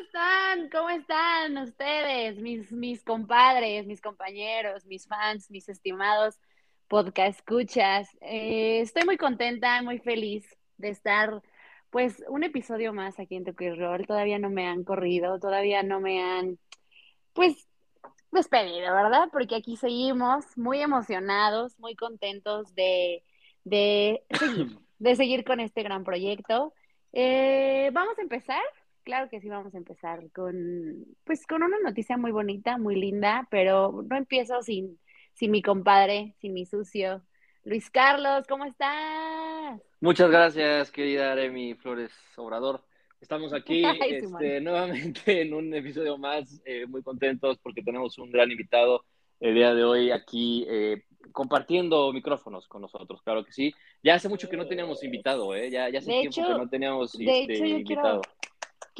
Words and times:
están? 0.00 0.68
¿Cómo 0.70 0.90
están 0.90 1.58
ustedes, 1.58 2.38
mis, 2.38 2.70
mis 2.72 3.02
compadres, 3.02 3.86
mis 3.86 4.00
compañeros, 4.00 4.84
mis 4.86 5.06
fans, 5.06 5.50
mis 5.50 5.68
estimados 5.68 6.38
podcast 6.88 7.38
escuchas? 7.38 8.08
Eh, 8.20 8.80
estoy 8.80 9.04
muy 9.04 9.16
contenta, 9.16 9.82
muy 9.82 9.98
feliz 9.98 10.46
de 10.76 10.90
estar, 10.90 11.42
pues, 11.90 12.22
un 12.28 12.44
episodio 12.44 12.92
más 12.92 13.18
aquí 13.18 13.36
en 13.36 13.44
Tokyo 13.44 13.74
Roll. 13.76 14.06
Todavía 14.06 14.38
no 14.38 14.50
me 14.50 14.66
han 14.66 14.84
corrido, 14.84 15.38
todavía 15.40 15.82
no 15.82 16.00
me 16.00 16.22
han, 16.22 16.58
pues, 17.32 17.68
despedido, 18.30 18.94
¿verdad? 18.94 19.28
Porque 19.32 19.56
aquí 19.56 19.76
seguimos 19.76 20.44
muy 20.56 20.80
emocionados, 20.80 21.78
muy 21.78 21.96
contentos 21.96 22.74
de, 22.74 23.24
de 23.64 24.22
seguir, 24.38 24.78
de 24.98 25.16
seguir 25.16 25.44
con 25.44 25.60
este 25.60 25.82
gran 25.82 26.04
proyecto. 26.04 26.72
Eh, 27.12 27.90
vamos 27.92 28.18
a 28.18 28.22
empezar 28.22 28.62
Claro 29.08 29.30
que 29.30 29.40
sí, 29.40 29.48
vamos 29.48 29.74
a 29.74 29.78
empezar 29.78 30.30
con, 30.32 31.06
pues, 31.24 31.46
con 31.46 31.62
una 31.62 31.78
noticia 31.82 32.18
muy 32.18 32.30
bonita, 32.30 32.76
muy 32.76 32.94
linda, 32.94 33.48
pero 33.50 34.04
no 34.06 34.18
empiezo 34.18 34.60
sin, 34.60 35.00
sin 35.32 35.50
mi 35.50 35.62
compadre, 35.62 36.34
sin 36.42 36.52
mi 36.52 36.66
sucio. 36.66 37.22
Luis 37.64 37.88
Carlos, 37.88 38.46
¿cómo 38.46 38.66
estás? 38.66 39.80
Muchas 40.02 40.30
gracias, 40.30 40.90
querida 40.90 41.32
Aremi 41.32 41.72
Flores 41.72 42.12
Obrador. 42.36 42.84
Estamos 43.18 43.50
aquí 43.54 43.82
este, 43.82 44.60
nuevamente 44.60 45.40
en 45.40 45.54
un 45.54 45.72
episodio 45.72 46.18
más, 46.18 46.60
eh, 46.66 46.84
muy 46.84 47.02
contentos 47.02 47.56
porque 47.62 47.80
tenemos 47.80 48.18
un 48.18 48.30
gran 48.30 48.50
invitado 48.50 49.06
el 49.40 49.54
día 49.54 49.72
de 49.72 49.84
hoy 49.84 50.10
aquí 50.10 50.66
eh, 50.68 51.04
compartiendo 51.32 52.12
micrófonos 52.12 52.68
con 52.68 52.82
nosotros, 52.82 53.22
claro 53.22 53.42
que 53.42 53.52
sí. 53.52 53.72
Ya 54.02 54.16
hace 54.16 54.28
mucho 54.28 54.50
que 54.50 54.58
no 54.58 54.66
teníamos 54.66 55.02
invitado, 55.02 55.54
¿eh? 55.54 55.70
Ya, 55.70 55.88
ya 55.88 56.00
hace 56.00 56.10
tiempo 56.10 56.46
que 56.46 56.58
no 56.58 56.68
teníamos 56.68 57.14
este, 57.18 57.56
invitado 57.56 57.84
quiero 57.86 58.20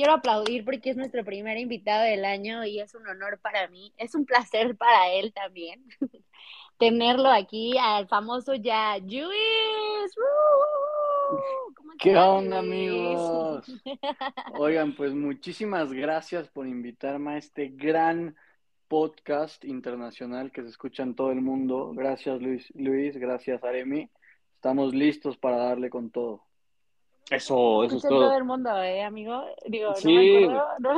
aplaudir 0.07 0.65
porque 0.65 0.91
es 0.91 0.97
nuestro 0.97 1.25
primer 1.25 1.59
invitado 1.59 2.05
del 2.05 2.25
año 2.25 2.65
y 2.65 2.81
es 2.81 2.95
un 2.95 3.07
honor 3.07 3.39
para 3.41 3.69
mí, 3.69 3.93
es 3.97 4.15
un 4.15 4.25
placer 4.25 4.77
para 4.77 5.13
él 5.13 5.33
también 5.33 5.85
tenerlo 6.79 7.29
aquí 7.31 7.77
al 7.79 8.09
famoso 8.09 8.55
ya 8.55 8.99
Luis. 8.99 10.15
¿Qué 11.99 12.17
onda 12.17 12.61
amigos? 12.61 13.67
Oigan, 14.59 14.95
pues 14.95 15.13
muchísimas 15.13 15.93
gracias 15.93 16.49
por 16.49 16.67
invitarme 16.67 17.33
a 17.33 17.37
este 17.39 17.69
gran 17.69 18.37
podcast 18.87 19.65
internacional 19.65 20.51
que 20.53 20.63
se 20.63 20.69
escucha 20.69 21.03
en 21.03 21.15
todo 21.15 21.33
el 21.33 21.43
mundo. 21.43 21.93
Gracias 21.95 22.41
Luis, 22.41 22.73
Luis, 22.75 23.17
gracias 23.17 23.63
Aremi. 23.65 24.09
Estamos 24.55 24.95
listos 24.95 25.37
para 25.37 25.57
darle 25.57 25.91
con 25.91 26.11
todo. 26.11 26.48
Eso, 27.31 27.85
eso 27.85 27.97
es 27.97 28.03
todo. 28.03 28.21
todo 28.21 28.39
el 28.39 28.45
mundo, 28.45 28.71
¿eh, 28.83 29.03
amigo? 29.03 29.45
Digo, 29.67 29.95
sí, 29.95 30.47
no 30.79 30.95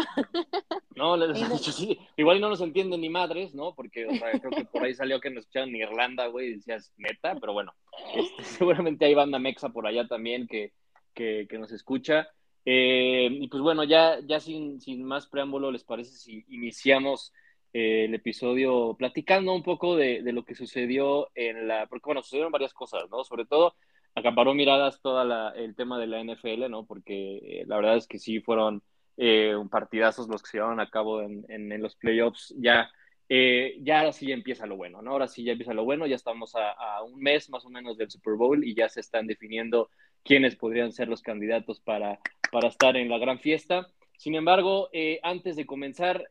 ¿no? 0.95 1.17
les 1.17 1.43
he 1.43 1.49
dicho, 1.53 1.73
sí. 1.73 1.99
Igual 2.17 2.41
no 2.41 2.49
nos 2.49 2.61
entienden 2.61 3.01
ni 3.01 3.09
madres, 3.09 3.53
¿no? 3.53 3.75
Porque 3.75 4.07
o 4.07 4.15
sea, 4.15 4.31
creo 4.39 4.53
que 4.53 4.65
por 4.65 4.85
ahí 4.85 4.95
salió 4.95 5.21
que 5.21 5.31
nos 5.31 5.41
escuchaban 5.41 5.71
en 5.71 5.77
Irlanda, 5.77 6.27
güey, 6.27 6.49
y 6.49 6.55
decías 6.55 6.93
neta, 6.99 7.35
pero 7.41 7.53
bueno, 7.53 7.75
este, 8.15 8.45
seguramente 8.45 9.07
hay 9.07 9.15
banda 9.15 9.41
mexa 9.41 9.71
por 9.71 9.87
allá 9.87 10.07
también 10.07 10.47
que, 10.47 10.73
que, 11.15 11.47
que 11.49 11.59
nos 11.59 11.73
escucha. 11.73 12.29
Eh, 12.65 13.29
y 13.33 13.49
pues 13.49 13.63
bueno, 13.63 13.83
ya, 13.83 14.21
ya 14.21 14.39
sin, 14.39 14.81
sin 14.81 15.03
más 15.03 15.27
preámbulo, 15.27 15.73
¿les 15.73 15.83
parece 15.83 16.13
si 16.13 16.45
iniciamos 16.49 17.33
eh, 17.73 18.05
el 18.05 18.15
episodio 18.15 18.95
platicando 18.97 19.53
un 19.53 19.65
poco 19.65 19.97
de, 19.97 20.23
de, 20.23 20.33
lo 20.33 20.45
que 20.45 20.55
sucedió 20.55 21.31
en 21.35 21.67
la... 21.67 21.87
Porque 21.87 22.07
bueno, 22.07 22.23
sucedieron 22.23 22.53
varias 22.53 22.75
cosas, 22.75 23.11
¿no? 23.11 23.25
Sobre 23.25 23.47
todo 23.47 23.75
acaparó 24.15 24.55
miradas 24.55 25.01
todo 25.01 25.23
el 25.55 25.75
tema 25.75 25.99
de 25.99 26.07
la 26.07 26.23
NFL, 26.23 26.69
¿no? 26.71 26.85
Porque 26.85 27.37
eh, 27.37 27.65
la 27.67 27.77
verdad 27.77 27.97
es 27.97 28.07
que 28.07 28.19
sí 28.19 28.41
fueron 28.41 28.83
eh, 29.17 29.55
partidazos 29.71 30.29
los 30.29 30.43
que 30.43 30.51
se 30.51 30.57
llevaron 30.59 30.81
a 30.81 30.91
cabo 30.91 31.23
en, 31.23 31.45
en, 31.49 31.83
los 31.83 31.97
playoffs. 31.97 32.55
Ya, 32.59 32.91
eh, 33.29 33.77
ya 33.81 34.01
ahora 34.01 34.13
sí 34.13 34.27
ya 34.27 34.35
empieza 34.35 34.67
lo 34.67 34.77
bueno, 34.77 35.03
¿no? 35.03 35.13
Ahora 35.13 35.29
sí 35.29 35.45
ya 35.45 35.53
empieza 35.53 35.75
lo 35.75 35.85
bueno, 35.85 36.07
ya 36.07 36.17
estamos 36.17 36.55
a, 36.57 37.03
un 37.03 37.21
mes 37.21 37.51
más 37.51 37.65
o 37.65 37.71
menos 37.71 37.97
del 37.97 38.11
Super 38.11 38.35
Bowl 38.35 38.65
y 38.65 38.75
ya 38.75 38.89
se 38.89 39.01
están 39.01 39.27
definiendo 39.27 39.91
quiénes 40.25 40.57
podrían 40.57 40.93
ser 40.93 41.09
los 41.09 41.23
candidatos 41.23 41.81
para, 41.81 42.19
para 42.51 42.69
estar 42.69 42.97
en 42.97 43.09
la 43.09 43.19
gran 43.19 43.39
fiesta. 43.39 43.89
Sin 44.17 44.35
embargo, 44.35 44.91
eh, 44.93 45.19
antes 45.23 45.57
de 45.57 45.65
comenzar 45.65 46.27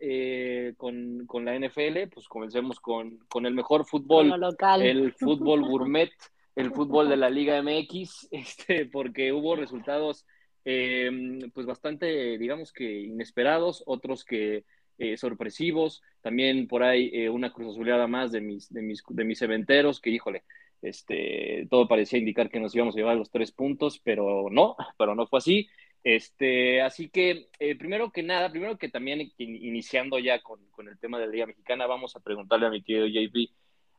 con, 0.77 1.25
con, 1.25 1.45
la 1.45 1.57
NFL, 1.57 2.07
pues 2.13 2.27
comencemos 2.27 2.79
con, 2.79 3.17
con 3.27 3.47
el 3.47 3.55
mejor 3.55 3.85
fútbol, 3.85 4.31
el 4.79 5.13
fútbol 5.13 5.61
gourmet 5.61 6.11
el 6.59 6.71
fútbol 6.71 7.07
de 7.07 7.15
la 7.15 7.29
Liga 7.29 7.61
MX, 7.61 8.27
este, 8.31 8.85
porque 8.85 9.31
hubo 9.31 9.55
resultados 9.55 10.25
eh, 10.65 11.09
pues 11.53 11.65
bastante, 11.65 12.37
digamos 12.37 12.73
que 12.73 13.01
inesperados, 13.03 13.81
otros 13.85 14.25
que 14.25 14.65
eh, 14.97 15.15
sorpresivos, 15.15 16.01
también 16.21 16.67
por 16.67 16.83
ahí 16.83 17.09
eh, 17.13 17.29
una 17.29 17.53
cruz 17.53 17.73
azuleada 17.75 18.07
más 18.07 18.33
de 18.33 18.41
mis, 18.41 18.71
de 18.73 18.81
mis, 18.81 19.01
de 19.07 19.23
mis 19.23 19.41
eventeros, 19.41 20.01
que 20.01 20.09
híjole, 20.09 20.43
este, 20.81 21.65
todo 21.69 21.87
parecía 21.87 22.19
indicar 22.19 22.49
que 22.49 22.59
nos 22.59 22.75
íbamos 22.75 22.93
a 22.95 22.99
llevar 22.99 23.15
los 23.15 23.31
tres 23.31 23.53
puntos, 23.53 23.99
pero 24.03 24.49
no, 24.51 24.75
pero 24.97 25.15
no 25.15 25.27
fue 25.27 25.39
así. 25.39 25.69
Este, 26.03 26.81
así 26.81 27.09
que, 27.09 27.49
primero 27.77 28.11
que 28.11 28.23
nada, 28.23 28.49
primero 28.49 28.77
que 28.77 28.89
también 28.89 29.31
iniciando 29.37 30.19
ya 30.19 30.41
con, 30.41 30.65
con, 30.71 30.87
el 30.89 30.97
tema 30.99 31.19
de 31.19 31.25
la 31.25 31.31
Liga 31.31 31.45
Mexicana, 31.45 31.87
vamos 31.87 32.15
a 32.15 32.21
preguntarle 32.21 32.67
a 32.67 32.69
mi 32.69 32.81
querido 32.81 33.07
JP, 33.07 33.51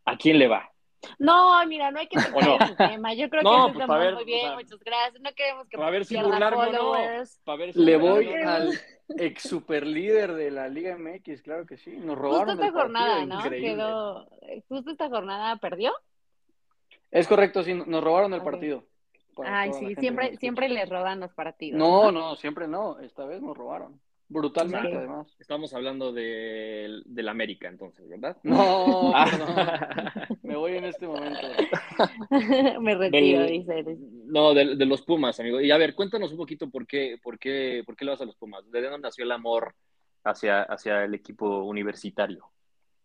¿a 0.05 0.17
quién 0.17 0.39
le 0.39 0.49
va? 0.49 0.71
No, 1.19 1.65
mira, 1.67 1.91
no 1.91 1.99
hay 1.99 2.09
que 2.09 2.17
tocar 2.35 2.45
no? 2.45 2.59
ese 2.65 2.77
tema. 2.77 3.15
Yo 3.15 3.29
creo 3.31 3.43
que 3.43 3.73
pues, 3.73 3.89
ver, 3.89 4.15
muy 4.15 4.25
bien, 4.25 4.55
muchas 4.55 4.81
gracias. 4.81 5.21
No 5.21 5.31
queremos 5.35 5.69
que 5.69 5.77
para 5.77 5.91
ver 5.91 6.05
si 6.05 6.17
followers. 6.17 7.41
No, 7.47 7.57
ver 7.57 7.73
si 7.73 7.79
Le 7.79 7.97
voy 7.97 8.33
al 8.33 8.73
ex 9.17 9.43
super 9.43 9.87
líder 9.87 10.35
de 10.35 10.51
la 10.51 10.69
Liga 10.69 10.97
MX, 10.97 11.43
claro 11.43 11.67
que 11.67 11.77
sí. 11.77 11.93
Nos 11.97 12.19
robaron 12.19 12.57
justo 12.57 12.65
esta 12.65 12.81
jornada, 12.81 13.27
¿no? 13.27 13.43
Quedó, 13.43 14.29
justo 14.69 14.91
esta 14.91 15.09
jornada 15.09 15.57
perdió. 15.57 15.93
Es 17.11 17.27
correcto, 17.27 17.63
sí, 17.63 17.75
nos 17.75 18.05
robaron 18.05 18.33
el 18.35 18.43
partido. 18.43 18.85
Ay, 19.45 19.73
sí, 19.73 19.95
siempre, 19.97 20.37
siempre 20.37 20.69
les 20.69 20.89
roban 20.89 21.21
los 21.21 21.33
partidos. 21.33 21.79
No, 21.79 22.13
no, 22.13 22.37
siempre 22.37 22.69
no. 22.69 22.99
Esta 23.01 23.25
vez 23.25 23.41
nos 23.41 23.57
robaron. 23.57 24.01
Brutalmente, 24.31 24.95
además. 24.95 25.27
Estamos 25.41 25.75
hablando 25.75 26.13
del 26.13 27.03
de 27.05 27.29
América, 27.29 27.67
entonces, 27.67 28.09
¿verdad? 28.09 28.37
No, 28.45 29.13
ah. 29.15 30.29
me 30.45 30.55
voy 30.55 30.77
en 30.77 30.85
este 30.85 31.09
momento. 31.09 31.41
me 32.81 32.95
retiro, 32.95 33.43
dice. 33.43 33.99
No, 34.27 34.55
de, 34.55 34.87
los 34.87 35.03
Pumas, 35.03 35.41
amigo. 35.41 35.61
Y 35.61 35.73
a 35.73 35.77
ver, 35.77 35.97
cuéntanos 35.97 36.31
un 36.31 36.37
poquito 36.37 36.71
por 36.71 36.87
qué, 36.87 37.19
por 37.21 37.41
qué, 37.41 37.83
por 37.85 37.97
qué 37.97 38.05
le 38.05 38.13
vas 38.13 38.21
a 38.21 38.25
los 38.25 38.37
Pumas. 38.37 38.71
¿De 38.71 38.81
dónde 38.81 39.01
nació 39.01 39.25
el 39.25 39.33
amor 39.33 39.75
hacia, 40.23 40.63
hacia 40.63 41.03
el 41.03 41.15
equipo 41.15 41.65
universitario? 41.65 42.47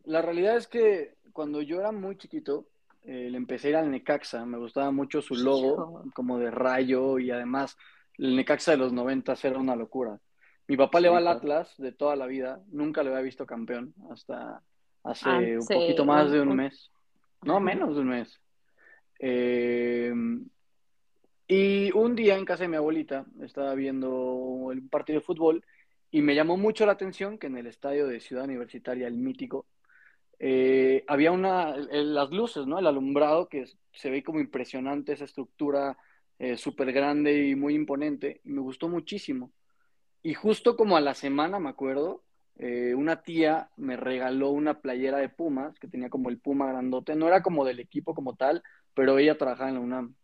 La 0.04 0.22
realidad 0.22 0.58
es 0.58 0.68
que 0.68 1.16
cuando 1.34 1.64
yo 1.64 1.80
era 1.80 1.92
muy 1.92 2.18
chiquito, 2.18 2.68
eh, 3.02 3.30
le 3.32 3.38
empecé 3.38 3.70
a 3.70 3.72
ir 3.72 3.76
al 3.78 3.90
Necaxa. 3.90 4.46
Me 4.46 4.60
gustaba 4.60 4.92
mucho 4.92 5.24
su 5.24 5.34
logo, 5.34 6.04
como 6.14 6.38
de 6.38 6.52
rayo, 6.52 7.18
y 7.18 7.32
además 7.32 7.76
el 8.20 8.36
Necaxa 8.36 8.72
de 8.72 8.78
los 8.78 8.94
90 8.94 9.34
era 9.42 9.58
una 9.58 9.76
locura. 9.76 10.20
Mi 10.68 10.78
papá 10.78 11.00
le 11.00 11.10
va 11.10 11.20
al 11.20 11.28
Atlas 11.28 11.74
de 11.78 11.92
toda 11.92 12.16
la 12.16 12.26
vida, 12.26 12.62
nunca 12.72 13.04
le 13.04 13.10
había 13.10 13.22
visto 13.22 13.46
campeón 13.46 13.94
hasta 14.12 14.62
hace 15.04 15.30
ah, 15.30 15.38
un 15.38 15.68
poquito 15.68 16.06
más 16.06 16.32
de 16.32 16.42
un 16.42 16.56
mes, 16.56 16.92
no 17.44 17.60
menos 17.60 17.96
de 17.96 18.02
un 18.02 18.08
mes. 18.08 18.42
Em, 19.20 20.48
y 21.48 21.92
un 21.92 22.16
día 22.16 22.36
en 22.36 22.46
casa 22.46 22.64
de 22.64 22.70
mi 22.70 22.78
abuelita 22.78 23.26
estaba 23.42 23.76
viendo 23.76 24.12
un 24.12 24.90
partido 24.90 25.20
de 25.20 25.26
fútbol 25.26 25.64
y 26.10 26.22
me 26.22 26.34
llamó 26.34 26.58
mucho 26.58 26.86
la 26.86 26.94
atención 26.94 27.38
que 27.38 27.48
en 27.48 27.58
el 27.58 27.68
estadio 27.68 28.08
de 28.08 28.20
Ciudad 28.20 28.46
Universitaria, 28.46 29.08
el 29.08 29.18
mítico, 29.18 29.68
eh, 30.40 31.04
había 31.08 31.32
una, 31.32 31.76
las 31.78 32.32
luces, 32.32 32.66
¿no? 32.66 32.80
El 32.80 32.88
alumbrado 32.88 33.48
que 33.48 33.66
se 33.94 34.10
ve 34.10 34.24
como 34.24 34.40
impresionante, 34.40 35.14
esa 35.14 35.26
estructura 35.26 35.98
eh, 36.40 36.58
súper 36.58 36.92
grande 36.92 37.48
y 37.48 37.56
muy 37.56 37.76
imponente. 37.76 38.42
Y 38.44 38.52
me 38.52 38.62
gustó 38.62 38.90
muchísimo. 38.90 39.52
Y 40.26 40.34
justo 40.34 40.76
como 40.76 40.98
a 40.98 41.02
la 41.02 41.14
semana, 41.14 41.60
me 41.60 41.70
acuerdo, 41.70 42.24
eh, 42.58 42.96
una 42.96 43.22
tía 43.22 43.70
me 43.78 43.96
regaló 43.96 44.50
una 44.50 44.82
playera 44.82 45.20
de 45.20 45.30
Pumas, 45.30 45.78
que 45.78 45.88
tenía 45.88 46.10
como 46.10 46.30
el 46.30 46.40
Puma 46.40 46.66
grandote. 46.66 47.16
No 47.16 47.28
era 47.28 47.44
como 47.44 47.64
del 47.64 47.80
equipo 47.80 48.16
como 48.16 48.36
tal, 48.36 48.64
pero 48.96 49.20
ella 49.20 49.38
trabajaba 49.38 49.70
en 49.70 49.76
la 49.76 49.82
UNAM. 49.82 50.16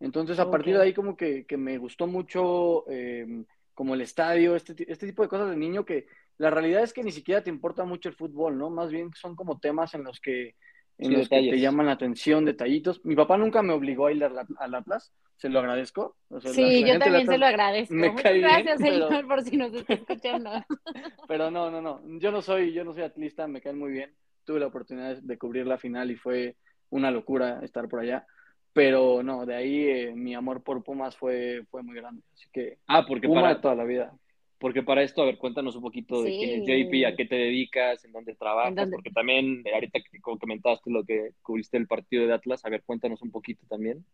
Entonces, 0.00 0.38
a 0.38 0.50
partir 0.50 0.78
de 0.78 0.84
ahí, 0.84 0.94
como 0.94 1.14
que, 1.14 1.44
me 1.58 1.76
gustó 1.76 2.06
mucho 2.06 2.88
em, 2.88 3.44
como 3.74 3.92
el 3.92 4.00
estadio, 4.00 4.56
este, 4.56 4.90
este 4.90 5.06
tipo 5.06 5.22
de 5.22 5.28
cosas 5.28 5.50
de 5.50 5.56
niño 5.56 5.84
que 5.84 6.06
la 6.38 6.48
realidad 6.48 6.82
es 6.82 6.94
que 6.94 7.04
ni 7.04 7.12
siquiera 7.12 7.44
te 7.44 7.50
importa 7.50 7.84
mucho 7.84 8.08
el 8.08 8.16
fútbol, 8.16 8.56
¿no? 8.56 8.70
Más 8.70 8.90
bien 8.90 9.10
son 9.14 9.36
como 9.36 9.60
temas 9.60 9.92
en 9.92 10.04
los 10.04 10.20
que 10.20 10.54
en 11.00 11.12
los 11.14 11.28
que 11.28 11.50
te 11.50 11.58
llaman 11.58 11.86
la 11.86 11.92
atención, 11.92 12.44
detallitos. 12.44 13.04
Mi 13.04 13.16
papá 13.16 13.38
nunca 13.38 13.62
me 13.62 13.72
obligó 13.72 14.06
a 14.06 14.12
ir 14.12 14.22
al 14.22 14.74
Atlas, 14.74 15.12
se 15.36 15.48
lo 15.48 15.60
agradezco. 15.60 16.16
sí, 16.52 16.84
yo 16.86 16.98
también 16.98 17.26
se 17.26 17.38
lo 17.38 17.46
agradezco. 17.46 17.94
Me 17.94 18.10
Muchas 18.10 18.34
gracias, 18.34 18.80
señor, 18.80 19.26
por 19.26 19.42
si 19.42 19.56
nos 19.56 19.72
está 19.72 19.94
escuchando. 19.94 20.50
pero 21.28 21.50
no, 21.50 21.70
no, 21.70 21.80
no, 21.80 22.02
yo 22.18 22.30
no 22.30 22.42
soy, 22.42 22.72
yo 22.72 22.84
no 22.84 22.92
soy 22.92 23.04
atlista, 23.04 23.48
me 23.48 23.62
caen 23.62 23.78
muy 23.78 23.92
bien. 23.92 24.14
Tuve 24.44 24.60
la 24.60 24.66
oportunidad 24.66 25.16
de 25.16 25.38
cubrir 25.38 25.66
la 25.66 25.78
final 25.78 26.10
y 26.10 26.16
fue 26.16 26.56
una 26.90 27.10
locura 27.10 27.60
estar 27.62 27.88
por 27.88 28.00
allá. 28.00 28.26
Pero 28.72 29.22
no, 29.22 29.46
de 29.46 29.54
ahí 29.56 29.88
eh, 29.88 30.12
mi 30.14 30.34
amor 30.34 30.62
por 30.62 30.84
Pumas 30.84 31.16
fue, 31.16 31.64
fue 31.70 31.82
muy 31.82 31.96
grande. 31.96 32.22
Así 32.34 32.46
que 32.52 32.78
ah, 32.86 33.04
porque 33.06 33.26
Puma 33.26 33.42
para, 33.42 33.60
toda 33.60 33.74
la 33.74 33.84
vida. 33.84 34.12
Porque 34.60 34.82
para 34.82 35.02
esto, 35.02 35.22
a 35.22 35.24
ver, 35.24 35.38
cuéntanos 35.38 35.74
un 35.74 35.82
poquito 35.82 36.22
de 36.22 36.30
quién 36.30 36.50
es 36.50 36.66
JP, 36.66 37.06
a 37.06 37.16
qué 37.16 37.24
te 37.24 37.34
dedicas, 37.34 38.04
en 38.04 38.12
dónde 38.12 38.34
trabajas, 38.34 38.90
porque 38.90 39.10
también 39.10 39.64
ahorita 39.72 40.00
que 40.00 40.20
comentaste 40.20 40.90
lo 40.90 41.02
que 41.02 41.30
cubriste 41.42 41.78
el 41.78 41.86
partido 41.86 42.26
de 42.26 42.34
Atlas, 42.34 42.62
a 42.64 42.68
ver, 42.68 42.82
cuéntanos 42.84 43.22
un 43.22 43.30
poquito 43.30 43.64
también. 43.68 44.04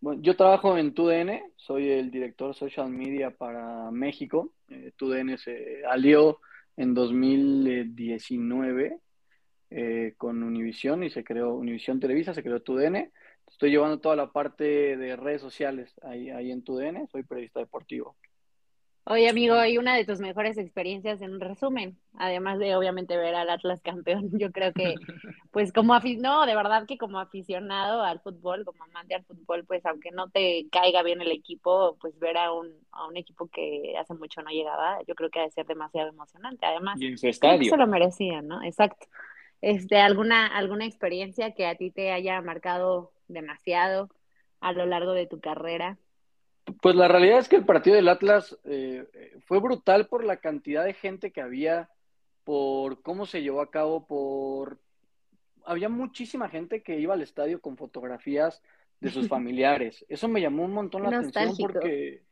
Bueno, 0.00 0.22
yo 0.22 0.36
trabajo 0.36 0.78
en 0.78 0.94
TUDN, 0.94 1.40
soy 1.56 1.90
el 1.90 2.12
director 2.12 2.54
social 2.54 2.88
media 2.88 3.32
para 3.32 3.90
México. 3.90 4.52
Eh, 4.70 4.92
TUDN 4.96 5.36
se 5.36 5.84
alió 5.84 6.38
en 6.76 6.94
2019 6.94 8.96
eh, 9.70 10.14
con 10.16 10.40
Univision 10.42 11.02
y 11.02 11.10
se 11.10 11.24
creó 11.24 11.56
Univision 11.56 11.98
Televisa, 11.98 12.32
se 12.32 12.44
creó 12.44 12.62
TUDN. 12.62 13.10
Estoy 13.50 13.70
llevando 13.70 13.98
toda 13.98 14.14
la 14.14 14.30
parte 14.30 14.96
de 14.96 15.16
redes 15.16 15.42
sociales 15.42 15.92
ahí, 16.02 16.30
ahí 16.30 16.52
en 16.52 16.62
TUDN, 16.62 17.08
soy 17.08 17.24
periodista 17.24 17.58
deportivo. 17.58 18.16
Oye, 19.10 19.28
amigo, 19.28 19.64
¿y 19.64 19.76
una 19.76 19.96
de 19.96 20.04
tus 20.04 20.20
mejores 20.20 20.56
experiencias 20.56 21.20
en 21.20 21.40
resumen? 21.40 21.98
Además 22.16 22.60
de, 22.60 22.76
obviamente, 22.76 23.16
ver 23.16 23.34
al 23.34 23.50
Atlas 23.50 23.82
campeón, 23.82 24.30
yo 24.38 24.52
creo 24.52 24.72
que, 24.72 24.94
pues, 25.50 25.72
como 25.72 25.94
aficionado, 25.94 26.42
no, 26.42 26.46
de 26.46 26.54
verdad 26.54 26.86
que 26.86 26.96
como 26.96 27.18
aficionado 27.18 28.02
al 28.04 28.20
fútbol, 28.20 28.64
como 28.64 28.84
amante 28.84 29.16
al 29.16 29.24
fútbol, 29.24 29.64
pues, 29.64 29.84
aunque 29.84 30.12
no 30.12 30.30
te 30.30 30.68
caiga 30.70 31.02
bien 31.02 31.20
el 31.20 31.32
equipo, 31.32 31.96
pues, 32.00 32.16
ver 32.20 32.36
a 32.36 32.52
un, 32.52 32.72
a 32.92 33.08
un 33.08 33.16
equipo 33.16 33.48
que 33.48 33.96
hace 33.98 34.14
mucho 34.14 34.42
no 34.42 34.50
llegaba, 34.50 35.00
yo 35.08 35.16
creo 35.16 35.28
que 35.28 35.40
ha 35.40 35.44
de 35.44 35.50
ser 35.50 35.66
demasiado 35.66 36.10
emocionante. 36.10 36.64
Además, 36.64 37.00
y 37.00 37.08
en 37.08 37.18
su 37.18 37.26
estadio. 37.26 37.68
se 37.68 37.76
lo 37.76 37.88
merecían, 37.88 38.46
¿no? 38.46 38.62
Exacto. 38.62 39.08
Este, 39.60 39.96
¿alguna, 39.98 40.46
¿Alguna 40.46 40.86
experiencia 40.86 41.52
que 41.52 41.66
a 41.66 41.74
ti 41.74 41.90
te 41.90 42.12
haya 42.12 42.40
marcado 42.42 43.10
demasiado 43.26 44.08
a 44.60 44.72
lo 44.72 44.86
largo 44.86 45.14
de 45.14 45.26
tu 45.26 45.40
carrera? 45.40 45.98
Pues 46.80 46.94
la 46.94 47.08
realidad 47.08 47.38
es 47.38 47.48
que 47.48 47.56
el 47.56 47.64
partido 47.64 47.96
del 47.96 48.08
Atlas 48.08 48.58
eh, 48.64 49.06
fue 49.46 49.60
brutal 49.60 50.06
por 50.06 50.24
la 50.24 50.38
cantidad 50.38 50.84
de 50.84 50.94
gente 50.94 51.30
que 51.30 51.40
había, 51.40 51.90
por 52.44 53.02
cómo 53.02 53.26
se 53.26 53.42
llevó 53.42 53.60
a 53.60 53.70
cabo, 53.70 54.06
por... 54.06 54.78
Había 55.64 55.88
muchísima 55.88 56.48
gente 56.48 56.82
que 56.82 56.98
iba 56.98 57.14
al 57.14 57.22
estadio 57.22 57.60
con 57.60 57.76
fotografías 57.76 58.62
de 59.00 59.10
sus 59.10 59.28
familiares. 59.28 60.04
Eso 60.08 60.28
me 60.28 60.40
llamó 60.40 60.64
un 60.64 60.72
montón 60.72 61.02
la 61.02 61.18
atención 61.18 61.54
porque, 61.58 62.22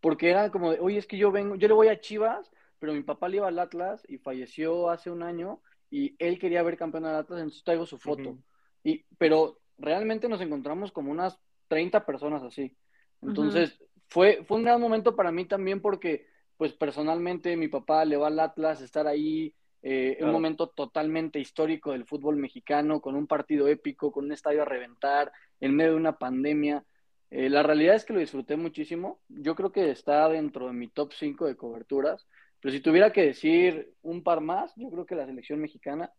porque 0.00 0.30
era 0.30 0.50
como 0.50 0.72
de, 0.72 0.80
oye, 0.80 0.98
es 0.98 1.06
que 1.06 1.18
yo 1.18 1.30
vengo, 1.30 1.56
yo 1.56 1.68
le 1.68 1.74
voy 1.74 1.88
a 1.88 2.00
Chivas, 2.00 2.50
pero 2.78 2.92
mi 2.92 3.02
papá 3.02 3.28
le 3.28 3.36
iba 3.38 3.48
al 3.48 3.58
Atlas 3.58 4.04
y 4.08 4.18
falleció 4.18 4.90
hace 4.90 5.10
un 5.10 5.22
año 5.22 5.60
y 5.90 6.16
él 6.18 6.38
quería 6.38 6.62
ver 6.62 6.76
campeón 6.76 7.04
al 7.04 7.16
Atlas, 7.16 7.40
entonces 7.40 7.64
traigo 7.64 7.86
su 7.86 7.98
foto. 7.98 8.38
y, 8.82 9.04
pero 9.18 9.58
realmente 9.78 10.28
nos 10.28 10.40
encontramos 10.40 10.92
como 10.92 11.10
unas 11.10 11.38
30 11.68 12.04
personas 12.06 12.42
así. 12.42 12.74
Entonces, 13.22 13.78
fue, 14.08 14.44
fue 14.44 14.58
un 14.58 14.64
gran 14.64 14.80
momento 14.80 15.16
para 15.16 15.32
mí 15.32 15.46
también 15.46 15.80
porque, 15.80 16.26
pues 16.56 16.72
personalmente, 16.72 17.56
mi 17.56 17.68
papá 17.68 18.04
le 18.04 18.16
va 18.16 18.26
al 18.26 18.40
Atlas, 18.40 18.80
estar 18.80 19.06
ahí, 19.06 19.54
eh, 19.82 20.18
un 20.20 20.32
momento 20.32 20.68
totalmente 20.68 21.38
histórico 21.38 21.92
del 21.92 22.04
fútbol 22.04 22.36
mexicano, 22.36 23.00
con 23.00 23.14
un 23.16 23.26
partido 23.26 23.68
épico, 23.68 24.12
con 24.12 24.26
un 24.26 24.32
estadio 24.32 24.62
a 24.62 24.66
reventar, 24.66 25.32
en 25.60 25.74
medio 25.74 25.92
de 25.92 25.96
una 25.96 26.18
pandemia. 26.18 26.84
Eh, 27.30 27.48
la 27.48 27.62
realidad 27.62 27.94
es 27.94 28.04
que 28.04 28.12
lo 28.12 28.20
disfruté 28.20 28.56
muchísimo. 28.56 29.20
Yo 29.28 29.54
creo 29.54 29.72
que 29.72 29.90
está 29.90 30.28
dentro 30.28 30.66
de 30.66 30.74
mi 30.74 30.88
top 30.88 31.12
5 31.12 31.46
de 31.46 31.56
coberturas. 31.56 32.26
Pero 32.60 32.72
si 32.72 32.80
tuviera 32.80 33.12
que 33.12 33.22
decir 33.22 33.94
un 34.02 34.22
par 34.22 34.40
más, 34.40 34.72
yo 34.76 34.90
creo 34.90 35.06
que 35.06 35.16
la 35.16 35.26
selección 35.26 35.60
mexicana, 35.60 36.12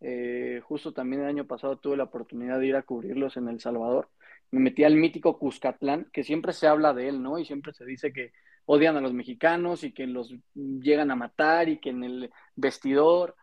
eh, 0.00 0.60
justo 0.64 0.92
también 0.92 1.22
el 1.22 1.28
año 1.28 1.46
pasado 1.46 1.78
tuve 1.78 1.96
la 1.96 2.04
oportunidad 2.04 2.58
de 2.58 2.66
ir 2.66 2.76
a 2.76 2.82
cubrirlos 2.82 3.36
en 3.36 3.48
El 3.48 3.60
Salvador 3.60 4.08
me 4.50 4.60
metí 4.60 4.84
al 4.84 4.96
mítico 4.96 5.38
Cuscatlán, 5.38 6.08
que 6.12 6.22
siempre 6.22 6.52
se 6.52 6.66
habla 6.66 6.92
de 6.92 7.08
él, 7.08 7.22
¿no? 7.22 7.38
Y 7.38 7.44
siempre 7.44 7.72
se 7.72 7.84
dice 7.84 8.12
que 8.12 8.32
odian 8.66 8.96
a 8.96 9.00
los 9.00 9.12
mexicanos 9.12 9.84
y 9.84 9.92
que 9.92 10.06
los 10.06 10.34
llegan 10.54 11.10
a 11.10 11.16
matar 11.16 11.68
y 11.68 11.78
que 11.78 11.90
en 11.90 12.04
el 12.04 12.30
vestidor 12.54 13.36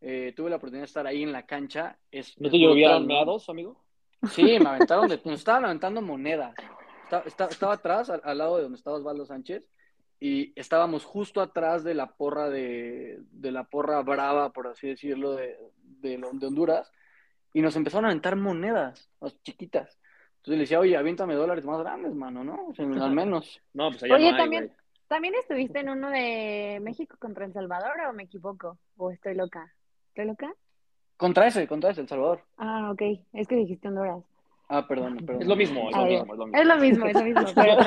eh, 0.00 0.32
tuve 0.36 0.50
la 0.50 0.56
oportunidad 0.56 0.82
de 0.82 0.86
estar 0.86 1.06
ahí 1.06 1.22
en 1.22 1.32
la 1.32 1.46
cancha. 1.46 1.98
Es, 2.10 2.38
¿No 2.40 2.50
te 2.50 2.58
llovieron 2.58 3.06
meados, 3.06 3.48
amigo? 3.48 3.82
Sí, 4.30 4.58
me 4.58 4.68
aventaron, 4.68 5.08
de, 5.08 5.20
nos 5.24 5.38
estaban 5.38 5.64
aventando 5.64 6.02
monedas. 6.02 6.54
Estaba, 7.24 7.74
atrás, 7.74 8.10
al, 8.10 8.38
lado 8.38 8.56
de 8.56 8.64
donde 8.64 8.76
estaba 8.76 8.96
Osvaldo 8.96 9.24
Sánchez, 9.24 9.64
y 10.20 10.52
estábamos 10.60 11.04
justo 11.04 11.40
atrás 11.40 11.84
de 11.84 11.94
la 11.94 12.14
porra 12.16 12.50
de, 12.50 13.18
de 13.30 13.52
la 13.52 13.64
porra 13.64 14.02
brava, 14.02 14.52
por 14.52 14.66
así 14.66 14.88
decirlo, 14.88 15.34
de, 15.34 15.56
de, 15.82 16.18
de 16.18 16.46
Honduras, 16.46 16.90
y 17.54 17.62
nos 17.62 17.76
empezaron 17.76 18.04
a 18.04 18.08
aventar 18.08 18.36
monedas, 18.36 19.10
chiquitas. 19.42 19.97
Entonces 20.48 20.60
le 20.60 20.62
decía, 20.62 20.80
oye, 20.80 20.96
aviéntame 20.96 21.34
dólares 21.34 21.66
más 21.66 21.78
grandes, 21.80 22.14
mano, 22.14 22.42
¿no? 22.42 22.68
O 22.68 22.74
sea, 22.74 22.86
al 22.86 23.12
menos. 23.12 23.60
No, 23.74 23.90
pues 23.90 24.02
allá 24.04 24.14
oye, 24.14 24.32
no 24.32 24.38
también, 24.38 24.72
¿también 25.06 25.34
estuviste 25.34 25.80
en 25.80 25.90
uno 25.90 26.08
de 26.08 26.78
México 26.80 27.18
contra 27.18 27.44
El 27.44 27.52
Salvador 27.52 28.00
o 28.08 28.14
me 28.14 28.22
equivoco? 28.22 28.78
¿O 28.96 29.10
estoy 29.10 29.34
loca? 29.34 29.70
¿Estoy 30.08 30.24
loca? 30.24 30.50
Contra 31.18 31.48
ese, 31.48 31.68
contra 31.68 31.90
ese, 31.90 32.00
El 32.00 32.08
Salvador. 32.08 32.40
Ah, 32.56 32.90
ok. 32.90 33.02
Es 33.34 33.46
que 33.46 33.56
dijiste 33.56 33.88
Honduras. 33.88 34.24
Ah, 34.70 34.86
perdón, 34.88 35.18
perdón. 35.18 35.42
Es 35.42 35.48
lo 35.48 35.56
mismo, 35.56 35.90
es 35.90 35.96
lo 35.96 36.06
mismo, 36.06 36.32
es 36.32 36.38
lo 36.38 36.46
mismo. 36.46 36.58
Es 36.58 36.66
lo 36.66 36.76
mismo, 36.78 37.06
es 37.06 37.14
lo 37.14 37.24
mismo. 37.24 37.42
Pero, 37.54 37.78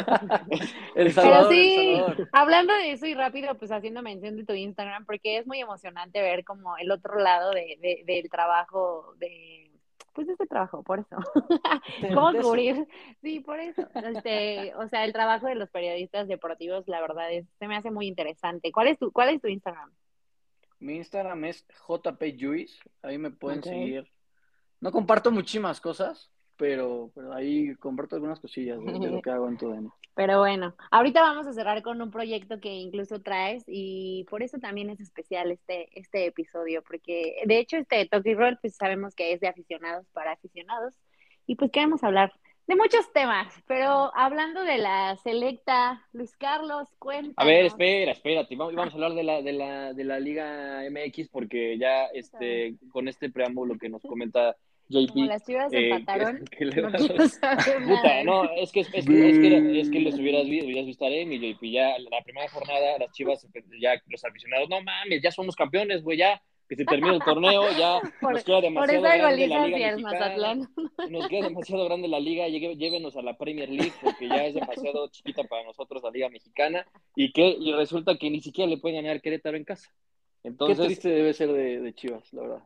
el 0.96 1.12
Salvador, 1.12 1.48
pero 1.48 1.50
sí, 1.50 1.94
el 1.96 1.96
Salvador. 1.96 2.30
hablando 2.32 2.74
de 2.76 2.92
eso 2.92 3.08
y 3.08 3.16
rápido, 3.16 3.56
pues 3.56 3.72
haciendo 3.72 4.04
mención 4.04 4.36
de 4.36 4.46
tu 4.46 4.54
Instagram, 4.54 5.06
porque 5.08 5.40
es 5.40 5.48
muy 5.48 5.60
emocionante 5.60 6.22
ver 6.22 6.44
como 6.44 6.78
el 6.78 6.92
otro 6.92 7.20
lado 7.20 7.50
de, 7.54 7.80
de, 7.82 8.04
del 8.06 8.30
trabajo 8.30 9.16
de 9.18 9.71
pues 10.14 10.28
este 10.30 10.48
trabajo, 10.48 10.84
por 10.84 11.00
eso. 11.00 11.16
¿Cómo 12.14 12.34
cubrir? 12.42 12.88
Sí, 13.22 13.40
por 13.40 13.60
eso. 13.60 13.88
Este, 13.94 14.74
o 14.76 14.88
sea, 14.90 15.06
el 15.06 15.14
trabajo 15.14 15.48
de 15.48 15.56
los 15.56 15.70
periodistas 15.70 16.28
deportivos, 16.28 16.88
la 16.88 17.02
verdad 17.02 17.32
es, 17.32 17.46
se 17.60 17.68
me 17.68 17.76
hace 17.76 17.92
muy 17.92 18.08
interesante. 18.08 18.72
¿Cuál 18.72 18.88
es 18.88 19.00
tu, 19.00 19.12
cuál 19.12 19.30
es 19.30 19.42
tu 19.42 19.48
Instagram? 19.48 19.92
Mi 20.80 20.96
Instagram 20.96 21.46
es 21.46 21.66
jpjuiz, 21.88 22.80
ahí 23.04 23.18
me 23.18 23.32
pueden 23.32 23.64
seguir. 23.64 24.12
No 24.80 24.92
comparto 24.92 25.32
muchísimas 25.32 25.80
cosas, 25.80 26.32
pero, 26.62 27.10
pero 27.16 27.34
ahí 27.34 27.76
comparto 27.78 28.14
algunas 28.14 28.40
cosillas 28.40 28.78
de, 28.86 28.92
de 29.00 29.10
lo 29.10 29.20
que 29.20 29.32
hago 29.32 29.48
en 29.48 29.58
tu 29.58 29.72
DN. 29.72 29.90
Pero 30.14 30.38
bueno, 30.38 30.76
ahorita 30.92 31.20
vamos 31.20 31.48
a 31.48 31.54
cerrar 31.54 31.82
con 31.82 32.00
un 32.04 32.12
proyecto 32.12 32.60
que 32.60 32.72
incluso 32.72 33.20
traes 33.20 33.64
y 33.66 34.28
por 34.30 34.44
eso 34.44 34.60
también 34.60 34.92
es 34.92 35.00
especial 35.00 35.50
este, 35.50 35.90
este 36.00 36.28
episodio, 36.28 36.84
porque 36.84 37.38
de 37.48 37.58
hecho 37.58 37.78
este 37.78 38.06
Toki 38.06 38.36
Roll 38.36 38.60
pues 38.62 38.76
sabemos 38.76 39.16
que 39.16 39.34
es 39.34 39.40
de 39.40 39.48
aficionados 39.48 40.06
para 40.14 40.34
aficionados 40.34 40.94
y 41.48 41.56
pues 41.56 41.72
queremos 41.72 42.04
hablar 42.04 42.32
de 42.68 42.76
muchos 42.76 43.12
temas, 43.12 43.52
pero 43.66 44.16
hablando 44.16 44.64
de 44.64 44.78
la 44.78 45.18
selecta, 45.24 46.06
Luis 46.14 46.38
Carlos, 46.38 46.88
cuéntanos. 47.00 47.34
A 47.38 47.44
ver, 47.44 47.66
espera, 47.66 48.12
espérate, 48.12 48.56
vamos, 48.56 48.76
vamos 48.76 48.94
a 48.94 48.98
hablar 48.98 49.14
de 49.16 49.24
la, 49.24 49.42
de 49.42 49.54
la, 49.54 49.94
de 49.94 50.04
la 50.04 50.20
Liga 50.20 50.84
MX 50.92 51.28
porque 51.30 51.80
ya 51.80 52.06
este, 52.14 52.76
con 52.92 53.08
este 53.08 53.32
preámbulo 53.32 53.80
que 53.80 53.90
nos 53.90 54.04
comenta 54.04 54.56
JP. 54.92 55.14
Como 55.14 55.26
las 55.26 55.46
chivas 55.46 55.74
eh, 55.74 55.90
empataron. 55.90 56.46
le 56.60 56.82
no 56.82 56.92
quiero 56.92 57.28
saber 57.28 57.84
Puta, 57.88 58.24
no, 58.24 58.44
es 58.56 58.72
que, 58.72 58.82
es, 58.82 58.90
que, 58.90 59.00
es, 59.00 59.06
que, 59.06 59.80
es 59.82 59.90
que 59.90 60.00
les 60.00 60.16
hubieras 60.20 60.46
visto, 60.46 60.66
hubieras 60.66 60.86
visto 60.86 61.06
a 61.06 61.08
Aremi, 61.08 61.40
JP, 61.40 61.64
ya 61.72 61.98
la 62.00 62.22
primera 62.24 62.48
jornada, 62.50 62.98
las 63.00 63.12
chivas, 63.14 63.48
ya 63.82 63.94
los 64.08 64.24
aficionados, 64.26 64.70
no 64.70 64.82
mames, 64.82 65.22
ya 65.24 65.32
somos 65.32 65.56
campeones, 65.56 66.04
güey, 66.04 66.18
ya, 66.20 66.42
que 66.70 66.76
se 66.76 66.86
termine 66.86 67.16
el 67.16 67.22
torneo, 67.24 67.64
ya 67.78 68.00
Por, 68.22 68.34
nos 68.34 68.44
queda 68.46 68.56
por 68.62 68.64
demasiado 68.64 69.02
grande 69.04 69.48
la 69.48 69.68
Liga 69.68 69.98
Mazatlán. 69.98 70.70
nos 71.10 71.28
queda 71.28 71.44
demasiado 71.48 71.86
grande 71.86 72.08
la 72.08 72.20
liga, 72.20 72.48
llegue- 72.48 72.78
llévenos 72.78 73.18
a 73.18 73.22
la 73.22 73.38
Premier 73.38 73.70
League 73.70 73.92
porque 74.02 74.28
ya 74.30 74.46
es 74.46 74.54
demasiado 74.54 75.08
chiquita 75.10 75.44
para 75.44 75.64
nosotros 75.66 76.02
la 76.04 76.12
liga 76.12 76.30
mexicana 76.30 76.86
y 77.16 77.32
que 77.34 77.50
y 77.60 77.74
resulta 77.74 78.18
que 78.18 78.30
ni 78.30 78.40
siquiera 78.40 78.70
le 78.70 78.78
pueden 78.78 79.04
ganar 79.04 79.22
Querétaro 79.22 79.58
en 79.58 79.66
casa. 79.66 79.90
Qué 80.42 80.48
Entonces, 80.48 80.86
triste 80.86 81.10
debe 81.10 81.34
ser 81.34 81.52
de, 81.52 81.82
de 81.82 81.94
Chivas, 81.94 82.32
la 82.34 82.42
verdad. 82.42 82.64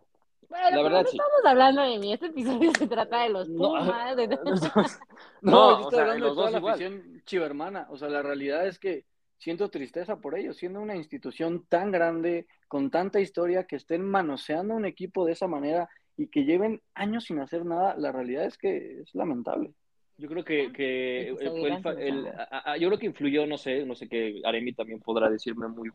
Bueno, 0.49 0.69
La 0.77 0.83
verdad, 0.83 1.01
no 1.03 1.07
sí. 1.07 1.17
estamos 1.17 1.45
hablando 1.45 1.81
de 1.83 1.99
mí. 1.99 2.13
Este 2.13 2.27
episodio 2.27 2.71
se 2.77 2.87
trata 2.87 3.23
de 3.23 3.29
los 3.29 3.49
No, 3.49 3.57
Pumas. 3.69 4.15
de- 4.15 4.27
No, 5.41 5.51
No, 5.51 5.69
yo 5.71 5.75
o 5.77 5.79
estoy 5.81 5.91
sea, 5.91 6.01
hablando 6.01 6.13
de 6.25 6.29
los 6.29 6.35
toda 6.35 6.45
dos 6.45 6.51
la 6.53 6.57
igual. 6.59 6.73
afición 6.73 7.21
chivermana. 7.25 7.87
O 7.89 7.97
sea, 7.97 8.09
la 8.09 8.21
realidad 8.21 8.67
es 8.67 8.79
que 8.79 9.05
siento 9.37 9.69
tristeza 9.69 10.17
por 10.17 10.37
ellos, 10.37 10.57
siendo 10.57 10.79
una 10.81 10.95
institución 10.95 11.65
tan 11.67 11.91
grande, 11.91 12.47
con 12.67 12.89
tanta 12.89 13.19
historia, 13.19 13.65
que 13.65 13.75
estén 13.75 14.01
manoseando 14.03 14.73
un 14.75 14.85
equipo 14.85 15.25
de 15.25 15.33
esa 15.33 15.47
manera 15.47 15.89
y 16.17 16.27
que 16.27 16.45
lleven 16.45 16.81
años 16.93 17.25
sin 17.25 17.39
hacer 17.39 17.65
nada, 17.65 17.95
la 17.97 18.11
realidad 18.11 18.45
es 18.45 18.57
que 18.57 19.01
es 19.01 19.13
lamentable. 19.13 19.73
yo 20.17 20.29
creo 20.29 20.45
que, 20.45 20.71
que 20.71 21.27
Hay 21.31 21.35
que 21.37 21.49
fue 21.49 21.67
el 21.67 21.73
seguir 21.75 21.81
fa- 21.83 21.91
el- 21.91 22.27
avanzando. 22.27 22.41
a- 22.55 22.71
a- 22.71 22.77
yo 22.77 22.87
creo 22.87 22.99
que 22.99 23.05
influyó, 23.07 23.45
no 23.45 23.57
sé, 23.57 23.85
no 23.85 23.95
sé 23.95 24.07
que 24.07 24.39
Aremi 24.45 24.71
también 24.73 25.01
podrá 25.01 25.29
decirme 25.29 25.67
muy, 25.67 25.89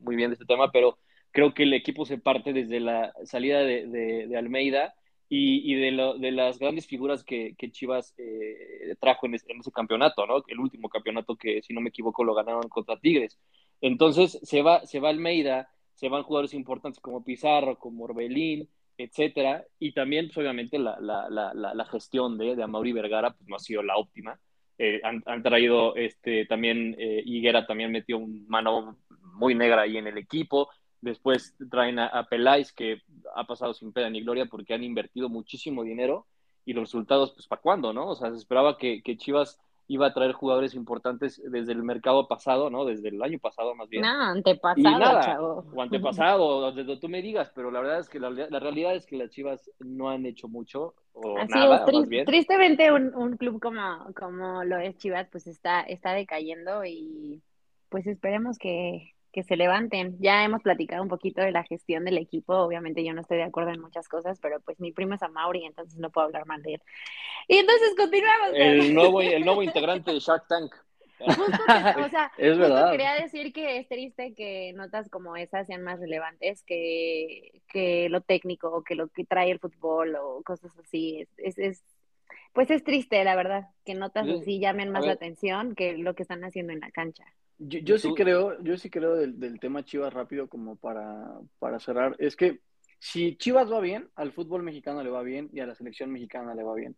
muy 0.00 0.16
bien 0.16 0.30
de 0.30 0.34
este 0.34 0.46
tema, 0.46 0.70
pero 0.72 0.96
creo 1.32 1.54
que 1.54 1.64
el 1.64 1.74
equipo 1.74 2.04
se 2.06 2.18
parte 2.18 2.52
desde 2.52 2.80
la 2.80 3.12
salida 3.24 3.60
de, 3.60 3.86
de- 3.86 4.26
de 4.28 4.36
Almeida 4.36 4.94
y, 5.28 5.70
y 5.72 5.74
de, 5.74 5.90
lo- 5.92 6.18
de 6.18 6.30
las 6.32 6.58
grandes 6.58 6.86
figuras 6.86 7.24
que, 7.24 7.54
que 7.58 7.70
Chivas 7.70 8.14
eh, 8.18 8.94
trajo 9.00 9.26
en 9.26 9.34
ese, 9.34 9.50
en 9.52 9.60
ese 9.60 9.72
campeonato, 9.72 10.26
¿no? 10.26 10.42
El 10.48 10.60
último 10.60 10.88
campeonato 10.88 11.36
que, 11.36 11.62
si 11.62 11.74
no 11.74 11.80
me 11.80 11.88
equivoco, 11.90 12.24
lo 12.24 12.34
ganaron 12.34 12.68
contra 12.68 12.98
Tigres. 12.98 13.38
Entonces 13.80 14.38
se 14.42 14.62
va, 14.62 14.86
se 14.86 15.00
va 15.00 15.10
Almeida, 15.10 15.68
se 15.94 16.08
van 16.08 16.22
jugadores 16.22 16.54
importantes 16.54 17.00
como 17.00 17.24
Pizarro, 17.24 17.78
como 17.78 18.04
Orbelín, 18.04 18.68
etcétera, 18.98 19.64
y 19.78 19.92
también, 19.92 20.26
pues, 20.28 20.38
obviamente, 20.38 20.78
la, 20.78 20.98
la, 21.00 21.28
la, 21.28 21.52
la, 21.74 21.84
gestión 21.84 22.38
de, 22.38 22.56
de 22.56 22.62
Amaury 22.62 22.92
Vergara 22.92 23.30
pues, 23.32 23.46
no 23.48 23.56
ha 23.56 23.58
sido 23.58 23.82
la 23.82 23.96
óptima. 23.96 24.38
Eh, 24.78 25.00
han, 25.04 25.22
han, 25.26 25.42
traído 25.42 25.96
este 25.96 26.44
también 26.46 26.94
eh, 26.98 27.22
Higuera 27.24 27.66
también 27.66 27.90
metió 27.92 28.18
un 28.18 28.46
mano 28.46 28.98
muy 29.34 29.54
negra 29.54 29.82
ahí 29.82 29.96
en 29.96 30.06
el 30.06 30.18
equipo. 30.18 30.68
Después 31.00 31.54
traen 31.70 31.98
a, 31.98 32.06
a 32.06 32.28
Peláez, 32.28 32.72
que 32.72 33.02
ha 33.34 33.44
pasado 33.44 33.74
sin 33.74 33.92
pena 33.92 34.10
ni 34.10 34.22
gloria 34.22 34.46
porque 34.46 34.74
han 34.74 34.84
invertido 34.84 35.28
muchísimo 35.28 35.84
dinero 35.84 36.26
y 36.64 36.72
los 36.72 36.84
resultados, 36.84 37.32
pues, 37.32 37.46
¿para 37.46 37.62
cuándo, 37.62 37.92
no? 37.92 38.08
O 38.08 38.14
sea, 38.16 38.30
se 38.30 38.36
esperaba 38.36 38.76
que, 38.76 39.02
que 39.02 39.16
Chivas 39.16 39.60
iba 39.88 40.08
a 40.08 40.12
traer 40.12 40.32
jugadores 40.32 40.74
importantes 40.74 41.40
desde 41.48 41.72
el 41.72 41.82
mercado 41.82 42.26
pasado, 42.26 42.70
¿no? 42.70 42.84
Desde 42.84 43.08
el 43.08 43.22
año 43.22 43.38
pasado 43.38 43.74
más 43.74 43.88
bien. 43.88 44.02
No, 44.02 44.08
antepasado, 44.08 44.98
nada, 44.98 45.20
chavo. 45.20 45.64
O 45.72 45.80
antepasado, 45.82 46.72
desde 46.72 46.96
tú 46.96 47.08
me 47.08 47.22
digas, 47.22 47.52
pero 47.54 47.70
la 47.70 47.80
verdad 47.80 48.00
es 48.00 48.08
que 48.08 48.18
la, 48.18 48.30
la, 48.30 48.58
realidad 48.58 48.96
es 48.96 49.06
que 49.06 49.16
las 49.16 49.30
Chivas 49.30 49.70
no 49.78 50.10
han 50.10 50.26
hecho 50.26 50.48
mucho 50.48 50.94
o 51.12 51.38
Así 51.38 51.52
nada, 51.54 51.76
es, 51.76 51.84
tri 51.84 51.98
más 52.00 52.08
bien. 52.08 52.26
tristemente 52.26 52.90
un, 52.90 53.14
un, 53.14 53.36
club 53.36 53.60
como, 53.60 54.12
como 54.18 54.64
lo 54.64 54.76
es 54.78 54.96
Chivas, 54.98 55.28
pues 55.30 55.46
está, 55.46 55.82
está 55.82 56.12
decayendo 56.14 56.84
y 56.84 57.40
pues 57.88 58.08
esperemos 58.08 58.58
que, 58.58 59.14
que 59.36 59.42
se 59.44 59.54
levanten. 59.56 60.16
Ya 60.18 60.42
hemos 60.44 60.62
platicado 60.62 61.02
un 61.02 61.10
poquito 61.10 61.42
de 61.42 61.52
la 61.52 61.62
gestión 61.62 62.06
del 62.06 62.16
equipo, 62.16 62.54
obviamente 62.54 63.04
yo 63.04 63.12
no 63.12 63.20
estoy 63.20 63.36
de 63.36 63.42
acuerdo 63.44 63.70
en 63.70 63.82
muchas 63.82 64.08
cosas, 64.08 64.40
pero 64.40 64.60
pues 64.60 64.80
mi 64.80 64.92
primo 64.92 65.12
es 65.14 65.22
a 65.22 65.28
Mauri, 65.28 65.66
entonces 65.66 65.98
no 65.98 66.10
puedo 66.10 66.26
hablar 66.28 66.46
mal 66.46 66.62
de 66.62 66.74
él. 66.74 66.82
Y 67.46 67.58
entonces 67.58 67.94
continuamos. 67.96 68.50
El 68.54 68.94
nuevo, 68.94 69.20
el 69.20 69.44
nuevo 69.44 69.62
integrante 69.62 70.10
de 70.10 70.20
Shark 70.20 70.46
Tank. 70.48 70.74
Justo 71.18 71.62
que, 71.66 72.00
o 72.02 72.08
sea, 72.08 72.32
Es 72.38 72.56
justo 72.56 72.62
verdad. 72.74 72.90
quería 72.92 73.12
decir 73.14 73.52
que 73.52 73.76
es 73.78 73.88
triste 73.88 74.34
que 74.34 74.72
notas 74.74 75.10
como 75.10 75.36
esas 75.36 75.66
sean 75.66 75.82
más 75.82 76.00
relevantes 76.00 76.62
que, 76.62 77.62
que 77.68 78.08
lo 78.08 78.22
técnico 78.22 78.68
o 78.68 78.82
que 78.84 78.94
lo 78.94 79.08
que 79.08 79.24
trae 79.26 79.50
el 79.50 79.58
fútbol 79.58 80.16
o 80.16 80.42
cosas 80.44 80.72
así. 80.78 81.20
Es, 81.20 81.28
es, 81.36 81.58
es- 81.58 81.84
pues 82.54 82.70
es 82.70 82.82
triste, 82.84 83.22
la 83.22 83.36
verdad, 83.36 83.68
que 83.84 83.94
notas 83.94 84.24
Sí. 84.26 84.38
así 84.40 84.60
llamen 84.60 84.90
más 84.90 85.04
la 85.04 85.12
atención 85.12 85.74
que 85.74 85.98
lo 85.98 86.14
que 86.14 86.22
están 86.22 86.42
haciendo 86.42 86.72
en 86.72 86.80
la 86.80 86.90
cancha. 86.90 87.24
Yo, 87.58 87.78
yo 87.80 87.98
sí 87.98 88.12
creo, 88.14 88.62
yo 88.62 88.76
sí 88.76 88.90
creo 88.90 89.14
del, 89.16 89.38
del 89.40 89.58
tema 89.60 89.84
Chivas 89.84 90.12
rápido 90.12 90.48
como 90.48 90.76
para, 90.76 91.26
para 91.58 91.78
cerrar. 91.80 92.14
Es 92.18 92.36
que 92.36 92.60
si 92.98 93.36
Chivas 93.36 93.70
va 93.72 93.80
bien, 93.80 94.08
al 94.14 94.32
fútbol 94.32 94.62
mexicano 94.62 95.02
le 95.02 95.10
va 95.10 95.22
bien 95.22 95.48
y 95.52 95.60
a 95.60 95.66
la 95.66 95.74
selección 95.74 96.10
mexicana 96.10 96.54
le 96.54 96.62
va 96.62 96.74
bien. 96.74 96.96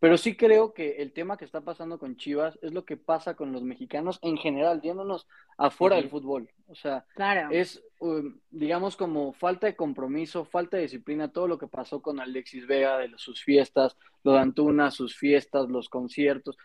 Pero 0.00 0.18
sí 0.18 0.36
creo 0.36 0.74
que 0.74 0.96
el 0.96 1.12
tema 1.12 1.38
que 1.38 1.46
está 1.46 1.62
pasando 1.62 1.98
con 1.98 2.16
Chivas 2.16 2.58
es 2.60 2.72
lo 2.74 2.84
que 2.84 2.96
pasa 2.98 3.34
con 3.36 3.52
los 3.52 3.62
mexicanos 3.62 4.18
en 4.20 4.36
general, 4.36 4.82
yéndonos 4.82 5.26
afuera 5.56 5.96
del 5.96 6.06
Ujú. 6.06 6.18
fútbol. 6.20 6.50
O 6.66 6.74
sea, 6.74 7.06
Claro. 7.14 7.48
es, 7.50 7.82
um, 8.00 8.38
digamos, 8.50 8.96
como 8.96 9.32
falta 9.32 9.66
de 9.66 9.76
compromiso, 9.76 10.44
falta 10.44 10.76
de 10.76 10.82
disciplina, 10.82 11.32
todo 11.32 11.48
lo 11.48 11.56
que 11.56 11.68
pasó 11.68 12.02
con 12.02 12.20
Alexis 12.20 12.66
Vega, 12.66 12.98
de 12.98 13.12
sus 13.16 13.42
fiestas, 13.42 13.96
lo 14.24 14.32
de 14.32 14.40
Antuna, 14.40 14.90
sus 14.90 15.16
fiestas, 15.16 15.70
los 15.70 15.88
conciertos. 15.88 16.58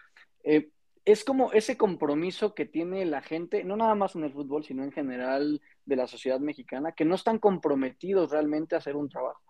Eh, 0.44 0.72
es 1.12 1.24
como 1.24 1.52
ese 1.54 1.78
compromiso 1.78 2.54
que 2.54 2.66
tiene 2.66 3.06
la 3.06 3.22
gente, 3.22 3.64
no 3.64 3.76
nada 3.76 3.96
más 3.96 4.16
en 4.16 4.24
el 4.24 4.34
fútbol, 4.34 4.64
sino 4.64 4.84
en 4.84 4.92
general 4.92 5.62
de 5.86 5.96
la 5.96 6.08
sociedad 6.08 6.40
mexicana, 6.40 6.92
que 6.92 7.06
no 7.06 7.16
están 7.16 7.40
comprometidos 7.40 8.32
realmente 8.32 8.76
a 8.76 8.80
hacer 8.80 8.96
un 8.96 9.10
trabajo. 9.10 9.42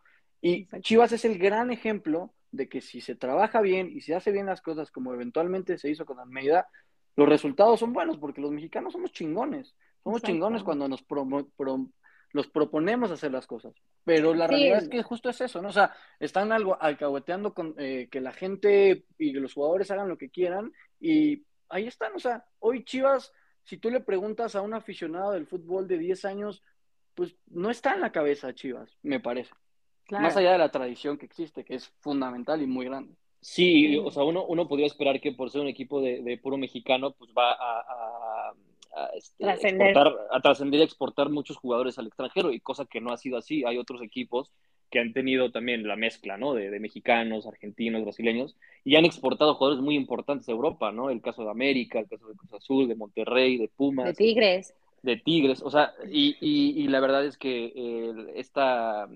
Y. 0.41 0.67
Chivas 0.81 1.11
es 1.11 1.25
el 1.25 1.37
gran 1.37 1.71
ejemplo 1.71 2.33
de 2.51 2.67
que 2.69 2.81
si 2.81 3.01
se 3.01 3.15
trabaja 3.15 3.61
bien 3.61 3.89
y 3.91 4.01
se 4.01 4.15
hace 4.15 4.31
bien 4.31 4.45
las 4.45 4.61
cosas 4.61 4.89
como 4.91 5.13
eventualmente 5.13 5.77
se 5.77 5.89
hizo 5.89 6.05
con 6.05 6.19
Almeida, 6.19 6.67
los 7.15 7.27
resultados 7.27 7.79
son 7.79 7.93
buenos 7.93 8.17
porque 8.17 8.41
los 8.41 8.51
mexicanos 8.51 8.93
somos 8.93 9.11
chingones. 9.11 9.75
Somos 10.03 10.21
chingones 10.21 10.63
cuando 10.63 10.87
nos 10.87 11.05
promo- 11.05 11.49
pro- 11.57 11.89
los 12.31 12.47
proponemos 12.47 13.11
hacer 13.11 13.31
las 13.31 13.45
cosas. 13.47 13.73
Pero 14.05 14.33
la 14.33 14.47
Sí. 14.47 14.51
realidad 14.53 14.77
es 14.83 14.89
que 14.89 15.03
justo 15.03 15.29
es 15.29 15.41
eso, 15.41 15.61
¿no? 15.61 15.69
O 15.69 15.73
sea, 15.73 15.93
están 16.19 16.51
algo 16.51 16.81
alcahueteando 16.81 17.53
con 17.53 17.75
eh, 17.77 18.07
que 18.09 18.21
la 18.21 18.31
gente 18.31 19.03
y 19.17 19.33
los 19.33 19.53
jugadores 19.53 19.91
hagan 19.91 20.07
lo 20.07 20.17
que 20.17 20.29
quieran 20.29 20.71
y 21.01 21.43
ahí 21.69 21.87
están. 21.87 22.13
O 22.15 22.19
sea, 22.19 22.45
hoy 22.59 22.83
Chivas, 22.83 23.31
si 23.63 23.77
tú 23.77 23.89
le 23.89 23.99
preguntas 23.99 24.55
a 24.55 24.61
un 24.61 24.73
aficionado 24.73 25.31
del 25.31 25.45
fútbol 25.47 25.87
de 25.87 25.97
10 25.97 26.25
años, 26.25 26.63
pues 27.15 27.35
no 27.47 27.69
está 27.69 27.93
en 27.93 28.01
la 28.01 28.11
cabeza 28.11 28.53
Chivas, 28.53 28.97
me 29.01 29.19
parece. 29.19 29.51
Claro. 30.05 30.23
Más 30.23 30.35
allá 30.37 30.53
de 30.53 30.57
la 30.57 30.71
tradición 30.71 31.17
que 31.17 31.25
existe, 31.25 31.63
que 31.63 31.75
es 31.75 31.87
fundamental 31.99 32.61
y 32.61 32.67
muy 32.67 32.85
grande. 32.85 33.15
Sí, 33.41 33.95
o 33.97 34.11
sea, 34.11 34.23
uno, 34.23 34.45
uno 34.45 34.67
podría 34.67 34.87
esperar 34.87 35.21
que 35.21 35.31
por 35.31 35.49
ser 35.49 35.61
un 35.61 35.67
equipo 35.67 36.01
de, 36.01 36.21
de 36.23 36.37
puro 36.37 36.57
mexicano, 36.57 37.11
pues 37.11 37.31
va 37.37 37.51
a, 37.51 37.79
a- 37.79 38.53
a, 38.95 39.05
este, 39.15 39.43
Trascender. 39.43 39.89
exportar, 39.89 40.27
a 40.31 40.41
trascender 40.41 40.79
y 40.79 40.83
exportar 40.83 41.29
muchos 41.29 41.55
jugadores 41.57 41.97
al 41.99 42.07
extranjero, 42.07 42.51
y 42.51 42.59
cosa 42.59 42.85
que 42.85 42.99
no 42.99 43.13
ha 43.13 43.17
sido 43.17 43.37
así. 43.37 43.63
Hay 43.63 43.77
otros 43.77 44.01
equipos 44.01 44.51
que 44.89 44.99
han 44.99 45.13
tenido 45.13 45.51
también 45.51 45.87
la 45.87 45.95
mezcla, 45.95 46.37
¿no? 46.37 46.53
De, 46.53 46.69
de 46.69 46.79
mexicanos, 46.79 47.45
argentinos, 47.47 48.03
brasileños, 48.03 48.55
y 48.83 48.95
han 48.95 49.05
exportado 49.05 49.55
jugadores 49.55 49.83
muy 49.83 49.95
importantes 49.95 50.49
a 50.49 50.51
Europa, 50.53 50.91
¿no? 50.91 51.09
El 51.09 51.21
caso 51.21 51.43
de 51.43 51.51
América, 51.51 51.99
el 51.99 52.07
caso 52.07 52.27
de 52.27 52.35
Cruz 52.35 52.53
Azul, 52.53 52.87
de 52.87 52.95
Monterrey, 52.95 53.57
de 53.57 53.69
Pumas 53.69 54.05
De 54.05 54.13
Tigres. 54.13 54.73
de 55.01 55.17
Tigres, 55.17 55.61
o 55.61 55.69
sea, 55.71 55.93
y, 56.09 56.35
y, 56.41 56.81
y 56.83 56.87
la 56.87 56.99
verdad 56.99 57.25
es 57.25 57.37
que 57.37 57.71
eh, 57.75 58.13
esta, 58.35 59.07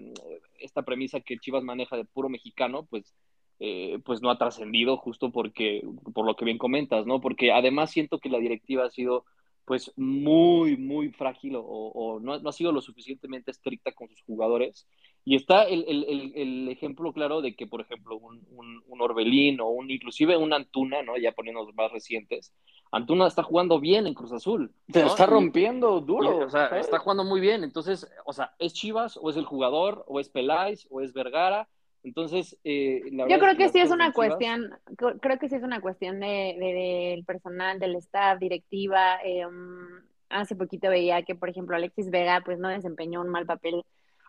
esta 0.60 0.84
premisa 0.84 1.22
que 1.22 1.38
Chivas 1.40 1.64
maneja 1.64 1.98
de 1.98 2.06
puro 2.06 2.30
mexicano, 2.30 2.86
pues, 2.90 3.14
eh, 3.60 4.00
pues 4.06 4.22
no 4.22 4.30
ha 4.30 4.38
trascendido 4.38 4.98
justo 4.98 5.32
porque, 5.32 5.82
por 6.14 6.26
lo 6.26 6.36
que 6.36 6.46
bien 6.46 6.58
comentas, 6.58 7.06
¿no? 7.06 7.20
Porque 7.22 7.52
además 7.52 7.92
siento 7.92 8.20
que 8.20 8.30
la 8.30 8.40
directiva 8.40 8.86
ha 8.86 8.90
sido 8.90 9.26
pues 9.66 9.94
muy, 9.96 10.76
muy 10.78 11.10
frágil 11.12 11.56
o, 11.56 11.62
o 11.64 12.20
no, 12.20 12.38
no, 12.40 12.50
ha 12.50 12.54
sido 12.54 12.74
lo 12.74 12.82
suficientemente 12.82 13.52
estricta 13.52 13.94
con 13.94 14.10
sus 14.10 14.22
jugadores. 14.24 14.88
Y 15.26 15.36
está 15.36 15.64
el, 15.64 15.86
el, 15.88 16.04
el, 16.04 16.34
el 16.36 16.70
ejemplo 16.70 17.14
claro 17.14 17.42
de 17.42 17.56
que, 17.56 17.66
por 17.66 17.80
ejemplo, 17.82 18.18
un, 18.18 18.46
un, 18.52 18.84
un, 18.88 19.02
Orbelín 19.02 19.62
o 19.62 19.70
un 19.70 19.90
inclusive 19.90 20.36
un 20.36 20.52
Antuna, 20.54 21.02
¿no? 21.02 21.16
Ya 21.18 21.32
poniéndonos 21.32 21.74
más 21.76 21.92
recientes, 21.92 22.54
Antuna 22.92 23.28
está 23.28 23.42
jugando 23.42 23.80
bien 23.80 24.06
en 24.06 24.14
Cruz 24.14 24.34
Azul. 24.34 24.72
Te 24.92 25.00
¿no? 25.02 25.08
está 25.08 25.26
rompiendo 25.26 26.02
duro. 26.02 26.42
y, 26.42 26.44
o 26.44 26.50
sea, 26.50 26.70
¿sabes? 26.70 26.86
está 26.86 27.00
jugando 27.00 27.24
muy 27.24 27.40
bien. 27.40 27.64
Entonces, 27.64 28.06
o 28.26 28.34
sea, 28.34 28.54
¿es 28.60 28.74
Chivas 28.74 29.18
o 29.22 29.30
es 29.30 29.38
el 29.38 29.46
jugador 29.46 30.04
o 30.08 30.20
es 30.20 30.28
Peláez 30.30 30.86
o 30.92 31.00
es 31.02 31.14
Vergara? 31.14 31.68
Entonces, 32.04 32.60
eh, 32.66 33.02
la 33.14 33.24
Yo 33.24 33.30
verdad 33.30 33.40
creo 33.56 33.58
que 33.58 33.70
sí 33.70 33.80
es 33.80 33.90
una 33.92 34.08
Chivas- 34.12 34.14
cuestión, 34.14 34.72
cr- 34.98 35.20
creo 35.22 35.40
que 35.40 35.48
sí 35.48 35.56
es 35.56 35.64
una 35.64 35.80
cuestión 35.80 36.20
de, 36.20 36.58
de- 36.60 37.14
del 37.16 37.24
personal, 37.24 37.80
del 37.80 37.96
staff, 37.96 38.40
directiva. 38.40 39.20
eh, 39.24 39.46
um, 39.46 40.02
hace 40.30 40.56
poquito 40.58 40.90
veía 40.90 41.24
que, 41.24 41.34
por 41.36 41.48
ejemplo, 41.48 41.76
Alexis 41.78 42.10
Vega 42.10 42.42
pues 42.44 42.60
no 42.60 42.68
desempeñó 42.68 43.22
un 43.22 43.30
mal 43.30 43.46
papel 43.46 43.84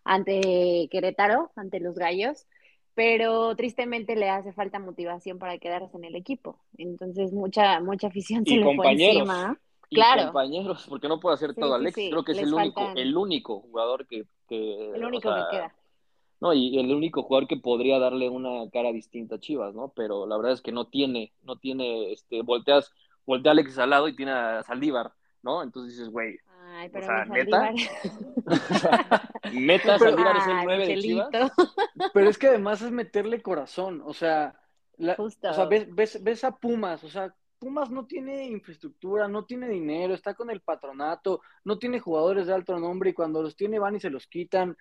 ante 0.04 0.88
Querétaro, 0.90 1.50
ante 1.56 1.80
los 1.80 1.94
Gallos, 1.96 2.46
pero 2.94 3.56
tristemente 3.56 4.14
le 4.16 4.30
hace 4.30 4.52
falta 4.52 4.78
motivación 4.78 5.38
para 5.38 5.58
quedarse 5.58 5.96
en 5.96 6.04
el 6.04 6.14
equipo. 6.14 6.58
Entonces, 6.78 7.32
mucha, 7.32 7.80
mucha 7.80 8.06
afición 8.08 8.44
se 8.44 8.54
Y 8.54 8.58
le 8.58 8.76
fue 8.76 8.92
encima. 8.92 9.58
Y 9.90 9.96
Claro. 9.96 10.24
compañeros, 10.26 10.86
porque 10.88 11.08
no 11.08 11.20
puede 11.20 11.34
hacer 11.34 11.54
Sí, 11.54 11.60
todo 11.60 11.78
sí, 11.78 11.92
sí, 11.92 12.10
Creo 12.10 12.24
que 12.24 12.32
es 12.32 12.38
les 12.38 12.48
el 12.48 12.54
único, 12.54 12.80
faltan- 12.80 12.98
el 12.98 13.16
único 13.16 13.60
jugador 13.60 14.06
que, 14.06 14.24
que, 14.48 14.56
El 14.92 15.02
o 15.02 15.06
único 15.06 15.20
sea, 15.22 15.44
que 15.50 15.56
queda. 15.56 15.74
No, 16.40 16.52
y 16.52 16.78
el 16.78 16.92
único 16.92 17.22
jugador 17.22 17.48
que 17.48 17.56
podría 17.56 17.98
darle 17.98 18.28
una 18.28 18.68
cara 18.70 18.92
distinta 18.92 19.36
a 19.36 19.40
Chivas, 19.40 19.74
¿no? 19.74 19.92
Pero 19.96 20.26
la 20.26 20.36
verdad 20.36 20.52
es 20.52 20.60
que 20.60 20.72
no 20.72 20.86
tiene, 20.88 21.32
no 21.42 21.56
tiene, 21.56 22.12
este, 22.12 22.42
volteas, 22.42 22.92
voltea 23.24 23.50
a 23.50 23.54
Alexis 23.54 23.78
al 23.78 23.90
lado 23.90 24.08
y 24.08 24.16
tiene 24.16 24.32
a 24.32 24.62
Saldívar, 24.62 25.12
¿no? 25.42 25.62
Entonces 25.62 25.92
dices, 25.96 26.10
güey, 26.10 26.36
Ay, 26.84 26.90
pero 26.92 27.06
sea, 27.06 27.24
mi 27.24 27.34
¿neta? 27.34 27.60
Saldívar. 27.60 29.22
neta, 29.52 29.96
Pero- 29.98 30.10
Saldívar 30.10 30.36
es 30.36 30.46
el 30.46 30.52
Ay, 30.52 30.64
9 30.64 30.86
de 30.86 30.94
Michelito. 30.96 31.28
Chivas. 31.30 31.52
Pero 32.12 32.28
es 32.30 32.38
que 32.38 32.46
además 32.48 32.82
es 32.82 32.90
meterle 32.90 33.42
corazón, 33.42 34.02
o 34.04 34.12
sea, 34.14 34.58
la- 34.96 35.14
Justo. 35.16 35.50
o 35.50 35.54
sea 35.54 35.64
ves, 35.66 35.86
ves, 35.94 36.22
ves 36.22 36.44
a 36.44 36.52
Pumas, 36.56 37.02
o 37.04 37.08
sea, 37.08 37.34
Pumas 37.58 37.90
no 37.90 38.06
tiene 38.06 38.46
infraestructura, 38.46 39.26
no 39.26 39.44
tiene 39.46 39.68
dinero, 39.68 40.12
está 40.14 40.34
con 40.34 40.50
el 40.50 40.60
patronato, 40.60 41.40
no 41.64 41.78
tiene 41.78 41.98
jugadores 41.98 42.46
de 42.46 42.52
alto 42.54 42.78
nombre 42.78 43.10
y 43.10 43.14
cuando 43.14 43.42
los 43.42 43.56
tiene 43.56 43.78
van 43.78 43.96
y 43.96 44.00
se 44.00 44.10
los 44.10 44.26
quitan. 44.26 44.76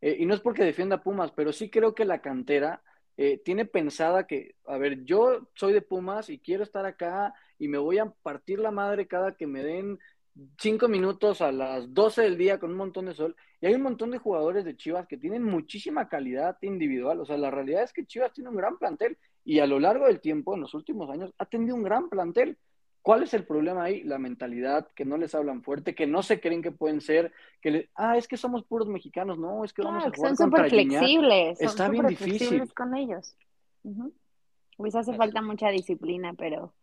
Eh, 0.00 0.16
y 0.20 0.26
no 0.26 0.34
es 0.34 0.40
porque 0.40 0.62
defienda 0.62 0.96
a 0.96 1.02
Pumas, 1.02 1.32
pero 1.32 1.52
sí 1.52 1.68
creo 1.68 1.94
que 1.96 2.04
la 2.04 2.20
cantera 2.20 2.80
eh, 3.16 3.38
tiene 3.44 3.64
pensada 3.64 4.28
que, 4.28 4.54
a 4.66 4.78
ver, 4.78 5.02
yo 5.04 5.48
soy 5.54 5.72
de 5.72 5.82
Pumas 5.82 6.30
y 6.30 6.38
quiero 6.38 6.62
estar 6.62 6.86
acá 6.86 7.34
y 7.58 7.66
me 7.66 7.78
voy 7.78 7.98
a 7.98 8.06
partir 8.22 8.60
la 8.60 8.70
madre 8.70 9.08
cada 9.08 9.34
que 9.34 9.48
me 9.48 9.64
den 9.64 9.98
cinco 10.58 10.88
minutos 10.88 11.40
a 11.40 11.52
las 11.52 11.92
12 11.94 12.22
del 12.22 12.38
día 12.38 12.58
con 12.58 12.70
un 12.70 12.76
montón 12.76 13.06
de 13.06 13.14
sol. 13.14 13.34
Y 13.60 13.66
hay 13.66 13.74
un 13.74 13.82
montón 13.82 14.10
de 14.10 14.18
jugadores 14.18 14.64
de 14.64 14.76
Chivas 14.76 15.06
que 15.06 15.16
tienen 15.16 15.42
muchísima 15.44 16.08
calidad 16.08 16.56
individual. 16.62 17.20
O 17.20 17.26
sea, 17.26 17.36
la 17.36 17.50
realidad 17.50 17.82
es 17.82 17.92
que 17.92 18.06
Chivas 18.06 18.32
tiene 18.32 18.50
un 18.50 18.56
gran 18.56 18.78
plantel 18.78 19.18
y 19.44 19.58
a 19.60 19.66
lo 19.66 19.80
largo 19.80 20.06
del 20.06 20.20
tiempo, 20.20 20.54
en 20.54 20.60
los 20.60 20.74
últimos 20.74 21.10
años, 21.10 21.32
ha 21.38 21.46
tenido 21.46 21.74
un 21.74 21.82
gran 21.82 22.08
plantel. 22.08 22.58
¿Cuál 23.02 23.22
es 23.22 23.32
el 23.32 23.46
problema 23.46 23.84
ahí? 23.84 24.02
La 24.02 24.18
mentalidad, 24.18 24.88
que 24.94 25.04
no 25.06 25.16
les 25.16 25.34
hablan 25.34 25.62
fuerte, 25.62 25.94
que 25.94 26.06
no 26.06 26.22
se 26.22 26.40
creen 26.40 26.60
que 26.62 26.72
pueden 26.72 27.00
ser, 27.00 27.32
que 27.62 27.70
le, 27.70 27.90
ah, 27.94 28.18
es 28.18 28.28
que 28.28 28.36
somos 28.36 28.64
puros 28.64 28.86
mexicanos, 28.88 29.38
no, 29.38 29.64
es 29.64 29.72
que 29.72 29.82
vamos 29.82 30.02
Claro, 30.04 30.12
a 30.12 30.16
jugar 30.16 30.36
son 30.36 30.36
súper 30.36 30.68
flexibles. 30.68 31.58
Son 31.58 31.66
Está 31.68 31.88
bien 31.88 32.06
difícil. 32.06 32.36
flexibles 32.36 32.74
con 32.74 32.94
ellos. 32.96 33.34
Pues 34.76 34.94
hace 34.94 35.12
Así. 35.12 35.18
falta 35.18 35.40
mucha 35.42 35.70
disciplina, 35.70 36.34
pero. 36.34 36.74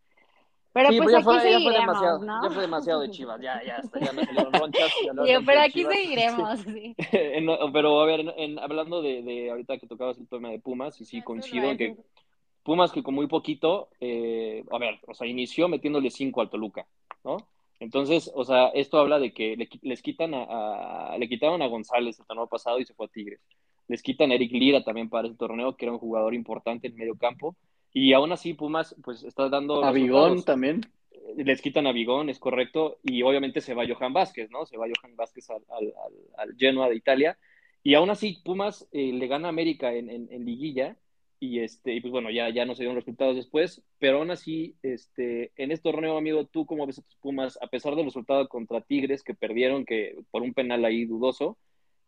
Pero 0.76 0.90
Sí, 0.92 0.98
pues 0.98 1.12
ya 1.14 1.18
aquí 1.20 1.24
fue, 1.24 1.34
ya 1.36 1.42
fue 1.42 1.52
seguiremos, 1.52 1.74
demasiado, 1.88 2.20
¿no? 2.26 2.44
ya 2.44 2.50
fue 2.52 2.62
demasiado 2.64 3.00
de 3.00 3.10
Chivas, 3.10 3.42
ya, 3.42 3.64
ya, 3.64 3.82
ya 4.02 4.12
me 4.12 4.26
salieron 4.26 4.52
ronchas. 4.54 4.92
ya 5.26 5.40
pero 5.46 5.62
aquí 5.62 5.72
Chivas. 5.72 5.96
seguiremos, 5.96 6.60
sí. 6.66 6.96
En- 7.14 7.72
pero 7.72 8.02
a 8.02 8.06
ver, 8.06 8.20
en- 8.20 8.34
en- 8.36 8.60
hablando 8.60 9.02
de, 9.02 9.22
de 9.24 9.52
ahorita 9.52 9.78
que 9.78 9.88
tocabas 9.88 10.18
el 10.18 10.28
tema 10.28 10.50
de 10.50 10.60
Pumas, 10.60 11.00
y 11.00 11.06
sí 11.06 11.22
coincido 11.22 11.72
en 11.72 11.78
que. 11.78 11.96
Pumas 12.62 12.92
que 12.92 13.04
con 13.04 13.14
muy 13.16 13.28
poquito, 13.28 13.88
eh, 14.02 14.66
a 14.70 14.78
ver, 14.80 15.00
o 15.08 15.14
sea, 15.14 15.28
inició 15.28 15.70
metiéndole 15.70 16.10
cinco 16.10 16.42
al 16.42 16.50
Toluca, 16.50 16.86
¿no? 17.24 17.38
Entonces, 17.80 18.30
o 18.36 18.44
sea, 18.44 18.68
esto 18.70 18.98
habla 19.00 19.18
de 19.20 19.34
que 19.34 19.56
le, 19.56 19.70
les 19.82 20.02
quitan 20.02 20.34
a, 20.34 21.16
le 21.18 21.30
quitaron 21.30 21.62
a 21.62 21.68
González 21.68 22.20
el 22.20 22.26
torneo 22.26 22.48
pasado 22.48 22.80
y 22.80 22.86
se 22.86 22.94
fue 22.96 23.06
a 23.06 23.10
Tigres. 23.10 23.40
Les 23.88 24.02
quitan 24.02 24.32
a 24.32 24.36
Eric 24.36 24.52
Lira 24.52 24.84
también 24.84 25.10
para 25.10 25.28
ese 25.28 25.38
torneo, 25.38 25.78
que 25.78 25.86
era 25.86 25.92
un 25.94 26.00
jugador 26.00 26.34
importante 26.34 26.88
en 26.88 26.96
medio 26.96 27.16
campo. 27.16 27.56
Y 27.98 28.12
aún 28.12 28.34
así, 28.34 28.54
Pumas, 28.54 28.94
pues 29.02 29.24
está 29.24 29.48
dando. 29.48 29.82
A 29.82 29.94
Bigón 29.94 30.44
también. 30.44 30.82
Les 31.38 31.62
quitan 31.62 31.88
a 31.88 31.94
Bigón, 31.94 32.30
es 32.30 32.40
correcto. 32.40 33.00
Y 33.04 33.24
obviamente 33.24 33.62
se 33.62 33.74
va 33.74 33.88
Johan 33.88 34.12
Vázquez, 34.12 34.52
¿no? 34.52 34.66
Se 34.66 34.76
va 34.76 34.86
Johan 34.86 35.16
Vázquez 35.16 35.50
al, 35.50 35.64
al, 35.70 35.94
al 36.36 36.58
Genoa 36.58 36.90
de 36.90 36.98
Italia. 36.98 37.38
Y 37.84 37.94
aún 37.94 38.10
así, 38.10 38.42
Pumas 38.44 38.86
eh, 38.92 39.14
le 39.14 39.28
gana 39.28 39.48
a 39.48 39.50
América 39.50 39.94
en, 39.94 40.10
en, 40.10 40.28
en 40.30 40.44
Liguilla 40.44 40.98
y 41.40 41.60
este 41.60 41.94
y 41.94 42.02
pues 42.02 42.12
bueno 42.12 42.30
ya 42.32 42.50
ya 42.50 42.66
no 42.66 42.76
se 42.76 42.84
dieron 42.84 42.98
resultados 42.98 43.36
después 43.36 43.82
pero 44.00 44.20
aún 44.20 44.32
así 44.32 44.78
este 44.82 45.52
en 45.58 45.72
este 45.72 45.84
torneo 45.84 46.18
amigo 46.18 46.46
tú 46.46 46.66
cómo 46.66 46.88
ves 46.88 47.00
a 47.00 47.02
tus 47.02 47.18
Pumas 47.18 47.60
a 47.62 47.68
pesar 47.68 47.96
del 47.96 48.06
resultado 48.06 48.48
contra 48.48 48.80
Tigres 48.80 49.22
que 49.22 49.34
perdieron 49.34 49.86
que 49.86 50.18
por 50.32 50.44
un 50.44 50.54
penal 50.54 50.86
ahí 50.86 51.04
dudoso 51.04 51.58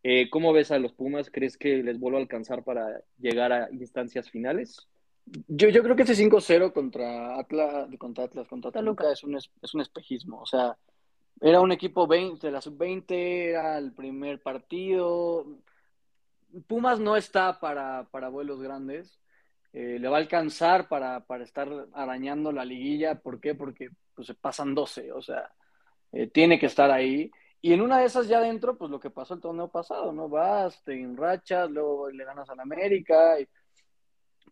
eh, 0.04 0.30
cómo 0.30 0.54
ves 0.54 0.72
a 0.72 0.80
los 0.80 0.94
Pumas 0.94 1.30
crees 1.30 1.58
que 1.58 1.84
les 1.84 2.00
vuelvo 2.00 2.18
a 2.18 2.22
alcanzar 2.22 2.64
para 2.64 3.02
llegar 3.20 3.52
a 3.52 3.70
instancias 3.72 4.30
finales 4.30 4.88
yo, 5.48 5.70
yo 5.70 5.84
creo 5.84 5.96
que 5.96 6.04
ese 6.04 6.16
5-0 6.16 6.74
contra 6.74 7.38
Atlas 7.40 7.88
contra 7.98 8.26
Atlas 8.26 8.48
contra 8.48 8.72
Toluca 8.72 9.12
es 9.12 9.24
un 9.24 9.36
es 9.36 9.74
un 9.74 9.82
espejismo 9.82 10.42
o 10.42 10.46
sea 10.46 10.78
era 11.40 11.62
un 11.62 11.72
equipo 11.72 12.08
20 12.08 12.48
de 12.48 12.52
la 12.52 12.62
sub 12.62 12.78
20 12.78 13.50
era 13.50 13.78
el 13.78 13.94
primer 13.94 14.42
partido 14.42 15.46
Pumas 16.68 17.00
no 17.00 17.16
está 17.16 17.60
para, 17.60 18.08
para 18.10 18.30
vuelos 18.30 18.62
grandes. 18.62 19.20
Eh, 19.74 19.98
le 20.00 20.08
va 20.08 20.18
a 20.18 20.20
alcanzar 20.20 20.88
para, 20.88 21.26
para, 21.26 21.44
estar 21.44 21.70
arañando 21.94 22.52
la 22.52 22.66
liguilla. 22.66 23.16
¿Por 23.16 23.40
qué? 23.40 23.54
Porque 23.54 23.90
pues, 24.16 24.28
se 24.28 24.34
pasan 24.34 24.74
12, 24.74 25.12
o 25.12 25.22
sea, 25.22 25.52
eh, 26.12 26.28
tiene 26.28 26.60
que 26.60 26.66
estar 26.68 26.90
ahí. 26.90 27.30
Y 27.62 27.74
en 27.74 27.82
una 27.82 28.00
de 28.00 28.06
esas 28.06 28.28
ya 28.28 28.38
adentro, 28.38 28.78
pues 28.78 28.90
lo 28.90 29.00
que 29.00 29.10
pasó 29.10 29.34
el 29.34 29.42
torneo 29.42 29.70
pasado, 29.70 30.14
¿no? 30.14 30.30
Vas, 30.30 30.84
te 30.84 30.94
enrachas, 31.00 31.70
luego 31.70 32.10
le 32.10 32.24
ganas 32.24 32.50
al 32.50 32.60
América. 32.60 33.40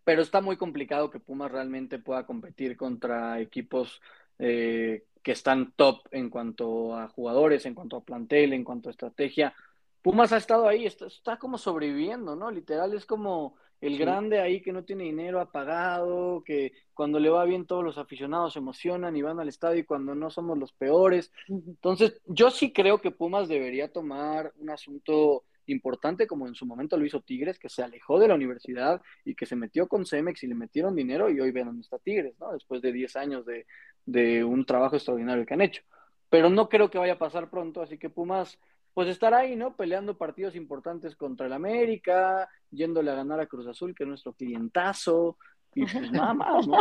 Pero 0.04 0.22
está 0.22 0.42
muy 0.42 0.58
complicado 0.58 1.10
que 1.10 1.20
Pumas 1.20 1.52
realmente 1.52 2.00
pueda 2.00 2.26
competir 2.26 2.78
contra 2.78 3.40
equipos 3.40 4.02
eh, 4.40 5.06
que 5.24 5.32
están 5.32 5.74
top 5.76 6.02
en 6.12 6.30
cuanto 6.30 6.96
a 6.96 7.08
jugadores, 7.08 7.66
en 7.66 7.74
cuanto 7.74 7.98
a 7.98 8.04
plantel, 8.04 8.54
en 8.54 8.64
cuanto 8.64 8.90
a 8.90 8.92
estrategia. 8.92 9.54
Pumas 10.02 10.32
ha 10.34 10.38
estado 10.38 10.68
ahí, 10.68 10.86
está, 10.86 11.38
como 11.38 11.58
sobreviviendo, 11.58 12.36
¿no? 12.36 12.52
Literal 12.52 12.94
es 12.94 13.08
como 13.08 13.56
el 13.82 13.98
grande 13.98 14.40
ahí 14.40 14.62
que 14.62 14.72
no 14.72 14.84
tiene 14.84 15.06
dinero 15.06 15.42
apagado, 15.42 16.44
que 16.44 16.74
cuando 16.94 17.20
le 17.20 17.30
va 17.30 17.44
bien 17.46 17.66
todos 17.66 17.84
los 17.84 17.98
aficionados 17.98 18.54
se 18.54 18.60
emocionan 18.60 19.16
y 19.16 19.24
van 19.24 19.40
al 19.40 19.50
estadio 19.50 19.80
y 19.80 19.84
cuando 19.84 20.14
no 20.14 20.30
somos 20.30 20.60
los 20.60 20.72
peores. 20.74 21.32
Entonces, 21.48 22.22
yo 22.28 22.52
sí 22.52 22.72
creo 22.72 23.02
que 23.02 23.10
Pumas 23.10 23.48
debería 23.48 23.92
tomar 23.92 24.54
un 24.58 24.70
asunto 24.70 25.44
importante 25.68 26.28
como 26.28 26.48
en 26.48 26.56
su 26.56 26.66
momento 26.66 26.98
lo 26.98 27.06
hizo 27.06 27.22
Tigres, 27.22 27.60
que 27.60 27.70
se 27.70 27.84
alejó 27.84 28.20
de 28.20 28.28
la 28.28 28.36
universidad 28.36 29.02
y 29.24 29.36
que 29.36 29.46
se 29.46 29.56
metió 29.56 29.88
con 29.88 30.06
Cemex 30.06 30.44
y 30.44 30.48
le 30.48 30.56
metieron 30.56 30.96
dinero 30.96 31.30
y 31.30 31.40
hoy 31.40 31.52
ven 31.52 31.66
dónde 31.66 31.82
está 31.82 32.00
Tigres, 32.00 32.36
¿no? 32.40 32.52
Después 32.54 32.82
de 32.82 32.92
10 32.92 33.16
años 33.16 33.46
de, 33.46 34.44
un 34.44 34.66
trabajo 34.66 34.96
extraordinario 34.96 35.46
que 35.46 35.54
han 35.54 35.62
hecho. 35.62 35.84
Pero 36.30 36.50
no 36.50 36.70
creo 36.70 36.90
que 36.90 36.98
vaya 36.98 37.14
a 37.14 37.20
pasar 37.20 37.50
pronto, 37.50 37.82
así 37.82 37.98
que 37.98 38.10
Pumas 38.10 38.60
pues 38.94 39.10
estar 39.10 39.34
ahí, 39.34 39.58
¿no? 39.58 39.76
Peleando 39.76 40.18
partidos 40.18 40.56
importantes 40.56 41.18
contra 41.18 41.48
el 41.48 41.54
América, 41.54 42.48
yéndole 42.72 43.12
a 43.12 43.16
ganar 43.16 43.42
a 43.42 43.46
Cruz 43.46 43.68
Azul, 43.68 43.94
que 43.94 44.04
es 44.04 44.08
nuestro 44.08 44.32
clientazo, 44.34 45.38
y 45.76 45.86
pues 45.86 46.12
nada 46.12 46.34
más, 46.34 46.68
¿no? 46.68 46.80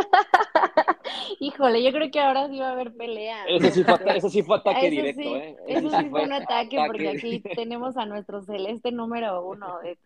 Híjole, 1.39 1.83
yo 1.83 1.91
creo 1.91 2.09
que 2.09 2.19
ahora 2.19 2.47
sí 2.47 2.57
va 2.57 2.69
a 2.69 2.71
haber 2.71 2.95
pelea. 2.95 3.45
Eso 3.45 3.69
sí 3.71 3.83
fue, 3.83 4.17
eso 4.17 4.29
sí 4.29 4.41
fue 4.41 4.57
ataque 4.57 4.89
directo, 4.89 5.35
¿eh? 5.35 5.55
Eso, 5.67 5.89
sí 5.89 6.09
fue 6.09 6.23
un 6.23 6.33
ataque, 6.33 6.77
porque 6.87 7.09
aquí 7.09 7.41
tenemos 7.55 7.97
a 7.97 8.05
nuestro 8.05 8.41
celeste 8.41 8.91
número 8.91 9.45
uno. 9.45 9.79
De 9.79 9.97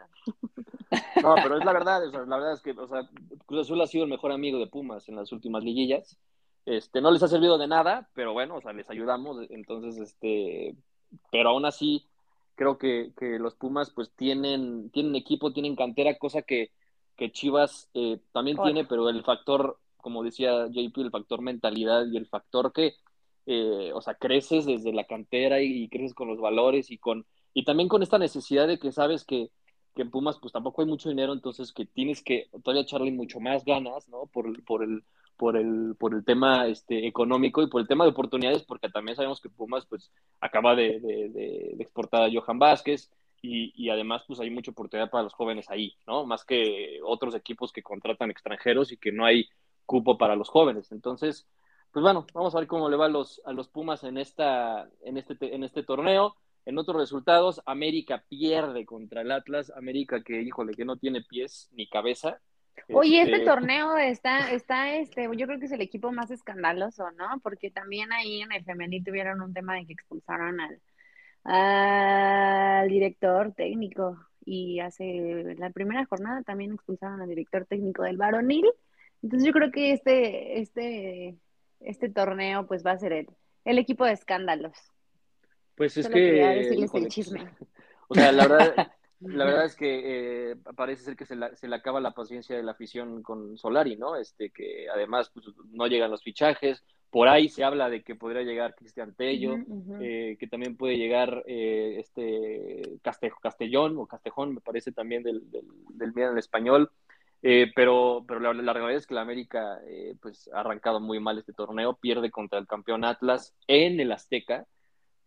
no, 1.22 1.36
pero 1.36 1.58
es 1.58 1.66
la 1.66 1.74
verdad, 1.74 2.02
la 2.12 2.38
verdad 2.38 2.54
es 2.54 2.62
que, 2.62 2.72
o 2.72 2.88
sea, 2.88 3.08
Cruz 3.46 3.62
Azul 3.62 3.82
ha 3.82 3.88
sido 3.88 4.04
el 4.04 4.10
mejor 4.10 4.32
amigo 4.32 4.60
de 4.60 4.68
Pumas 4.68 5.08
en 5.08 5.16
las 5.16 5.32
últimas 5.32 5.64
liguillas. 5.64 6.18
Este, 6.66 7.02
no 7.02 7.12
les 7.12 7.24
ha 7.24 7.28
servido 7.28 7.58
de 7.58 7.68
nada, 7.68 8.10
pero 8.14 8.34
bueno, 8.34 8.56
o 8.56 8.62
sea, 8.62 8.74
les 8.74 8.90
ayudamos, 8.90 9.38
entonces, 9.50 9.98
este, 9.98 10.76
pero 11.32 11.50
aún 11.50 11.66
así 11.66 12.06
creo 12.56 12.78
que, 12.78 13.14
los 13.40 13.56
Pumas 13.56 13.90
pues 13.92 14.12
tienen, 14.16 14.90
tienen 14.92 15.16
equipo, 15.16 15.54
tienen 15.54 15.76
cantera, 15.76 16.18
cosa 16.18 16.42
que, 16.42 16.72
Chivas 17.32 17.90
eh, 17.94 18.20
también 18.32 18.58
tiene, 18.64 18.86
pero 18.86 19.10
el 19.10 19.24
factor, 19.24 19.78
como 19.98 20.24
decía 20.24 20.68
JP, 20.68 20.98
el 20.98 21.12
factor 21.12 21.42
mentalidad 21.42 22.06
y 22.08 22.18
el 22.18 22.28
factor 22.28 22.72
que, 22.72 22.96
eh, 23.46 23.92
o 23.94 24.02
sea, 24.02 24.16
creces 24.16 24.66
desde 24.66 24.94
la 24.94 25.04
cantera 25.04 25.62
y, 25.62 25.90
creces 25.90 26.14
con 26.14 26.28
los 26.28 26.40
valores 26.40 26.92
y 26.92 26.98
con 26.98 27.26
y 27.54 27.66
también 27.66 27.90
con 27.90 28.04
esta 28.04 28.18
necesidad 28.18 28.68
de 28.68 28.80
que 28.80 28.92
sabes 28.92 29.26
que, 29.26 29.50
que, 29.96 30.04
en 30.04 30.12
Pumas 30.12 30.38
pues 30.40 30.54
tampoco 30.54 30.82
hay 30.82 30.88
mucho 30.88 31.10
dinero, 31.10 31.34
entonces 31.34 31.74
que 31.74 31.86
tienes 31.86 32.24
que 32.24 32.48
todavía 32.64 32.84
echarle 32.84 33.12
mucho 33.12 33.40
más 33.40 33.66
ganas, 33.66 34.08
¿no? 34.08 34.28
Por, 34.28 34.64
por 34.64 34.84
el 34.84 35.04
por 35.40 35.56
el, 35.56 35.96
por 35.98 36.14
el 36.14 36.26
tema 36.26 36.68
este, 36.68 37.08
económico 37.08 37.64
y 37.64 37.68
por 37.68 37.80
el 37.80 37.88
tema 37.88 38.04
de 38.04 38.10
oportunidades, 38.10 38.64
porque 38.64 38.90
también 38.90 39.16
sabemos 39.16 39.40
que 39.40 39.48
Pumas 39.50 39.86
pues 39.86 40.12
acaba 40.42 40.76
de, 40.76 41.00
de, 41.00 41.76
exportar 41.80 42.24
a 42.24 42.30
Johan 42.30 42.60
Vázquez 42.60 43.10
y, 43.42 43.74
y, 43.76 43.90
además 43.90 44.24
pues 44.28 44.40
hay 44.40 44.50
mucha 44.50 44.72
oportunidad 44.72 45.10
para 45.10 45.24
los 45.24 45.34
jóvenes 45.34 45.70
ahí, 45.70 45.96
¿no? 46.08 46.26
Más 46.26 46.44
que 46.46 47.00
otros 47.04 47.36
equipos 47.36 47.72
que 47.72 47.84
contratan 47.84 48.32
extranjeros 48.32 48.92
y 48.92 48.98
que 48.98 49.12
no 49.12 49.26
hay 49.26 49.50
cupo 49.86 50.18
para 50.18 50.36
los 50.36 50.50
jóvenes. 50.50 50.92
Entonces, 50.92 51.48
pues 51.92 52.04
bueno, 52.04 52.28
vamos 52.34 52.54
a 52.54 52.60
ver 52.60 52.68
cómo 52.68 52.90
le 52.90 52.98
va 52.98 53.06
a 53.06 53.10
los, 53.10 53.42
a 53.46 53.54
los 53.54 53.68
Pumas 53.68 54.04
en, 54.04 54.18
esta, 54.18 54.88
en, 55.02 55.18
este, 55.18 55.36
en 55.56 55.64
este 55.64 55.84
torneo. 55.84 56.36
En 56.66 56.78
otros 56.78 56.98
resultados, 56.98 57.62
América 57.66 58.24
pierde 58.30 58.86
contra 58.86 59.22
el 59.22 59.32
Atlas. 59.32 59.72
América 59.76 60.22
que, 60.24 60.42
híjole, 60.42 60.76
que 60.76 60.86
no 60.86 60.98
tiene 60.98 61.22
pies 61.24 61.70
ni 61.72 61.88
cabeza. 61.88 62.40
Oye, 62.94 63.22
este, 63.22 63.34
este 63.34 63.46
torneo 63.46 63.98
está, 63.98 64.52
está, 64.52 64.96
este, 64.96 65.24
yo 65.36 65.48
creo 65.48 65.60
que 65.60 65.66
es 65.66 65.72
el 65.72 65.82
equipo 65.82 66.12
más 66.12 66.30
escandaloso, 66.32 67.10
¿no? 67.12 67.40
Porque 67.42 67.72
también 67.72 68.14
ahí 68.14 68.42
en 68.42 68.52
el 68.52 68.64
femenil 68.64 69.04
tuvieron 69.04 69.42
un 69.42 69.54
tema 69.54 69.76
de 69.76 69.86
que 69.86 69.94
expulsaron 69.94 70.60
al, 70.60 70.80
al 71.52 72.88
director 72.88 73.54
técnico 73.54 74.20
y 74.46 74.80
hace 74.82 75.56
la 75.58 75.72
primera 75.72 76.06
jornada 76.06 76.44
también 76.44 76.74
expulsaron 76.74 77.22
al 77.22 77.30
director 77.30 77.66
técnico 77.66 78.04
del 78.04 78.18
varonil. 78.18 78.66
Entonces 79.24 79.48
yo 79.48 79.52
creo 79.52 79.72
que 79.72 79.94
este, 79.94 80.60
este, 80.60 81.38
este 81.80 82.10
torneo 82.10 82.68
pues 82.68 82.86
va 82.86 82.92
a 82.92 83.00
ser 83.00 83.14
el, 83.14 83.28
el 83.66 83.80
equipo 83.80 84.06
de 84.06 84.14
escándalos. 84.14 84.78
Pues 85.76 85.98
es 85.98 86.08
que... 86.08 86.20
decirles 86.20 86.94
el 86.94 87.08
chisme. 87.08 87.50
O 88.12 88.16
sea, 88.16 88.32
la 88.32 88.48
verdad, 88.48 88.74
la 89.20 89.46
verdad 89.46 89.66
es 89.66 89.76
que 89.76 90.02
eh, 90.52 90.56
parece 90.76 91.04
ser 91.04 91.16
que 91.16 91.28
se, 91.28 91.36
se, 91.54 91.68
le 91.68 91.76
acaba 91.76 92.02
la 92.02 92.16
paciencia 92.16 92.58
de 92.58 92.64
la 92.64 92.72
afición 92.72 93.22
con 93.22 93.56
Solari, 93.56 93.98
¿no? 93.98 94.16
Este, 94.16 94.50
que 94.50 94.90
además 94.90 95.30
pues, 95.32 95.46
no 95.70 95.86
llegan 95.86 96.10
los 96.10 96.24
fichajes. 96.24 96.84
Por 97.10 97.28
ahí 97.28 97.50
se 97.50 97.64
habla 97.64 97.90
de 97.90 98.04
que 98.04 98.16
podría 98.16 98.44
llegar 98.44 98.76
Cristian 98.76 99.16
Tello, 99.16 99.56
eh, 100.00 100.38
que 100.40 100.48
también 100.48 100.78
puede 100.78 100.98
llegar 100.98 101.44
eh, 101.48 101.96
este 102.00 103.00
Castellón 103.42 103.98
o 103.98 104.06
Castejón, 104.06 104.54
me 104.54 104.62
parece 104.62 104.92
también 104.92 105.24
del, 105.24 105.50
del, 105.50 105.66
del 105.94 106.14
en 106.18 106.38
español. 106.38 106.92
pero 107.42 108.24
pero 108.28 108.40
la, 108.40 108.54
la, 108.54 108.74
realidad 108.74 108.98
es 108.98 109.08
que 109.08 109.16
la 109.16 109.22
América 109.22 109.80
pues, 110.22 110.50
ha 110.54 110.60
arrancado 110.60 111.00
muy 111.00 111.20
mal 111.20 111.40
este 111.40 111.54
torneo, 111.54 111.96
pierde 111.96 112.30
contra 112.30 112.60
el 112.60 112.68
campeón 112.68 113.04
Atlas 113.04 113.56
en 113.68 114.00
el 114.00 114.12
Azteca 114.12 114.68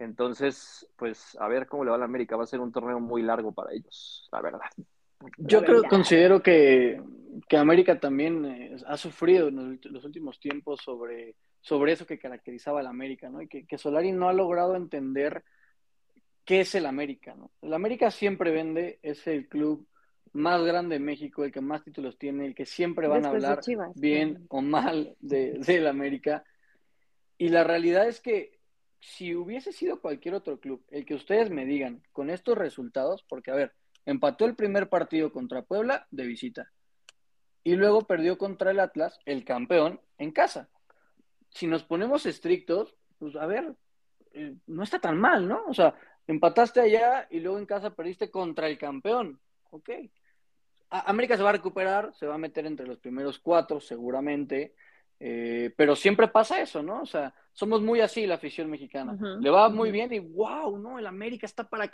entonces, 0.02 0.86
pues 0.96 1.36
a 1.38 1.48
ver 1.48 1.66
cómo 1.66 1.84
le 1.84 1.90
va 1.90 1.96
a 1.96 1.98
la 2.00 2.06
América. 2.06 2.36
Va 2.36 2.44
a 2.44 2.46
ser 2.46 2.60
un 2.60 2.72
torneo 2.72 2.98
muy 3.00 3.22
largo 3.22 3.52
para 3.52 3.72
ellos, 3.72 4.28
la 4.32 4.40
verdad. 4.40 4.60
Yo 5.38 5.62
creo, 5.62 5.84
considero 5.84 6.42
que, 6.42 7.00
que 7.48 7.56
América 7.56 8.00
también 8.00 8.44
eh, 8.44 8.76
ha 8.86 8.96
sufrido 8.96 9.48
en 9.48 9.78
los, 9.84 10.04
últimos 10.04 10.40
tiempos 10.40 10.80
sobre, 10.82 11.36
sobre 11.62 11.92
eso 11.92 12.06
que 12.06 12.18
caracterizaba 12.18 12.80
a 12.80 12.82
la 12.82 12.90
América, 12.90 13.30
¿no? 13.30 13.40
Y 13.40 13.48
que, 13.48 13.66
que, 13.66 13.78
Solari 13.78 14.12
no 14.12 14.28
ha 14.28 14.32
logrado 14.32 14.76
entender 14.76 15.42
qué 16.44 16.60
es 16.60 16.74
el 16.74 16.86
América, 16.86 17.34
¿no? 17.34 17.50
El 17.62 17.72
América 17.72 18.10
siempre 18.10 18.50
vende, 18.50 18.98
es 19.02 19.26
el 19.26 19.48
club 19.48 19.86
más 20.32 20.62
grande 20.62 20.96
de 20.96 21.04
México, 21.04 21.44
el 21.44 21.52
que 21.52 21.60
más 21.60 21.84
títulos 21.84 22.18
tiene, 22.18 22.46
el 22.46 22.54
que 22.54 22.66
siempre 22.66 23.06
van 23.06 23.24
a 23.24 23.30
hablar 23.30 23.60
bien 23.94 24.44
o 24.48 24.60
mal 24.60 25.16
de, 25.20 25.58
de 25.58 25.88
América. 25.88 26.44
Y 27.38 27.48
la 27.48 27.64
realidad 27.64 28.08
es 28.08 28.20
que 28.20 28.58
si 28.98 29.34
hubiese 29.34 29.72
sido 29.72 30.00
cualquier 30.00 30.34
otro 30.34 30.58
club, 30.58 30.84
el 30.90 31.04
que 31.04 31.14
ustedes 31.14 31.50
me 31.50 31.66
digan 31.66 32.02
con 32.12 32.30
estos 32.30 32.56
resultados, 32.56 33.24
porque 33.28 33.50
a 33.50 33.54
ver, 33.54 33.72
empató 34.06 34.46
el 34.46 34.56
primer 34.56 34.88
partido 34.88 35.32
contra 35.32 35.62
Puebla 35.62 36.06
de 36.10 36.26
visita 36.26 36.70
y 37.64 37.76
luego 37.76 38.06
perdió 38.06 38.38
contra 38.38 38.70
el 38.70 38.80
Atlas, 38.80 39.18
el 39.24 39.44
campeón, 39.44 40.00
en 40.18 40.32
casa. 40.32 40.68
Si 41.54 41.66
nos 41.66 41.84
ponemos 41.84 42.26
estrictos, 42.26 42.94
pues 43.18 43.36
a 43.36 43.46
ver, 43.46 43.74
eh, 44.32 44.56
no 44.66 44.82
está 44.82 44.98
tan 44.98 45.18
mal, 45.18 45.46
¿no? 45.46 45.64
O 45.66 45.74
sea, 45.74 45.94
empataste 46.26 46.80
allá 46.80 47.26
y 47.30 47.40
luego 47.40 47.58
en 47.58 47.66
casa 47.66 47.94
perdiste 47.94 48.30
contra 48.30 48.68
el 48.68 48.78
campeón, 48.78 49.40
ok. 49.70 49.90
América 50.90 51.36
se 51.36 51.42
va 51.42 51.50
a 51.50 51.54
recuperar, 51.54 52.12
se 52.14 52.26
va 52.26 52.34
a 52.34 52.38
meter 52.38 52.66
entre 52.66 52.86
los 52.86 52.98
primeros 52.98 53.38
cuatro 53.38 53.80
seguramente, 53.80 54.74
eh, 55.18 55.72
pero 55.76 55.96
siempre 55.96 56.28
pasa 56.28 56.60
eso, 56.60 56.82
¿no? 56.82 57.00
O 57.00 57.06
sea, 57.06 57.32
somos 57.52 57.80
muy 57.80 58.00
así 58.00 58.26
la 58.26 58.34
afición 58.34 58.68
mexicana. 58.68 59.16
Le 59.40 59.50
va 59.50 59.68
muy 59.68 59.90
bien 59.90 60.12
y 60.12 60.18
wow, 60.18 60.76
no, 60.78 60.98
el 60.98 61.06
América 61.06 61.46
está 61.46 61.68
para 61.68 61.90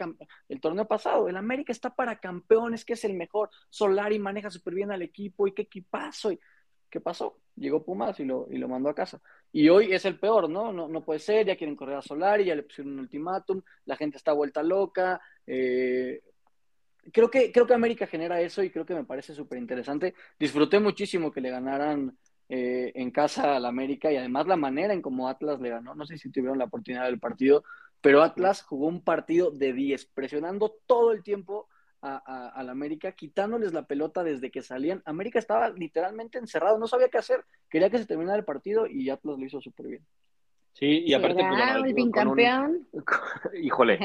el 0.49 0.61
torneo 0.61 0.89
pasado, 0.89 1.29
el 1.29 1.37
América 1.37 1.71
está 1.71 1.95
para 1.95 2.19
campeones, 2.19 2.85
que 2.85 2.95
es 2.95 3.05
el 3.05 3.15
mejor. 3.15 3.51
Solari 3.69 4.19
maneja 4.19 4.51
súper 4.51 4.75
bien 4.75 4.91
al 4.91 5.03
equipo 5.03 5.47
y 5.47 5.53
qué 5.53 5.63
equipazo. 5.63 6.33
Y, 6.33 6.41
¿Qué 6.91 7.01
pasó? 7.01 7.39
Llegó 7.57 7.85
Pumas 7.85 8.19
y 8.21 8.25
lo, 8.25 8.47
y 8.51 8.59
lo 8.59 8.69
mandó 8.69 8.89
a 8.89 8.95
casa. 8.95 9.21
Y 9.53 9.69
hoy 9.69 9.93
es 9.93 10.05
el 10.05 10.19
peor, 10.19 10.49
¿no? 10.49 10.73
¿no? 10.73 10.89
No 10.89 11.05
puede 11.05 11.21
ser, 11.21 11.47
ya 11.47 11.57
quieren 11.57 11.77
correr 11.77 11.97
a 11.97 12.03
Solari, 12.03 12.45
ya 12.45 12.55
le 12.55 12.63
pusieron 12.63 12.95
un 12.95 13.01
ultimátum, 13.01 13.63
la 13.85 13.97
gente 13.97 14.17
está 14.17 14.33
vuelta 14.33 14.63
loca. 14.63 15.21
Eh, 15.47 16.23
creo, 17.13 17.31
que, 17.31 17.53
creo 17.53 17.67
que 17.67 17.75
América 17.75 18.07
genera 18.07 18.41
eso 18.41 18.63
y 18.63 18.71
creo 18.71 18.87
que 18.87 18.95
me 18.95 19.05
parece 19.05 19.35
súper 19.35 19.59
interesante. 19.59 20.15
Disfruté 20.39 20.79
muchísimo 20.79 21.31
que 21.31 21.41
le 21.41 21.51
ganaran 21.51 22.17
eh, 22.49 22.93
en 22.95 23.11
casa 23.11 23.57
al 23.57 23.67
América 23.67 24.11
y 24.11 24.17
además 24.17 24.47
la 24.47 24.57
manera 24.57 24.95
en 24.95 25.03
cómo 25.03 25.29
Atlas 25.29 25.61
le 25.61 25.71
ganó. 25.71 25.95
No 25.95 26.07
sé 26.07 26.17
si 26.17 26.31
tuvieron 26.31 26.59
la 26.59 26.65
oportunidad 26.65 27.05
del 27.05 27.21
partido, 27.21 27.65
pero 28.01 28.23
Atlas 28.23 28.63
jugó 28.63 28.87
un 28.87 29.03
partido 29.03 29.51
de 29.51 29.73
10, 29.73 30.07
presionando 30.15 30.75
todo 30.87 31.13
el 31.13 31.23
tiempo 31.23 31.69
a, 32.01 32.49
al 32.49 32.69
América, 32.69 33.13
quitándoles 33.13 33.73
la 33.73 33.87
pelota 33.87 34.23
desde 34.23 34.51
que 34.51 34.63
salían. 34.63 35.03
América 35.05 35.39
estaba 35.39 35.71
literalmente 35.71 36.39
encerrado, 36.39 36.79
no 36.79 36.87
sabía 36.87 37.09
qué 37.09 37.19
hacer. 37.19 37.45
Quería 37.69 37.91
que 37.91 37.99
se 37.99 38.07
terminara 38.07 38.39
el 38.39 38.45
partido 38.45 38.87
y 38.87 39.11
Atlas 39.11 39.39
lo 39.39 39.45
hizo 39.45 39.61
súper 39.61 39.87
bien. 39.87 40.07
Sí, 40.79 41.03
y 41.07 41.13
aparte, 41.13 41.43
pues, 41.43 41.97
el 41.97 42.11
campeón. 42.13 42.87
híjole, 43.61 43.99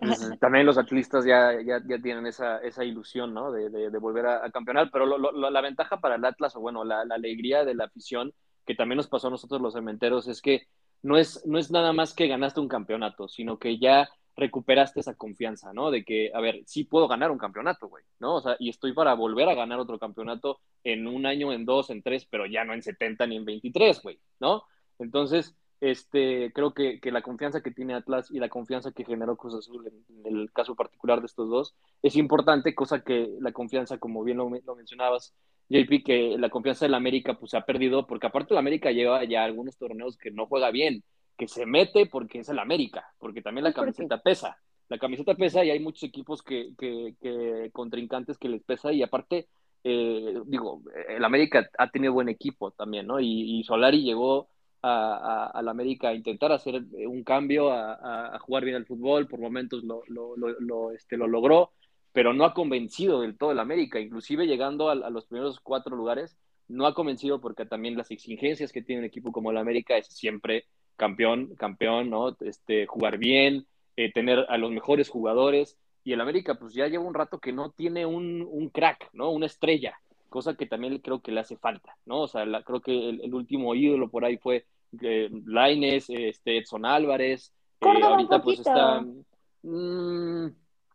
pues, 0.00 0.30
también 0.40 0.66
los 0.66 0.76
atlistas 0.76 1.24
ya, 1.24 1.52
ya, 1.64 1.80
ya, 1.86 1.98
tienen 2.00 2.26
esa, 2.26 2.58
esa 2.58 2.84
ilusión, 2.84 3.32
¿no? 3.32 3.52
De, 3.52 3.70
de, 3.70 3.98
volver 3.98 4.26
a, 4.26 4.50
campeonar, 4.50 4.90
pero 4.90 5.06
la 5.06 5.60
ventaja 5.60 6.00
para 6.00 6.16
el 6.16 6.24
Atlas, 6.24 6.56
o 6.56 6.60
bueno, 6.60 6.82
la, 6.82 7.04
la, 7.04 7.14
alegría 7.14 7.64
de 7.64 7.76
la 7.76 7.84
afición, 7.84 8.32
que 8.66 8.74
también 8.74 8.96
nos 8.96 9.06
pasó 9.06 9.28
a 9.28 9.30
nosotros 9.30 9.60
los 9.60 9.74
cementeros, 9.74 10.26
es 10.26 10.42
que 10.42 10.66
no 11.02 11.16
es, 11.16 11.46
no 11.46 11.56
es 11.56 11.70
nada 11.70 11.92
más 11.92 12.14
que 12.14 12.26
ganaste 12.26 12.58
un 12.58 12.68
campeonato, 12.68 13.28
sino 13.28 13.60
que 13.60 13.78
ya 13.78 14.08
recuperaste 14.36 15.00
esa 15.00 15.14
confianza, 15.14 15.72
¿no? 15.72 15.90
De 15.90 16.04
que, 16.04 16.30
a 16.34 16.40
ver, 16.40 16.62
sí 16.66 16.84
puedo 16.84 17.08
ganar 17.08 17.30
un 17.30 17.38
campeonato, 17.38 17.88
güey, 17.88 18.04
¿no? 18.18 18.36
O 18.36 18.40
sea, 18.40 18.56
y 18.58 18.68
estoy 18.68 18.92
para 18.92 19.14
volver 19.14 19.48
a 19.48 19.54
ganar 19.54 19.78
otro 19.78 19.98
campeonato 19.98 20.60
en 20.84 21.06
un 21.06 21.26
año, 21.26 21.52
en 21.52 21.64
dos, 21.64 21.90
en 21.90 22.02
tres, 22.02 22.26
pero 22.26 22.46
ya 22.46 22.64
no 22.64 22.74
en 22.74 22.82
70 22.82 23.26
ni 23.26 23.36
en 23.36 23.44
23, 23.44 24.02
güey, 24.02 24.18
¿no? 24.40 24.64
Entonces, 24.98 25.54
este, 25.82 26.52
creo 26.52 26.74
que, 26.74 27.00
que, 27.00 27.10
la 27.10 27.22
confianza 27.22 27.60
que 27.60 27.72
tiene 27.72 27.94
Atlas 27.94 28.30
y 28.30 28.38
la 28.38 28.48
confianza 28.48 28.92
que 28.92 29.04
generó 29.04 29.36
Cruz 29.36 29.54
Azul 29.54 29.84
en, 29.88 30.26
el 30.26 30.52
caso 30.52 30.76
particular 30.76 31.18
de 31.20 31.26
estos 31.26 31.50
dos 31.50 31.74
es 32.02 32.14
importante, 32.14 32.72
cosa 32.74 33.02
que 33.02 33.28
la 33.40 33.50
confianza, 33.50 33.98
como 33.98 34.22
bien 34.22 34.36
lo, 34.36 34.48
mencionabas, 34.48 35.34
JP, 35.68 36.04
que 36.04 36.36
la 36.38 36.50
confianza 36.50 36.84
del 36.84 36.94
América 36.94 37.34
pues 37.36 37.50
se 37.50 37.56
ha 37.56 37.66
perdido, 37.66 38.06
porque 38.06 38.28
aparte 38.28 38.54
el 38.54 38.58
América 38.58 38.92
lleva 38.92 39.24
ya 39.24 39.42
algunos 39.42 39.76
torneos 39.76 40.16
que 40.16 40.30
no 40.30 40.46
juega 40.46 40.70
bien, 40.70 41.02
que 41.42 41.48
se 41.48 41.66
mete 41.66 42.06
porque 42.06 42.38
es 42.38 42.48
el 42.50 42.60
América, 42.60 43.04
porque 43.18 43.42
también 43.42 43.64
la 43.64 43.72
camiseta 43.72 44.22
pesa. 44.22 44.56
La 44.88 44.96
camiseta 44.96 45.34
pesa 45.34 45.64
y 45.64 45.70
hay 45.70 45.80
muchos 45.80 46.04
equipos 46.04 46.40
que, 46.40 46.72
que, 46.78 47.16
que 47.20 47.68
contrincantes 47.72 48.38
que 48.38 48.48
les 48.48 48.62
pesa 48.62 48.92
y 48.92 49.02
aparte, 49.02 49.48
eh, 49.82 50.40
digo, 50.46 50.82
el 51.08 51.24
América 51.24 51.68
ha 51.78 51.90
tenido 51.90 52.12
buen 52.12 52.28
equipo 52.28 52.70
también, 52.70 53.08
¿no? 53.08 53.18
Y, 53.18 53.58
y 53.58 53.64
Solari 53.64 54.04
llegó 54.04 54.50
a, 54.84 55.60
la 55.64 55.70
América 55.72 56.10
a 56.10 56.14
intentar 56.14 56.52
hacer 56.52 56.80
un 57.08 57.24
cambio, 57.24 57.72
a, 57.72 58.38
jugar 58.38 58.62
bien 58.64 58.76
el 58.76 58.86
fútbol, 58.86 59.26
por 59.26 59.40
momentos 59.40 59.82
lo, 59.82 60.04
lo, 60.06 60.36
lo, 60.36 60.92
este, 60.92 61.16
lo 61.16 61.26
logró, 61.26 61.72
pero 62.12 62.32
no 62.32 62.44
ha 62.44 62.54
convencido 62.54 63.22
del 63.22 63.36
todo 63.36 63.50
el 63.50 63.58
América, 63.58 63.98
inclusive 63.98 64.46
llegando 64.46 64.90
a, 64.90 65.10
los 65.10 65.26
primeros 65.26 65.58
cuatro 65.58 65.96
lugares, 65.96 66.38
no 66.68 66.86
ha 66.86 66.94
convencido 66.94 67.40
porque 67.40 67.66
también 67.66 67.96
las 67.96 68.12
exigencias 68.12 68.70
que 68.70 68.82
tiene 68.82 69.00
un 69.00 69.06
equipo 69.06 69.32
como 69.32 69.50
el 69.50 69.56
América 69.56 69.96
es 69.96 70.06
siempre 70.06 70.66
campeón, 71.02 71.56
campeón, 71.56 72.10
¿no? 72.10 72.36
Este, 72.42 72.86
jugar 72.86 73.18
bien, 73.18 73.66
eh, 73.96 74.12
tener 74.12 74.46
a 74.48 74.56
los 74.56 74.70
mejores 74.70 75.08
jugadores, 75.08 75.76
y 76.04 76.12
el 76.12 76.20
América 76.20 76.54
pues 76.54 76.74
ya 76.74 76.86
lleva 76.86 77.02
un 77.02 77.12
rato 77.12 77.40
que 77.40 77.52
no 77.52 77.72
tiene 77.72 78.06
un, 78.06 78.46
un 78.48 78.68
crack, 78.68 79.10
¿no? 79.12 79.30
Una 79.30 79.46
estrella, 79.46 79.98
cosa 80.28 80.54
que 80.54 80.66
también 80.66 80.96
creo 80.98 81.20
que 81.20 81.32
le 81.32 81.40
hace 81.40 81.56
falta, 81.56 81.96
¿no? 82.06 82.20
O 82.20 82.28
sea, 82.28 82.44
creo 82.62 82.80
que 82.80 83.08
el, 83.08 83.34
último 83.34 83.74
ídolo 83.74 84.10
por 84.10 84.24
ahí 84.24 84.36
fue 84.36 84.64
eh, 85.00 85.28
Laines, 85.44 86.08
este, 86.08 86.58
Edson 86.58 86.86
Álvarez, 86.86 87.52
eh, 87.80 88.00
ahorita 88.00 88.40
pues 88.40 88.60
está... 88.60 89.04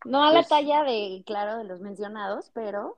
No 0.06 0.24
a 0.24 0.32
la 0.32 0.39
pues 0.39 0.48
talla 0.48 0.84
de, 0.84 1.22
claro, 1.26 1.58
de 1.58 1.65
los 1.65 1.82
mencionados, 1.82 2.50
pero 2.54 2.96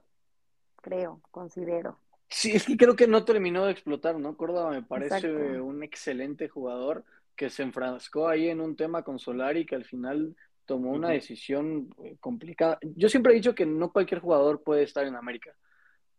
creo, 0.75 1.21
considero. 1.31 1.97
Sí, 2.29 2.51
es 2.51 2.65
que 2.65 2.77
creo 2.77 2.95
que 2.95 3.07
no 3.07 3.25
terminó 3.25 3.65
de 3.65 3.71
explotar, 3.71 4.19
¿no? 4.19 4.37
Córdoba 4.37 4.69
me 4.69 4.83
parece 4.83 5.59
un 5.59 5.83
excelente 5.83 6.47
jugador 6.47 7.03
que 7.35 7.49
se 7.49 7.63
enfrascó 7.63 8.27
ahí 8.27 8.49
en 8.49 8.61
un 8.61 8.75
tema 8.75 9.03
con 9.03 9.17
Solari 9.17 9.65
que 9.65 9.75
al 9.75 9.85
final 9.85 10.35
tomó 10.65 10.91
una 10.91 11.09
decisión 11.09 11.89
eh, 12.03 12.17
complicada. 12.19 12.77
Yo 12.95 13.09
siempre 13.09 13.33
he 13.33 13.35
dicho 13.35 13.55
que 13.55 13.65
no 13.65 13.91
cualquier 13.91 14.19
jugador 14.19 14.61
puede 14.61 14.83
estar 14.83 15.07
en 15.07 15.15
América 15.15 15.55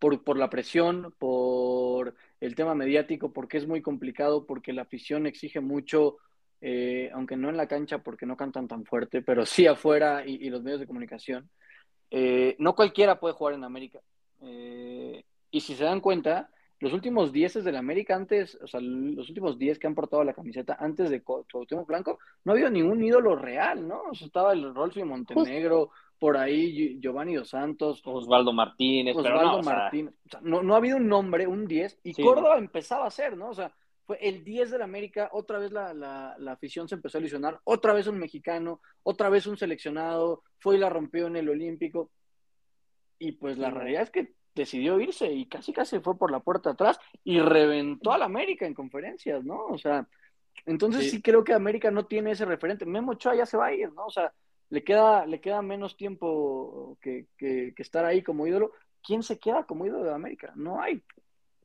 por, 0.01 0.25
por, 0.25 0.37
la 0.37 0.51
presión, 0.51 1.15
por 1.19 2.17
el 2.41 2.57
tema 2.57 2.75
mediático, 2.75 3.33
porque 3.33 3.59
es 3.59 3.69
muy 3.69 3.81
complicado, 3.81 4.47
porque 4.47 4.73
la 4.73 4.83
afición 4.83 5.27
exige 5.27 5.61
mucho, 5.61 6.17
eh, 6.61 7.11
aunque 7.13 7.37
no 7.37 7.51
en 7.51 7.57
la 7.57 7.69
cancha 7.69 7.99
porque 7.99 8.27
no 8.27 8.37
cantan 8.37 8.67
tan 8.67 8.85
fuerte, 8.85 9.23
pero 9.23 9.47
sí 9.47 9.67
afuera 9.67 10.25
y, 10.27 10.51
los 10.51 10.63
medios 10.63 10.81
de 10.81 10.87
comunicación. 10.87 11.49
Eh, 12.11 12.57
no 12.59 12.75
cualquiera 12.75 13.21
puede 13.21 13.35
jugar 13.35 13.55
en 13.55 13.63
América. 13.63 14.01
Eh, 14.41 15.23
y 15.51 15.61
si 15.61 15.75
se 15.75 15.85
dan 15.85 16.01
cuenta, 16.01 16.51
los 16.81 16.95
últimos 16.95 17.31
10 17.31 17.63
del 17.63 17.77
América 17.77 18.17
antes, 18.17 18.59
o 18.63 18.67
sea, 18.67 18.81
los 18.81 19.29
últimos 19.29 19.59
10 19.59 19.79
que 19.79 19.87
han 19.87 19.95
portado 19.95 20.25
la 20.25 20.33
camiseta 20.33 20.77
antes 20.81 21.11
de 21.11 21.23
Cuauhtémoc 21.23 21.87
Blanco, 21.87 22.19
no 22.45 22.53
ha 22.53 22.55
habido 22.55 22.71
ningún 22.71 23.05
ídolo 23.05 23.37
real, 23.37 23.87
¿no? 23.87 24.03
O 24.11 24.15
sea, 24.15 24.27
estaba 24.27 24.55
el 24.55 24.75
Rolfi 24.75 25.05
Montenegro, 25.05 25.91
por 26.19 26.39
ahí 26.39 26.99
Giovanni 26.99 27.35
Dos 27.35 27.51
Santos. 27.51 28.01
Osvaldo 28.05 28.53
Martínez. 28.55 29.15
Osvaldo 29.15 29.63
Martínez. 29.63 30.15
no, 30.41 30.63
no, 30.63 30.75
ha 30.75 30.79
habido 30.79 30.97
un 30.97 31.07
nombre, 31.07 31.47
un 31.47 31.67
10, 31.67 32.01
y 32.03 32.15
Córdoba 32.15 32.57
empezaba 32.57 33.07
a 33.07 33.11
ser, 33.11 33.37
¿no? 33.37 33.51
O 33.51 33.55
sea, 33.55 33.75
fue 34.07 34.19
el 34.21 34.43
10 34.43 34.71
del 34.71 34.83
América, 34.83 35.29
otra 35.33 35.59
vez 35.59 35.73
la, 35.73 35.93
la, 35.93 36.35
la, 36.39 36.53
afición 36.53 36.89
se 36.89 36.95
empezó 36.95 37.19
a 37.19 37.21
ilusionar, 37.21 37.61
otra 37.65 37.93
vez 37.93 38.07
un 38.07 38.19
mexicano, 38.19 38.81
otra 39.03 39.29
vez 39.29 39.47
un 39.47 39.59
seleccionado, 39.59 40.43
fue 40.59 40.77
y 40.77 40.79
la 40.79 40.89
rompió 40.89 41.27
en 41.27 41.37
el 41.37 41.49
Olímpico. 41.49 42.11
Y 43.19 43.33
pues 43.33 43.59
la 43.59 43.71
realidad 43.71 44.03
es 44.03 44.11
que 44.11 44.35
decidió 44.55 45.01
irse 45.01 45.33
y 45.33 45.47
casi 45.47 45.73
casi 45.73 46.01
fue 46.01 46.17
por 46.17 46.31
la 46.31 46.41
puerta 46.41 46.71
atrás 46.71 46.99
y 47.25 47.41
reventó 47.41 48.13
al 48.13 48.23
América 48.23 48.67
en 48.67 48.75
conferencias, 48.75 49.45
¿no? 49.45 49.67
O 49.67 49.79
sea, 49.79 50.07
entonces 50.67 51.11
sí. 51.11 51.23
creo 51.23 51.45
que 51.45 51.55
América 51.55 51.91
no 51.91 52.07
tiene 52.07 52.33
ese 52.33 52.45
referente. 52.45 52.87
Memo 52.87 53.13
Ochoa 53.13 53.35
ya 53.35 53.47
se 53.47 53.57
va 53.57 53.67
a 53.67 53.75
ir, 53.75 53.93
¿no? 53.93 54.07
O 54.07 54.11
sea, 54.11 54.33
le 54.71 54.85
queda, 54.85 55.27
le 55.27 55.41
queda 55.41 55.63
menos 55.63 55.97
tiempo 55.97 56.97
que, 57.01 57.27
que, 57.37 57.73
estar 57.77 58.05
ahí 58.05 58.23
como 58.23 58.47
ídolo. 58.47 58.73
¿Quién 59.03 59.23
se 59.23 59.39
queda 59.39 59.65
como 59.65 59.87
ídolo 59.87 60.05
de 60.05 60.15
América? 60.15 60.53
No 60.57 60.81
hay. 60.81 61.03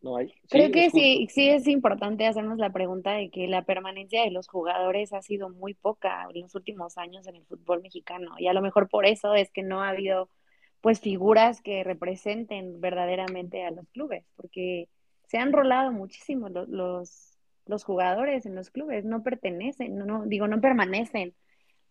No 0.02 0.18
hay. 0.18 0.34
Creo 0.50 0.72
que 0.72 0.92
sí, 0.92 1.28
sí 1.32 1.50
es 1.50 1.68
importante 1.68 2.28
hacernos 2.28 2.60
la 2.60 2.72
pregunta 2.72 3.14
de 3.14 3.30
que 3.32 3.48
la 3.48 3.64
permanencia 3.64 4.24
de 4.24 4.30
los 4.30 4.48
jugadores 4.48 5.14
ha 5.14 5.22
sido 5.22 5.50
muy 5.50 5.74
poca 5.74 6.28
en 6.32 6.42
los 6.42 6.54
últimos 6.54 6.98
años 6.98 7.26
en 7.28 7.36
el 7.36 7.46
fútbol 7.46 7.82
mexicano. 7.82 8.36
Y 8.38 8.48
a 8.48 8.54
lo 8.54 8.62
mejor 8.62 8.88
por 8.88 9.06
eso 9.06 9.34
es 9.34 9.50
que 9.52 9.64
no 9.64 9.82
ha 9.82 9.90
habido 9.90 10.30
pues 10.86 11.00
figuras 11.00 11.64
que 11.64 11.84
representen 11.84 12.80
verdaderamente 12.80 13.66
a 13.66 13.72
los 13.72 13.90
clubes, 13.90 14.24
porque 14.36 14.88
se 15.26 15.40
han 15.40 15.52
rolado 15.52 15.92
muchísimo 15.92 16.48
los, 16.48 16.70
los, 16.70 17.40
los 17.66 17.84
jugadores 17.84 18.46
en 18.46 18.54
los 18.54 18.70
clubes, 18.70 19.04
no 19.04 19.24
pertenecen, 19.24 19.98
no, 19.98 20.06
no 20.06 20.26
digo, 20.28 20.48
no 20.48 20.62
permanecen 20.62 21.34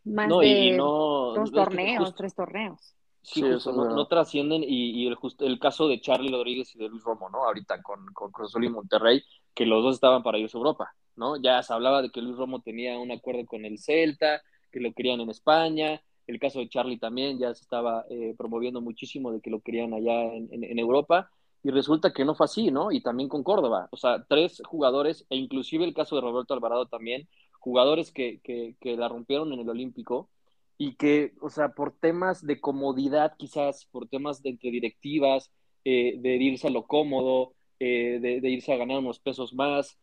más 0.05 0.29
de 0.29 0.77
dos 0.77 1.51
torneos, 1.51 2.15
tres 2.15 2.37
torneos. 2.37 2.95
Sí, 3.21 3.43
no, 3.43 4.07
trascienden 4.07 4.63
y, 4.65 5.09
el, 5.09 5.17
el 5.41 5.59
caso 5.59 5.89
de 5.89 6.01
Charlie 6.01 6.31
Rodríguez 6.31 6.73
y 6.77 6.79
de 6.79 6.89
Luis 6.89 7.03
Romo, 7.03 7.29
¿no? 7.31 7.47
Ahorita 7.47 7.83
con, 7.83 8.07
con 8.13 8.31
Cruz 8.31 8.51
Azul 8.51 8.65
y 8.65 8.69
Monterrey, 8.69 9.25
que 9.55 9.67
los 9.67 9.83
dos 9.83 9.97
estaban 9.97 10.23
para 10.23 10.39
irse 10.39 10.57
a 10.57 10.61
Europa, 10.61 10.95
¿no? 11.17 11.35
Ya 11.43 11.61
se 11.65 11.73
hablaba 11.73 12.01
de 12.01 12.11
que 12.11 12.23
Luis 12.23 12.37
Romo 12.37 12.63
tenía 12.63 12.97
un 12.97 13.11
acuerdo 13.11 13.45
con 13.45 13.65
el 13.65 13.81
Celta, 13.81 14.41
que 14.71 14.79
lo 14.79 14.93
querían 14.93 15.21
en 15.21 15.31
España, 15.31 16.01
el 16.27 16.39
caso 16.39 16.59
de 16.59 16.69
Charlie 16.69 16.99
también 16.99 17.39
ya 17.39 17.55
se 17.55 17.63
estaba 17.63 18.05
eh, 18.11 18.35
promoviendo 18.37 18.81
muchísimo 18.81 19.33
de 19.33 19.41
que 19.41 19.51
lo 19.51 19.61
querían 19.61 19.93
allá 19.95 20.35
en, 20.35 20.79
Europa, 20.79 21.31
y 21.63 21.71
resulta 21.71 22.13
que 22.13 22.25
no 22.25 22.35
fue 22.35 22.45
así, 22.45 22.71
¿no? 22.71 22.93
Y 22.93 23.03
también 23.03 23.29
con 23.29 23.43
Córdoba, 23.43 23.89
o 23.91 23.97
sea, 23.97 24.25
tres 24.29 24.63
jugadores, 24.65 25.27
e 25.31 25.37
inclusive 25.37 25.85
el 25.85 25.95
caso 25.95 26.15
de 26.15 26.23
Roberto 26.23 26.55
Alvarado 26.55 26.87
también, 26.87 27.29
jugadores 27.59 28.13
que, 28.13 28.41
que, 28.43 28.77
que, 28.81 28.97
la 28.97 29.09
rompieron 29.09 29.53
en 29.53 29.61
el 29.61 29.69
Olímpico 29.69 30.29
y 30.77 30.97
que, 30.97 31.33
o 31.41 31.49
sea, 31.49 31.71
por 31.71 31.93
temas 31.99 32.47
de 32.47 32.61
comodidad, 32.61 33.35
quizás, 33.39 33.87
por 33.87 34.09
temas 34.09 34.43
de 34.43 34.51
entre 34.51 34.71
directivas, 34.71 35.51
eh, 35.85 36.17
de 36.19 36.37
irse 36.37 36.67
a 36.69 36.71
lo 36.71 36.87
cómodo, 36.87 37.55
eh, 37.81 38.19
de, 38.21 38.51
irse 38.51 38.73
a 38.73 38.77
ganar 38.77 38.99
unos 38.99 39.19
pesos 39.19 39.55
más, 39.55 39.99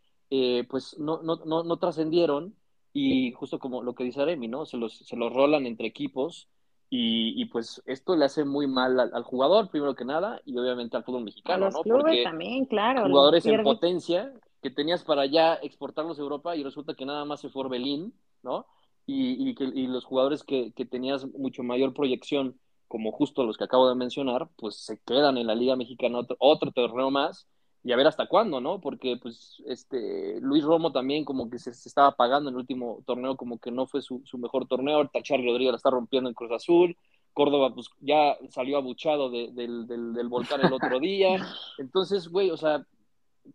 pues 0.69 0.97
no, 0.97 1.21
no, 1.21 1.41
no, 1.45 1.63
no 1.63 1.77
trascendieron 1.77 2.55
y 2.93 3.31
justo 3.33 3.59
como 3.59 3.83
lo 3.83 3.95
que 3.95 4.03
dice 4.03 4.21
Aremi, 4.21 4.47
¿no? 4.47 4.65
Se 4.65 4.77
los, 4.77 4.97
se 4.97 5.15
los 5.15 5.31
rolan 5.33 5.65
entre 5.65 5.87
equipos 5.87 6.47
y, 6.89 7.41
y, 7.41 7.45
pues 7.45 7.81
esto 7.85 8.17
le 8.17 8.25
hace 8.25 8.43
muy 8.43 8.67
mal 8.67 8.99
al, 8.99 9.23
jugador, 9.23 9.69
primero 9.69 9.95
que 9.95 10.03
nada, 10.03 10.41
y 10.45 10.57
obviamente 10.57 10.97
al 10.97 11.05
fútbol 11.05 11.23
mexicano, 11.23 11.67
a 11.67 11.69
los 11.71 11.81
Clubes 11.81 12.23
también, 12.23 12.65
claro. 12.65 13.05
Jugadores 13.05 13.45
en 13.45 13.63
potencia 13.63 14.33
que 14.61 14.69
tenías 14.69 15.03
para 15.03 15.25
ya 15.25 15.53
exportarlos 15.55 16.19
a 16.19 16.21
Europa 16.21 16.55
y 16.57 16.63
resulta 16.63 16.93
que 16.93 17.05
nada 17.05 17.23
más 17.23 17.39
se 17.39 17.49
fue 17.49 17.63
Orbelín, 17.63 18.13
¿no? 18.43 18.65
Y, 19.05 19.49
y, 19.49 19.55
que, 19.55 19.63
y 19.63 19.87
los 19.87 20.03
jugadores 20.03 20.43
que, 20.43 20.73
que, 20.73 20.85
tenías 20.85 21.25
mucho 21.33 21.63
mayor 21.63 21.93
proyección, 21.93 22.59
como 22.89 23.13
justo 23.13 23.45
los 23.45 23.57
que 23.57 23.63
acabo 23.63 23.87
de 23.87 23.95
mencionar, 23.95 24.49
pues 24.57 24.75
se 24.75 24.99
quedan 24.99 25.37
en 25.37 25.47
la 25.47 25.55
Liga 25.55 25.77
Mexicana 25.77 26.19
otro, 26.19 26.35
otro 26.39 26.71
torneo 26.71 27.09
más 27.09 27.47
y 27.83 27.91
a 27.91 27.95
ver 27.95 28.07
hasta 28.07 28.27
cuándo, 28.27 28.61
¿no? 28.61 28.79
Porque 28.79 29.17
pues 29.21 29.61
este 29.65 30.39
Luis 30.41 30.63
Romo 30.63 30.91
también 30.91 31.25
como 31.25 31.49
que 31.49 31.57
se, 31.57 31.73
se 31.73 31.89
estaba 31.89 32.11
pagando 32.15 32.49
en 32.49 32.55
el 32.55 32.59
último 32.59 33.03
torneo, 33.05 33.35
como 33.35 33.59
que 33.59 33.71
no 33.71 33.87
fue 33.87 34.01
su, 34.01 34.21
su 34.25 34.37
mejor 34.37 34.67
torneo, 34.67 34.97
ahorita 34.97 35.23
Charlie 35.23 35.47
Rodríguez 35.47 35.71
la 35.71 35.77
está 35.77 35.89
rompiendo 35.89 36.29
en 36.29 36.35
Cruz 36.35 36.51
Azul, 36.51 36.95
Córdoba 37.33 37.73
pues 37.73 37.89
ya 37.99 38.37
salió 38.49 38.77
abuchado 38.77 39.29
de, 39.29 39.51
del, 39.53 39.87
del, 39.87 40.13
del 40.13 40.27
volcán 40.27 40.61
el 40.61 40.73
otro 40.73 40.99
día, 40.99 41.43
entonces, 41.79 42.27
güey, 42.27 42.51
o 42.51 42.57
sea, 42.57 42.85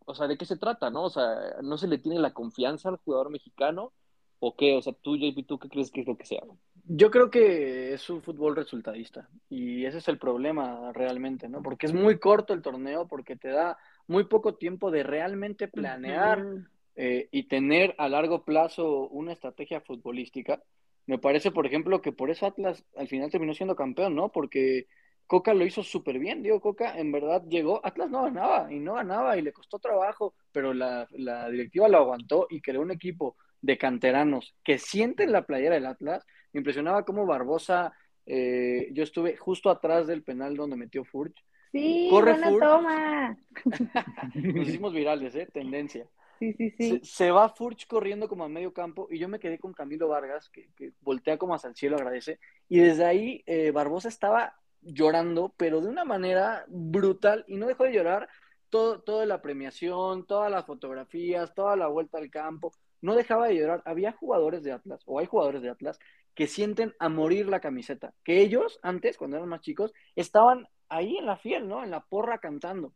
o 0.04 0.14
sea, 0.14 0.26
¿de 0.26 0.36
qué 0.36 0.44
se 0.44 0.56
trata, 0.56 0.90
no? 0.90 1.04
O 1.04 1.10
sea, 1.10 1.56
¿no 1.62 1.78
se 1.78 1.86
le 1.86 1.98
tiene 1.98 2.18
la 2.18 2.32
confianza 2.32 2.88
al 2.88 2.96
jugador 2.96 3.30
mexicano? 3.30 3.92
¿O 4.38 4.54
qué? 4.56 4.76
O 4.76 4.82
sea, 4.82 4.92
tú, 4.92 5.16
JP, 5.16 5.46
¿tú 5.46 5.58
qué 5.58 5.68
crees 5.68 5.90
que 5.90 6.00
es 6.00 6.06
lo 6.06 6.16
que 6.16 6.26
sea? 6.26 6.42
Yo 6.88 7.10
creo 7.10 7.30
que 7.30 7.94
es 7.94 8.10
un 8.10 8.22
fútbol 8.22 8.54
resultadista 8.54 9.28
y 9.48 9.84
ese 9.86 9.98
es 9.98 10.08
el 10.08 10.18
problema 10.18 10.92
realmente, 10.92 11.48
¿no? 11.48 11.62
Porque 11.62 11.86
es 11.86 11.94
muy 11.94 12.18
corto 12.18 12.52
el 12.52 12.62
torneo, 12.62 13.08
porque 13.08 13.36
te 13.36 13.48
da 13.48 13.78
muy 14.06 14.24
poco 14.24 14.54
tiempo 14.54 14.90
de 14.90 15.02
realmente 15.02 15.68
planear 15.68 16.44
uh 16.44 16.48
-huh. 16.48 16.68
eh, 16.96 17.28
y 17.30 17.44
tener 17.44 17.94
a 17.98 18.08
largo 18.08 18.44
plazo 18.44 19.08
una 19.08 19.32
estrategia 19.32 19.80
futbolística. 19.80 20.62
Me 21.06 21.18
parece, 21.18 21.50
por 21.50 21.66
ejemplo, 21.66 22.02
que 22.02 22.12
por 22.12 22.30
eso 22.30 22.46
Atlas 22.46 22.84
al 22.96 23.08
final 23.08 23.30
terminó 23.30 23.54
siendo 23.54 23.76
campeón, 23.76 24.14
¿no? 24.14 24.30
Porque 24.30 24.86
Coca 25.26 25.54
lo 25.54 25.64
hizo 25.64 25.82
súper 25.82 26.18
bien, 26.18 26.42
digo, 26.42 26.60
Coca 26.60 26.98
en 26.98 27.10
verdad 27.10 27.42
llegó, 27.48 27.80
Atlas 27.84 28.10
no 28.10 28.22
ganaba 28.22 28.72
y 28.72 28.78
no 28.78 28.94
ganaba 28.94 29.36
y 29.36 29.42
le 29.42 29.52
costó 29.52 29.78
trabajo, 29.78 30.34
pero 30.52 30.72
la, 30.72 31.08
la 31.12 31.48
directiva 31.50 31.88
lo 31.88 31.98
aguantó 31.98 32.46
y 32.48 32.60
creó 32.60 32.80
un 32.80 32.92
equipo 32.92 33.36
de 33.60 33.76
canteranos 33.76 34.54
que 34.62 34.78
sienten 34.78 35.32
la 35.32 35.44
playera 35.44 35.74
del 35.74 35.86
Atlas. 35.86 36.24
Me 36.52 36.58
impresionaba 36.58 37.04
cómo 37.04 37.26
Barbosa, 37.26 37.92
eh, 38.24 38.88
yo 38.92 39.02
estuve 39.02 39.36
justo 39.36 39.70
atrás 39.70 40.06
del 40.06 40.22
penal 40.22 40.56
donde 40.56 40.76
metió 40.76 41.04
Furch. 41.04 41.36
Sí, 41.76 42.08
Corre 42.08 42.32
buena 42.32 42.50
Furch. 42.50 42.60
toma. 42.60 43.38
Nos 44.34 44.68
hicimos 44.68 44.94
virales, 44.94 45.34
¿eh? 45.34 45.46
Tendencia. 45.52 46.08
Sí, 46.38 46.52
sí, 46.54 46.70
sí. 46.70 47.00
Se, 47.02 47.04
se, 47.04 47.30
va 47.30 47.48
Furch 47.50 47.86
corriendo 47.86 48.28
como 48.28 48.44
a 48.44 48.48
medio 48.48 48.72
campo 48.72 49.08
y 49.10 49.18
yo 49.18 49.28
me 49.28 49.38
quedé 49.38 49.58
con 49.58 49.74
Camilo 49.74 50.08
Vargas, 50.08 50.48
que, 50.50 50.70
que 50.74 50.92
voltea 51.00 51.38
como 51.38 51.54
hacia 51.54 51.68
el 51.68 51.76
cielo, 51.76 51.96
agradece. 51.96 52.40
Y 52.68 52.78
desde 52.78 53.04
ahí 53.04 53.42
eh, 53.46 53.72
Barbosa 53.72 54.08
estaba 54.08 54.54
llorando, 54.80 55.54
pero 55.56 55.80
de 55.80 55.88
una 55.88 56.04
manera 56.04 56.64
brutal 56.68 57.44
y 57.48 57.56
no 57.56 57.66
dejó 57.66 57.84
de 57.84 57.92
llorar 57.92 58.28
todo, 58.70 59.00
toda 59.02 59.26
la 59.26 59.42
premiación, 59.42 60.26
todas 60.26 60.50
las 60.50 60.64
fotografías, 60.64 61.54
toda 61.54 61.76
la 61.76 61.88
vuelta 61.88 62.18
al 62.18 62.30
campo, 62.30 62.72
no 63.02 63.14
dejaba 63.14 63.48
de 63.48 63.56
llorar. 63.56 63.82
Había 63.84 64.12
jugadores 64.12 64.62
de 64.62 64.72
Atlas, 64.72 65.02
o 65.06 65.18
hay 65.18 65.26
jugadores 65.26 65.62
de 65.62 65.70
Atlas, 65.70 65.98
que 66.36 66.46
sienten 66.46 66.94
a 67.00 67.08
morir 67.08 67.48
la 67.48 67.60
camiseta, 67.60 68.14
que 68.22 68.40
ellos 68.42 68.78
antes, 68.82 69.16
cuando 69.16 69.38
eran 69.38 69.48
más 69.48 69.62
chicos, 69.62 69.92
estaban 70.14 70.68
ahí 70.88 71.16
en 71.16 71.26
la 71.26 71.38
fiel, 71.38 71.66
¿no? 71.66 71.82
En 71.82 71.90
la 71.90 72.04
porra 72.04 72.38
cantando. 72.38 72.92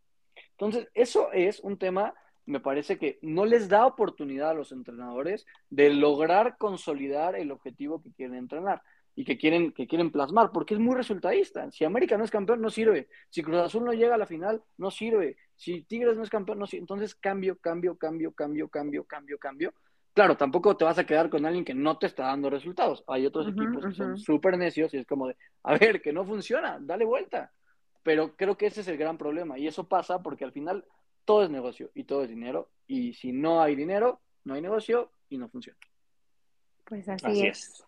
Entonces, 0.52 0.88
eso 0.92 1.32
es 1.32 1.58
un 1.60 1.78
tema, 1.78 2.14
me 2.44 2.60
parece 2.60 2.98
que 2.98 3.18
no 3.22 3.46
les 3.46 3.68
da 3.68 3.86
oportunidad 3.86 4.50
a 4.50 4.54
los 4.54 4.72
entrenadores 4.72 5.46
de 5.70 5.88
lograr 5.88 6.58
consolidar 6.58 7.34
el 7.34 7.50
objetivo 7.50 8.02
que 8.02 8.12
quieren 8.12 8.36
entrenar 8.36 8.82
y 9.16 9.24
que 9.24 9.38
quieren, 9.38 9.72
que 9.72 9.86
quieren 9.86 10.12
plasmar, 10.12 10.52
porque 10.52 10.74
es 10.74 10.80
muy 10.80 10.94
resultadista. 10.94 11.70
Si 11.70 11.84
América 11.84 12.18
no 12.18 12.24
es 12.24 12.30
campeón, 12.30 12.60
no 12.60 12.68
sirve. 12.68 13.08
Si 13.30 13.42
Cruz 13.42 13.56
Azul 13.56 13.84
no 13.84 13.94
llega 13.94 14.16
a 14.16 14.18
la 14.18 14.26
final, 14.26 14.62
no 14.76 14.90
sirve. 14.90 15.38
Si 15.56 15.82
Tigres 15.82 16.18
no 16.18 16.22
es 16.22 16.30
campeón, 16.30 16.58
no 16.58 16.66
sirve. 16.66 16.82
Entonces, 16.82 17.14
cambio, 17.14 17.56
cambio, 17.56 17.96
cambio, 17.96 18.32
cambio, 18.32 18.68
cambio, 18.68 19.04
cambio, 19.04 19.38
cambio. 19.38 19.74
Claro, 20.12 20.36
tampoco 20.36 20.76
te 20.76 20.84
vas 20.84 20.98
a 20.98 21.06
quedar 21.06 21.30
con 21.30 21.46
alguien 21.46 21.64
que 21.64 21.74
no 21.74 21.98
te 21.98 22.06
está 22.06 22.24
dando 22.24 22.50
resultados. 22.50 23.04
Hay 23.06 23.26
otros 23.26 23.46
uh 23.46 23.50
-huh, 23.50 23.52
equipos 23.52 23.82
que 23.82 23.88
uh 23.88 23.92
-huh. 23.92 23.96
son 23.96 24.18
súper 24.18 24.58
necios 24.58 24.92
y 24.92 24.98
es 24.98 25.06
como 25.06 25.28
de, 25.28 25.36
a 25.62 25.78
ver, 25.78 26.02
que 26.02 26.12
no 26.12 26.24
funciona, 26.24 26.78
dale 26.80 27.04
vuelta. 27.04 27.52
Pero 28.02 28.34
creo 28.36 28.56
que 28.56 28.66
ese 28.66 28.80
es 28.80 28.88
el 28.88 28.96
gran 28.96 29.18
problema 29.18 29.58
y 29.58 29.66
eso 29.66 29.88
pasa 29.88 30.22
porque 30.22 30.44
al 30.44 30.52
final 30.52 30.84
todo 31.24 31.44
es 31.44 31.50
negocio 31.50 31.90
y 31.94 32.04
todo 32.04 32.24
es 32.24 32.30
dinero 32.30 32.70
y 32.86 33.12
si 33.12 33.32
no 33.32 33.62
hay 33.62 33.76
dinero, 33.76 34.20
no 34.44 34.54
hay 34.54 34.62
negocio 34.62 35.12
y 35.28 35.38
no 35.38 35.48
funciona. 35.48 35.78
Pues 36.86 37.08
así, 37.08 37.26
así 37.26 37.46
es. 37.46 37.58
es. 37.58 37.84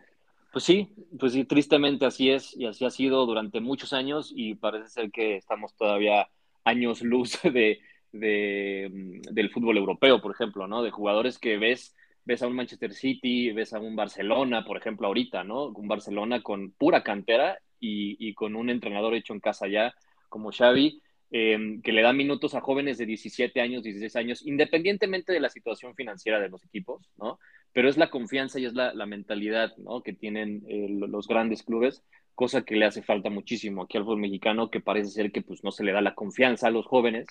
Pues 0.52 0.64
sí, 0.64 0.94
pues 1.18 1.32
sí, 1.32 1.44
tristemente 1.44 2.04
así 2.04 2.30
es 2.30 2.54
y 2.56 2.66
así 2.66 2.84
ha 2.84 2.90
sido 2.90 3.24
durante 3.24 3.60
muchos 3.60 3.94
años 3.94 4.32
y 4.34 4.54
parece 4.54 4.88
ser 4.88 5.10
que 5.10 5.36
estamos 5.36 5.74
todavía 5.74 6.28
años 6.62 7.00
luz 7.02 7.40
de, 7.42 7.80
de, 8.12 9.20
del 9.32 9.50
fútbol 9.50 9.78
europeo, 9.78 10.20
por 10.20 10.32
ejemplo, 10.32 10.68
¿no? 10.68 10.82
De 10.82 10.90
jugadores 10.90 11.38
que 11.38 11.56
ves, 11.56 11.96
ves 12.24 12.42
a 12.42 12.46
un 12.46 12.54
Manchester 12.54 12.92
City, 12.92 13.50
ves 13.52 13.72
a 13.72 13.80
un 13.80 13.96
Barcelona, 13.96 14.64
por 14.64 14.76
ejemplo, 14.76 15.06
ahorita, 15.06 15.44
¿no? 15.44 15.66
Un 15.66 15.88
Barcelona 15.88 16.42
con 16.42 16.72
pura 16.72 17.02
cantera 17.02 17.58
y, 17.80 18.32
con 18.34 18.54
un 18.54 18.70
entrenador 18.70 19.14
hecho 19.14 19.32
en 19.32 19.40
casa 19.40 19.66
ya, 19.66 19.92
como 20.28 20.52
Xavi, 20.52 21.02
eh, 21.32 21.80
que 21.82 21.92
le 21.92 22.02
da 22.02 22.12
minutos 22.12 22.54
a 22.54 22.60
jóvenes 22.60 22.98
de 22.98 23.06
17 23.06 23.60
años, 23.60 23.82
16 23.82 24.14
años, 24.16 24.46
independientemente 24.46 25.32
de 25.32 25.40
la 25.40 25.48
situación 25.48 25.94
financiera 25.94 26.38
de 26.38 26.48
los 26.48 26.64
equipos, 26.64 27.10
¿no? 27.16 27.38
Pero 27.72 27.88
es 27.88 27.96
la 27.96 28.10
confianza 28.10 28.60
y 28.60 28.66
es 28.66 28.74
la, 28.74 28.94
la 28.94 29.06
mentalidad, 29.06 29.76
¿no? 29.78 30.02
Que 30.02 30.12
tienen 30.12 30.62
eh, 30.68 30.86
los 30.90 31.26
grandes 31.26 31.62
clubes, 31.64 32.04
cosa 32.34 32.62
que 32.62 32.76
le 32.76 32.84
hace 32.84 33.02
falta 33.02 33.30
muchísimo 33.30 33.82
aquí 33.82 33.98
al 33.98 34.04
fútbol 34.04 34.20
mexicano, 34.20 34.70
que 34.70 34.80
parece 34.80 35.10
ser 35.10 35.32
que 35.32 35.42
pues 35.42 35.64
no 35.64 35.72
se 35.72 35.84
le 35.84 35.92
da 35.92 36.00
la 36.00 36.14
confianza 36.14 36.68
a 36.68 36.70
los 36.70 36.86
jóvenes 36.86 37.26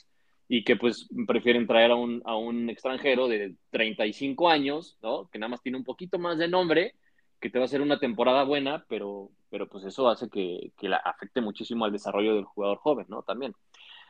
y 0.54 0.66
que 0.66 0.76
pues 0.76 1.08
prefieren 1.28 1.66
traer 1.66 1.92
a 1.92 1.96
un, 1.96 2.22
a 2.26 2.36
un 2.36 2.70
extranjero 2.70 3.30
de 3.30 3.56
35 3.70 4.50
años, 4.50 4.98
¿no? 5.02 5.30
Que 5.30 5.40
nada 5.40 5.48
más 5.48 5.62
tiene 5.62 5.78
un 5.78 5.86
poquito 5.86 6.20
más 6.20 6.38
de 6.38 6.50
nombre, 6.50 6.96
que 7.40 7.50
te 7.50 7.58
va 7.58 7.64
a 7.64 7.68
hacer 7.68 7.80
una 7.80 8.00
temporada 8.00 8.44
buena, 8.44 8.84
pero, 8.90 9.32
pero 9.50 9.70
pues 9.70 9.86
eso 9.86 10.10
hace 10.10 10.30
que, 10.30 10.74
que 10.78 10.90
la 10.90 10.98
afecte 10.98 11.40
muchísimo 11.40 11.86
al 11.86 11.94
desarrollo 11.94 12.36
del 12.36 12.44
jugador 12.44 12.80
joven, 12.80 13.06
¿no? 13.08 13.24
También. 13.24 13.54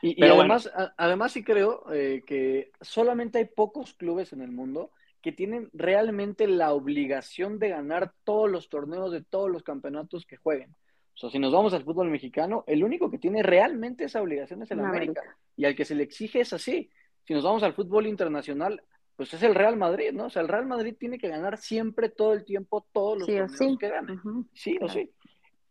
Y, 0.02 0.20
y 0.20 0.24
además, 0.28 0.68
bueno. 0.74 0.88
a, 0.88 0.94
además 0.96 1.30
sí 1.30 1.44
creo 1.44 1.84
eh, 1.92 2.24
que 2.26 2.72
solamente 2.80 3.38
hay 3.38 3.44
pocos 3.44 3.94
clubes 3.94 4.32
en 4.32 4.40
el 4.40 4.50
mundo 4.50 4.90
que 5.22 5.30
tienen 5.30 5.70
realmente 5.72 6.48
la 6.48 6.72
obligación 6.72 7.60
de 7.60 7.68
ganar 7.68 8.14
todos 8.24 8.50
los 8.50 8.68
torneos 8.68 9.12
de 9.12 9.22
todos 9.22 9.48
los 9.48 9.62
campeonatos 9.62 10.26
que 10.26 10.38
jueguen. 10.38 10.74
O 11.14 11.18
sea, 11.18 11.30
si 11.30 11.38
nos 11.38 11.52
vamos 11.52 11.74
al 11.74 11.84
fútbol 11.84 12.10
mexicano, 12.10 12.64
el 12.66 12.82
único 12.82 13.10
que 13.10 13.18
tiene 13.18 13.42
realmente 13.42 14.04
esa 14.04 14.22
obligación 14.22 14.62
es 14.62 14.70
el 14.70 14.80
América. 14.80 15.20
América. 15.20 15.38
Y 15.56 15.64
al 15.64 15.74
que 15.74 15.84
se 15.84 15.94
le 15.94 16.04
exige 16.04 16.40
es 16.40 16.52
así. 16.52 16.90
Si 17.24 17.34
nos 17.34 17.44
vamos 17.44 17.62
al 17.62 17.74
fútbol 17.74 18.06
internacional, 18.06 18.82
pues 19.16 19.32
es 19.34 19.42
el 19.42 19.54
Real 19.54 19.76
Madrid, 19.76 20.12
¿no? 20.12 20.26
O 20.26 20.30
sea, 20.30 20.42
el 20.42 20.48
Real 20.48 20.66
Madrid 20.66 20.96
tiene 20.98 21.18
que 21.18 21.28
ganar 21.28 21.58
siempre, 21.58 22.08
todo 22.08 22.32
el 22.32 22.44
tiempo, 22.44 22.86
todos 22.92 23.18
los 23.18 23.26
sí, 23.26 23.36
torneos 23.36 23.58
sí. 23.58 23.76
que 23.78 23.88
gane. 23.88 24.12
Uh 24.12 24.16
-huh. 24.16 24.46
Sí 24.52 24.78
o 24.80 24.88
sí. 24.88 25.10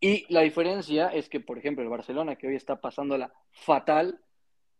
Y 0.00 0.32
la 0.32 0.40
diferencia 0.40 1.08
es 1.08 1.28
que, 1.28 1.40
por 1.40 1.58
ejemplo, 1.58 1.84
el 1.84 1.90
Barcelona, 1.90 2.36
que 2.36 2.46
hoy 2.46 2.56
está 2.56 2.80
pasándola 2.80 3.32
fatal, 3.50 4.20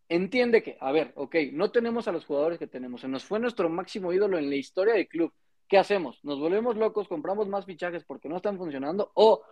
entiende 0.08 0.62
que, 0.62 0.76
a 0.80 0.92
ver, 0.92 1.12
ok, 1.16 1.36
no 1.52 1.70
tenemos 1.70 2.08
a 2.08 2.12
los 2.12 2.24
jugadores 2.24 2.58
que 2.58 2.66
tenemos, 2.66 3.00
se 3.00 3.08
nos 3.08 3.24
fue 3.24 3.38
nuestro 3.38 3.68
máximo 3.68 4.12
ídolo 4.12 4.38
en 4.38 4.50
la 4.50 4.56
historia 4.56 4.94
del 4.94 5.08
club. 5.08 5.32
¿Qué 5.68 5.78
hacemos? 5.78 6.22
¿Nos 6.24 6.38
volvemos 6.38 6.76
locos, 6.76 7.08
compramos 7.08 7.48
más 7.48 7.64
fichajes 7.64 8.04
porque 8.04 8.28
no 8.28 8.36
están 8.36 8.58
funcionando? 8.58 9.10
¿O 9.14 9.42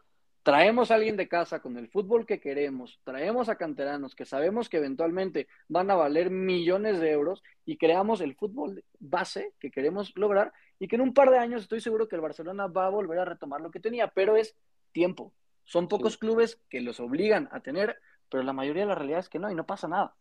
traemos 0.43 0.91
a 0.91 0.95
alguien 0.95 1.17
de 1.17 1.29
casa 1.29 1.61
con 1.61 1.77
el 1.77 1.89
fútbol 1.89 2.27
que 2.27 2.41
queremos, 2.41 3.01
traemos 3.05 3.49
a 3.49 3.57
canteranos 3.57 4.15
que 4.15 4.25
sabemos 4.25 4.69
que 4.69 4.79
eventualmente 4.79 5.49
van 5.69 5.91
a 5.91 5.97
valer 5.97 6.31
millones 6.31 7.01
de 7.01 7.11
euros 7.11 7.43
y 7.67 7.77
creamos 7.77 8.21
el 8.21 8.35
fútbol 8.35 8.85
base 8.99 9.53
que 9.59 9.71
queremos 9.71 10.13
lograr 10.17 10.53
y 10.79 10.89
que 10.89 10.97
en 10.97 11.03
un 11.03 11.15
par 11.15 11.31
de 11.31 11.39
años 11.39 11.63
estoy 11.63 11.81
seguro 11.81 12.09
que 12.09 12.17
el 12.17 12.23
Barcelona 12.23 12.67
va 12.67 12.87
a 12.87 12.91
volver 12.91 13.19
a 13.19 13.25
retomar 13.25 13.61
lo 13.61 13.71
que 13.71 13.81
tenía, 13.81 14.09
pero 14.09 14.37
es 14.37 14.57
tiempo. 14.93 15.33
Son 15.65 15.89
pocos 15.89 16.15
sí. 16.15 16.19
clubes 16.19 16.59
que 16.69 16.81
los 16.81 17.01
obligan 17.01 17.49
a 17.53 17.61
tener, 17.61 18.01
pero 18.29 18.43
la 18.43 18.53
mayoría 18.53 18.83
de 18.83 18.89
la 18.89 18.95
realidad 18.95 19.21
es 19.21 19.29
que 19.29 19.39
no 19.39 19.51
y 19.51 19.55
no 19.55 19.67
pasa 19.67 19.89
nada. 19.89 20.15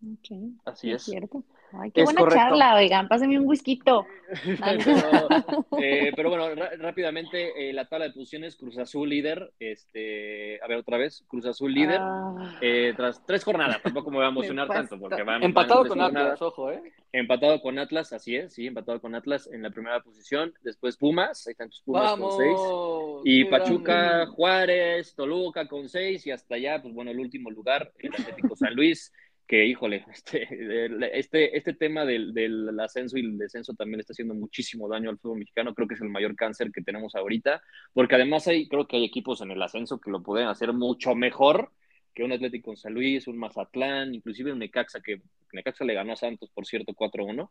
Okay. 0.00 0.52
Así 0.64 0.90
es. 0.90 1.02
Cierto. 1.02 1.44
Ay, 1.72 1.90
qué 1.90 2.00
es 2.00 2.04
buena 2.06 2.20
correcto. 2.20 2.40
charla, 2.40 2.76
oigan, 2.76 3.08
pásenme 3.08 3.38
un 3.38 3.46
whisky. 3.46 3.78
pero, 3.84 4.06
eh, 5.82 6.12
pero, 6.16 6.30
bueno, 6.30 6.48
rápidamente, 6.78 7.68
eh, 7.68 7.72
la 7.72 7.88
tabla 7.88 8.06
de 8.06 8.12
posiciones, 8.12 8.56
Cruz 8.56 8.78
Azul 8.78 9.08
líder, 9.08 9.52
este, 9.58 10.62
a 10.62 10.66
ver 10.66 10.78
otra 10.78 10.96
vez, 10.96 11.24
Cruz 11.28 11.46
Azul 11.46 11.72
líder, 11.72 11.98
ah. 12.00 12.58
eh, 12.62 12.94
tras 12.96 13.24
tres 13.26 13.44
jornadas, 13.44 13.82
tampoco 13.82 14.10
me 14.10 14.16
voy 14.16 14.26
a 14.26 14.28
emocionar 14.30 14.68
tanto, 14.68 14.98
porque 14.98 15.22
van, 15.22 15.42
Empatado 15.42 15.80
van 15.80 15.88
con 15.88 16.00
Atlas, 16.00 16.42
ojo, 16.42 16.72
¿eh? 16.72 16.80
Empatado 17.12 17.60
con 17.60 17.78
Atlas, 17.78 18.12
así 18.12 18.36
es, 18.36 18.52
sí, 18.52 18.66
empatado 18.66 19.00
con 19.00 19.14
Atlas 19.14 19.48
en 19.50 19.62
la 19.62 19.70
primera 19.70 20.00
posición, 20.00 20.54
después 20.62 20.96
Pumas, 20.96 21.46
ahí 21.46 21.52
están 21.52 21.70
tus 21.70 21.82
Pumas 21.82 22.04
Vamos, 22.04 22.36
con 22.36 22.44
seis, 22.44 23.22
y 23.24 23.44
Pachuca, 23.44 23.94
grande. 23.94 24.34
Juárez, 24.34 25.14
Toluca 25.14 25.68
con 25.68 25.88
seis, 25.88 26.26
y 26.26 26.30
hasta 26.30 26.54
allá, 26.54 26.80
pues 26.80 26.94
bueno, 26.94 27.10
el 27.10 27.18
último 27.18 27.50
lugar, 27.50 27.92
el 27.98 28.12
Atlético 28.12 28.56
San 28.56 28.74
Luis, 28.74 29.12
que 29.48 29.64
híjole, 29.64 30.04
este, 30.14 31.18
este, 31.18 31.56
este 31.56 31.72
tema 31.72 32.04
del, 32.04 32.34
del, 32.34 32.78
ascenso 32.78 33.16
y 33.16 33.22
el 33.22 33.38
descenso 33.38 33.72
también 33.72 34.00
está 34.00 34.12
haciendo 34.12 34.34
muchísimo 34.34 34.88
daño 34.88 35.08
al 35.10 35.18
fútbol 35.18 35.38
mexicano, 35.38 35.74
creo 35.74 35.88
que 35.88 35.94
es 35.94 36.00
el 36.02 36.10
mayor 36.10 36.36
cáncer 36.36 36.70
que 36.70 36.82
tenemos 36.82 37.14
ahorita, 37.16 37.62
porque 37.94 38.14
además 38.14 38.46
hay, 38.46 38.68
creo 38.68 38.86
que 38.86 38.98
hay 38.98 39.04
equipos 39.04 39.40
en 39.40 39.50
el 39.50 39.62
ascenso 39.62 39.98
que 39.98 40.10
lo 40.10 40.22
pueden 40.22 40.48
hacer 40.48 40.72
mucho 40.74 41.14
mejor 41.14 41.72
que 42.14 42.24
un 42.24 42.32
Atlético 42.32 42.72
en 42.72 42.76
San 42.76 42.94
Luis, 42.94 43.28
un 43.28 43.38
Mazatlán, 43.38 44.14
inclusive 44.14 44.52
un 44.52 44.58
Necaxa 44.58 45.00
que 45.00 45.22
Necaxa 45.52 45.84
le 45.84 45.94
ganó 45.94 46.12
a 46.12 46.16
Santos, 46.16 46.50
por 46.52 46.66
cierto, 46.66 46.92
4-1. 46.92 47.48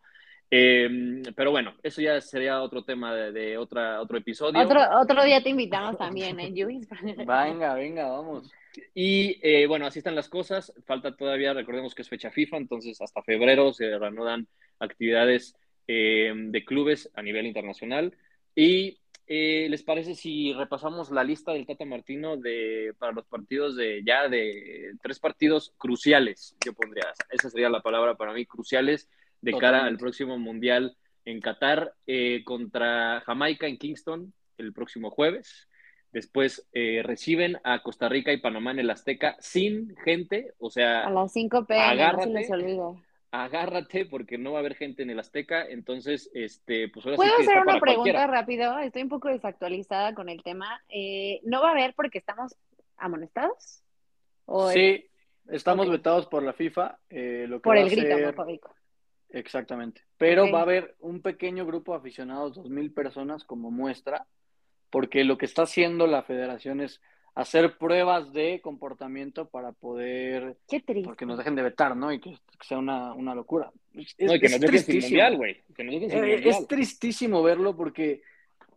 Em, 0.49 1.23
pero 1.35 1.51
bueno, 1.51 1.73
eso 1.81 2.01
ya 2.01 2.19
sería 2.21 2.61
otro 2.61 2.83
tema 2.83 3.15
de, 3.15 3.57
otra, 3.57 4.01
otro 4.01 4.17
episodio. 4.17 4.61
Otro, 4.61 4.81
otro 5.01 5.23
día 5.23 5.41
te 5.41 5.49
invitamos 5.49 5.97
también, 5.97 6.39
¿eh, 6.39 6.51
Luis? 6.53 6.87
venga, 7.17 7.75
venga, 7.75 8.09
vamos. 8.09 8.51
Y 8.93 9.39
eh, 9.41 9.67
bueno, 9.67 9.85
así 9.85 9.99
están 9.99 10.15
las 10.15 10.29
cosas. 10.29 10.73
Falta 10.85 11.15
todavía, 11.15 11.53
recordemos 11.53 11.95
que 11.95 12.01
es 12.01 12.09
fecha 12.09 12.31
FIFA, 12.31 12.57
entonces 12.57 13.01
hasta 13.01 13.23
febrero 13.23 13.73
se 13.73 13.97
reanudan 13.97 14.47
actividades 14.79 15.55
em, 15.87 16.51
de 16.51 16.65
clubes 16.65 17.09
a 17.15 17.21
nivel 17.21 17.45
internacional. 17.45 18.15
Y 18.55 18.99
eh, 19.27 19.67
¿les 19.69 19.83
parece 19.83 20.15
si 20.15 20.53
repasamos 20.53 21.11
la 21.11 21.23
lista 21.23 21.51
del 21.51 21.65
Tata 21.65 21.85
Martino 21.85 22.37
de, 22.37 22.93
para 22.97 23.11
los 23.11 23.25
partidos 23.25 23.75
de 23.75 24.01
ya 24.05 24.29
de 24.29 24.93
tres 25.01 25.19
partidos 25.19 25.73
cruciales? 25.77 26.55
Yo 26.65 26.73
pondría, 26.73 27.13
esa 27.29 27.49
sería 27.49 27.69
la 27.69 27.81
palabra 27.81 28.15
para 28.15 28.33
mí, 28.33 28.45
cruciales 28.45 29.09
de 29.41 29.53
cara 29.53 29.85
al 29.85 29.97
próximo 29.97 30.37
Mundial 30.37 30.97
en 31.25 31.41
Qatar 31.41 31.93
eh, 32.07 32.41
contra 32.45 33.21
Jamaica 33.25 33.67
en 33.67 33.77
Kingston 33.77 34.33
el 34.57 34.73
próximo 34.73 35.09
jueves. 35.09 35.66
Después 36.11 36.67
eh, 36.73 37.01
reciben 37.03 37.59
a 37.63 37.83
Costa 37.83 38.09
Rica 38.09 38.31
y 38.31 38.37
Panamá 38.37 38.71
en 38.71 38.79
el 38.79 38.89
Azteca 38.89 39.35
sin 39.39 39.95
gente, 39.97 40.53
o 40.59 40.69
sea, 40.69 41.05
a 41.05 41.09
las 41.09 41.31
5 41.33 41.65
pm, 41.65 42.11
no 42.13 42.21
se 42.21 42.29
les 42.29 42.51
olvida 42.51 42.93
agárrate 43.31 44.05
porque 44.05 44.37
no 44.37 44.53
va 44.53 44.59
a 44.59 44.61
haber 44.61 44.75
gente 44.75 45.03
en 45.03 45.09
el 45.09 45.19
Azteca, 45.19 45.65
entonces, 45.65 46.29
este, 46.33 46.89
pues 46.89 47.05
ahora 47.05 47.17
¿Puedo 47.17 47.31
sí 47.31 47.37
que 47.37 47.51
hacer 47.51 47.61
una 47.61 47.79
pregunta 47.79 48.27
rápido? 48.27 48.79
Estoy 48.79 49.03
un 49.03 49.09
poco 49.09 49.27
desactualizada 49.29 50.13
con 50.13 50.29
el 50.29 50.41
tema. 50.43 50.81
Eh, 50.89 51.41
¿No 51.43 51.61
va 51.61 51.69
a 51.69 51.71
haber 51.71 51.93
porque 51.93 52.17
estamos 52.17 52.55
amonestados? 52.97 53.83
sí, 54.71 55.05
estamos 55.49 55.89
vetados 55.89 56.25
por 56.27 56.41
la 56.41 56.53
FIFA. 56.53 56.99
Eh, 57.09 57.45
lo 57.47 57.57
que 57.57 57.63
por 57.63 57.77
el 57.77 57.89
grito 57.89 58.15
homofóbico. 58.15 58.73
Exactamente. 59.29 60.01
Pero 60.17 60.49
va 60.51 60.59
a 60.59 60.63
haber 60.63 60.95
un 60.99 61.21
pequeño 61.21 61.65
grupo 61.65 61.91
de 61.91 61.99
aficionados, 61.99 62.55
dos 62.55 62.69
mil 62.69 62.93
personas 62.93 63.43
como 63.43 63.71
muestra, 63.71 64.25
porque 64.89 65.23
lo 65.23 65.37
que 65.37 65.45
está 65.45 65.63
haciendo 65.63 66.07
la 66.07 66.23
federación 66.23 66.81
es 66.81 67.01
hacer 67.35 67.77
pruebas 67.77 68.33
de 68.33 68.61
comportamiento 68.61 69.47
para 69.47 69.71
poder 69.71 70.57
Qué 70.67 70.79
triste. 70.79 71.07
porque 71.07 71.25
nos 71.25 71.37
dejen 71.37 71.55
de 71.55 71.61
vetar, 71.61 71.95
¿no? 71.95 72.11
Y 72.11 72.19
que, 72.19 72.35
sea 72.61 72.79
una, 72.79 73.13
una 73.13 73.35
locura. 73.35 73.71
Es, 73.93 74.15
no, 74.19 74.35
y 74.35 74.39
que 74.39 74.49
nos 74.49 74.59
dejen 74.59 74.79
sin 74.79 75.01
mundial, 75.01 75.37
güey. 75.37 75.61
Eh, 75.77 76.41
es 76.43 76.67
tristísimo 76.67 77.43
verlo 77.43 77.75
porque 77.75 78.21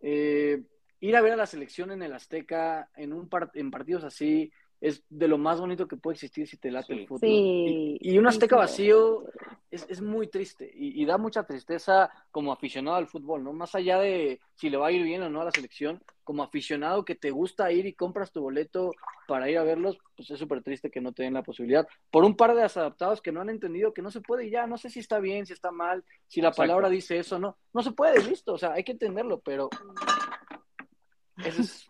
eh, 0.03 0.61
ir 1.01 1.17
a 1.17 1.23
ver 1.23 1.33
a 1.33 1.37
la 1.37 1.47
selección 1.47 1.91
en 1.91 2.03
el 2.03 2.13
Azteca 2.13 2.91
en 2.97 3.15
un 3.15 3.31
en 3.55 3.71
partidos 3.71 4.05
así 4.05 4.53
es 4.81 5.03
de 5.11 5.29
lo 5.29 5.37
más 5.37 5.61
bonito 5.61 5.87
que 5.87 5.97
puede 5.97 6.15
existir 6.15 6.47
si 6.47 6.57
te 6.57 6.71
late 6.71 6.95
el 6.95 7.07
fútbol. 7.07 7.29
y, 7.29 8.19
un 8.19 8.27
Azteca 8.27 8.57
vacío 8.57 9.25
es, 9.71 10.01
muy 10.01 10.29
triste 10.29 10.71
y, 10.75 11.05
da 11.05 11.19
mucha 11.19 11.45
tristeza 11.45 12.11
como 12.31 12.53
aficionado 12.53 12.97
al 12.97 13.07
fútbol, 13.07 13.45
¿no? 13.45 13.53
Más 13.53 13.75
allá 13.75 13.99
de 13.99 14.41
si 14.55 14.71
le 14.71 14.79
va 14.79 14.89
a 14.89 14.93
ir 14.93 15.03
bien 15.03 15.23
o 15.23 15.29
no 15.29 15.43
a 15.43 15.45
la 15.45 15.51
selección, 15.51 16.03
como 16.25 16.43
aficionado 16.43 17.05
que 17.05 17.15
te 17.15 17.31
gusta 17.31 17.71
ir 17.73 17.87
y 17.87 17.93
compras 17.93 18.33
tu 18.33 18.41
boleto 18.41 18.93
para 19.29 19.51
ir 19.51 19.59
a 19.59 19.65
verlos, 19.65 19.99
pues 20.17 20.31
es 20.31 20.39
súper 20.39 20.63
triste 20.63 20.91
que 20.91 21.01
no 21.01 21.13
te 21.13 21.25
den 21.25 21.35
la 21.35 21.43
posibilidad. 21.43 21.87
Por 22.11 22.25
un 22.25 22.37
par 22.37 22.55
de 22.55 22.63
desadaptados 22.63 23.21
que 23.21 23.33
no 23.33 23.41
han 23.41 23.51
entendido 23.51 23.93
que 23.93 24.03
no 24.03 24.11
se 24.11 24.21
puede 24.21 24.47
y 24.47 24.51
ya, 24.51 24.67
no 24.67 24.79
sé 24.79 24.89
si 24.89 25.01
está 25.01 25.19
bien, 25.19 25.47
si 25.47 25.53
está 25.53 25.71
mal, 25.71 26.05
si 26.27 26.41
la 26.41 26.53
palabra 26.53 26.89
dice 26.89 27.19
eso, 27.19 27.39
no, 27.39 27.57
no 27.73 27.83
se 27.83 27.93
puede, 27.93 28.23
listo, 28.23 28.55
o 28.55 28.59
sea, 28.59 28.73
hay 28.73 28.85
que 28.85 28.93
entenderlo, 28.93 29.41
pero 29.41 29.69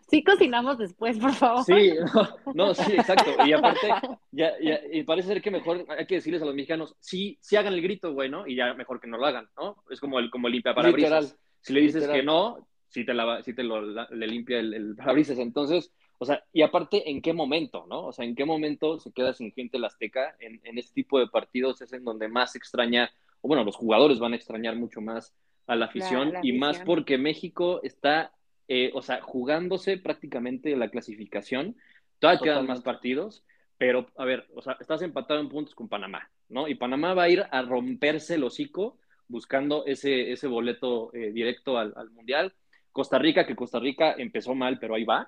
Sí 0.09 0.23
cocinamos 0.23 0.77
después, 0.77 1.17
por 1.17 1.33
favor. 1.33 1.63
Sí, 1.63 1.93
no, 2.53 2.73
sí, 2.73 2.93
exacto. 2.93 3.31
Y 3.45 3.53
aparte, 3.53 3.87
ya, 4.31 4.53
ya, 4.61 4.79
y 4.91 5.03
parece 5.03 5.29
ser 5.29 5.41
que 5.41 5.51
mejor 5.51 5.85
hay 5.89 6.05
que 6.05 6.15
decirles 6.15 6.41
a 6.41 6.45
los 6.45 6.55
mexicanos, 6.55 6.95
sí, 6.99 7.37
sí 7.41 7.55
hagan 7.55 7.73
el 7.73 7.81
grito, 7.81 8.13
güey, 8.13 8.29
¿no? 8.29 8.47
Y 8.47 8.55
ya 8.55 8.73
mejor 8.73 8.99
que 8.99 9.07
no 9.07 9.17
lo 9.17 9.25
hagan, 9.25 9.49
¿no? 9.57 9.83
Es 9.89 9.99
como 9.99 10.19
el, 10.19 10.29
como 10.29 10.47
limpia 10.47 10.73
parabrisas. 10.73 11.37
si 11.61 11.73
le 11.73 11.81
dices 11.81 12.07
que 12.07 12.23
no, 12.23 12.67
sí 12.87 13.05
te, 13.05 13.13
la, 13.13 13.41
sí 13.43 13.53
te 13.53 13.63
lo, 13.63 13.81
le 13.81 14.27
limpia 14.27 14.59
el, 14.59 14.73
el, 14.73 14.95
parabrisas. 14.95 15.37
Entonces, 15.39 15.91
o 16.17 16.25
sea, 16.25 16.43
y 16.53 16.61
aparte, 16.61 17.09
¿en 17.09 17.21
qué 17.21 17.33
momento, 17.33 17.85
no? 17.89 18.07
O 18.07 18.13
sea, 18.13 18.25
¿en 18.25 18.35
qué 18.35 18.45
momento 18.45 18.99
se 18.99 19.11
queda 19.11 19.33
sin 19.33 19.51
gente 19.51 19.77
el 19.77 19.85
Azteca? 19.85 20.35
En, 20.39 20.61
en 20.63 20.77
este 20.77 20.93
tipo 20.93 21.19
de 21.19 21.27
partidos 21.27 21.81
es 21.81 21.93
en 21.93 22.03
donde 22.03 22.27
más 22.27 22.55
extraña, 22.55 23.11
o 23.41 23.47
bueno, 23.47 23.63
los 23.63 23.75
jugadores 23.75 24.19
van 24.19 24.33
a 24.33 24.35
extrañar 24.35 24.75
mucho 24.75 25.01
más 25.01 25.33
a 25.67 25.75
la 25.75 25.85
afición, 25.85 26.33
y 26.43 26.53
más 26.53 26.79
porque 26.79 27.17
México 27.17 27.79
está 27.83 28.33
eh, 28.73 28.89
o 28.93 29.01
sea, 29.01 29.19
jugándose 29.19 29.97
prácticamente 29.97 30.77
la 30.77 30.89
clasificación. 30.89 31.75
Todavía 32.19 32.39
quedan 32.41 32.67
más 32.67 32.79
partidos, 32.79 33.43
pero 33.77 34.07
a 34.15 34.23
ver, 34.23 34.47
o 34.55 34.61
sea, 34.61 34.77
estás 34.79 35.01
empatado 35.01 35.41
en 35.41 35.49
puntos 35.49 35.75
con 35.75 35.89
Panamá, 35.89 36.31
¿no? 36.47 36.69
Y 36.69 36.75
Panamá 36.75 37.13
va 37.13 37.23
a 37.23 37.29
ir 37.29 37.43
a 37.51 37.61
romperse 37.63 38.35
el 38.35 38.45
hocico 38.45 38.97
buscando 39.27 39.85
ese, 39.85 40.31
ese 40.31 40.47
boleto 40.47 41.13
eh, 41.13 41.33
directo 41.33 41.77
al, 41.77 42.11
Mundial. 42.11 42.53
Costa 42.93 43.19
Rica, 43.19 43.45
que 43.45 43.57
Costa 43.57 43.77
Rica 43.77 44.15
empezó 44.17 44.55
mal, 44.55 44.79
pero 44.79 44.95
ahí 44.95 45.03
va. 45.03 45.27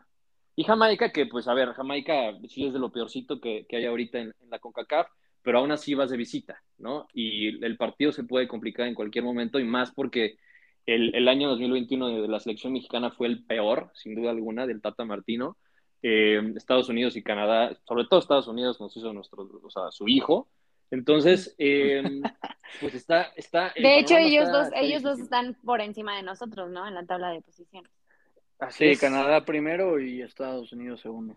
Y 0.56 0.64
Jamaica, 0.64 1.12
que 1.12 1.26
pues 1.26 1.50
a 1.50 1.54
ver, 1.54 1.74
Jamaica 1.74 2.38
sí 2.48 2.68
es 2.68 2.72
de 2.72 2.80
lo 2.80 2.94
peorcito 2.94 3.42
que, 3.42 3.66
hay 3.70 3.86
ahorita 3.86 4.20
en, 4.20 4.34
en, 4.40 4.50
la 4.50 4.60
CONCACAF, 4.60 5.08
pero 5.42 5.60
aún 5.60 5.74
así 5.74 5.96
vas 5.96 6.12
de 6.12 6.16
visita, 6.16 6.64
¿no? 6.78 7.08
Y 7.14 7.62
el 7.62 7.76
partido 7.76 8.14
se 8.14 8.24
puede 8.24 8.48
complicar 8.48 8.88
en 8.88 8.96
cualquier 8.96 9.26
momento 9.26 9.60
y 9.60 9.66
más 9.66 9.92
porque 9.92 10.38
el, 10.86 11.28
año 11.28 11.50
2021 11.50 12.22
de 12.22 12.28
la 12.28 12.40
selección 12.40 12.74
mexicana 12.74 13.12
fue 13.12 13.28
el 13.28 13.44
peor, 13.46 13.92
sin 13.94 14.16
duda 14.16 14.32
alguna, 14.32 14.68
del 14.68 14.82
Tata 14.82 15.06
Martino. 15.06 15.58
Eh, 16.02 16.42
Estados 16.58 16.90
Unidos 16.90 17.16
y 17.16 17.24
Canadá, 17.24 17.78
sobre 17.88 18.06
todo 18.06 18.20
Estados 18.20 18.48
Unidos 18.48 18.82
nos 18.82 18.96
hizo 18.98 19.14
nuestro, 19.14 19.50
o 19.64 19.70
sea, 19.70 19.90
su 19.92 20.10
hijo. 20.10 20.50
Entonces, 20.92 21.56
eh, 21.58 22.04
pues 22.82 22.94
está, 22.94 23.32
está. 23.38 23.74
De 23.76 24.00
hecho, 24.00 24.18
ellos 24.18 24.52
dos, 24.52 24.68
ellos 24.76 25.02
dos 25.02 25.20
están 25.20 25.56
por 25.64 25.80
encima 25.80 26.18
de 26.18 26.24
nosotros, 26.24 26.70
¿no? 26.70 26.86
En 26.88 26.94
la 26.94 27.06
tabla 27.06 27.32
de 27.32 27.42
posiciones. 27.42 27.90
Así 28.60 28.94
sí, 28.94 29.00
Canadá 29.00 29.46
primero 29.46 30.00
y 30.00 30.22
Estados 30.22 30.72
Unidos 30.74 31.02
segundo. 31.02 31.36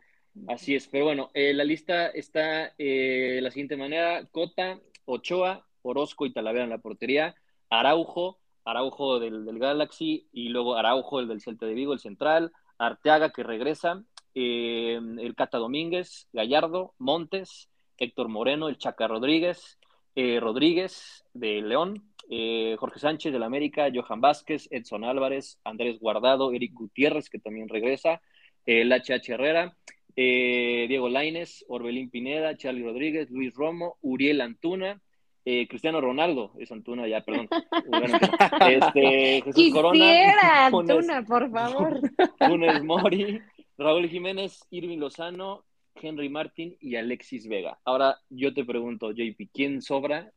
Así 0.48 0.74
es, 0.74 0.86
pero 0.88 1.06
bueno, 1.06 1.30
eh, 1.32 1.54
la 1.54 1.64
lista 1.64 2.08
está 2.08 2.74
de 2.76 3.38
la 3.40 3.50
siguiente 3.50 3.76
manera: 3.76 4.26
Cota, 4.32 4.80
Ochoa, 5.06 5.64
Orozco 5.82 6.26
y 6.26 6.32
Talavera 6.32 6.64
en 6.64 6.70
la 6.70 6.78
portería, 6.78 7.34
Araujo, 7.70 8.38
Araujo 8.66 9.20
del, 9.20 9.58
Galaxy 9.58 10.28
y 10.32 10.48
luego 10.48 10.74
Araujo, 10.74 11.20
el 11.20 11.28
del 11.28 11.40
Celta 11.40 11.66
de 11.66 11.74
Vigo, 11.74 11.92
el 11.92 12.00
central, 12.00 12.52
Arteaga 12.78 13.30
que 13.30 13.44
regresa, 13.44 14.02
eh, 14.34 15.00
el 15.18 15.34
Cata 15.36 15.58
Domínguez, 15.58 16.28
Gallardo, 16.32 16.92
Montes, 16.98 17.70
Héctor 17.96 18.28
Moreno, 18.28 18.68
el 18.68 18.76
Chaca 18.76 19.06
Rodríguez, 19.06 19.78
eh, 20.16 20.40
Rodríguez 20.40 21.24
de 21.32 21.62
León, 21.62 22.12
eh, 22.28 22.76
Jorge 22.78 22.98
Sánchez 22.98 23.32
del 23.32 23.44
América, 23.44 23.88
Johan 23.94 24.20
Vázquez, 24.20 24.66
Edson 24.72 25.04
Álvarez, 25.04 25.60
Andrés 25.62 26.00
Guardado, 26.00 26.52
Eric 26.52 26.74
Gutiérrez 26.74 27.30
que 27.30 27.38
también 27.38 27.68
regresa, 27.68 28.20
el 28.66 28.92
HH 28.92 29.32
Herrera, 29.32 29.76
Diego 30.16 31.08
Laines, 31.08 31.64
Orbelín 31.68 32.10
Pineda, 32.10 32.56
Charlie 32.56 32.82
Rodríguez, 32.82 33.30
Luis 33.30 33.54
Romo, 33.54 33.96
Uriel 34.00 34.40
Antuna, 34.40 35.00
eh, 35.48 35.68
Cristiano 35.68 36.00
Ronaldo, 36.00 36.50
es 36.58 36.72
Antuna 36.72 37.06
ya, 37.06 37.20
perdón. 37.20 37.48
este, 38.68 39.42
Jesús 39.42 39.54
Quisiera, 39.54 40.66
Antuna, 40.66 41.22
por 41.26 41.48
favor. 41.52 42.00
Funes 42.40 42.82
Mori, 42.82 43.40
Raúl 43.78 44.08
Jiménez, 44.08 44.66
Irving 44.70 44.98
Lozano, 44.98 45.64
Henry 45.94 46.28
Martin 46.28 46.76
y 46.80 46.96
Alexis 46.96 47.46
Vega. 47.46 47.78
Ahora 47.84 48.18
yo 48.28 48.52
te 48.52 48.64
pregunto, 48.64 49.12
JP, 49.12 49.48
¿quién 49.54 49.82
sobra 49.82 50.32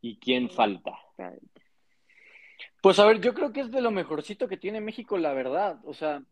y 0.00 0.18
quién 0.18 0.48
falta? 0.48 0.92
Pues 2.80 3.00
a 3.00 3.06
ver, 3.06 3.20
yo 3.20 3.34
creo 3.34 3.52
que 3.52 3.62
es 3.62 3.72
de 3.72 3.80
lo 3.80 3.90
mejorcito 3.90 4.46
que 4.46 4.56
tiene 4.56 4.80
México, 4.80 5.18
la 5.18 5.32
verdad. 5.32 5.80
O 5.84 5.94
sea, 5.94 6.22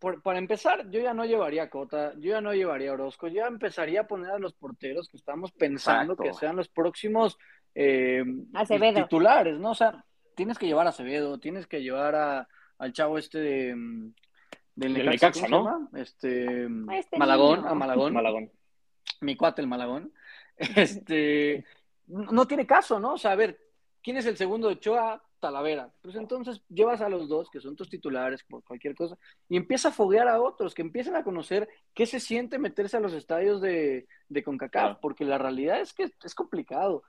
para 0.00 0.38
empezar, 0.38 0.90
yo 0.90 1.00
ya 1.00 1.12
no 1.12 1.26
llevaría 1.26 1.64
a 1.64 1.70
Cota, 1.70 2.14
yo 2.14 2.30
ya 2.30 2.40
no 2.40 2.54
llevaría 2.54 2.90
a 2.90 2.94
Orozco, 2.94 3.28
yo 3.28 3.34
ya 3.34 3.46
empezaría 3.46 4.00
a 4.00 4.06
poner 4.06 4.30
a 4.30 4.38
los 4.38 4.54
porteros 4.54 5.08
que 5.08 5.18
estamos 5.18 5.52
pensando 5.52 6.16
que 6.16 6.32
sean 6.32 6.56
los 6.56 6.68
próximos 6.68 7.38
eh, 7.74 8.24
titulares, 8.94 9.58
¿no? 9.58 9.72
O 9.72 9.74
sea, 9.74 10.04
tienes 10.34 10.58
que 10.58 10.66
llevar 10.66 10.86
a 10.86 10.90
Acevedo, 10.90 11.38
tienes 11.38 11.66
que 11.66 11.82
llevar 11.82 12.14
a, 12.14 12.48
al 12.78 12.92
chavo 12.94 13.18
este 13.18 13.38
de, 13.38 13.74
mm, 13.76 14.14
del 14.74 15.04
Necaxa, 15.04 15.48
¿no? 15.48 15.90
Este, 15.94 16.66
este, 16.98 17.18
Malagón, 17.18 17.66
a 17.66 17.74
Malagón. 17.74 18.14
Malagón. 18.14 18.50
Mi 19.20 19.36
cuate, 19.36 19.60
el 19.62 19.68
Malagón. 19.68 20.12
Este, 20.76 21.64
no 22.06 22.46
tiene 22.46 22.66
caso, 22.66 23.00
¿no? 23.00 23.14
O 23.14 23.18
sea, 23.18 23.32
a 23.32 23.36
ver, 23.36 23.58
¿quién 24.02 24.18
es 24.18 24.26
el 24.26 24.36
segundo 24.36 24.68
de 24.68 24.74
Ochoa? 24.74 25.22
Talavera. 25.40 25.92
Pues 26.02 26.16
entonces 26.16 26.62
llevas 26.68 27.00
a 27.00 27.08
los 27.08 27.28
dos, 27.28 27.50
que 27.50 27.60
son 27.60 27.76
tus 27.76 27.88
titulares 27.88 28.44
por 28.44 28.62
cualquier 28.62 28.94
cosa, 28.94 29.18
y 29.48 29.56
empieza 29.56 29.88
a 29.88 29.92
foguear 29.92 30.28
a 30.28 30.40
otros, 30.40 30.74
que 30.74 30.82
empiecen 30.82 31.16
a 31.16 31.24
conocer 31.24 31.68
qué 31.94 32.06
se 32.06 32.20
siente 32.20 32.58
meterse 32.58 32.96
a 32.96 33.00
los 33.00 33.12
estadios 33.12 33.60
de, 33.60 34.06
de 34.28 34.42
CONCACAF, 34.42 34.98
porque 35.00 35.24
la 35.24 35.38
realidad 35.38 35.80
es 35.80 35.92
que 35.92 36.10
es 36.22 36.34
complicado. 36.34 37.02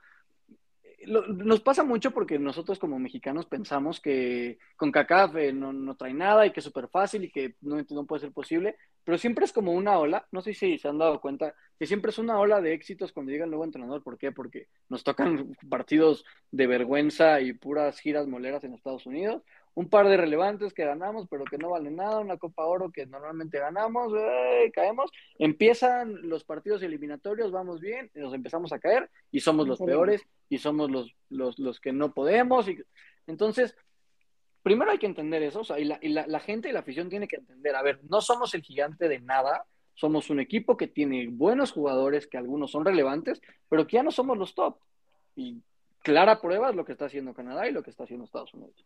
Nos 1.06 1.60
pasa 1.60 1.82
mucho 1.82 2.12
porque 2.12 2.38
nosotros 2.38 2.78
como 2.78 2.98
mexicanos 2.98 3.46
pensamos 3.46 4.00
que 4.00 4.58
con 4.76 4.92
CACAF 4.92 5.36
eh, 5.36 5.52
no, 5.52 5.72
no, 5.72 5.96
trae 5.96 6.14
nada 6.14 6.46
y 6.46 6.52
que 6.52 6.60
es 6.60 6.64
súper 6.64 6.88
fácil 6.88 7.24
y 7.24 7.30
que 7.30 7.56
no, 7.60 7.76
no, 7.90 8.06
puede 8.06 8.20
ser 8.20 8.32
posible, 8.32 8.76
pero 9.04 9.18
siempre 9.18 9.44
es 9.44 9.52
como 9.52 9.72
una 9.72 9.98
ola, 9.98 10.26
no 10.30 10.42
sé 10.42 10.54
si 10.54 10.78
se 10.78 10.88
han 10.88 10.98
dado 10.98 11.20
cuenta, 11.20 11.54
que 11.78 11.86
siempre 11.86 12.10
es 12.10 12.18
una 12.18 12.38
ola 12.38 12.60
de 12.60 12.74
éxitos 12.74 13.12
cuando 13.12 13.32
llega 13.32 13.44
el 13.44 13.50
nuevo 13.50 13.64
entrenador. 13.64 14.02
¿Por 14.02 14.18
qué? 14.18 14.32
Porque 14.32 14.68
nos 14.88 15.02
tocan 15.02 15.56
partidos 15.68 16.24
de 16.50 16.66
vergüenza 16.66 17.40
y 17.40 17.52
puras 17.52 17.98
giras 17.98 18.26
moleras 18.26 18.64
en 18.64 18.74
Estados 18.74 19.06
Unidos, 19.06 19.42
un 19.74 19.88
par 19.88 20.08
de 20.08 20.16
relevantes 20.16 20.74
que 20.74 20.84
ganamos, 20.84 21.26
pero 21.28 21.44
que 21.44 21.58
no 21.58 21.70
valen 21.70 21.96
nada, 21.96 22.20
una 22.20 22.36
Copa 22.36 22.66
Oro 22.66 22.90
que 22.90 23.06
normalmente 23.06 23.58
ganamos, 23.58 24.12
eh, 24.16 24.70
caemos, 24.74 25.10
empiezan 25.38 26.28
los 26.28 26.44
partidos 26.44 26.82
eliminatorios, 26.82 27.50
vamos 27.50 27.80
bien, 27.80 28.10
nos 28.14 28.34
empezamos 28.34 28.72
a 28.72 28.78
caer 28.78 29.10
y 29.30 29.40
somos 29.40 29.66
los 29.66 29.78
peores 29.78 30.22
y 30.48 30.58
somos 30.58 30.90
los, 30.90 31.14
los, 31.30 31.58
los 31.58 31.80
que 31.80 31.92
no 31.92 32.12
podemos. 32.12 32.68
Y... 32.68 32.78
Entonces, 33.26 33.74
primero 34.62 34.90
hay 34.90 34.98
que 34.98 35.06
entender 35.06 35.42
eso, 35.42 35.60
o 35.60 35.64
sea, 35.64 35.78
y, 35.78 35.84
la, 35.84 35.98
y 36.02 36.08
la, 36.08 36.26
la 36.26 36.40
gente 36.40 36.68
y 36.68 36.72
la 36.72 36.80
afición 36.80 37.08
tiene 37.08 37.26
que 37.26 37.36
entender, 37.36 37.74
a 37.74 37.82
ver, 37.82 38.00
no 38.04 38.20
somos 38.20 38.54
el 38.54 38.62
gigante 38.62 39.08
de 39.08 39.20
nada, 39.20 39.64
somos 39.94 40.30
un 40.30 40.40
equipo 40.40 40.76
que 40.76 40.86
tiene 40.86 41.28
buenos 41.28 41.72
jugadores, 41.72 42.26
que 42.26 42.38
algunos 42.38 42.70
son 42.70 42.84
relevantes, 42.84 43.40
pero 43.68 43.86
que 43.86 43.96
ya 43.96 44.02
no 44.02 44.10
somos 44.10 44.36
los 44.36 44.54
top. 44.54 44.78
Y 45.34 45.62
clara 46.02 46.40
prueba 46.40 46.70
es 46.70 46.76
lo 46.76 46.84
que 46.84 46.92
está 46.92 47.06
haciendo 47.06 47.34
Canadá 47.34 47.68
y 47.68 47.72
lo 47.72 47.82
que 47.82 47.90
está 47.90 48.04
haciendo 48.04 48.24
Estados 48.24 48.52
Unidos. 48.54 48.84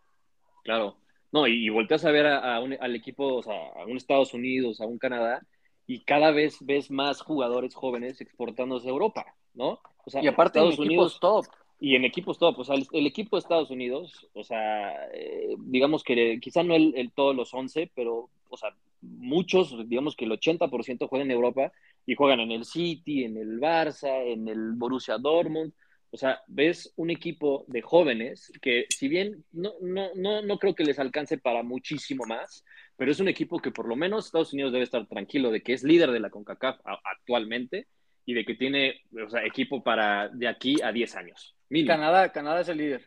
Claro. 0.67 0.97
No, 1.33 1.47
y, 1.47 1.69
volteas 1.69 2.05
a 2.05 2.11
ver 2.11 2.27
a, 2.27 2.61
un, 2.61 2.77
al 2.81 2.95
equipo, 2.95 3.37
o 3.37 3.43
sea, 3.43 3.69
a 3.77 3.85
un 3.85 3.97
Estados 3.97 4.35
Unidos, 4.35 4.81
a 4.81 4.87
un 4.87 4.99
Canadá, 4.99 5.47
y 5.87 6.01
cada 6.01 6.33
vez 6.33 6.59
ves 6.61 6.91
más 6.91 7.21
jugadores 7.21 7.75
jóvenes 7.75 8.21
exportándose 8.21 8.89
a 8.89 8.91
Europa, 8.91 9.25
¿no? 9.55 9.79
O 10.05 10.11
sea, 10.11 10.23
y 10.23 10.27
aparte 10.27 10.59
Estados 10.59 10.79
en 10.79 10.87
Unidos, 10.87 11.21
top. 11.21 11.47
Y 11.79 11.95
en 11.95 12.05
equipos 12.05 12.39
top, 12.39 12.59
o 12.59 12.65
sea, 12.65 12.75
el, 12.75 13.07
equipo 13.07 13.37
de 13.37 13.41
Estados 13.41 13.71
Unidos, 13.71 14.27
o 14.33 14.43
sea, 14.43 14.93
eh, 15.13 15.55
digamos 15.59 16.03
que 16.03 16.39
quizá 16.41 16.63
no 16.63 16.75
el, 16.75 17.13
todos 17.15 17.37
los 17.37 17.53
11, 17.53 17.91
pero, 17.95 18.29
o 18.49 18.57
sea, 18.57 18.71
muchos, 19.03 19.89
digamos 19.89 20.17
que 20.17 20.25
el 20.25 20.33
80% 20.33 21.09
juegan 21.09 21.31
en 21.31 21.37
Europa 21.37 21.71
y 22.07 22.15
juegan 22.15 22.41
en 22.41 22.51
el 22.51 22.65
City, 22.65 23.25
en 23.25 23.37
el 23.37 23.61
Barça, 23.61 24.25
en 24.25 24.49
el 24.49 24.73
Borussia 24.73 25.19
Dortmund, 25.19 25.73
o 26.17 26.19
sea, 26.19 26.43
ves 26.47 26.95
un 26.97 27.11
equipo 27.11 27.67
de 27.69 27.83
jóvenes 27.83 28.51
que, 28.63 28.87
si 28.89 29.07
bien 29.07 29.45
no, 29.53 29.75
no, 29.83 30.09
no, 30.15 30.41
no 30.41 30.59
creo 30.59 30.75
que 30.75 30.83
les 30.83 30.99
alcance 30.99 31.37
para 31.37 31.63
muchísimo 31.63 32.25
más, 32.27 32.65
pero 32.97 33.11
es 33.13 33.21
un 33.21 33.29
equipo 33.29 33.59
que 33.59 33.71
por 33.71 33.87
lo 33.87 33.97
menos 33.97 34.25
Estados 34.25 34.55
Unidos 34.55 34.73
debe 34.73 34.85
estar 34.85 35.07
tranquilo 35.07 35.51
de 35.51 35.63
que 35.63 35.75
es 35.75 35.85
líder 35.85 36.13
de 36.13 36.21
la 36.21 36.31
CONCACAF 36.31 36.81
actualmente 37.05 37.89
y 38.25 38.33
de 38.33 38.47
que 38.47 38.55
tiene 38.55 39.03
o 39.27 39.29
sea, 39.29 39.45
equipo 39.45 39.85
para 39.85 40.31
de 40.31 40.49
aquí 40.49 40.81
a 40.83 40.91
10 40.91 41.17
años. 41.17 41.55
Canadá, 41.87 42.33
Canadá 42.33 42.63
es 42.63 42.69
el 42.71 42.79
líder. 42.79 43.05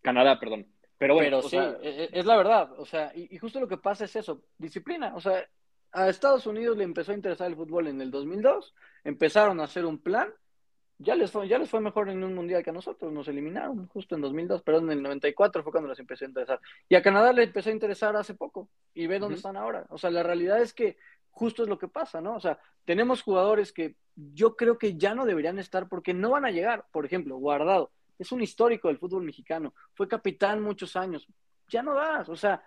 Canadá, 0.00 0.38
perdón. 0.38 0.68
Pero 0.96 1.14
bueno, 1.14 1.42
sí, 1.42 1.56
e, 1.56 1.80
e, 1.82 2.10
es, 2.12 2.26
la 2.26 2.36
verdad. 2.36 2.78
O 2.78 2.86
sea, 2.86 3.10
y, 3.12 3.34
y, 3.34 3.38
justo 3.38 3.58
lo 3.58 3.66
que 3.66 3.78
pasa 3.78 4.04
es 4.04 4.14
eso, 4.14 4.44
disciplina. 4.56 5.16
O 5.16 5.20
sea, 5.20 5.44
a 5.90 6.08
Estados 6.08 6.46
Unidos 6.46 6.76
le 6.76 6.84
empezó 6.84 7.10
a 7.10 7.16
interesar 7.16 7.48
el 7.48 7.56
fútbol 7.56 7.88
en 7.88 8.00
el 8.00 8.12
2002, 8.12 8.72
empezaron 9.02 9.58
a 9.58 9.64
hacer 9.64 9.84
un 9.84 9.98
plan 9.98 10.32
ya 11.02 11.16
les 11.16 11.30
fue, 11.30 11.48
ya 11.48 11.58
les 11.58 11.68
fue 11.68 11.80
mejor 11.80 12.10
en 12.10 12.22
un 12.22 12.34
mundial 12.34 12.62
que 12.62 12.70
a 12.70 12.74
nosotros, 12.74 13.10
nos 13.10 13.26
eliminaron 13.26 13.88
justo 13.88 14.14
en 14.14 14.20
2002, 14.20 14.62
pero 14.62 14.78
en 14.78 14.90
el 14.90 15.02
94 15.02 15.62
fue 15.62 15.72
cuando 15.72 15.88
les 15.88 15.98
empezó 15.98 16.24
a 16.24 16.28
interesar. 16.28 16.60
Y 16.88 16.94
a 16.94 17.02
Canadá 17.02 17.32
le 17.32 17.44
empezó 17.44 17.70
a 17.70 17.72
interesar 17.72 18.14
hace 18.16 18.34
poco 18.34 18.68
y 18.92 19.06
ve 19.06 19.18
dónde 19.18 19.36
están 19.36 19.56
ahora. 19.56 19.86
O 19.88 19.96
sea, 19.96 20.10
la 20.10 20.22
realidad 20.22 20.60
es 20.60 20.74
que 20.74 20.98
justo 21.30 21.62
es 21.62 21.68
lo 21.70 21.78
que 21.78 21.88
pasa, 21.88 22.20
¿no? 22.20 22.34
O 22.36 22.40
sea, 22.40 22.58
tenemos 22.84 23.22
jugadores 23.22 23.72
que 23.72 23.96
yo 24.14 24.56
creo 24.56 24.76
que 24.76 24.98
ya 24.98 25.14
no 25.14 25.24
deberían 25.24 25.58
estar 25.58 25.88
porque 25.88 26.12
no 26.12 26.30
van 26.30 26.44
a 26.44 26.50
llegar. 26.50 26.84
Por 26.92 27.06
ejemplo, 27.06 27.38
Guardado, 27.38 27.90
es 28.18 28.30
un 28.32 28.42
histórico 28.42 28.88
del 28.88 28.98
fútbol 28.98 29.24
mexicano, 29.24 29.72
fue 29.94 30.06
capitán 30.06 30.62
muchos 30.62 30.94
años, 30.96 31.26
ya 31.68 31.82
no 31.82 31.94
das, 31.94 32.28
o 32.28 32.36
sea, 32.36 32.62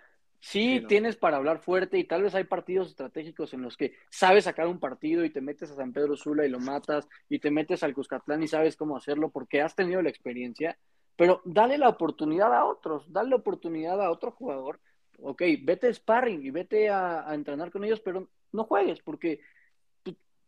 Sí, 0.46 0.84
tienes 0.90 1.16
para 1.16 1.38
hablar 1.38 1.60
fuerte 1.60 1.98
y 1.98 2.04
tal 2.04 2.24
vez 2.24 2.36
hay 2.36 2.44
partidos 2.44 2.90
estratégicos 2.90 3.54
en 3.54 3.62
los 3.62 3.78
que 3.78 3.94
sabes 4.10 4.44
sacar 4.44 4.68
un 4.68 4.78
partido 4.78 5.24
y 5.24 5.30
te 5.30 5.40
metes 5.40 5.72
a 5.72 5.76
San 5.76 5.94
Pedro 5.94 6.18
Sula 6.18 6.46
y 6.46 6.50
lo 6.50 6.60
matas 6.60 7.08
y 7.30 7.40
te 7.40 7.50
metes 7.50 7.82
al 7.82 7.94
Cuscatlán 7.94 8.44
y 8.44 8.50
sabes 8.50 8.76
cómo 8.76 8.98
hacerlo 8.98 9.30
porque 9.30 9.62
has 9.62 9.74
tenido 9.74 10.02
la 10.02 10.10
experiencia, 10.10 10.78
pero 11.16 11.42
dale 11.46 11.78
la 11.78 11.88
oportunidad 11.88 12.54
a 12.54 12.66
otros, 12.66 13.06
dale 13.10 13.30
la 13.30 13.38
oportunidad 13.38 14.02
a 14.02 14.12
otro 14.12 14.32
jugador. 14.32 14.82
Ok, 15.20 15.44
vete 15.62 15.88
a 15.88 15.94
sparring 15.94 16.46
y 16.46 16.52
vete 16.52 16.90
a, 16.90 17.26
entrenar 17.34 17.72
con 17.72 17.86
ellos, 17.86 18.02
pero 18.02 18.28
no 18.52 18.66
juegues 18.66 19.00
porque 19.00 19.40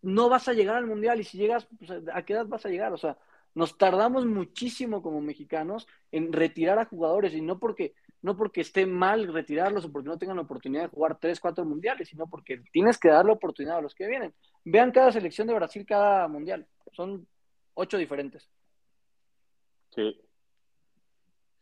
no 0.02 0.28
vas 0.28 0.50
a 0.50 0.54
llegar 0.54 0.76
al 0.76 0.88
mundial 0.88 1.22
y 1.22 1.24
si 1.24 1.38
llegas, 1.38 1.70
pues, 1.80 1.90
¿a 2.14 2.22
qué 2.24 2.34
edad 2.34 2.48
vas 2.48 2.66
a 2.66 2.70
llegar? 2.70 2.92
O 2.92 2.98
sea, 2.98 3.18
nos 3.54 3.78
tardamos 3.78 4.26
muchísimo 4.26 5.02
como 5.02 5.22
mexicanos 5.22 5.88
en 6.12 6.34
retirar 6.34 6.80
a 6.80 6.86
jugadores 6.86 7.34
y 7.34 7.40
no 7.40 7.60
porque 7.60 7.94
no 8.26 8.36
porque 8.36 8.62
esté 8.62 8.88
mal 8.88 9.32
retirarlos 9.32 9.86
o 9.86 9.92
porque 9.92 10.10
no 10.10 10.18
tengan 10.18 10.38
la 10.38 10.42
oportunidad 10.42 10.82
de 10.82 10.88
jugar 10.90 11.20
tres, 11.20 11.40
cuatro 11.40 11.64
mundiales, 11.64 12.10
sino 12.10 12.28
porque 12.28 12.60
tienes 12.72 12.98
que 12.98 13.10
darle 13.10 13.32
oportunidad 13.32 13.78
a 13.78 13.82
los 13.82 13.94
que 13.94 14.08
vienen. 14.08 14.34
Vean 14.64 14.92
cada 14.92 15.12
selección 15.12 15.46
de 15.46 15.54
Brasil, 15.54 15.86
cada 15.88 16.28
mundial. 16.28 16.66
Son 16.92 17.28
ocho 17.76 18.00
diferentes. 18.00 18.50
Sí. 19.92 20.20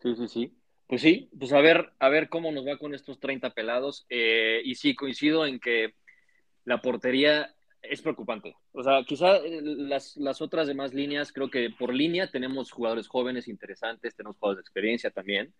Sí, 0.01 0.15
sí, 0.15 0.27
sí. 0.29 0.57
Pues 0.87 1.01
sí, 1.01 1.29
pues 1.37 1.51
a 1.51 1.59
ver, 1.59 1.91
a 1.99 2.07
ver 2.07 2.29
cómo 2.29 2.49
nos 2.49 2.65
va 2.65 2.77
con 2.77 2.95
estos 2.95 3.19
30 3.19 3.49
pelados. 3.49 4.05
Eh, 4.07 4.61
y 4.63 4.75
sí, 4.75 4.95
coincido 4.95 5.45
en 5.45 5.59
que 5.59 5.95
la 6.63 6.81
portería 6.81 7.53
es 7.81 8.01
preocupante. 8.01 8.55
O 8.71 8.83
sea, 8.83 9.03
quizá 9.05 9.35
eh, 9.35 9.59
las, 9.61 10.15
las, 10.15 10.41
otras 10.41 10.67
demás 10.67 10.93
líneas, 10.93 11.33
creo 11.33 11.49
que 11.49 11.71
por 11.77 11.93
línea 11.93 12.31
tenemos 12.31 12.71
jugadores 12.71 13.09
jóvenes 13.09 13.49
interesantes, 13.49 14.15
tenemos 14.15 14.37
jugadores 14.37 14.63
de 14.63 14.67
experiencia 14.67 15.11
también. 15.11 15.53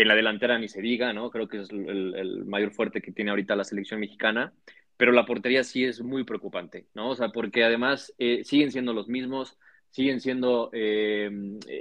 En 0.00 0.08
la 0.08 0.14
delantera 0.14 0.58
ni 0.58 0.66
se 0.66 0.80
diga, 0.80 1.12
¿no? 1.12 1.30
Creo 1.30 1.46
que 1.46 1.58
es 1.58 1.70
el, 1.70 2.44
mayor 2.46 2.72
fuerte 2.72 3.02
que 3.02 3.12
tiene 3.12 3.30
ahorita 3.30 3.54
la 3.54 3.64
selección 3.64 4.00
mexicana, 4.00 4.52
pero 4.96 5.12
la 5.12 5.26
portería 5.26 5.62
sí 5.62 5.84
es 5.84 6.00
muy 6.00 6.24
preocupante, 6.24 6.86
¿no? 6.94 7.10
O 7.10 7.14
sea, 7.14 7.28
porque 7.28 7.64
además 7.64 8.14
eh, 8.16 8.42
siguen 8.44 8.70
siendo 8.70 8.94
los 8.94 9.08
mismos, 9.08 9.58
siguen 9.90 10.20
siendo, 10.20 10.70
eh, 10.72 11.28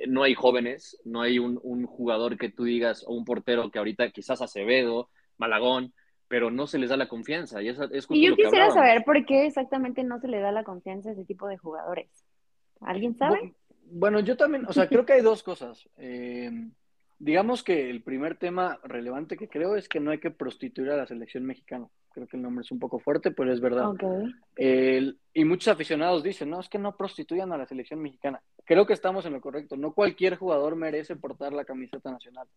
no 0.07 0.23
hay 0.23 0.33
jóvenes, 0.33 0.99
no 1.05 1.21
hay 1.21 1.39
un, 1.39 1.85
jugador 1.85 2.37
que 2.37 2.49
tú 2.49 2.65
digas, 2.65 3.05
o 3.07 3.13
un 3.13 3.23
portero 3.23 3.71
que 3.71 3.79
ahorita 3.79 4.09
quizás 4.11 4.41
Acevedo, 4.41 5.09
Malagón, 5.37 5.93
pero 6.27 6.51
no 6.51 6.67
se 6.67 6.77
les 6.77 6.89
da 6.89 6.97
la 6.97 7.07
confianza. 7.07 7.61
Y, 7.61 7.69
y 7.69 8.27
yo 8.27 8.35
quisiera 8.35 8.69
saber 8.71 9.05
por 9.05 9.25
qué 9.25 9.45
exactamente 9.45 10.03
no 10.03 10.19
se 10.19 10.27
le 10.27 10.41
da 10.41 10.51
la 10.51 10.65
confianza 10.65 11.09
a 11.09 11.13
ese 11.13 11.23
tipo 11.23 11.47
de 11.47 11.57
jugadores. 11.57 12.09
¿Alguien 12.81 13.15
sabe? 13.15 13.53
Bueno, 13.91 14.19
yo 14.19 14.35
también, 14.35 14.65
o 14.67 14.73
sea, 14.73 14.87
creo 14.87 15.05
que 15.05 15.13
hay 15.13 15.21
dos 15.21 15.41
cosas. 15.41 15.89
Eh, 15.97 16.51
Digamos 17.21 17.63
que 17.63 17.89
el 17.89 18.01
primer 18.01 18.37
tema 18.37 18.79
relevante 18.81 19.35
que 19.35 19.49
creo 19.49 19.75
es 19.75 19.89
que 19.89 19.99
no 19.99 20.11
hay 20.11 20.19
que 20.19 20.31
prostituir 20.31 20.89
a 20.91 20.95
la 20.95 21.05
selección 21.05 21.45
mexicana. 21.45 21.85
Creo 22.11 22.27
que 22.27 22.37
el 22.37 22.43
nombre 22.43 22.63
es 22.63 22.71
un 22.71 22.79
poco 22.79 22.97
fuerte, 22.99 23.31
pero 23.31 23.51
es 23.51 23.59
verdad. 23.59 23.91
y 24.57 25.45
muchos 25.45 25.67
aficionados 25.67 26.23
dicen, 26.23 26.49
no, 26.49 26.61
es 26.61 26.69
que 26.69 26.79
no 26.79 26.95
prostituyan 26.95 27.51
a 27.51 27.57
la 27.57 27.65
selección 27.65 28.01
mexicana. 28.01 28.41
Creo 28.63 28.85
que 28.85 28.93
estamos 28.93 29.25
en 29.25 29.33
lo 29.33 29.41
correcto. 29.41 29.75
No 29.75 29.93
cualquier 29.93 30.37
jugador 30.37 30.77
merece 30.77 31.17
portar 31.17 31.51
la 31.51 31.65
camiseta 31.65 32.09
nacional. 32.09 32.47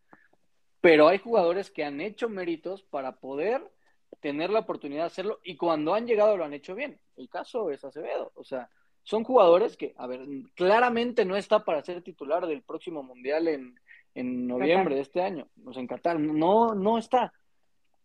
Pero 0.80 1.08
hay 1.08 1.18
jugadores 1.18 1.72
que 1.72 1.84
han 1.84 2.00
hecho 2.00 2.28
méritos 2.28 2.84
para 2.84 3.16
poder 3.16 3.68
tener 4.20 4.50
la 4.50 4.60
oportunidad 4.60 5.02
de 5.02 5.06
hacerlo 5.06 5.40
y 5.42 5.56
cuando 5.56 5.94
han 5.94 6.06
llegado 6.06 6.36
lo 6.36 6.44
han 6.44 6.54
hecho 6.54 6.76
bien. 6.76 7.00
El 7.16 7.28
caso 7.28 7.70
es 7.70 7.84
Acevedo. 7.84 8.30
O 8.36 8.44
sea, 8.44 8.70
son 9.02 9.24
jugadores 9.24 9.76
que, 9.76 9.94
a 9.96 10.06
ver, 10.06 10.20
claramente 10.54 11.24
no 11.24 11.36
está 11.36 11.64
para 11.64 11.82
ser 11.82 12.02
titular 12.02 12.46
del 12.46 12.62
próximo 12.62 13.02
Mundial 13.02 13.48
en, 13.48 13.74
en 14.14 14.46
noviembre 14.46 14.96
de 14.96 15.02
este 15.02 15.22
año, 15.22 15.48
nos 15.56 15.76
en 15.76 15.86
Qatar. 15.86 16.18
No, 16.20 16.74
no 16.74 16.98
está, 16.98 17.32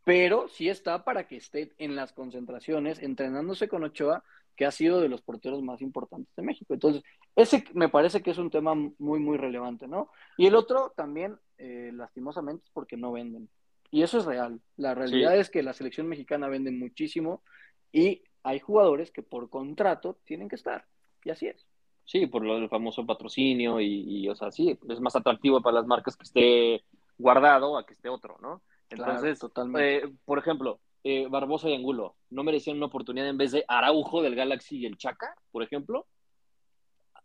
pero 0.07 0.47
sí 0.47 0.69
está 0.69 1.03
para 1.03 1.27
que 1.27 1.35
esté 1.35 1.73
en 1.77 1.95
las 1.95 2.13
concentraciones, 2.13 3.01
entrenándose 3.01 3.67
con 3.67 3.83
Ochoa, 3.83 4.23
que 4.55 4.65
ha 4.65 4.71
sido 4.71 5.01
de 5.01 5.09
los 5.09 5.21
porteros 5.21 5.61
más 5.61 5.81
importantes 5.81 6.33
de 6.35 6.43
México. 6.43 6.73
Entonces, 6.73 7.03
ese 7.35 7.63
me 7.73 7.89
parece 7.89 8.21
que 8.21 8.31
es 8.31 8.37
un 8.37 8.49
tema 8.49 8.73
muy, 8.73 9.19
muy 9.19 9.37
relevante, 9.37 9.85
¿no? 9.85 10.09
Y 10.37 10.47
el 10.47 10.55
otro 10.55 10.93
también, 10.95 11.37
eh, 11.57 11.91
lastimosamente, 11.93 12.63
es 12.63 12.71
porque 12.71 12.95
no 12.95 13.11
venden. 13.11 13.49
Y 13.91 14.01
eso 14.01 14.17
es 14.17 14.25
real. 14.25 14.61
La 14.77 14.95
realidad 14.95 15.37
es 15.37 15.49
que 15.49 15.61
la 15.61 15.73
selección 15.73 16.07
mexicana 16.07 16.47
vende 16.47 16.71
muchísimo 16.71 17.43
y 17.91 18.23
hay 18.43 18.59
jugadores 18.61 19.11
que 19.11 19.23
por 19.23 19.49
contrato 19.49 20.17
tienen 20.23 20.47
que 20.47 20.55
estar. 20.55 20.85
Y 21.25 21.31
así 21.31 21.47
es. 21.47 21.66
Sí, 22.07 22.25
por 22.25 22.41
lo 22.41 22.55
del 22.55 22.69
famoso 22.69 23.05
patrocinio 23.05 23.81
y, 23.81 24.29
o 24.29 24.35
sea, 24.35 24.49
sí, 24.49 24.79
es 24.87 25.01
más 25.01 25.17
atractivo 25.17 25.61
para 25.61 25.75
las 25.75 25.87
marcas 25.87 26.15
que 26.15 26.23
esté 26.23 26.83
guardado 27.17 27.77
a 27.77 27.85
que 27.85 27.93
esté 27.93 28.07
otro, 28.07 28.37
¿no? 28.41 28.61
Entonces, 28.89 29.37
totalmente. 29.37 29.97
Eh, 29.97 30.13
por 30.23 30.39
ejemplo, 30.39 30.79
eh, 31.03 31.27
Barbosa 31.29 31.67
y 31.67 31.75
Angulo, 31.75 32.15
¿no 32.29 32.43
merecían 32.43 32.77
una 32.77 32.85
oportunidad 32.85 33.27
en 33.27 33.37
vez 33.37 33.51
de 33.51 33.65
Araujo 33.67 34.21
del 34.21 34.35
Galaxy 34.35 34.77
y 34.77 34.85
el 34.85 34.97
Chaca, 34.97 35.35
por 35.51 35.63
ejemplo? 35.63 36.07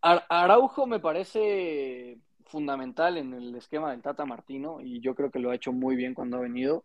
Araujo 0.01 0.89
me 0.89 0.99
parece 0.99 2.19
fundamental 2.47 3.19
en 3.19 3.35
el 3.35 3.55
esquema 3.55 3.93
del 3.93 4.03
Tata 4.03 4.27
Martino 4.27 4.81
y 4.81 5.01
yo 5.01 5.15
creo 5.15 5.31
que 5.31 5.39
lo 5.39 5.53
ha 5.53 5.55
hecho 5.55 5.71
muy 5.73 5.95
bien 5.95 6.13
cuando 6.13 6.39
ha 6.39 6.41
venido. 6.41 6.83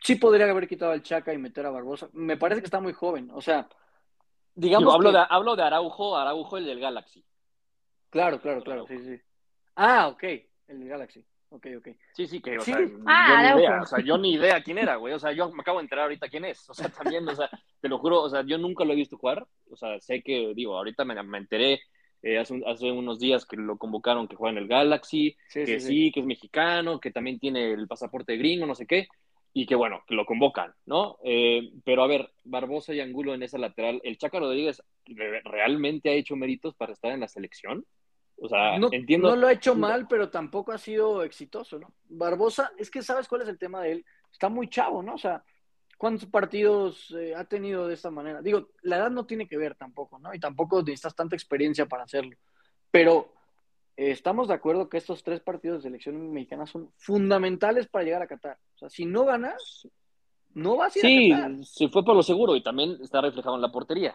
Sí 0.00 0.16
podría 0.16 0.50
haber 0.50 0.66
quitado 0.66 0.90
al 0.90 1.04
Chaca 1.04 1.32
y 1.32 1.38
meter 1.38 1.64
a 1.64 1.70
Barbosa. 1.70 2.08
Me 2.12 2.36
parece 2.36 2.60
que 2.60 2.66
está 2.66 2.80
muy 2.80 2.92
joven. 2.92 3.30
O 3.32 3.40
sea, 3.40 3.68
Digamos 4.54 4.94
hablo, 4.94 5.12
de, 5.12 5.24
hablo 5.28 5.56
de 5.56 5.62
Araujo, 5.62 6.16
Araujo 6.16 6.56
el 6.58 6.66
del 6.66 6.80
Galaxy. 6.80 7.24
Claro, 8.10 8.40
claro, 8.40 8.62
claro, 8.62 8.86
sí, 8.86 8.98
sí. 8.98 9.20
Ah, 9.76 10.08
ok, 10.08 10.22
el 10.68 10.88
Galaxy. 10.88 11.24
Ok, 11.50 11.66
ok. 11.78 11.88
Sí, 12.12 12.26
sí, 12.26 12.40
que, 12.40 12.58
o 12.58 12.60
Sí. 12.62 12.72
sea, 12.72 12.80
Ah, 13.06 13.26
yo 13.28 13.36
ni 13.38 13.60
idea, 13.60 13.82
o 13.82 13.86
sea, 13.86 14.00
yo 14.00 14.18
ni 14.18 14.32
idea 14.34 14.62
quién 14.62 14.78
era, 14.78 14.96
güey, 14.96 15.14
o 15.14 15.18
sea, 15.18 15.32
yo 15.32 15.50
me 15.52 15.60
acabo 15.62 15.78
de 15.78 15.84
enterar 15.84 16.04
ahorita 16.04 16.28
quién 16.28 16.44
es, 16.44 16.68
o 16.68 16.74
sea, 16.74 16.88
también, 16.88 17.28
o 17.28 17.34
sea, 17.34 17.48
te 17.80 17.88
lo 17.88 17.98
juro, 17.98 18.22
o 18.22 18.28
sea, 18.30 18.42
yo 18.44 18.58
nunca 18.58 18.84
lo 18.84 18.92
he 18.92 18.96
visto 18.96 19.16
jugar, 19.18 19.46
o 19.70 19.76
sea, 19.76 20.00
sé 20.00 20.22
que, 20.22 20.52
digo, 20.54 20.76
ahorita 20.76 21.04
me, 21.04 21.20
me 21.22 21.38
enteré 21.38 21.80
eh, 22.22 22.38
hace, 22.38 22.54
un- 22.54 22.66
hace 22.66 22.90
unos 22.90 23.18
días 23.20 23.44
que 23.44 23.56
lo 23.56 23.76
convocaron 23.76 24.26
que 24.26 24.34
juega 24.36 24.52
en 24.56 24.62
el 24.62 24.68
Galaxy, 24.68 25.36
Sí, 25.48 25.60
que 25.60 25.78
sí, 25.78 25.80
sí, 25.80 25.86
sí. 26.06 26.12
que 26.12 26.20
es 26.20 26.26
mexicano, 26.26 26.98
que 26.98 27.10
también 27.12 27.38
tiene 27.38 27.72
el 27.72 27.86
pasaporte 27.86 28.36
gringo, 28.36 28.66
no 28.66 28.74
sé 28.74 28.86
qué, 28.86 29.08
y 29.56 29.66
que 29.66 29.74
bueno, 29.76 30.02
que 30.06 30.14
lo 30.14 30.26
convocan, 30.26 30.74
¿no? 30.84 31.16
Eh, 31.24 31.72
pero 31.84 32.02
a 32.02 32.06
ver, 32.08 32.30
Barbosa 32.42 32.92
y 32.92 33.00
Angulo 33.00 33.32
en 33.34 33.42
esa 33.44 33.56
lateral, 33.56 34.00
¿el 34.04 34.18
Chaca 34.18 34.40
Rodríguez 34.40 34.82
re- 35.06 35.40
realmente 35.44 36.10
ha 36.10 36.14
hecho 36.14 36.34
méritos 36.36 36.74
para 36.74 36.92
estar 36.92 37.12
en 37.12 37.20
la 37.20 37.28
selección? 37.28 37.86
O 38.36 38.48
sea, 38.48 38.76
No, 38.78 38.88
entiendo. 38.90 39.30
no 39.30 39.36
lo 39.36 39.46
ha 39.46 39.52
hecho 39.52 39.76
mal, 39.76 40.08
pero 40.08 40.28
tampoco 40.28 40.72
ha 40.72 40.78
sido 40.78 41.22
exitoso, 41.22 41.78
¿no? 41.78 41.94
Barbosa, 42.08 42.72
es 42.76 42.90
que 42.90 43.00
sabes 43.00 43.28
cuál 43.28 43.42
es 43.42 43.48
el 43.48 43.58
tema 43.58 43.80
de 43.80 43.92
él. 43.92 44.04
Está 44.32 44.48
muy 44.48 44.68
chavo, 44.68 45.04
¿no? 45.04 45.14
O 45.14 45.18
sea, 45.18 45.44
¿cuántos 45.96 46.28
partidos 46.28 47.14
eh, 47.16 47.32
ha 47.36 47.44
tenido 47.44 47.86
de 47.86 47.94
esta 47.94 48.10
manera? 48.10 48.42
Digo, 48.42 48.70
la 48.82 48.96
edad 48.96 49.10
no 49.12 49.24
tiene 49.24 49.46
que 49.46 49.56
ver 49.56 49.76
tampoco, 49.76 50.18
¿no? 50.18 50.34
Y 50.34 50.40
tampoco 50.40 50.80
necesitas 50.82 51.14
tanta 51.14 51.36
experiencia 51.36 51.86
para 51.86 52.02
hacerlo. 52.02 52.36
Pero 52.90 53.32
estamos 53.96 54.48
de 54.48 54.54
acuerdo 54.54 54.88
que 54.88 54.96
estos 54.98 55.22
tres 55.22 55.40
partidos 55.40 55.78
de 55.78 55.88
selección 55.88 56.32
mexicana 56.32 56.66
son 56.66 56.90
fundamentales 56.96 57.86
para 57.86 58.04
llegar 58.04 58.22
a 58.22 58.26
Qatar. 58.26 58.58
O 58.74 58.78
sea, 58.78 58.88
si 58.90 59.04
no 59.04 59.24
ganas, 59.24 59.88
no 60.54 60.76
vas 60.76 60.94
a 60.96 60.98
ir 60.98 61.04
Sí, 61.04 61.32
a 61.32 61.36
Qatar. 61.36 61.64
se 61.64 61.88
fue 61.88 62.04
por 62.04 62.16
lo 62.16 62.22
seguro 62.22 62.56
y 62.56 62.62
también 62.62 62.98
está 63.02 63.20
reflejado 63.20 63.56
en 63.56 63.62
la 63.62 63.72
portería, 63.72 64.14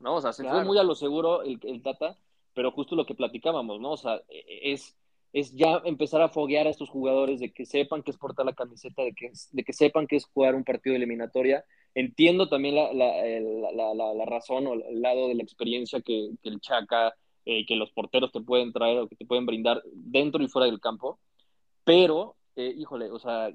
¿no? 0.00 0.16
O 0.16 0.20
sea, 0.20 0.32
se 0.32 0.42
fue 0.48 0.64
muy 0.64 0.78
a 0.78 0.82
lo 0.82 0.94
seguro 0.94 1.42
el, 1.42 1.58
el 1.62 1.82
Tata, 1.82 2.16
pero 2.54 2.70
justo 2.72 2.96
lo 2.96 3.04
que 3.06 3.14
platicábamos, 3.14 3.80
¿no? 3.80 3.92
O 3.92 3.96
sea, 3.96 4.20
es, 4.28 4.96
es 5.32 5.52
ya 5.54 5.82
empezar 5.84 6.22
a 6.22 6.28
foguear 6.28 6.66
a 6.66 6.70
estos 6.70 6.88
jugadores 6.88 7.40
de 7.40 7.52
que 7.52 7.66
sepan 7.66 8.02
que 8.02 8.10
es 8.12 8.16
portar 8.16 8.46
la 8.46 8.54
camiseta, 8.54 9.02
de 9.02 9.12
que, 9.12 9.30
de 9.52 9.64
que 9.64 9.72
sepan 9.72 10.06
que 10.06 10.16
es 10.16 10.24
jugar 10.26 10.54
un 10.54 10.64
partido 10.64 10.92
de 10.92 10.98
eliminatoria. 10.98 11.64
Entiendo 11.94 12.48
también 12.48 12.74
la, 12.74 12.92
la, 12.92 13.10
la, 13.72 13.94
la- 13.94 14.14
la 14.14 14.24
razón 14.26 14.66
o 14.66 14.74
el 14.74 15.00
lado 15.02 15.28
de 15.28 15.34
la 15.34 15.42
experiencia 15.42 16.00
que, 16.00 16.30
que 16.42 16.48
el 16.50 16.60
Chaca, 16.60 17.14
eh, 17.46 17.64
que 17.64 17.76
los 17.76 17.90
porteros 17.92 18.32
te 18.32 18.40
pueden 18.40 18.72
traer 18.72 18.98
o 18.98 19.08
que 19.08 19.16
te 19.16 19.24
pueden 19.24 19.46
brindar 19.46 19.82
dentro 19.92 20.42
y 20.42 20.48
fuera 20.48 20.66
del 20.66 20.80
campo, 20.80 21.18
pero, 21.86 22.36
eh, 22.56 22.74
híjole, 22.76 23.12
o 23.12 23.18
sea, 23.20 23.48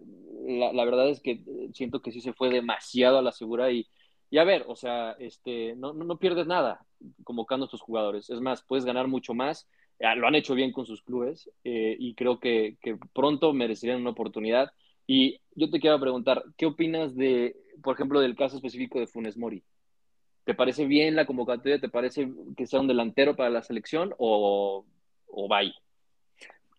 la, 0.45 0.85
verdad 0.85 1.09
es 1.09 1.19
que 1.19 1.31
eh, 1.31 1.69
siento 1.73 2.01
que 2.01 2.13
sí 2.13 2.21
se 2.21 2.31
fue 2.31 2.49
demasiado 2.49 3.17
a 3.17 3.21
la 3.21 3.33
segura 3.33 3.71
y, 3.71 3.87
y 4.29 4.37
a 4.37 4.45
ver, 4.45 4.63
o 4.69 4.75
sea, 4.77 5.11
este, 5.19 5.75
no, 5.75 5.91
no, 5.93 6.17
pierdes 6.17 6.47
nada 6.47 6.85
convocando 7.25 7.65
a 7.65 7.67
estos 7.67 7.81
jugadores. 7.81 8.29
Es 8.29 8.39
más, 8.39 8.63
puedes 8.63 8.85
ganar 8.85 9.07
mucho 9.07 9.33
más. 9.33 9.67
Ya, 9.99 10.15
lo 10.15 10.27
han 10.27 10.35
hecho 10.35 10.55
bien 10.55 10.71
con 10.71 10.85
sus 10.85 11.01
clubes 11.03 11.51
eh, 11.65 11.97
y 11.99 12.15
creo 12.15 12.39
que, 12.39 12.77
que 12.81 12.97
pronto 13.13 13.51
merecerían 13.51 13.99
una 13.99 14.11
oportunidad. 14.11 14.71
Y 15.05 15.41
yo 15.55 15.69
te 15.69 15.81
quiero 15.81 15.99
preguntar, 15.99 16.43
¿qué 16.57 16.65
opinas 16.65 17.13
de, 17.15 17.57
por 17.83 17.95
ejemplo, 17.95 18.21
del 18.21 18.37
caso 18.37 18.55
específico 18.55 18.97
de 18.99 19.07
Funes 19.07 19.37
Mori? 19.37 19.61
¿Te 20.51 20.55
parece 20.55 20.85
bien 20.85 21.15
la 21.15 21.25
convocatoria? 21.25 21.79
¿Te 21.79 21.87
parece 21.87 22.29
que 22.57 22.67
sea 22.67 22.81
un 22.81 22.87
delantero 22.89 23.37
para 23.37 23.49
la 23.49 23.63
selección 23.63 24.13
o, 24.17 24.85
o 25.27 25.47
bye? 25.47 25.73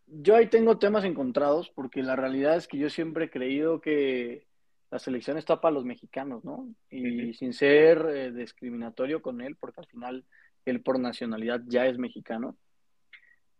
Yo 0.07 0.37
ahí 0.37 0.49
tengo 0.49 0.77
temas 0.77 1.05
encontrados 1.05 1.70
porque 1.70 2.03
la 2.03 2.14
realidad 2.14 2.57
es 2.57 2.68
que 2.68 2.77
yo 2.77 2.91
siempre 2.91 3.25
he 3.25 3.31
creído 3.31 3.81
que 3.81 4.47
la 4.91 4.99
selección 4.99 5.39
está 5.39 5.62
para 5.62 5.73
los 5.73 5.87
mexicanos, 5.87 6.45
¿no? 6.45 6.68
Y 6.91 7.33
sin 7.33 7.55
ser 7.55 8.07
eh, 8.11 8.31
discriminatorio 8.31 9.23
con 9.23 9.41
él, 9.41 9.57
porque 9.57 9.81
al 9.81 9.87
final 9.87 10.27
él 10.66 10.83
por 10.83 11.01
nacionalidad 11.01 11.62
ya 11.66 11.87
es 11.87 11.97
mexicano, 11.97 12.59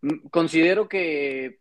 mm, 0.01 0.27
considero 0.29 0.87
que 0.87 1.57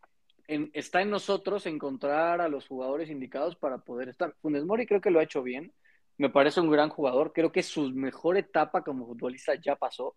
en- 0.46 0.70
está 0.74 1.00
en 1.00 1.08
nosotros 1.08 1.64
encontrar 1.64 2.42
a 2.42 2.48
los 2.50 2.68
jugadores 2.68 3.08
indicados 3.08 3.56
para 3.56 3.78
poder 3.78 4.10
estar. 4.10 4.34
Funes 4.42 4.66
Mori 4.66 4.84
creo 4.84 5.00
que 5.00 5.10
lo 5.10 5.20
ha 5.20 5.24
hecho 5.24 5.42
bien, 5.42 5.72
me 6.18 6.30
parece 6.30 6.60
un 6.60 6.70
gran 6.70 6.88
jugador, 6.88 7.32
creo 7.32 7.52
que 7.52 7.62
su 7.62 7.90
mejor 7.90 8.36
etapa 8.36 8.82
como 8.82 9.06
futbolista 9.06 9.54
ya 9.54 9.76
pasó 9.76 10.16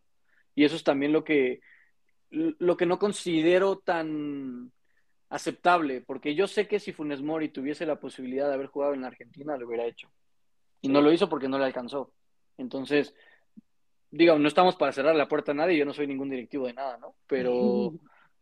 y 0.54 0.64
eso 0.66 0.76
es 0.76 0.84
también 0.84 1.14
lo 1.14 1.24
que 1.24 1.60
lo 2.30 2.76
que 2.76 2.86
no 2.86 3.00
considero 3.00 3.78
tan 3.78 4.72
aceptable, 5.30 6.02
porque 6.02 6.36
yo 6.36 6.48
sé 6.48 6.68
que 6.68 6.80
si 6.80 6.92
Funes 6.92 7.22
Mori 7.22 7.50
tuviese 7.50 7.86
la 7.86 8.00
posibilidad 8.00 8.48
de 8.48 8.56
haber 8.56 8.68
jugado 8.68 8.94
en 8.94 9.02
la 9.02 9.08
Argentina, 9.08 9.58
lo 9.58 9.68
hubiera 9.68 9.86
hecho. 9.86 10.10
Y 10.82 10.90
no 10.90 11.02
lo 11.02 11.12
hizo 11.12 11.30
porque 11.30 11.48
no 11.48 11.58
le 11.58 11.66
alcanzó. 11.66 12.12
Entonces, 12.58 13.14
digo, 14.12 14.38
no 14.38 14.48
estamos 14.48 14.76
para 14.76 14.92
cerrar 14.92 15.16
la 15.16 15.28
puerta 15.28 15.52
a 15.52 15.56
nadie, 15.56 15.78
yo 15.78 15.86
no 15.86 15.94
soy 15.94 16.08
ningún 16.08 16.30
directivo 16.30 16.68
de 16.68 16.74
nada, 16.74 16.98
¿no? 16.98 17.16
Pero, 17.28 17.94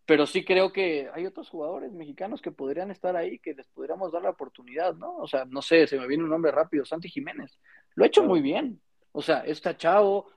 pero 0.05 0.25
sí 0.25 0.43
creo 0.43 0.71
que 0.71 1.09
hay 1.13 1.25
otros 1.25 1.49
jugadores 1.49 1.91
mexicanos 1.93 2.41
que 2.41 2.51
podrían 2.51 2.91
estar 2.91 3.15
ahí, 3.15 3.39
que 3.39 3.53
les 3.53 3.67
podríamos 3.67 4.11
dar 4.11 4.21
la 4.21 4.31
oportunidad, 4.31 4.95
¿no? 4.95 5.17
O 5.17 5.27
sea, 5.27 5.45
no 5.45 5.61
sé, 5.61 5.87
se 5.87 5.97
me 5.97 6.07
viene 6.07 6.23
un 6.23 6.29
nombre 6.29 6.51
rápido, 6.51 6.85
Santi 6.85 7.09
Jiménez. 7.09 7.57
Lo 7.95 8.03
ha 8.03 8.07
hecho 8.07 8.23
muy 8.23 8.41
bien. 8.41 8.81
O 9.11 9.21
sea, 9.21 9.39
está 9.39 9.77
chavo, 9.77 10.29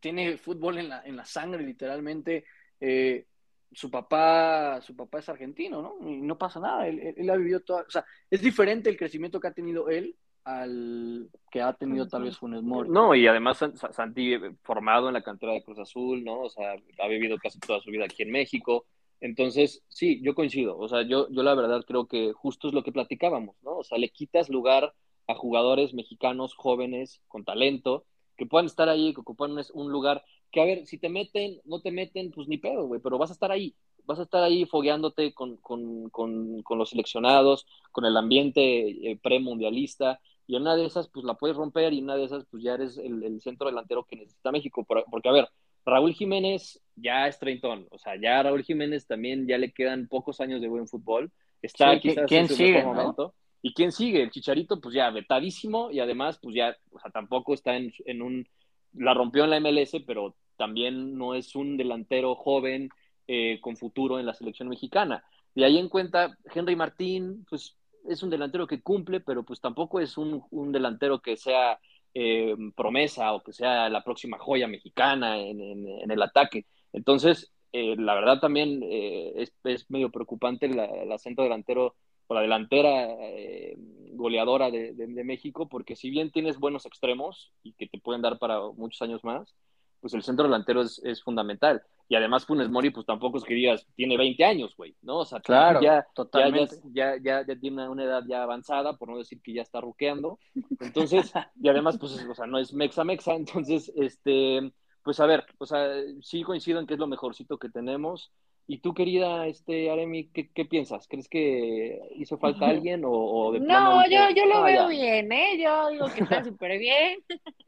tiene 0.00 0.38
fútbol 0.38 0.78
en 0.78 0.88
la, 0.88 1.02
en 1.04 1.16
la 1.16 1.24
sangre, 1.24 1.62
literalmente. 1.62 2.44
Eh, 2.80 3.26
su 3.70 3.90
papá, 3.90 4.80
su 4.82 4.96
papá 4.96 5.20
es 5.20 5.28
argentino, 5.28 5.80
¿no? 5.80 6.08
Y 6.08 6.20
no 6.20 6.36
pasa 6.36 6.60
nada, 6.60 6.86
él, 6.86 6.98
él, 6.98 7.14
él 7.16 7.30
ha 7.30 7.36
vivido 7.36 7.60
toda, 7.60 7.82
o 7.82 7.90
sea, 7.90 8.04
es 8.30 8.42
diferente 8.42 8.90
el 8.90 8.98
crecimiento 8.98 9.40
que 9.40 9.48
ha 9.48 9.52
tenido 9.52 9.88
él 9.88 10.14
al 10.44 11.30
que 11.50 11.60
ha 11.60 11.72
tenido 11.74 12.08
tal 12.08 12.24
vez 12.24 12.36
Funes 12.36 12.62
Mori. 12.62 12.88
No, 12.88 13.14
y 13.14 13.26
además 13.26 13.64
Santi 13.90 14.36
formado 14.62 15.08
en 15.08 15.14
la 15.14 15.22
cantera 15.22 15.52
de 15.52 15.62
Cruz 15.62 15.78
Azul, 15.78 16.24
¿no? 16.24 16.40
O 16.40 16.50
sea, 16.50 16.74
ha 16.98 17.08
vivido 17.08 17.38
casi 17.38 17.60
toda 17.60 17.80
su 17.80 17.90
vida 17.90 18.04
aquí 18.04 18.22
en 18.22 18.32
México. 18.32 18.86
Entonces, 19.22 19.84
sí, 19.88 20.20
yo 20.22 20.34
coincido. 20.34 20.76
O 20.76 20.88
sea, 20.88 21.02
yo, 21.02 21.28
yo 21.30 21.42
la 21.44 21.54
verdad 21.54 21.84
creo 21.86 22.06
que 22.08 22.32
justo 22.32 22.68
es 22.68 22.74
lo 22.74 22.82
que 22.82 22.90
platicábamos, 22.90 23.56
¿no? 23.62 23.78
O 23.78 23.84
sea, 23.84 23.96
le 23.96 24.10
quitas 24.10 24.48
lugar 24.50 24.94
a 25.28 25.34
jugadores 25.36 25.94
mexicanos 25.94 26.54
jóvenes 26.54 27.22
con 27.28 27.44
talento 27.44 28.04
que 28.36 28.46
puedan 28.46 28.66
estar 28.66 28.88
ahí, 28.88 29.14
que 29.14 29.20
ocupan 29.20 29.56
un 29.74 29.92
lugar 29.92 30.24
que, 30.50 30.60
a 30.60 30.64
ver, 30.64 30.86
si 30.86 30.98
te 30.98 31.08
meten, 31.08 31.60
no 31.64 31.80
te 31.80 31.92
meten, 31.92 32.32
pues 32.32 32.48
ni 32.48 32.58
pedo, 32.58 32.86
güey, 32.88 33.00
pero 33.00 33.16
vas 33.16 33.30
a 33.30 33.34
estar 33.34 33.52
ahí, 33.52 33.76
vas 34.04 34.18
a 34.18 34.22
estar 34.24 34.42
ahí 34.42 34.64
fogueándote 34.66 35.32
con, 35.34 35.56
con, 35.58 36.10
con, 36.10 36.62
con 36.62 36.78
los 36.78 36.90
seleccionados, 36.90 37.66
con 37.92 38.04
el 38.04 38.16
ambiente 38.16 39.10
eh, 39.12 39.18
premundialista, 39.22 40.20
y 40.48 40.56
en 40.56 40.62
una 40.62 40.74
de 40.74 40.86
esas, 40.86 41.08
pues 41.08 41.24
la 41.24 41.34
puedes 41.34 41.56
romper, 41.56 41.92
y 41.92 41.98
en 41.98 42.04
una 42.04 42.16
de 42.16 42.24
esas, 42.24 42.44
pues 42.50 42.62
ya 42.64 42.74
eres 42.74 42.98
el, 42.98 43.22
el 43.22 43.40
centro 43.40 43.68
delantero 43.68 44.04
que 44.04 44.16
necesita 44.16 44.50
México, 44.50 44.84
porque, 44.84 45.28
a 45.28 45.32
ver, 45.32 45.48
Raúl 45.84 46.14
Jiménez 46.14 46.80
ya 46.96 47.26
es 47.26 47.38
treintón, 47.38 47.86
o 47.90 47.98
sea, 47.98 48.16
ya 48.20 48.40
a 48.40 48.42
Raúl 48.44 48.62
Jiménez 48.62 49.06
también 49.06 49.46
ya 49.46 49.58
le 49.58 49.72
quedan 49.72 50.08
pocos 50.08 50.40
años 50.40 50.60
de 50.60 50.68
buen 50.68 50.86
fútbol, 50.86 51.32
está 51.60 51.94
sí, 51.94 52.00
quizás 52.00 52.26
¿quién 52.26 52.42
en 52.42 52.48
su 52.48 52.54
sigue, 52.54 52.72
mejor 52.74 52.96
momento. 52.96 53.34
¿Y 53.62 53.74
quién 53.74 53.92
sigue? 53.92 54.22
El 54.22 54.30
Chicharito, 54.30 54.80
pues 54.80 54.94
ya 54.94 55.08
vetadísimo 55.10 55.90
y 55.90 56.00
además, 56.00 56.38
pues 56.42 56.54
ya, 56.56 56.76
o 56.90 56.98
sea, 56.98 57.12
tampoco 57.12 57.54
está 57.54 57.76
en, 57.76 57.92
en, 58.04 58.20
un. 58.20 58.48
La 58.92 59.14
rompió 59.14 59.44
en 59.44 59.50
la 59.50 59.60
MLS, 59.60 60.02
pero 60.04 60.34
también 60.56 61.16
no 61.16 61.34
es 61.34 61.54
un 61.54 61.76
delantero 61.76 62.34
joven 62.34 62.88
eh, 63.28 63.60
con 63.60 63.76
futuro 63.76 64.18
en 64.18 64.26
la 64.26 64.34
selección 64.34 64.68
mexicana. 64.68 65.24
De 65.54 65.64
ahí 65.64 65.78
en 65.78 65.88
cuenta, 65.88 66.36
Henry 66.52 66.74
Martín, 66.74 67.46
pues 67.48 67.76
es 68.08 68.22
un 68.24 68.30
delantero 68.30 68.66
que 68.66 68.82
cumple, 68.82 69.20
pero 69.20 69.44
pues 69.44 69.60
tampoco 69.60 70.00
es 70.00 70.18
un, 70.18 70.42
un 70.50 70.72
delantero 70.72 71.20
que 71.20 71.36
sea 71.36 71.78
eh, 72.14 72.54
promesa 72.74 73.32
o 73.32 73.42
que 73.42 73.52
sea 73.52 73.88
la 73.88 74.04
próxima 74.04 74.38
joya 74.38 74.68
mexicana 74.68 75.38
en, 75.38 76.10
el 76.10 76.22
ataque. 76.22 76.66
Entonces, 76.92 77.52
eh, 77.72 77.96
la 77.96 78.14
verdad 78.14 78.40
también 78.40 78.80
eh, 78.82 79.46
es, 79.64 79.90
medio 79.90 80.10
preocupante 80.10 80.68
la, 80.68 80.84
el 80.84 81.10
acento 81.10 81.42
delantero 81.42 81.96
o 82.26 82.34
la 82.34 82.42
delantera 82.42 83.06
eh, 83.20 83.76
goleadora 84.12 84.70
de, 84.70 85.24
México, 85.24 85.68
porque 85.68 85.96
si 85.96 86.10
bien 86.10 86.30
tienes 86.30 86.58
buenos 86.58 86.86
extremos 86.86 87.52
y 87.62 87.72
que 87.72 87.86
te 87.86 87.98
pueden 87.98 88.22
dar 88.22 88.38
para 88.38 88.60
muchos 88.76 89.00
años 89.02 89.24
más, 89.24 89.54
pues 90.00 90.14
el 90.14 90.22
centro 90.22 90.44
delantero 90.44 90.82
es 90.82 91.22
fundamental. 91.22 91.82
Y 92.08 92.14
además 92.14 92.44
Funes 92.44 92.68
Mori, 92.68 92.90
pues 92.90 93.06
tampoco 93.06 93.38
es 93.38 93.44
que 93.44 93.54
digas, 93.54 93.86
tiene 93.94 94.16
20 94.16 94.44
años, 94.44 94.76
güey, 94.76 94.94
¿no? 95.02 95.18
O 95.18 95.24
sea, 95.24 95.40
claro, 95.40 95.80
ya, 95.80 96.06
totalmente. 96.14 96.76
Ya, 96.92 97.16
ya, 97.16 97.44
ya, 97.46 97.56
tiene 97.56 97.88
una 97.88 98.04
edad 98.04 98.22
ya 98.28 98.42
avanzada, 98.42 98.96
por 98.96 99.08
no 99.08 99.18
decir 99.18 99.40
que 99.42 99.54
ya 99.54 99.62
está 99.62 99.80
ruqueando. 99.80 100.38
Entonces, 100.80 101.32
y 101.60 101.68
además, 101.68 101.96
pues, 101.98 102.12
o 102.28 102.34
sea, 102.34 102.46
no 102.46 102.58
es 102.58 102.72
mexa 102.74 103.04
mexa, 103.04 103.34
entonces, 103.34 103.90
este, 103.96 104.72
pues 105.02 105.20
a 105.20 105.26
ver, 105.26 105.44
o 105.58 105.66
sea, 105.66 105.88
sí 106.20 106.42
coincido 106.42 106.80
en 106.80 106.86
que 106.86 106.94
es 106.94 107.00
lo 107.00 107.06
mejorcito 107.06 107.58
que 107.58 107.68
tenemos. 107.68 108.30
Y 108.72 108.78
tú, 108.78 108.94
querida 108.94 109.46
este, 109.48 109.90
Aremi, 109.90 110.28
¿qué, 110.28 110.48
¿qué, 110.48 110.64
piensas? 110.64 111.06
¿Crees 111.06 111.28
que 111.28 112.00
hizo 112.16 112.38
falta 112.38 112.66
alguien 112.70 113.04
o, 113.04 113.10
o 113.10 113.52
de 113.52 113.60
No, 113.60 114.02
yo, 114.08 114.30
yo 114.34 114.46
lo 114.46 114.56
ah, 114.56 114.64
veo 114.64 114.82
ya. 114.84 114.88
bien, 114.88 115.30
¿eh? 115.30 115.58
Yo 115.62 115.90
digo 115.90 116.06
que 116.06 116.22
está 116.22 116.42
súper 116.44 116.78
bien. 116.78 117.18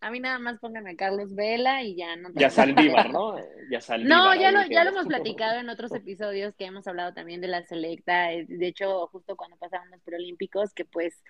A 0.00 0.10
mí 0.10 0.18
nada 0.18 0.38
más 0.38 0.58
pónganme 0.58 0.92
a 0.92 0.96
Carlos 0.96 1.34
Vela 1.34 1.82
y 1.82 1.94
ya 1.94 2.16
no. 2.16 2.30
Ya 2.34 2.48
Saldívar, 2.48 3.10
¿no? 3.12 3.36
Ya 3.70 3.82
Saldívar. 3.82 4.16
No, 4.16 4.34
ya 4.40 4.50
lo, 4.50 4.64
ya 4.66 4.84
lo 4.84 4.90
hemos 4.90 5.06
platicado 5.06 5.60
en 5.60 5.68
otros 5.68 5.92
episodios 5.92 6.54
que 6.54 6.64
hemos 6.64 6.86
hablado 6.86 7.12
también 7.12 7.42
de 7.42 7.48
la 7.48 7.62
selecta. 7.64 8.32
eh, 8.32 8.46
De 8.48 8.68
hecho, 8.68 9.08
justo 9.08 9.36
cuando 9.36 9.56
pasaban 9.58 9.90
los 9.90 10.00
preolímpicos, 10.02 10.72
que 10.72 10.86
pues, 10.86 11.22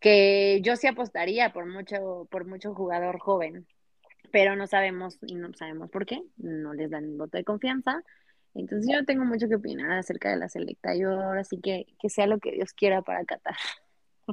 que 0.00 0.60
yo 0.62 0.76
sí 0.76 0.86
apostaría 0.86 1.52
por 1.52 1.66
mucho, 1.66 2.26
por 2.30 2.46
mucho 2.46 2.72
jugador 2.74 3.18
joven, 3.18 3.66
pero 4.30 4.56
no 4.56 4.66
sabemos 4.66 5.18
y 5.26 5.34
no 5.34 5.52
sabemos 5.52 5.90
por 5.90 6.06
qué, 6.06 6.22
no 6.38 6.72
les 6.72 6.88
dan 6.90 7.18
voto 7.18 7.36
de 7.36 7.44
confianza. 7.44 8.02
Entonces 8.54 8.88
yo 8.90 8.98
no 9.00 9.04
tengo 9.06 9.24
mucho 9.24 9.48
que 9.48 9.54
opinar 9.56 9.92
acerca 9.92 10.30
de 10.30 10.36
la 10.36 10.48
selecta. 10.48 10.94
Yo 10.94 11.10
ahora 11.10 11.44
sí 11.44 11.58
que, 11.60 11.86
que 12.00 12.08
sea 12.10 12.26
lo 12.26 12.38
que 12.38 12.52
Dios 12.52 12.72
quiera 12.72 13.02
para 13.02 13.24
Qatar. 13.24 13.54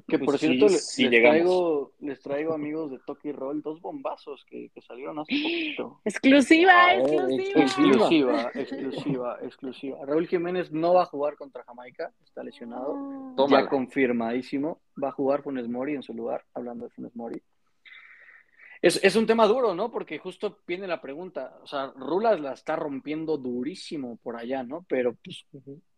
Que 0.07 0.19
por 0.19 0.27
Pues 0.27 0.41
cierto, 0.41 0.67
sí, 0.69 0.73
les, 0.75 0.85
sí 0.87 1.03
les 1.03 1.11
llegamos. 1.11 1.35
traigo, 1.39 1.91
les 2.01 2.21
traigo 2.21 2.53
amigos 2.53 2.91
de 2.91 2.99
Toki 2.99 3.31
Roll 3.31 3.61
dos 3.63 3.81
bombazos 3.81 4.45
que, 4.45 4.69
que 4.69 4.81
salieron 4.81 5.17
hace 5.17 5.33
poquito. 5.41 5.99
Exclusiva, 6.05 6.71
Ah, 6.75 6.93
exclusiva. 6.95 7.61
Exclusiva, 7.63 8.51
exclusiva, 8.53 9.37
exclusiva. 9.41 9.97
Raúl 10.05 10.27
Jiménez 10.27 10.71
no 10.71 10.93
va 10.93 11.03
a 11.03 11.05
jugar 11.07 11.35
contra 11.37 11.63
Jamaica, 11.63 12.11
está 12.23 12.43
lesionado. 12.43 12.93
Tómala. 13.35 13.63
Ya 13.63 13.69
confirmadísimo. 13.69 14.79
Va 15.01 15.09
a 15.09 15.11
jugar 15.11 15.41
Funes 15.41 15.67
Mori 15.67 15.95
en 15.95 16.03
su 16.03 16.13
lugar, 16.13 16.45
hablando 16.53 16.85
de 16.85 16.91
Funes 16.91 17.15
Mori. 17.15 17.41
Es, 18.81 19.03
es 19.03 19.15
un 19.17 19.25
tema 19.25 19.45
duro, 19.45 19.75
¿no? 19.75 19.91
Porque 19.91 20.19
justo 20.19 20.59
viene 20.65 20.87
la 20.87 21.01
pregunta. 21.01 21.57
O 21.63 21.67
sea, 21.67 21.87
Rulas 21.95 22.39
la 22.39 22.53
está 22.53 22.75
rompiendo 22.75 23.37
durísimo 23.37 24.17
por 24.23 24.37
allá, 24.37 24.63
¿no? 24.63 24.85
Pero 24.87 25.15
pues, 25.23 25.45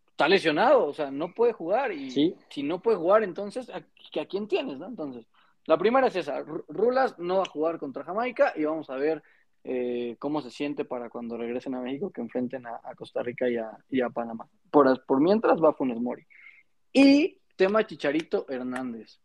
está 0.10 0.28
lesionado, 0.28 0.86
o 0.88 0.94
sea, 0.94 1.12
no 1.12 1.34
puede 1.34 1.54
jugar. 1.54 1.92
Y 1.92 2.10
Sí. 2.10 2.36
si 2.50 2.64
no 2.64 2.82
puede 2.82 2.98
jugar, 2.98 3.24
entonces, 3.24 3.70
¿a, 3.70 3.78
a 3.78 4.26
quién 4.26 4.48
tienes, 4.48 4.80
no? 4.80 4.88
Entonces, 4.88 5.28
la 5.68 5.78
primera 5.78 6.08
es 6.08 6.16
esa. 6.16 6.42
Ru- 6.44 6.66
Rulas 6.70 7.20
no 7.20 7.38
va 7.38 7.44
a 7.44 7.50
jugar 7.50 7.78
contra 7.78 8.04
Jamaica 8.04 8.54
y 8.56 8.64
vamos 8.66 8.90
a 8.90 8.96
ver 8.96 9.22
eh, 9.64 10.16
cómo 10.18 10.42
se 10.42 10.50
siente 10.50 10.84
para 10.84 11.12
cuando 11.12 11.38
regresen 11.38 11.76
a 11.76 11.82
México 11.82 12.10
que 12.10 12.22
enfrenten 12.22 12.66
a, 12.66 12.82
a 12.84 12.96
Costa 12.96 13.22
Rica 13.22 13.48
y 13.48 13.58
a, 13.58 13.78
y 13.92 14.02
a 14.02 14.10
Panamá. 14.10 14.48
Por, 14.72 15.06
por 15.06 15.22
mientras 15.22 15.62
va 15.62 15.74
Funes 15.74 16.00
Mori. 16.00 16.26
Y 16.92 17.38
tema 17.56 17.86
Chicharito 17.86 18.48
Hernández. 18.50 19.20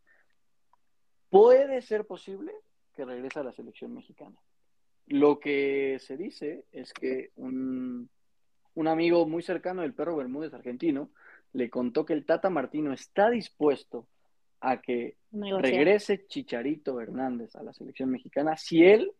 ¿Puede 1.30 1.80
ser 1.80 2.06
posible 2.06 2.52
que 2.96 3.04
regrese 3.04 3.38
a 3.38 3.44
la 3.44 3.52
selección 3.52 3.94
mexicana? 3.94 4.36
Lo 5.06 5.38
que 5.38 5.98
se 6.00 6.16
dice 6.16 6.64
es 6.72 6.92
que 6.92 7.30
un, 7.36 8.08
un 8.74 8.88
amigo 8.88 9.26
muy 9.26 9.42
cercano 9.42 9.82
del 9.82 9.94
perro 9.94 10.16
Bermúdez 10.16 10.52
argentino 10.52 11.10
le 11.52 11.70
contó 11.70 12.04
que 12.04 12.14
el 12.14 12.24
Tata 12.24 12.50
Martino 12.50 12.92
está 12.92 13.30
dispuesto 13.30 14.08
a 14.60 14.80
que 14.80 15.16
Negociar. 15.30 15.62
regrese 15.62 16.26
Chicharito 16.26 17.00
Hernández 17.00 17.54
a 17.54 17.62
la 17.62 17.72
selección 17.72 18.10
mexicana 18.10 18.56
si 18.56 18.84
él 18.84 19.12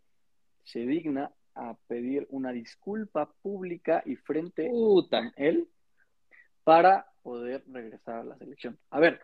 se 0.64 0.80
digna 0.80 1.30
a 1.54 1.76
pedir 1.86 2.26
una 2.30 2.52
disculpa 2.52 3.32
pública 3.42 4.02
y 4.04 4.16
frente 4.16 4.68
Puta. 4.68 5.18
con 5.18 5.32
él 5.36 5.68
para 6.64 7.06
poder 7.22 7.62
regresar 7.68 8.16
a 8.16 8.24
la 8.24 8.36
selección. 8.36 8.78
A 8.90 8.98
ver, 8.98 9.20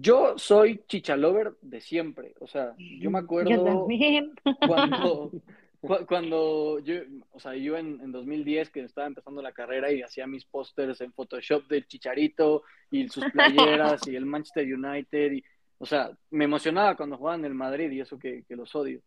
yo 0.00 0.38
soy 0.38 0.82
chichalover 0.86 1.54
de 1.60 1.80
siempre, 1.80 2.34
o 2.40 2.46
sea, 2.46 2.74
yo 2.78 3.10
me 3.10 3.18
Yo 3.20 3.24
acuerdo 3.24 3.64
también. 3.64 4.32
cuando, 4.66 5.30
cu- 5.80 6.06
cuando 6.06 6.78
yo, 6.80 6.94
o 7.32 7.40
sea, 7.40 7.54
yo 7.54 7.76
en, 7.76 8.00
en 8.00 8.12
2010 8.12 8.70
que 8.70 8.80
estaba 8.82 9.06
empezando 9.06 9.42
la 9.42 9.52
carrera 9.52 9.92
y 9.92 10.02
hacía 10.02 10.26
mis 10.26 10.44
pósters 10.44 11.00
en 11.00 11.12
Photoshop 11.12 11.66
del 11.68 11.86
Chicharito 11.86 12.62
y 12.90 13.08
sus 13.08 13.24
playeras 13.26 14.06
y 14.06 14.16
el 14.16 14.24
Manchester 14.26 14.66
United 14.72 15.32
y, 15.32 15.44
o 15.78 15.86
sea, 15.86 16.10
me 16.30 16.44
emocionaba 16.44 16.96
cuando 16.96 17.16
jugaban 17.18 17.40
en 17.40 17.46
el 17.46 17.54
Madrid 17.54 17.90
y 17.90 18.00
eso 18.00 18.18
que, 18.18 18.44
que 18.44 18.56
los 18.56 18.74
odio. 18.74 19.00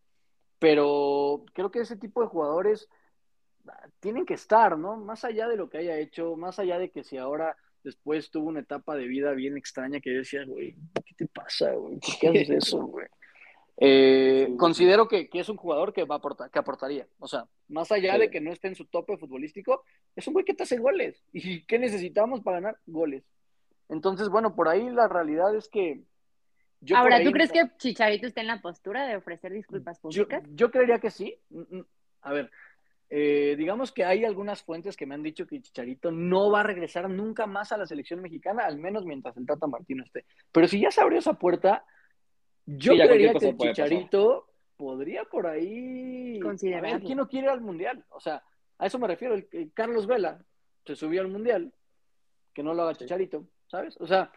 Pero 0.59 1.45
creo 1.53 1.69
que 1.71 1.79
ese 1.79 1.97
tipo 1.97 2.21
de 2.21 2.27
jugadores 2.27 2.87
ah, 3.67 3.87
tienen 3.99 4.25
que 4.25 4.33
estar, 4.35 4.77
¿no? 4.77 4.97
Más 4.97 5.23
allá 5.25 5.47
de 5.47 5.57
lo 5.57 5.69
que 5.69 5.79
haya 5.79 5.97
hecho, 5.97 6.35
más 6.35 6.59
allá 6.59 6.79
de 6.79 6.89
que 6.91 7.03
si 7.03 7.17
ahora 7.17 7.55
después 7.85 8.29
tuvo 8.31 8.49
una 8.49 8.59
etapa 8.59 8.95
de 8.95 9.05
vida 9.07 9.31
bien 9.31 9.55
extraña 9.57 10.01
que 10.01 10.11
yo 10.11 10.17
decía, 10.19 10.43
güey, 10.45 10.75
¿qué 11.05 11.13
te 11.15 11.27
pasa, 11.27 11.71
güey? 11.71 11.99
¿Por 11.99 12.19
qué 12.19 12.27
haces 12.27 12.49
eso, 12.49 12.85
güey? 12.85 13.07
Eh, 13.77 14.47
Sí. 14.47 14.57
considero 14.57 15.07
que, 15.07 15.29
que 15.29 15.39
es 15.39 15.49
un 15.49 15.57
jugador 15.57 15.93
que 15.93 16.03
va 16.05 16.15
a 16.15 16.17
aportar, 16.17 16.49
que 16.49 16.59
aportaría. 16.59 17.07
O 17.19 17.27
sea, 17.27 17.45
más 17.67 17.91
allá 17.91 18.13
Sí. 18.15 18.19
de 18.21 18.29
que 18.29 18.41
no 18.41 18.51
esté 18.51 18.67
en 18.69 18.75
su 18.75 18.85
tope 18.85 19.17
futbolístico, 19.17 19.83
es 20.15 20.25
un 20.27 20.33
güey 20.33 20.45
que 20.45 20.53
te 20.53 20.63
hace 20.63 20.77
goles. 20.77 21.23
¿Y 21.31 21.65
qué 21.65 21.77
necesitamos 21.79 22.41
para 22.41 22.59
ganar? 22.59 22.77
Goles. 22.85 23.23
Entonces, 23.89 24.29
bueno, 24.29 24.55
por 24.55 24.67
ahí 24.67 24.89
la 24.89 25.07
realidad 25.07 25.55
es 25.55 25.69
que. 25.69 26.01
yo 26.81 26.97
Ahora, 26.97 27.23
¿tú 27.23 27.31
crees 27.31 27.51
que 27.51 27.69
Chicharito 27.77 28.27
está 28.27 28.41
en 28.41 28.47
la 28.47 28.61
postura 28.61 29.05
de 29.07 29.15
ofrecer 29.17 29.51
disculpas 29.53 29.99
públicas? 29.99 30.43
yo 30.53 30.71
creería 30.71 30.99
que 30.99 31.11
sí. 31.11 31.37
Mm, 31.49 31.77
mm. 31.77 31.85
A 32.21 32.33
ver, 32.33 32.49
eh, 33.09 33.55
digamos 33.57 33.91
que 33.91 34.03
hay 34.03 34.25
algunas 34.25 34.63
fuentes 34.63 34.97
que 34.97 35.05
me 35.05 35.15
han 35.15 35.23
dicho 35.23 35.45
que 35.45 35.61
Chicharito 35.61 36.11
no 36.11 36.51
va 36.51 36.61
a 36.61 36.63
regresar 36.63 37.09
nunca 37.09 37.45
más 37.45 37.71
a 37.71 37.77
la 37.77 37.85
selección 37.85 38.21
mexicana, 38.21 38.65
al 38.65 38.79
menos 38.79 39.05
mientras 39.05 39.37
el 39.37 39.45
Tata 39.45 39.67
Martino 39.67 40.03
esté. 40.03 40.25
Pero 40.51 40.67
si 40.67 40.79
ya 40.79 40.91
se 40.91 41.01
abrió 41.01 41.19
esa 41.19 41.33
puerta, 41.33 41.85
yo 42.65 42.93
Sí, 42.93 42.99
creería 42.99 43.33
que 43.33 43.49
el 43.49 43.55
pasar. 43.55 43.73
Chicharito 43.73 44.47
podría 44.75 45.23
por 45.25 45.47
ahí. 45.47 46.39
A 46.41 46.81
ver, 46.81 47.01
¿quién 47.01 47.17
no 47.17 47.27
quiere 47.27 47.47
ir 47.47 47.51
al 47.51 47.61
mundial? 47.61 48.03
O 48.09 48.19
sea, 48.19 48.41
a 48.77 48.85
eso 48.87 48.97
me 48.97 49.07
refiero. 49.07 49.35
El, 49.35 49.47
el 49.51 49.71
Carlos 49.73 50.07
Vela 50.07 50.43
se 50.85 50.95
subió 50.95 51.21
al 51.21 51.27
mundial, 51.27 51.71
que 52.53 52.63
no 52.63 52.73
lo 52.73 52.83
haga 52.83 52.95
Chicharito, 52.95 53.47
¿sabes? 53.67 53.95
O 53.99 54.07
sea, 54.07 54.31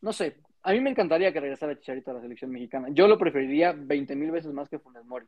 no 0.00 0.12
sé. 0.12 0.36
A 0.62 0.72
mí 0.72 0.80
me 0.80 0.90
encantaría 0.90 1.32
que 1.32 1.40
regresara 1.40 1.78
Chicharito 1.78 2.10
a 2.10 2.14
la 2.14 2.20
selección 2.20 2.50
mexicana. 2.50 2.88
Yo 2.90 3.08
lo 3.08 3.18
preferiría 3.18 3.72
20 3.72 4.14
mil 4.14 4.30
veces 4.30 4.52
más 4.52 4.68
que 4.68 4.78
Funes 4.78 5.04
Mori. 5.04 5.26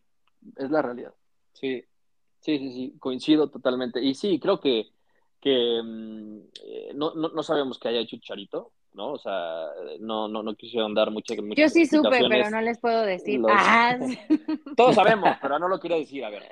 Es 0.57 0.71
la 0.71 0.83
realidad. 0.83 1.15
Sí, 1.53 1.85
sí, 2.43 2.59
sí, 2.59 2.73
sí, 2.73 2.95
coincido 2.99 3.49
totalmente. 3.49 4.03
Y 4.03 4.15
sí, 4.15 4.39
creo 4.39 4.61
que, 4.61 4.89
que 5.41 5.81
mm, 5.83 6.39
eh, 6.65 6.91
no, 6.95 7.15
no, 7.15 7.31
no 7.31 7.43
sabemos 7.43 7.79
qué 7.79 7.89
haya 7.89 8.01
hecho 8.01 8.19
Charito, 8.19 8.73
¿no? 8.93 9.13
O 9.13 9.19
sea, 9.19 9.67
no, 10.01 10.29
no, 10.29 10.43
no 10.43 10.55
quisieron 10.55 10.95
dar 10.95 11.11
muchas, 11.11 11.39
muchas 11.39 11.57
Yo 11.57 11.69
sí 11.71 11.87
supe, 11.87 12.11
pero 12.29 12.51
no 12.51 12.61
les 12.61 12.79
puedo 12.79 13.03
decir. 13.03 13.41
Los- 13.41 13.51
Ah. 13.55 13.97
Todos 14.77 14.95
sabemos, 14.95 15.37
pero 15.41 15.59
no 15.59 15.69
lo 15.69 15.81
quería 15.81 15.97
decir, 15.97 16.25
a 16.25 16.31
ver. 16.31 16.43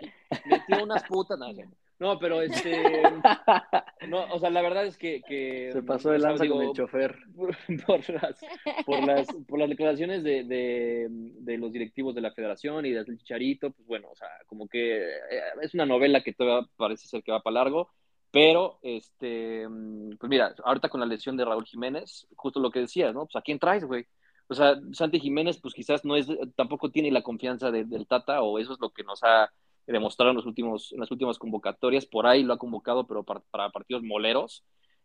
Metió 0.46 0.82
unas 0.82 1.02
putas, 1.04 1.38
no. 1.38 1.46
No, 1.98 2.18
pero 2.18 2.42
este. 2.42 3.02
No, 4.08 4.24
o 4.32 4.38
sea, 4.40 4.50
la 4.50 4.62
verdad 4.62 4.86
es 4.86 4.96
que. 4.98 5.22
que 5.22 5.70
Se 5.72 5.82
pasó 5.82 6.10
de 6.10 6.18
lanza 6.18 6.48
con 6.48 6.62
el 6.62 6.72
chofer. 6.72 7.16
por, 7.36 7.56
por 7.86 8.10
las, 8.10 8.40
por, 8.84 9.04
las, 9.06 9.26
por 9.46 9.58
las 9.58 9.68
declaraciones 9.68 10.24
de, 10.24 10.44
de, 10.44 11.06
de 11.08 11.58
los 11.58 11.72
directivos 11.72 12.14
de 12.14 12.20
la 12.20 12.32
federación 12.32 12.84
y 12.86 12.90
del 12.90 13.06
Chicharito, 13.18 13.70
pues 13.70 13.86
bueno, 13.86 14.08
o 14.10 14.16
sea, 14.16 14.28
como 14.46 14.66
que 14.66 15.04
eh, 15.04 15.40
es 15.60 15.74
una 15.74 15.86
novela 15.86 16.22
que 16.22 16.32
todavía 16.32 16.68
parece 16.76 17.06
ser 17.06 17.22
que 17.22 17.30
va 17.32 17.40
para 17.42 17.54
largo, 17.54 17.90
pero, 18.32 18.78
este, 18.82 19.66
pues 20.18 20.28
mira, 20.30 20.54
ahorita 20.64 20.88
con 20.88 21.00
la 21.00 21.06
lesión 21.06 21.36
de 21.36 21.44
Raúl 21.44 21.66
Jiménez, 21.66 22.26
justo 22.34 22.58
lo 22.60 22.70
que 22.70 22.80
decías, 22.80 23.14
¿no? 23.14 23.26
Pues 23.26 23.36
a 23.36 23.42
quién 23.42 23.58
traes, 23.58 23.84
güey. 23.84 24.06
O 24.48 24.54
sea, 24.54 24.74
Santi 24.92 25.20
Jiménez, 25.20 25.60
pues 25.60 25.72
quizás 25.74 26.04
no 26.04 26.16
es, 26.16 26.26
tampoco 26.56 26.90
tiene 26.90 27.10
la 27.10 27.22
confianza 27.22 27.70
de- 27.70 27.84
del 27.84 28.06
Tata, 28.06 28.42
o 28.42 28.58
eso 28.58 28.72
es 28.72 28.80
lo 28.80 28.90
que 28.90 29.04
nos 29.04 29.22
ha 29.22 29.50
demostrado 29.86 30.30
en, 30.30 30.36
los 30.36 30.46
últimos, 30.46 30.92
en 30.92 31.00
las 31.00 31.10
últimas 31.10 31.38
convocatorias. 31.38 32.06
Por 32.06 32.26
ahí 32.26 32.42
lo 32.42 32.54
ha 32.54 32.58
convocado, 32.58 33.06
pero 33.06 33.24
para, 33.24 33.40
para 33.50 33.70
partidos 33.70 34.02
moleros. 34.02 34.64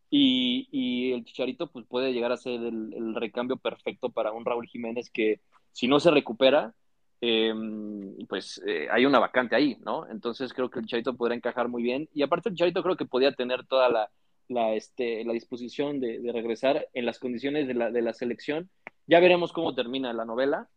Y, 0.09 0.69
y 0.71 1.11
el 1.13 1.25
Chicharito 1.25 1.67
pues 1.67 1.85
puede 1.85 2.13
llegar 2.13 2.31
a 2.31 2.37
ser 2.37 2.61
el, 2.61 2.93
el 2.93 3.15
recambio 3.15 3.57
perfecto 3.57 4.09
para 4.09 4.31
un 4.31 4.45
Raúl 4.45 4.67
Jiménez 4.67 5.09
que 5.09 5.41
si 5.73 5.87
no 5.87 5.99
se 5.99 6.11
recupera, 6.11 6.73
eh, 7.19 7.53
pues 8.29 8.61
eh, 8.65 8.87
hay 8.91 9.05
una 9.05 9.19
vacante 9.19 9.55
ahí, 9.55 9.77
¿no? 9.85 10.07
Entonces 10.09 10.53
creo 10.53 10.69
que 10.69 10.79
el 10.79 10.85
Chicharito 10.85 11.17
podrá 11.17 11.35
encajar 11.35 11.67
muy 11.67 11.83
bien. 11.83 12.07
Y 12.13 12.23
aparte 12.23 12.49
el 12.49 12.55
Chicharito 12.55 12.83
creo 12.83 12.95
que 12.95 13.05
podía 13.05 13.33
tener 13.33 13.65
toda 13.65 13.89
la, 13.89 14.09
la, 14.47 14.73
este, 14.73 15.23
la 15.25 15.33
disposición 15.33 15.99
de, 15.99 16.19
de 16.19 16.31
regresar 16.31 16.87
en 16.93 17.05
las 17.05 17.19
condiciones 17.19 17.67
de 17.67 17.73
la, 17.73 17.91
de 17.91 18.01
la 18.01 18.13
selección. 18.13 18.69
Ya 19.07 19.19
veremos 19.19 19.53
cómo 19.53 19.73
termina 19.73 20.13
la 20.13 20.25
novela, 20.25 20.69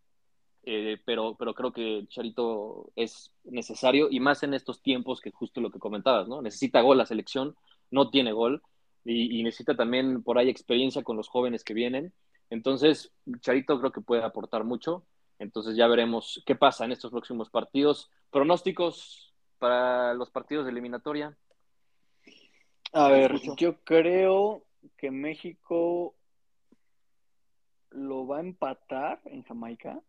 eh, 0.65 0.99
pero, 1.05 1.37
pero 1.39 1.55
creo 1.55 1.73
que 1.73 2.07
Charito 2.09 2.91
es 2.97 3.33
necesario 3.45 4.09
y 4.11 4.21
más 4.21 4.43
en 4.43 4.55
estos 4.55 4.83
tiempos 4.83 5.21
que 5.21 5.31
justo 5.31 5.61
lo 5.61 5.71
que 5.71 5.79
comentabas, 5.79 6.29
¿no? 6.29 6.43
Necesita 6.43 6.81
gol 6.83 6.99
la 6.99 7.07
selección, 7.07 7.57
no 7.91 8.11
tiene 8.11 8.33
gol 8.33 8.63
y, 9.05 9.41
y 9.41 9.43
necesita 9.43 9.77
también 9.77 10.23
por 10.23 10.39
ahí 10.39 10.49
experiencia 10.49 11.03
con 11.03 11.17
los 11.17 11.29
jóvenes 11.29 11.65
que 11.65 11.75
vienen. 11.75 12.13
Entonces, 12.51 13.13
Charito 13.41 13.79
creo 13.79 13.93
que 13.93 14.01
puede 14.01 14.23
aportar 14.23 14.65
mucho. 14.65 15.05
Entonces 15.39 15.75
ya 15.75 15.87
veremos 15.87 16.43
qué 16.45 16.55
pasa 16.55 16.85
en 16.85 16.93
estos 16.93 17.11
próximos 17.11 17.49
partidos. 17.49 18.11
Pronósticos 18.31 19.33
para 19.59 20.13
los 20.15 20.31
partidos 20.31 20.67
de 20.67 20.73
eliminatoria. 20.73 21.37
A 22.93 23.09
ver, 23.09 23.33
escucho. 23.33 23.55
yo 23.57 23.81
creo 23.85 24.65
que 24.99 25.11
México 25.11 26.15
lo 27.91 28.27
va 28.27 28.39
a 28.39 28.41
empatar 28.41 29.21
en 29.25 29.43
Jamaica. 29.43 30.01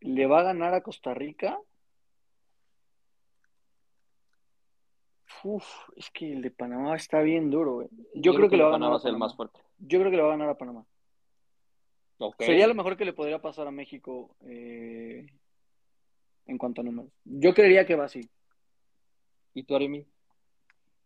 Le 0.00 0.26
va 0.26 0.40
a 0.40 0.44
ganar 0.44 0.74
a 0.74 0.82
Costa 0.82 1.14
Rica. 1.14 1.58
Uf, 5.42 5.64
es 5.94 6.10
que 6.10 6.32
el 6.32 6.42
de 6.42 6.50
Panamá 6.50 6.96
está 6.96 7.20
bien 7.20 7.50
duro, 7.50 7.74
güey. 7.74 7.88
Yo, 8.14 8.34
creo 8.34 8.48
que 8.48 8.56
le 8.56 8.64
va 8.64 8.70
a 8.70 8.72
ganar 8.72 8.88
Panamá 8.88 8.96
a 8.96 8.98
ser 8.98 9.08
el 9.10 9.12
Panamá. 9.14 9.26
más 9.26 9.36
fuerte. 9.36 9.60
Yo 9.78 9.98
creo 10.00 10.10
que 10.10 10.16
le 10.16 10.22
va 10.22 10.28
a 10.28 10.32
ganar 10.32 10.48
a 10.48 10.58
Panamá. 10.58 10.84
Sería 12.38 12.66
lo 12.66 12.74
mejor 12.74 12.96
que 12.96 13.04
le 13.04 13.12
podría 13.12 13.40
pasar 13.40 13.66
a 13.66 13.70
México 13.70 14.34
eh, 14.46 15.26
en 16.46 16.58
cuanto 16.58 16.80
a 16.80 16.84
números. 16.84 17.12
Yo 17.24 17.54
creería 17.54 17.86
que 17.86 17.94
va 17.94 18.06
así. 18.06 18.28
¿Y 19.54 19.62
tú, 19.64 19.76
Arimi? 19.76 20.04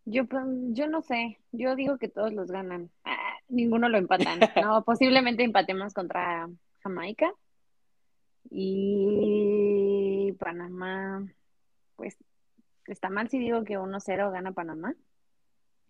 Yo, 0.05 0.27
pues, 0.27 0.43
yo 0.71 0.87
no 0.87 1.03
sé, 1.03 1.39
yo 1.53 1.77
digo 1.77 1.99
que 1.99 2.09
todos 2.09 2.33
los 2.33 2.51
ganan. 2.51 2.91
Ah, 3.05 3.37
ninguno 3.49 3.89
lo 3.89 3.99
empatan. 3.99 4.41
No, 4.65 4.85
posiblemente 4.85 5.43
empatemos 5.43 5.93
contra 5.93 6.49
Jamaica 6.83 7.33
y 8.49 10.33
Panamá, 10.39 11.27
pues 11.97 12.17
¿Está 12.91 13.09
mal 13.09 13.29
si 13.29 13.39
digo 13.39 13.63
que 13.63 13.79
1-0 13.79 14.33
gana 14.33 14.51
Panamá? 14.51 14.95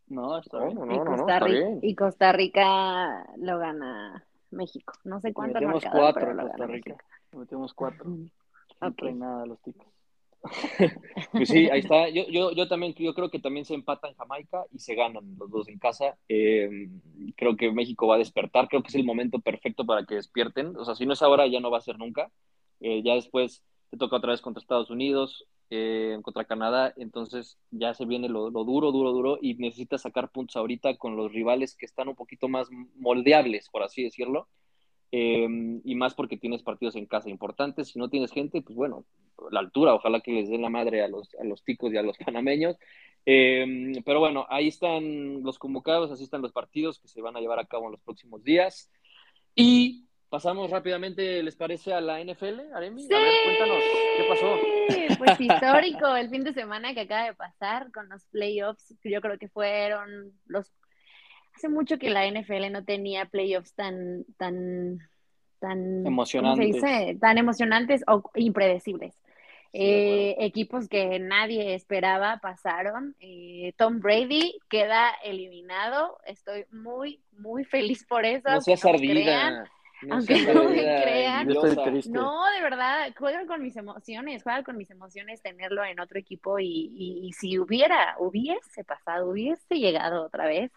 No, 0.08 0.38
está 0.38 0.64
bien. 0.64 0.74
No, 0.76 0.84
y, 0.84 0.88
no, 0.88 0.96
no, 0.96 1.04
Costa 1.04 1.20
está 1.34 1.46
Rica, 1.46 1.58
bien. 1.66 1.78
y 1.82 1.94
Costa 1.94 2.32
Rica 2.32 3.26
lo 3.38 3.58
gana 3.58 4.26
México. 4.50 4.92
No 5.04 5.18
sé 5.20 5.32
cuánto 5.32 5.60
Metemos 5.60 5.82
cuatro 5.90 6.20
pero 6.20 6.30
en 6.32 6.36
lo 6.36 6.42
Costa 6.42 6.58
gana 6.58 6.72
Rica. 6.72 6.90
México. 6.90 7.38
Metemos 7.38 7.74
cuatro. 7.74 8.04
No 8.10 8.88
Ok. 8.88 8.96
traen 8.96 9.18
nada 9.18 9.46
los 9.46 9.60
ticos. 9.62 9.86
Pues 11.36 11.48
sí, 11.48 11.68
ahí 11.70 11.80
está. 11.80 12.08
Yo, 12.08 12.26
yo, 12.28 12.52
yo 12.52 12.68
también, 12.68 12.94
yo 12.94 13.14
creo 13.14 13.30
que 13.30 13.38
también 13.38 13.64
se 13.64 13.74
empatan 13.74 14.14
Jamaica 14.14 14.64
y 14.72 14.78
se 14.78 14.94
ganan 14.94 15.36
los 15.38 15.50
dos 15.50 15.68
en 15.68 15.78
casa. 15.78 16.16
Eh, 16.28 16.88
creo 17.36 17.56
que 17.56 17.72
México 17.72 18.06
va 18.06 18.16
a 18.16 18.18
despertar. 18.18 18.68
Creo 18.68 18.82
que 18.82 18.88
es 18.88 18.94
el 18.94 19.04
momento 19.04 19.38
perfecto 19.40 19.84
para 19.84 20.04
que 20.04 20.16
despierten. 20.16 20.76
O 20.76 20.84
sea, 20.84 20.94
si 20.94 21.06
no 21.06 21.12
es 21.12 21.22
ahora, 21.22 21.46
ya 21.46 21.60
no 21.60 21.70
va 21.70 21.78
a 21.78 21.82
ser 21.82 21.98
nunca. 21.98 22.30
Eh, 22.80 23.02
ya 23.04 23.14
después 23.14 23.62
te 23.90 23.96
toca 23.98 24.16
otra 24.16 24.30
vez 24.32 24.40
contra 24.40 24.60
Estados 24.60 24.90
Unidos, 24.90 25.46
eh, 25.70 26.18
contra 26.22 26.44
Canadá. 26.44 26.92
Entonces 26.96 27.58
ya 27.70 27.94
se 27.94 28.06
viene 28.06 28.28
lo, 28.28 28.50
lo 28.50 28.64
duro, 28.64 28.92
duro, 28.92 29.12
duro. 29.12 29.38
Y 29.40 29.54
necesitas 29.54 30.02
sacar 30.02 30.30
puntos 30.30 30.56
ahorita 30.56 30.96
con 30.96 31.16
los 31.16 31.32
rivales 31.32 31.76
que 31.76 31.86
están 31.86 32.08
un 32.08 32.16
poquito 32.16 32.48
más 32.48 32.68
moldeables, 32.96 33.68
por 33.70 33.82
así 33.82 34.02
decirlo. 34.02 34.48
Eh, 35.12 35.80
y 35.84 35.94
más 35.94 36.14
porque 36.14 36.36
tienes 36.36 36.62
partidos 36.62 36.96
en 36.96 37.06
casa 37.06 37.30
importantes. 37.30 37.88
Si 37.88 37.98
no 37.98 38.08
tienes 38.08 38.30
gente, 38.32 38.62
pues 38.62 38.76
bueno, 38.76 39.04
la 39.50 39.60
altura, 39.60 39.94
ojalá 39.94 40.20
que 40.20 40.32
les 40.32 40.48
den 40.48 40.62
la 40.62 40.70
madre 40.70 41.02
a 41.02 41.08
los, 41.08 41.34
a 41.40 41.44
los 41.44 41.64
ticos 41.64 41.92
y 41.92 41.96
a 41.96 42.02
los 42.02 42.16
panameños. 42.24 42.76
Eh, 43.26 43.92
pero 44.04 44.20
bueno, 44.20 44.46
ahí 44.48 44.68
están 44.68 45.42
los 45.42 45.58
convocados, 45.58 46.10
así 46.10 46.24
están 46.24 46.42
los 46.42 46.52
partidos 46.52 46.98
que 46.98 47.08
se 47.08 47.20
van 47.20 47.36
a 47.36 47.40
llevar 47.40 47.58
a 47.58 47.66
cabo 47.66 47.86
en 47.86 47.92
los 47.92 48.00
próximos 48.00 48.42
días. 48.44 48.90
Y 49.54 50.06
pasamos 50.28 50.70
rápidamente, 50.70 51.42
¿les 51.42 51.56
parece 51.56 51.92
a 51.92 52.00
la 52.00 52.20
NFL, 52.20 52.72
Aremi? 52.72 53.04
A 53.12 53.18
ver, 53.18 53.32
cuéntanos, 53.44 53.82
¿qué 54.16 54.24
pasó? 54.28 54.56
Sí, 54.88 55.06
Pues 55.18 55.40
histórico 55.40 56.16
el 56.16 56.30
fin 56.30 56.44
de 56.44 56.54
semana 56.54 56.94
que 56.94 57.00
acaba 57.00 57.24
de 57.24 57.34
pasar 57.34 57.92
con 57.92 58.08
los 58.08 58.24
playoffs. 58.26 58.94
Yo 59.04 59.20
creo 59.20 59.38
que 59.38 59.48
fueron 59.48 60.32
los. 60.46 60.72
Hace 61.60 61.68
mucho 61.68 61.98
que 61.98 62.08
la 62.08 62.24
NFL 62.24 62.70
no 62.72 62.84
tenía 62.86 63.26
playoffs 63.26 63.74
tan, 63.74 64.24
tan, 64.38 64.98
tan 65.58 66.06
Emocionantes. 66.06 66.66
¿cómo 66.72 66.86
se 66.86 66.88
dice? 67.04 67.18
Tan 67.20 67.36
emocionantes 67.36 68.02
o 68.06 68.22
impredecibles. 68.34 69.12
Sí, 69.12 69.18
Eh, 69.74 70.36
equipos 70.38 70.88
que 70.88 71.18
nadie 71.18 71.74
esperaba 71.74 72.38
pasaron. 72.38 73.14
Eh, 73.20 73.74
Tom 73.76 74.00
Brady 74.00 74.58
queda 74.70 75.10
eliminado. 75.22 76.16
Estoy 76.24 76.64
muy, 76.72 77.20
muy 77.32 77.64
feliz 77.66 78.06
por 78.06 78.24
eso. 78.24 78.48
No 78.48 78.62
seas 78.62 78.82
aunque 78.82 79.02
no 79.02 79.14
me 79.14 79.20
crean. 79.22 79.54
ardida. 79.56 79.70
No 80.00 80.14
Aunque 80.14 80.34
no 80.54 80.64
me 80.64 81.02
crean. 81.02 81.46
No, 82.06 82.42
de 82.56 82.62
verdad, 82.62 83.12
juegan 83.18 83.46
con 83.46 83.60
mis 83.62 83.76
emociones, 83.76 84.42
juegan 84.42 84.64
con 84.64 84.78
mis 84.78 84.90
emociones 84.90 85.42
tenerlo 85.42 85.84
en 85.84 86.00
otro 86.00 86.18
equipo 86.18 86.58
y, 86.58 86.90
y- 86.96 87.26
y 87.28 87.32
si 87.34 87.58
hubiera, 87.58 88.16
hubiese 88.18 88.82
pasado, 88.82 89.28
hubiese 89.28 89.74
llegado 89.78 90.24
otra 90.24 90.46
vez, 90.46 90.72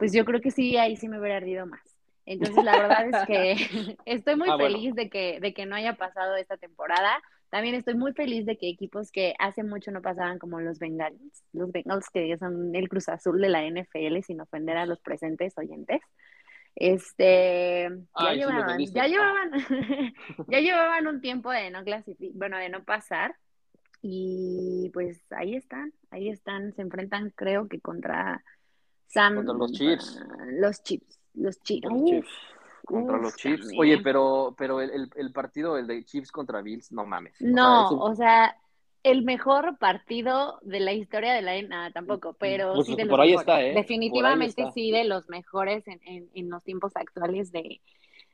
pues 0.00 0.12
yo 0.12 0.24
creo 0.24 0.40
que 0.40 0.50
sí, 0.50 0.76
ahí 0.76 0.96
sí 0.96 1.08
me 1.08 1.20
hubiera 1.20 1.36
ardido 1.36 1.66
más. 1.66 1.80
Entonces, 2.26 2.64
la 2.64 2.76
verdad 2.76 3.08
es 3.08 3.16
que 3.28 3.54
estoy 4.06 4.36
muy 4.36 4.48
Ah, 4.50 4.56
bueno. 4.56 4.74
feliz 4.74 4.94
de 4.96 5.08
que, 5.08 5.38
de 5.40 5.54
que 5.54 5.66
no 5.66 5.76
haya 5.76 5.94
pasado 5.96 6.34
esta 6.36 6.56
temporada. 6.56 7.22
También 7.50 7.74
estoy 7.76 7.94
muy 7.94 8.12
feliz 8.12 8.46
de 8.46 8.56
que 8.58 8.68
equipos 8.68 9.12
que 9.12 9.34
hace 9.38 9.62
mucho 9.64 9.90
no 9.92 10.02
pasaban 10.02 10.38
como 10.38 10.60
los 10.60 10.78
Bengals, 10.78 11.44
los 11.52 11.72
Bengals 11.72 12.08
que 12.10 12.36
son 12.38 12.74
el 12.74 12.88
Cruz 12.88 13.08
Azul 13.08 13.40
de 13.40 13.48
la 13.48 13.64
NFL, 13.64 14.22
sin 14.22 14.40
ofender 14.40 14.76
a 14.76 14.86
los 14.86 15.00
presentes 15.00 15.58
oyentes, 15.58 16.00
este, 16.76 17.88
ya 17.90 18.28
Ay, 18.30 18.38
llevaban, 18.38 18.78
ya 18.86 19.02
Ah. 19.04 19.08
llevaban, 19.08 19.50
ya 20.48 20.60
llevaban 20.60 21.06
un 21.08 21.20
tiempo 21.20 21.50
de 21.50 21.70
no 21.70 21.82
clasificar, 21.84 22.36
bueno, 22.38 22.58
de 22.58 22.68
no 22.68 22.84
pasar. 22.84 23.34
Y 24.02 24.90
pues 24.94 25.20
ahí 25.30 25.56
están, 25.56 25.92
ahí 26.10 26.30
están, 26.30 26.72
se 26.74 26.82
enfrentan 26.82 27.30
creo 27.36 27.68
que 27.68 27.80
contra 27.80 28.42
Sam, 29.10 29.34
Contra 29.36 29.54
los 29.54 29.72
Chiefs. 29.72 30.20
los 30.60 30.82
Chiefs, 30.82 31.18
los 31.34 31.62
Chiefs, 31.62 31.88
Los 31.88 32.04
Chiefs. 32.04 32.28
Contra 32.84 33.16
uf, 33.16 33.22
los 33.22 33.36
Chiefs. 33.36 33.60
también. 33.62 33.80
Oye, 33.80 33.98
pero, 33.98 34.54
pero 34.58 34.80
el, 34.80 34.90
el- 34.90 35.10
el 35.16 35.32
partido, 35.32 35.76
el 35.78 35.86
de 35.86 36.04
Chiefs 36.04 36.32
contra 36.32 36.62
Bills, 36.62 36.90
no 36.92 37.06
mames. 37.06 37.34
O 37.34 37.38
sea, 37.38 37.48
No, 37.52 37.90
un- 37.90 38.00
o 38.00 38.14
sea, 38.14 38.56
el 39.02 39.22
mejor 39.22 39.78
partido 39.78 40.58
de 40.62 40.80
la 40.80 40.92
historia 40.92 41.32
de 41.32 41.42
la 41.42 41.60
nada 41.62 41.90
tampoco, 41.92 42.34
pero 42.34 42.74
Pues 42.74 42.86
sí 42.86 42.96
de 42.96 43.04
los 43.04 43.10
por 43.10 43.20
ahí 43.20 43.30
mejores. 43.30 43.48
está, 43.48 43.62
¿eh? 43.62 43.74
Definitivamente 43.74 44.62
está. 44.62 44.72
sí 44.72 44.90
de 44.90 45.04
los 45.04 45.28
mejores 45.28 45.86
en, 45.88 46.00
en, 46.04 46.30
en 46.34 46.50
los 46.50 46.62
tiempos 46.64 46.92
actuales 46.96 47.50
de, 47.52 47.80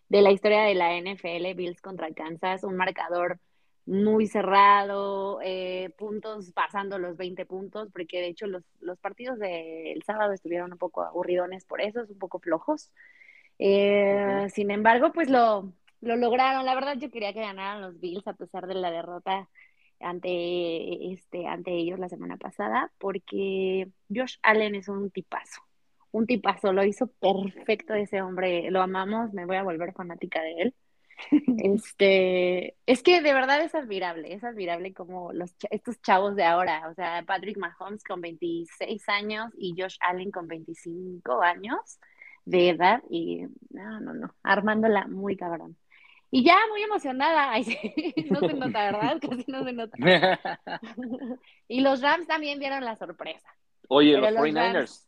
de 0.09 0.23
la 0.23 0.31
historia 0.33 0.63
de 0.63 0.75
la 0.75 0.97
NFL, 0.97 1.55
Bills 1.55 1.81
contra 1.81 2.13
Kansas, 2.15 2.65
un 2.65 2.77
marcador 2.77 3.39
muy 3.87 4.27
cerrado, 4.27 5.41
eh, 5.43 5.91
puntos 5.97 6.53
pasando 6.53 6.99
los 6.99 7.17
20 7.17 7.47
puntos, 7.47 7.89
porque 7.93 8.21
de 8.21 8.29
hecho 8.29 8.47
los, 8.47 8.65
los 8.81 8.99
partidos 8.99 9.39
del 9.39 10.03
sábado 10.05 10.33
estuvieron 10.33 10.73
un 10.73 10.79
poco 10.79 11.03
aburridones 11.03 11.65
por 11.65 11.81
eso, 11.81 12.05
un 12.09 12.19
poco 12.19 12.41
flojos. 12.41 12.93
Eh. 13.59 14.49
Sin 14.53 14.71
embargo, 14.71 15.13
pues 15.13 15.31
lo, 15.31 15.73
lo 16.01 16.17
lograron. 16.17 16.65
La 16.67 16.75
verdad, 16.75 16.97
yo 16.99 17.11
quería 17.11 17.33
que 17.33 17.41
ganaran 17.41 17.81
los 17.81 18.01
Bills 18.01 18.27
a 18.27 18.35
pesar 18.35 18.67
de 18.67 18.75
la 18.75 18.91
derrota 18.91 19.49
ante, 20.01 21.13
este, 21.13 21.47
ante 21.47 21.73
ellos 21.73 21.99
la 21.99 22.09
semana 22.09 22.37
pasada, 22.37 22.93
porque 22.99 23.89
Josh 24.15 24.37
Allen 24.43 24.75
es 24.75 24.89
un 24.89 25.11
tipazo. 25.11 25.63
Un 26.13 26.27
tipazo, 26.27 26.73
lo 26.73 26.85
hizo 26.85 27.09
perfecto 27.09 27.95
ese 27.95 28.23
hombre, 28.23 28.71
lo 28.71 28.81
amamos, 28.83 29.33
me 29.33 29.47
voy 29.47 29.57
a 29.57 29.63
volver 29.63 29.93
fanática 29.93 30.43
de 30.43 30.53
él. 30.63 30.75
Este, 31.59 32.77
es 32.87 33.03
que 33.03 33.21
de 33.21 33.33
verdad 33.33 33.61
es 33.63 33.75
admirable, 33.75 34.35
es 34.35 34.45
admirable 34.45 34.93
como 34.93 35.33
los, 35.33 35.55
estos 35.71 36.01
chavos 36.03 36.37
de 36.37 36.45
ahora, 36.45 36.89
o 36.91 36.95
sea, 36.95 37.25
Patrick 37.27 37.57
Mahomes 37.57 38.05
con 38.05 38.21
26 38.21 39.09
años 39.09 39.53
y 39.57 39.75
Josh 39.77 39.97
Allen 40.01 40.31
con 40.31 40.47
25 40.47 41.43
años 41.43 41.99
de 42.45 42.71
edad 42.71 43.03
y 43.11 43.47
no, 43.71 44.01
no, 44.01 44.15
no, 44.15 44.35
armándola 44.43 45.07
muy 45.09 45.37
cabrón. 45.37 45.77
Y 46.31 46.45
ya 46.45 46.57
muy 46.71 46.83
emocionada, 46.83 47.51
Ay, 47.53 47.65
sí, 47.65 47.79
no 48.31 48.41
se 48.41 48.55
nota, 48.55 48.93
¿verdad? 48.93 49.19
Casi 49.21 49.45
no 49.49 49.65
se 49.65 49.73
nota. 49.73 49.97
Y 51.69 51.81
los 51.81 52.01
Rams 52.01 52.27
también 52.27 52.61
dieron 52.61 52.85
la 52.85 52.97
sorpresa. 52.97 53.49
Oye, 53.89 54.15
Pero 54.15 54.31
los 54.31 54.35
los 54.35 54.43
49ers. 54.45 55.07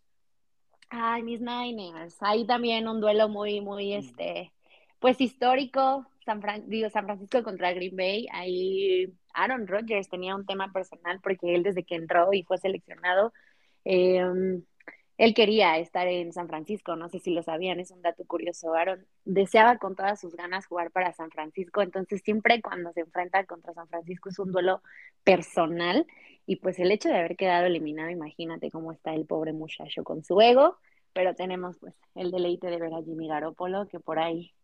Ay, 0.90 1.22
mis 1.22 1.40
Niners. 1.40 2.16
Ahí 2.20 2.46
también 2.46 2.88
un 2.88 3.00
duelo 3.00 3.28
muy, 3.28 3.60
muy, 3.60 3.92
este, 3.92 4.52
pues 5.00 5.20
histórico. 5.20 6.06
San 6.24 6.42
Fran- 6.42 6.64
digo, 6.68 6.90
San 6.90 7.04
Francisco 7.06 7.42
contra 7.42 7.72
Green 7.72 7.96
Bay. 7.96 8.26
Ahí 8.32 9.12
Aaron 9.34 9.66
Rodgers 9.66 10.08
tenía 10.08 10.34
un 10.34 10.46
tema 10.46 10.72
personal 10.72 11.20
porque 11.22 11.54
él 11.54 11.62
desde 11.62 11.84
que 11.84 11.94
entró 11.96 12.32
y 12.32 12.42
fue 12.44 12.58
seleccionado, 12.58 13.32
eh, 13.84 14.24
él 15.16 15.34
quería 15.34 15.78
estar 15.78 16.06
en 16.06 16.32
San 16.32 16.48
Francisco. 16.48 16.94
No 16.96 17.08
sé 17.08 17.18
si 17.18 17.32
lo 17.32 17.42
sabían, 17.42 17.80
es 17.80 17.90
un 17.90 18.02
dato 18.02 18.24
curioso. 18.26 18.74
Aaron 18.74 19.04
deseaba 19.24 19.78
con 19.78 19.96
todas 19.96 20.20
sus 20.20 20.34
ganas 20.36 20.66
jugar 20.66 20.90
para 20.92 21.12
San 21.12 21.30
Francisco. 21.30 21.82
Entonces 21.82 22.22
siempre 22.24 22.62
cuando 22.62 22.92
se 22.92 23.00
enfrenta 23.00 23.44
contra 23.44 23.74
San 23.74 23.88
Francisco 23.88 24.28
es 24.28 24.38
un 24.38 24.52
duelo 24.52 24.82
personal. 25.24 26.06
Y 26.46 26.56
pues 26.56 26.78
el 26.78 26.92
hecho 26.92 27.08
de 27.08 27.16
haber 27.18 27.36
quedado 27.36 27.66
eliminado, 27.66 28.10
imagínate 28.10 28.70
cómo 28.70 28.92
está 28.92 29.14
el 29.14 29.26
pobre 29.26 29.52
muchacho 29.52 30.04
con 30.04 30.24
su 30.24 30.40
ego, 30.40 30.78
pero 31.12 31.34
tenemos 31.34 31.78
pues 31.78 31.94
el 32.14 32.30
deleite 32.30 32.68
de 32.68 32.78
ver 32.78 32.94
a 32.94 33.02
Jimmy 33.02 33.28
Garoppolo, 33.28 33.86
que 33.88 34.00
por 34.00 34.18
ahí 34.18 34.54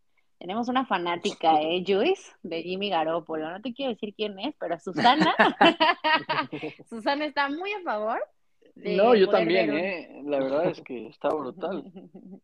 tenemos 0.45 0.69
una 0.69 0.85
fanática, 0.85 1.55
¿eh, 1.63 1.83
Juice? 1.87 2.31
De 2.43 2.63
Jimmy 2.63 2.91
Garoppolo. 2.91 3.51
No 3.51 3.63
te 3.63 3.73
quiero 3.73 3.93
decir 3.95 4.13
quién 4.15 4.39
es, 4.39 4.55
pero 4.61 4.79
Susana, 4.79 5.35
Susana 6.91 7.25
está 7.25 7.49
muy 7.49 7.73
a 7.73 7.81
favor. 7.81 8.23
de 8.75 8.95
No, 8.95 9.15
yo 9.15 9.27
también, 9.31 9.71
un- 9.71 9.79
¿eh? 9.79 10.23
La 10.27 10.39
verdad 10.41 10.67
es 10.67 10.83
que 10.83 11.07
está 11.09 11.31
brutal. 11.31 11.91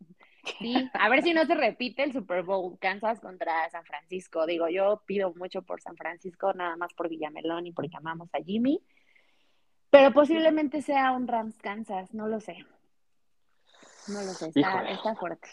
Sí, 0.59 0.75
a 0.95 1.11
ver 1.11 1.23
si 1.23 1.35
no 1.35 1.45
se 1.45 1.55
repite 1.55 2.03
el 2.03 2.15
Super 2.15 2.43
Bowl 2.43 2.79
Kansas 2.79 3.21
contra 3.21 3.69
San 3.69 3.85
Francisco. 3.85 4.47
Digo, 4.47 4.69
yo 4.71 5.03
pido 5.05 5.35
mucho 5.35 5.61
por 5.61 5.83
San 5.83 5.97
Francisco, 5.99 6.55
nada 6.55 6.77
más 6.77 6.95
por 6.95 7.11
Villamelón 7.11 7.67
y 7.67 7.73
porque 7.73 7.95
amamos 7.99 8.31
a 8.35 8.39
Jimmy. 8.43 8.81
Pero 9.91 10.15
posiblemente 10.15 10.81
sea 10.81 11.13
un 11.13 11.29
Rams 11.29 11.59
Kansas, 11.59 12.15
no 12.15 12.27
lo 12.27 12.41
sé. 12.41 12.57
No 14.09 14.23
lo 14.23 14.33
sé, 14.33 14.47
está, 14.55 14.89
está 14.91 15.15
fuerte. 15.15 15.47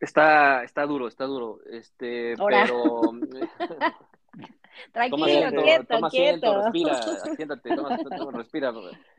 Está, 0.00 0.62
está 0.64 0.86
duro, 0.86 1.08
está 1.08 1.24
duro. 1.24 1.58
Este, 1.70 2.34
pero. 2.46 3.10
Toma 4.92 4.92
Tranquilo, 4.92 5.24
asiento, 5.24 5.62
quieto, 5.64 5.84
toma 5.88 6.06
asiento, 6.06 6.40
quieto. 6.40 6.62
respira, 6.62 7.02
siéntate, 7.36 7.74
toma 7.74 7.94
asiento, 7.94 8.30
respira. 8.30 8.72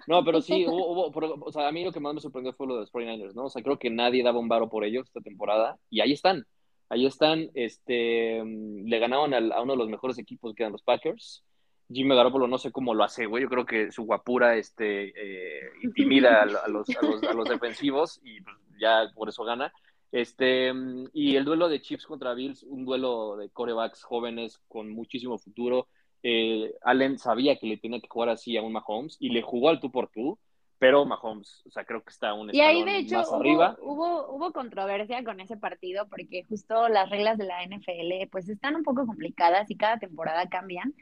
No, 0.08 0.24
pero 0.24 0.42
sí, 0.42 0.66
hubo, 0.66 1.10
hubo- 1.12 1.46
o 1.46 1.52
sea, 1.52 1.68
a 1.68 1.72
mí 1.74 1.84
lo 1.84 1.92
que 1.92 2.00
más 2.00 2.14
me 2.14 2.22
sorprendió 2.22 2.54
fue 2.54 2.66
lo 2.68 2.76
de 2.76 2.80
los 2.82 2.92
49ers, 2.94 3.34
¿no? 3.34 3.46
O 3.46 3.50
sea, 3.50 3.62
creo 3.62 3.78
que 3.78 3.90
nadie 3.90 4.24
daba 4.24 4.40
un 4.40 4.48
varo 4.48 4.70
por 4.70 4.86
ellos 4.86 5.08
esta 5.08 5.20
temporada 5.20 5.78
y 5.90 6.00
ahí 6.00 6.14
están, 6.14 6.46
ahí 6.88 7.06
están, 7.06 7.50
este, 7.56 8.42
mm, 8.42 8.86
le 8.88 9.00
ganaron 9.00 9.34
al- 9.34 9.52
a 9.52 9.62
uno 9.62 9.74
de 9.74 9.80
los 9.80 9.90
mejores 9.90 10.18
equipos 10.18 10.54
que 10.56 10.64
eran 10.64 10.72
los 10.72 10.84
Packers. 10.84 11.44
Jimmy 11.92 12.16
Garoppolo 12.16 12.48
no 12.48 12.58
sé 12.58 12.72
cómo 12.72 12.94
lo 12.94 13.04
hace, 13.04 13.26
güey, 13.26 13.44
yo 13.44 13.50
creo 13.50 13.66
que 13.66 13.92
su 13.92 14.04
guapura, 14.06 14.56
este, 14.56 15.08
eh, 15.10 15.70
intimida 15.84 16.40
a, 16.40 16.44
a 16.44 16.68
los, 16.70 16.88
a, 16.90 17.02
los, 17.06 17.22
a 17.24 17.34
los 17.34 17.50
defensivos 17.50 18.22
y 18.24 18.40
pues, 18.42 18.56
ya 18.80 19.10
por 19.14 19.28
eso 19.28 19.44
gana. 19.44 19.74
Este, 20.12 20.74
mm, 20.74 21.10
y 21.14 21.36
el 21.36 21.46
duelo 21.46 21.70
de 21.70 21.82
Chiefs 21.82 22.06
contra 22.06 22.34
Bills, 22.34 22.64
un 22.64 22.86
duelo 22.86 23.38
de 23.38 23.50
corebacks 23.50 24.04
jóvenes 24.04 24.60
con 24.68 24.90
muchísimo 24.90 25.38
futuro. 25.38 25.88
Eh, 26.24 26.74
Allen 26.82 27.18
sabía 27.18 27.58
que 27.58 27.68
le 27.68 27.78
tenía 27.78 28.02
que 28.02 28.10
jugar 28.10 28.30
así 28.30 28.58
a 28.58 28.62
un 28.62 28.74
Mahomes 28.74 29.18
y 29.20 29.30
le 29.30 29.42
jugó 29.42 29.70
al 29.70 29.80
tú 29.80 29.92
por 29.92 30.10
tú, 30.10 30.38
pero 30.78 31.06
Mahomes, 31.06 31.64
o 31.66 31.72
sea, 31.72 31.86
creo 31.86 32.04
que 32.04 32.10
está 32.10 32.34
un 32.34 32.54
y 32.54 32.60
ahí 32.62 32.84
de 32.84 32.98
hecho 32.98 33.22
hubo, 33.22 33.36
arriba. 33.36 33.78
Hubo, 33.82 34.34
hubo 34.34 34.52
controversia 34.52 35.24
con 35.24 35.40
ese 35.40 35.58
partido 35.58 36.08
porque 36.10 36.46
justo 36.50 36.90
las 36.90 37.10
reglas 37.10 37.38
de 37.38 37.46
la 37.46 37.64
NFL 37.64 38.30
pues 38.32 38.50
están 38.50 38.76
un 38.76 38.84
poco 38.84 39.06
complicadas 39.06 39.70
y 39.70 39.78
cada 39.78 39.98
temporada 39.98 40.50
cambian 40.50 40.94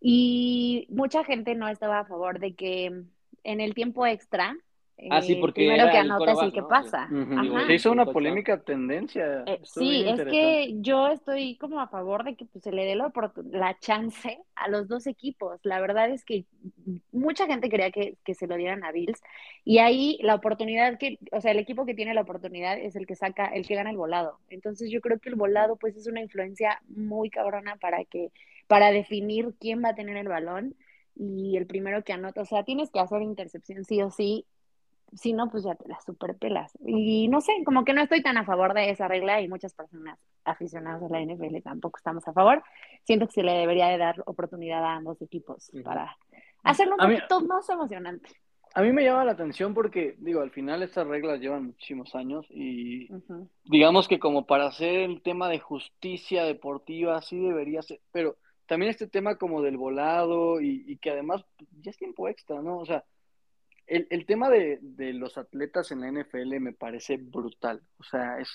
y 0.00 0.86
mucha 0.90 1.24
gente 1.24 1.54
no 1.54 1.68
estaba 1.68 2.00
a 2.00 2.06
favor 2.06 2.38
de 2.38 2.54
que 2.54 3.04
en 3.44 3.60
el 3.60 3.74
tiempo 3.74 4.06
extra 4.06 4.56
Ah, 5.10 5.22
sí, 5.22 5.34
eh, 5.34 5.38
porque 5.40 5.60
primero 5.60 5.90
que 5.90 5.96
anota 5.96 6.32
es 6.32 6.42
el 6.42 6.52
que 6.52 6.62
pasa. 6.62 7.08
Se 7.66 7.74
hizo 7.74 7.92
una 7.92 8.06
polémica 8.06 8.60
tendencia. 8.60 9.44
Eh, 9.46 9.60
sí, 9.62 10.04
es 10.08 10.20
que 10.22 10.74
yo 10.80 11.08
estoy 11.08 11.56
como 11.56 11.80
a 11.80 11.86
favor 11.86 12.24
de 12.24 12.34
que 12.34 12.46
pues, 12.46 12.64
se 12.64 12.72
le 12.72 12.84
dé 12.84 12.96
la, 12.96 13.12
la 13.50 13.78
chance 13.78 14.38
a 14.56 14.68
los 14.68 14.88
dos 14.88 15.06
equipos. 15.06 15.60
La 15.62 15.80
verdad 15.80 16.10
es 16.10 16.24
que 16.24 16.46
mucha 17.12 17.46
gente 17.46 17.68
quería 17.68 17.92
que, 17.92 18.16
que, 18.24 18.34
se 18.34 18.48
lo 18.48 18.56
dieran 18.56 18.82
a 18.82 18.90
Bills 18.90 19.20
y 19.64 19.78
ahí 19.78 20.18
la 20.20 20.34
oportunidad 20.34 20.98
que, 20.98 21.18
o 21.30 21.40
sea, 21.40 21.52
el 21.52 21.58
equipo 21.60 21.86
que 21.86 21.94
tiene 21.94 22.12
la 22.12 22.22
oportunidad 22.22 22.76
es 22.76 22.96
el 22.96 23.06
que 23.06 23.14
saca, 23.14 23.46
el 23.46 23.66
que 23.66 23.76
gana 23.76 23.90
el 23.90 23.96
volado. 23.96 24.40
Entonces 24.48 24.90
yo 24.90 25.00
creo 25.00 25.20
que 25.20 25.28
el 25.28 25.36
volado 25.36 25.76
pues 25.76 25.96
es 25.96 26.08
una 26.08 26.20
influencia 26.20 26.82
muy 26.88 27.30
cabrona 27.30 27.76
para 27.76 28.04
que, 28.04 28.32
para 28.66 28.90
definir 28.90 29.54
quién 29.60 29.82
va 29.84 29.90
a 29.90 29.94
tener 29.94 30.16
el 30.16 30.28
balón 30.28 30.74
y 31.14 31.56
el 31.56 31.66
primero 31.66 32.02
que 32.02 32.12
anota, 32.12 32.42
o 32.42 32.44
sea, 32.44 32.64
tienes 32.64 32.90
que 32.90 33.00
hacer 33.00 33.22
intercepción 33.22 33.84
sí 33.84 34.02
o 34.02 34.10
sí 34.10 34.44
si 35.14 35.32
no, 35.32 35.50
pues 35.50 35.64
ya 35.64 35.74
te 35.74 35.88
las 35.88 36.04
superpelas. 36.04 36.72
Y 36.84 37.28
no 37.28 37.40
sé, 37.40 37.52
como 37.64 37.84
que 37.84 37.92
no 37.92 38.02
estoy 38.02 38.22
tan 38.22 38.36
a 38.36 38.44
favor 38.44 38.74
de 38.74 38.90
esa 38.90 39.08
regla 39.08 39.40
y 39.40 39.48
muchas 39.48 39.74
personas 39.74 40.18
aficionadas 40.44 41.02
a 41.02 41.08
la 41.08 41.20
NFL 41.20 41.62
tampoco 41.62 41.98
estamos 41.98 42.26
a 42.28 42.32
favor. 42.32 42.62
Siento 43.04 43.26
que 43.26 43.32
se 43.32 43.42
le 43.42 43.52
debería 43.52 43.88
de 43.88 43.98
dar 43.98 44.22
oportunidad 44.26 44.84
a 44.84 44.94
ambos 44.94 45.20
equipos 45.22 45.70
para 45.84 46.16
hacerlo 46.62 46.96
un 46.98 47.14
poquito 47.14 47.40
más 47.42 47.68
emocionante. 47.68 48.30
A 48.74 48.82
mí 48.82 48.92
me 48.92 49.02
llama 49.02 49.24
la 49.24 49.32
atención 49.32 49.72
porque, 49.72 50.14
digo, 50.18 50.42
al 50.42 50.50
final 50.50 50.82
estas 50.82 51.06
reglas 51.06 51.40
llevan 51.40 51.66
muchísimos 51.66 52.14
años 52.14 52.46
y 52.50 53.08
digamos 53.64 54.08
que 54.08 54.18
como 54.18 54.46
para 54.46 54.66
hacer 54.66 55.00
el 55.00 55.22
tema 55.22 55.48
de 55.48 55.58
justicia 55.58 56.44
deportiva 56.44 57.20
sí 57.22 57.38
debería 57.38 57.80
ser, 57.80 58.00
pero 58.12 58.36
también 58.66 58.90
este 58.90 59.06
tema 59.06 59.36
como 59.36 59.62
del 59.62 59.78
volado 59.78 60.60
y, 60.60 60.84
y 60.86 60.98
que 60.98 61.10
además 61.10 61.44
ya 61.80 61.90
es 61.90 61.96
tiempo 61.96 62.28
extra, 62.28 62.60
¿no? 62.60 62.78
O 62.78 62.84
sea, 62.84 63.04
el, 63.88 64.06
el 64.10 64.26
tema 64.26 64.48
de, 64.50 64.78
de, 64.80 65.12
los 65.12 65.38
atletas 65.38 65.90
en 65.90 66.00
la 66.00 66.10
NFL 66.12 66.60
me 66.60 66.72
parece 66.72 67.16
brutal. 67.16 67.82
O 67.98 68.04
sea, 68.04 68.38
es, 68.38 68.48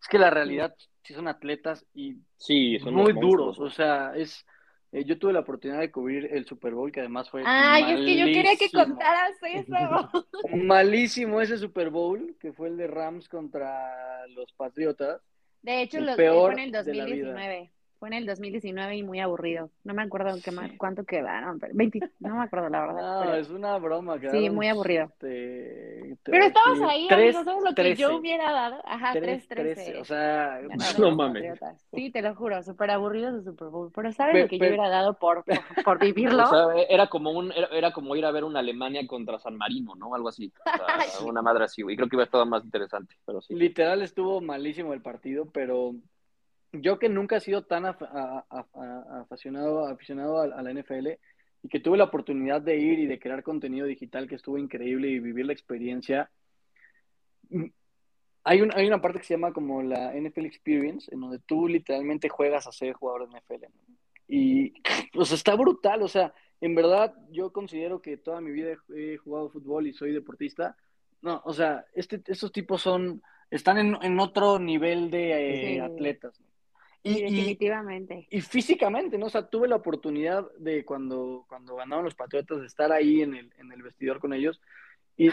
es 0.00 0.08
que 0.08 0.18
la 0.18 0.30
realidad 0.30 0.74
sí 1.02 1.14
son 1.14 1.26
atletas 1.26 1.84
y 1.94 2.16
sí, 2.36 2.78
son 2.78 2.94
muy 2.94 3.12
duros. 3.12 3.58
O 3.58 3.70
sea, 3.70 4.12
es. 4.14 4.46
Eh, 4.90 5.04
yo 5.04 5.18
tuve 5.18 5.34
la 5.34 5.40
oportunidad 5.40 5.80
de 5.80 5.90
cubrir 5.90 6.30
el 6.32 6.46
Super 6.46 6.72
Bowl, 6.72 6.92
que 6.92 7.00
además 7.00 7.28
fue. 7.30 7.42
Ay, 7.44 7.92
es 7.92 8.00
que 8.00 8.18
yo 8.18 8.24
quería 8.26 8.56
que 8.56 8.70
contaras 8.70 9.36
eso. 9.42 10.26
malísimo 10.56 11.40
ese 11.40 11.58
Super 11.58 11.90
Bowl, 11.90 12.36
que 12.40 12.52
fue 12.52 12.68
el 12.68 12.76
de 12.76 12.86
Rams 12.86 13.28
contra 13.28 14.26
los 14.28 14.52
Patriotas. 14.52 15.20
De 15.62 15.82
hecho, 15.82 16.00
lo 16.00 16.14
fue 16.14 16.52
en 16.52 16.58
el 16.58 16.72
2019. 16.72 17.72
Fue 17.98 18.08
en 18.10 18.14
el 18.14 18.26
2019 18.26 18.96
y 18.96 19.02
muy 19.02 19.18
aburrido. 19.18 19.70
No 19.82 19.92
me 19.92 20.02
acuerdo 20.02 20.36
qué 20.44 20.52
más, 20.52 20.70
cuánto 20.78 21.04
quedaron, 21.04 21.58
pero 21.58 21.72
20, 21.74 21.98
no 22.20 22.36
me 22.36 22.44
acuerdo 22.44 22.68
la 22.68 22.80
verdad. 22.80 23.24
No, 23.24 23.34
es 23.34 23.50
una 23.50 23.76
broma. 23.78 24.18
sí, 24.30 24.50
muy 24.50 24.68
aburrido. 24.68 25.12
pero 25.18 26.44
estabas 26.44 26.80
ahí, 26.82 27.06
tres, 27.08 27.34
¿sabes 27.34 27.64
lo 27.64 27.74
que 27.74 27.96
yo 27.96 28.16
hubiera 28.16 28.52
dado? 28.52 28.80
Ajá, 28.84 29.14
3-13. 29.14 30.00
O 30.00 30.04
sea, 30.04 30.60
no 30.98 31.16
mames. 31.16 31.58
Sí, 31.92 32.10
te 32.12 32.22
lo 32.22 32.36
juro, 32.36 32.62
súper 32.62 32.92
aburrido 32.92 33.32
su 33.32 33.42
Super 33.42 33.68
Bowl. 33.68 33.90
Pero 33.92 34.12
¿sabes 34.12 34.42
lo 34.42 34.48
que 34.48 34.58
yo 34.58 34.66
hubiera 34.66 34.88
dado 34.88 35.14
por, 35.14 35.44
por, 35.84 35.98
vivirlo? 36.00 36.44
O 36.44 36.46
sea, 36.46 36.84
era 36.88 37.08
como, 37.08 37.32
un, 37.32 37.52
era, 37.72 37.92
como 37.92 38.14
ir 38.14 38.24
a 38.24 38.30
ver 38.30 38.44
una 38.44 38.60
Alemania 38.60 39.04
contra 39.08 39.40
San 39.40 39.56
Marino, 39.56 39.96
¿no? 39.96 40.14
Algo 40.14 40.28
así. 40.28 40.52
una 41.26 41.42
madre 41.42 41.64
así, 41.64 41.82
güey. 41.82 41.96
Creo 41.96 42.08
que 42.08 42.14
iba 42.14 42.22
a 42.22 42.26
estar 42.26 42.46
más 42.46 42.64
interesante, 42.64 43.16
pero 43.26 43.40
sí. 43.40 43.54
Literal 43.54 44.02
estuvo 44.02 44.40
malísimo 44.40 44.92
el 44.94 45.02
partido, 45.02 45.46
pero 45.46 45.94
yo 46.72 46.98
que 46.98 47.08
nunca 47.08 47.36
he 47.36 47.40
sido 47.40 47.64
tan 47.64 47.86
aficionado, 47.86 49.86
aficionado 49.86 50.40
a, 50.40 50.62
la 50.62 50.72
NFL 50.72 51.08
y 51.62 51.68
que 51.68 51.80
tuve 51.80 51.98
la 51.98 52.04
oportunidad 52.04 52.60
de 52.60 52.76
ir 52.76 52.98
y 52.98 53.06
de 53.06 53.18
crear 53.18 53.42
contenido 53.42 53.86
digital 53.86 54.28
que 54.28 54.36
estuvo 54.36 54.58
increíble 54.58 55.08
y 55.08 55.18
vivir 55.18 55.46
la 55.46 55.52
experiencia. 55.52 56.30
Mm, 57.50 57.66
hay, 58.44 58.60
un, 58.60 58.70
hay 58.74 58.86
una 58.86 59.00
parte 59.00 59.18
que 59.18 59.24
se 59.24 59.34
llama 59.34 59.52
como 59.52 59.82
la 59.82 60.12
NFL 60.14 60.46
Experience, 60.46 61.12
en 61.12 61.20
donde 61.20 61.38
tú 61.40 61.68
literalmente 61.68 62.28
juegas 62.28 62.66
a 62.66 62.72
ser 62.72 62.94
jugador 62.94 63.28
de 63.28 63.38
NFL. 63.38 63.64
Y 64.28 64.74
pues 65.12 65.32
está 65.32 65.54
brutal, 65.54 66.02
o 66.02 66.08
sea, 66.08 66.34
en 66.60 66.74
verdad 66.74 67.14
yo 67.30 67.52
considero 67.52 68.02
que 68.02 68.16
toda 68.16 68.40
mi 68.40 68.50
vida 68.50 68.76
he, 68.94 69.16
jugado 69.16 69.50
fútbol 69.50 69.86
y 69.86 69.92
soy 69.92 70.12
deportista. 70.12 70.76
No, 71.22 71.42
o 71.44 71.52
sea, 71.52 71.86
este, 71.94 72.22
estos 72.26 72.52
tipos 72.52 72.82
son, 72.82 73.22
están 73.50 73.78
en, 73.78 74.20
otro 74.20 74.58
nivel 74.58 75.10
de 75.10 75.76
eh, 75.76 75.80
atletas. 75.80 76.40
Y, 77.08 77.22
definitivamente. 77.22 78.26
Y, 78.30 78.40
físicamente, 78.40 79.18
¿no? 79.18 79.26
O 79.26 79.30
sea, 79.30 79.48
tuve 79.48 79.68
la 79.68 79.76
oportunidad 79.76 80.50
de 80.58 80.84
cuando, 80.84 81.44
cuando 81.48 81.76
ganaron 81.76 82.04
los 82.04 82.14
Patriotas 82.14 82.60
de 82.60 82.66
estar 82.66 82.92
ahí 82.92 83.22
en 83.22 83.34
el, 83.34 83.52
en 83.58 83.72
el 83.72 83.82
vestidor 83.82 84.20
con 84.20 84.32
ellos. 84.32 84.60
Y, 85.16 85.28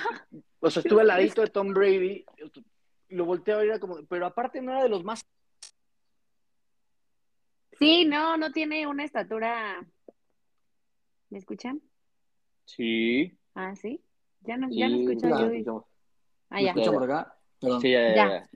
o 0.60 0.70
sea, 0.72 0.82
estuve 0.82 1.02
al 1.02 1.08
ladito 1.08 1.42
de 1.42 1.48
Tom 1.48 1.74
Brady, 1.74 2.26
lo 3.10 3.26
volteé 3.26 3.54
a 3.54 3.58
ver 3.58 3.80
como, 3.80 4.04
pero 4.06 4.26
aparte 4.26 4.62
no 4.62 4.72
era 4.72 4.84
de 4.84 4.90
los 4.90 5.04
más. 5.04 5.26
Sí, 7.78 8.06
no, 8.06 8.38
no 8.38 8.52
tiene 8.52 8.88
una 8.88 9.04
estatura. 9.04 9.86
¿Me 11.30 11.38
escuchan? 11.38 11.82
Sí. 12.66 13.38
Ah, 13.54 13.76
sí. 13.76 14.02
Ya 14.42 14.58
no, 14.58 14.68
ya 14.72 14.90
no 14.90 14.98
escuchan. 14.98 15.64
yo. 15.64 15.88
Ah, 16.50 16.62
ya. 16.62 16.74
por 16.74 17.04
acá? 17.04 17.35
Sí, 17.60 17.92
ya, 17.92 18.48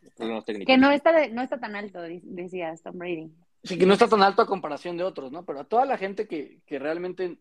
Que 0.66 0.78
no 0.78 0.92
está, 0.92 1.28
no 1.30 1.42
está 1.42 1.60
tan 1.60 1.76
alto, 1.76 2.02
decía 2.02 2.74
Tom 2.84 2.98
Brady. 2.98 3.32
Sí, 3.64 3.78
que 3.78 3.86
no 3.86 3.94
está 3.94 4.08
tan 4.08 4.22
alto 4.22 4.42
a 4.42 4.48
comparación 4.48 4.98
de 4.98 5.04
otros, 5.04 5.32
¿no? 5.32 5.46
Pero 5.46 5.60
a 5.62 5.64
toda 5.66 5.86
la 5.86 5.98
gente 5.98 6.28
que, 6.28 6.60
que 6.66 6.80
realmente 6.80 7.40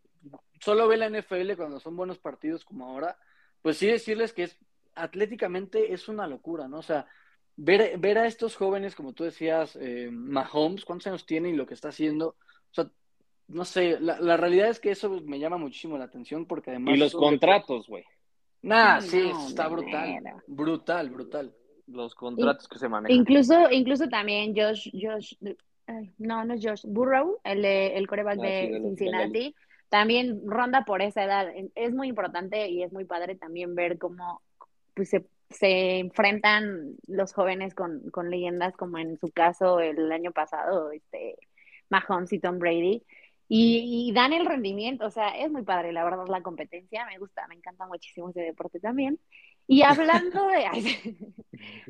solo 0.61 0.88
ve 0.88 0.96
la 0.96 1.09
NFL 1.09 1.54
cuando 1.56 1.78
son 1.78 1.96
buenos 1.96 2.18
partidos 2.18 2.64
como 2.64 2.86
ahora, 2.86 3.16
pues 3.62 3.76
sí 3.76 3.86
decirles 3.86 4.32
que 4.32 4.44
es 4.44 4.59
atléticamente 4.94 5.92
es 5.92 6.09
una 6.09 6.26
locura, 6.26 6.66
¿no? 6.66 6.78
O 6.78 6.82
sea, 6.82 7.06
ver, 7.56 7.98
ver 7.98 8.18
a 8.18 8.26
estos 8.26 8.56
jóvenes, 8.56 8.94
como 8.94 9.12
tú 9.12 9.24
decías, 9.24 9.76
eh, 9.80 10.09
Mahomes, 10.11 10.84
cuántos 10.84 11.06
años 11.06 11.26
tiene 11.26 11.50
y 11.50 11.56
lo 11.56 11.66
que 11.66 11.74
está 11.74 11.90
haciendo, 11.90 12.28
o 12.28 12.74
sea, 12.74 12.90
no 13.46 13.64
sé, 13.64 13.98
la, 14.00 14.20
la 14.20 14.36
realidad 14.36 14.68
es 14.68 14.80
que 14.80 14.90
eso 14.90 15.09
me 15.24 15.38
llama 15.38 15.56
muchísimo 15.56 15.96
la 15.96 16.04
atención 16.04 16.46
porque 16.46 16.70
además... 16.70 16.94
Y 16.94 16.98
los 16.98 17.12
contratos, 17.12 17.86
güey. 17.86 18.04
Nah, 18.68 19.00
sí, 19.00 19.30
está 19.46 19.68
brutal. 19.68 20.22
Brutal, 20.46 21.10
brutal. 21.10 21.54
Los 21.86 22.14
contratos 22.14 22.68
que 22.68 22.78
se 22.78 22.88
manejan. 22.88 23.16
Incluso, 23.16 23.70
incluso 23.70 24.08
también 24.08 24.54
Josh, 24.54 24.90
Josh, 24.92 25.34
no, 26.18 26.44
no 26.44 26.54
es 26.54 26.60
Josh, 26.62 26.84
Burrow, 26.84 27.38
el, 27.44 27.64
el 27.64 28.06
coreback 28.06 28.38
ah, 28.40 28.42
de 28.42 28.80
Cincinnati, 28.82 29.54
también 29.88 30.42
ronda 30.44 30.84
por 30.84 31.00
esa 31.00 31.24
edad. 31.24 31.48
Es 31.74 31.94
muy 31.94 32.08
importante 32.08 32.68
y 32.68 32.82
es 32.82 32.92
muy 32.92 33.06
padre 33.06 33.36
también 33.36 33.74
ver 33.74 33.98
cómo 33.98 34.42
pues, 34.94 35.08
se, 35.08 35.24
se 35.48 36.00
enfrentan 36.00 36.96
los 37.06 37.32
jóvenes 37.32 37.74
con, 37.74 38.10
con 38.10 38.30
leyendas, 38.30 38.76
como 38.76 38.98
en 38.98 39.18
su 39.18 39.30
caso 39.30 39.80
el 39.80 40.12
año 40.12 40.32
pasado, 40.32 40.92
este 40.92 41.36
Mahomes 41.88 42.34
y 42.34 42.38
Tom 42.38 42.58
Brady 42.58 43.02
y, 43.49 44.12
dan 44.12 44.32
el 44.34 44.44
rendimiento, 44.44 45.07
o 45.07 45.11
sea, 45.11 45.30
es 45.30 45.51
muy 45.51 45.62
padre, 45.62 45.92
la 45.92 46.05
verdad, 46.05 46.26
la 46.28 46.42
competencia, 46.42 47.07
me 47.07 47.18
gusta, 47.18 47.46
me 47.49 47.55
encanta 47.55 47.86
muchísimo 47.86 48.28
ese 48.30 48.40
deporte 48.40 48.78
también. 48.78 49.18
Y 49.66 49.82
hablando 49.82 50.46
de... 50.49 50.64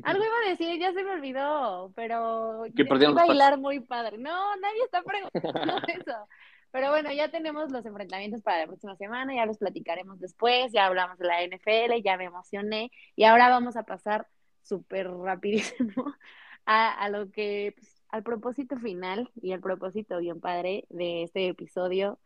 algo 0.03 0.23
iba 0.23 0.35
a 0.45 0.49
decir, 0.49 0.79
ya 0.79 0.93
se 0.93 1.03
me 1.03 1.11
olvidó, 1.11 1.91
pero... 1.95 2.63
Que 2.75 2.83
bailar 2.83 3.57
muy 3.57 3.79
padre. 3.81 4.17
No, 4.17 4.55
nadie 4.57 4.83
está 4.83 5.01
preguntando 5.03 5.77
eso. 5.87 6.27
Pero 6.71 6.91
bueno, 6.91 7.11
ya 7.11 7.29
tenemos 7.29 7.71
los 7.71 7.85
enfrentamientos 7.85 8.41
para 8.41 8.59
la 8.59 8.67
próxima 8.67 8.95
semana, 8.95 9.33
ya 9.33 9.45
los 9.45 9.57
platicaremos 9.57 10.19
después, 10.19 10.71
ya 10.71 10.85
hablamos 10.85 11.17
de 11.17 11.25
la 11.25 11.43
NFL, 11.43 12.01
ya 12.03 12.15
me 12.15 12.25
emocioné 12.25 12.91
y 13.15 13.23
ahora 13.23 13.49
vamos 13.49 13.75
a 13.75 13.83
pasar 13.83 14.27
súper 14.61 15.09
rapidísimo 15.09 16.13
a, 16.65 16.93
a, 16.93 17.09
lo 17.09 17.31
que 17.31 17.73
pues, 17.75 17.98
al 18.09 18.23
propósito 18.23 18.77
final 18.77 19.29
y 19.41 19.53
al 19.53 19.59
propósito 19.59 20.19
bien 20.19 20.39
padre 20.39 20.85
de 20.89 21.23
este 21.23 21.47
episodio, 21.47 22.19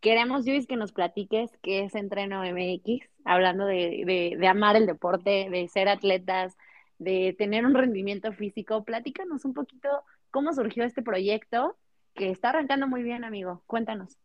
queremos, 0.00 0.46
Luis, 0.46 0.66
que 0.66 0.76
nos 0.76 0.92
platiques 0.92 1.50
qué 1.62 1.84
es 1.84 1.94
Entreno 1.94 2.42
MX, 2.42 3.08
hablando 3.24 3.66
de, 3.66 4.36
de, 4.38 4.46
amar 4.46 4.76
el 4.76 4.86
deporte, 4.86 5.48
de 5.50 5.68
ser 5.68 5.88
atletas, 5.88 6.56
de 6.98 7.34
tener 7.38 7.66
un 7.66 7.74
rendimiento 7.74 8.32
físico. 8.32 8.84
Platícanos 8.84 9.44
un 9.44 9.54
poquito 9.54 9.88
cómo 10.30 10.52
surgió 10.52 10.84
este 10.84 11.02
proyecto, 11.02 11.76
que 12.14 12.30
está 12.30 12.50
arrancando 12.50 12.88
muy 12.88 13.02
bien, 13.02 13.24
amigo. 13.24 13.62
Cuéntanos. 13.66 14.16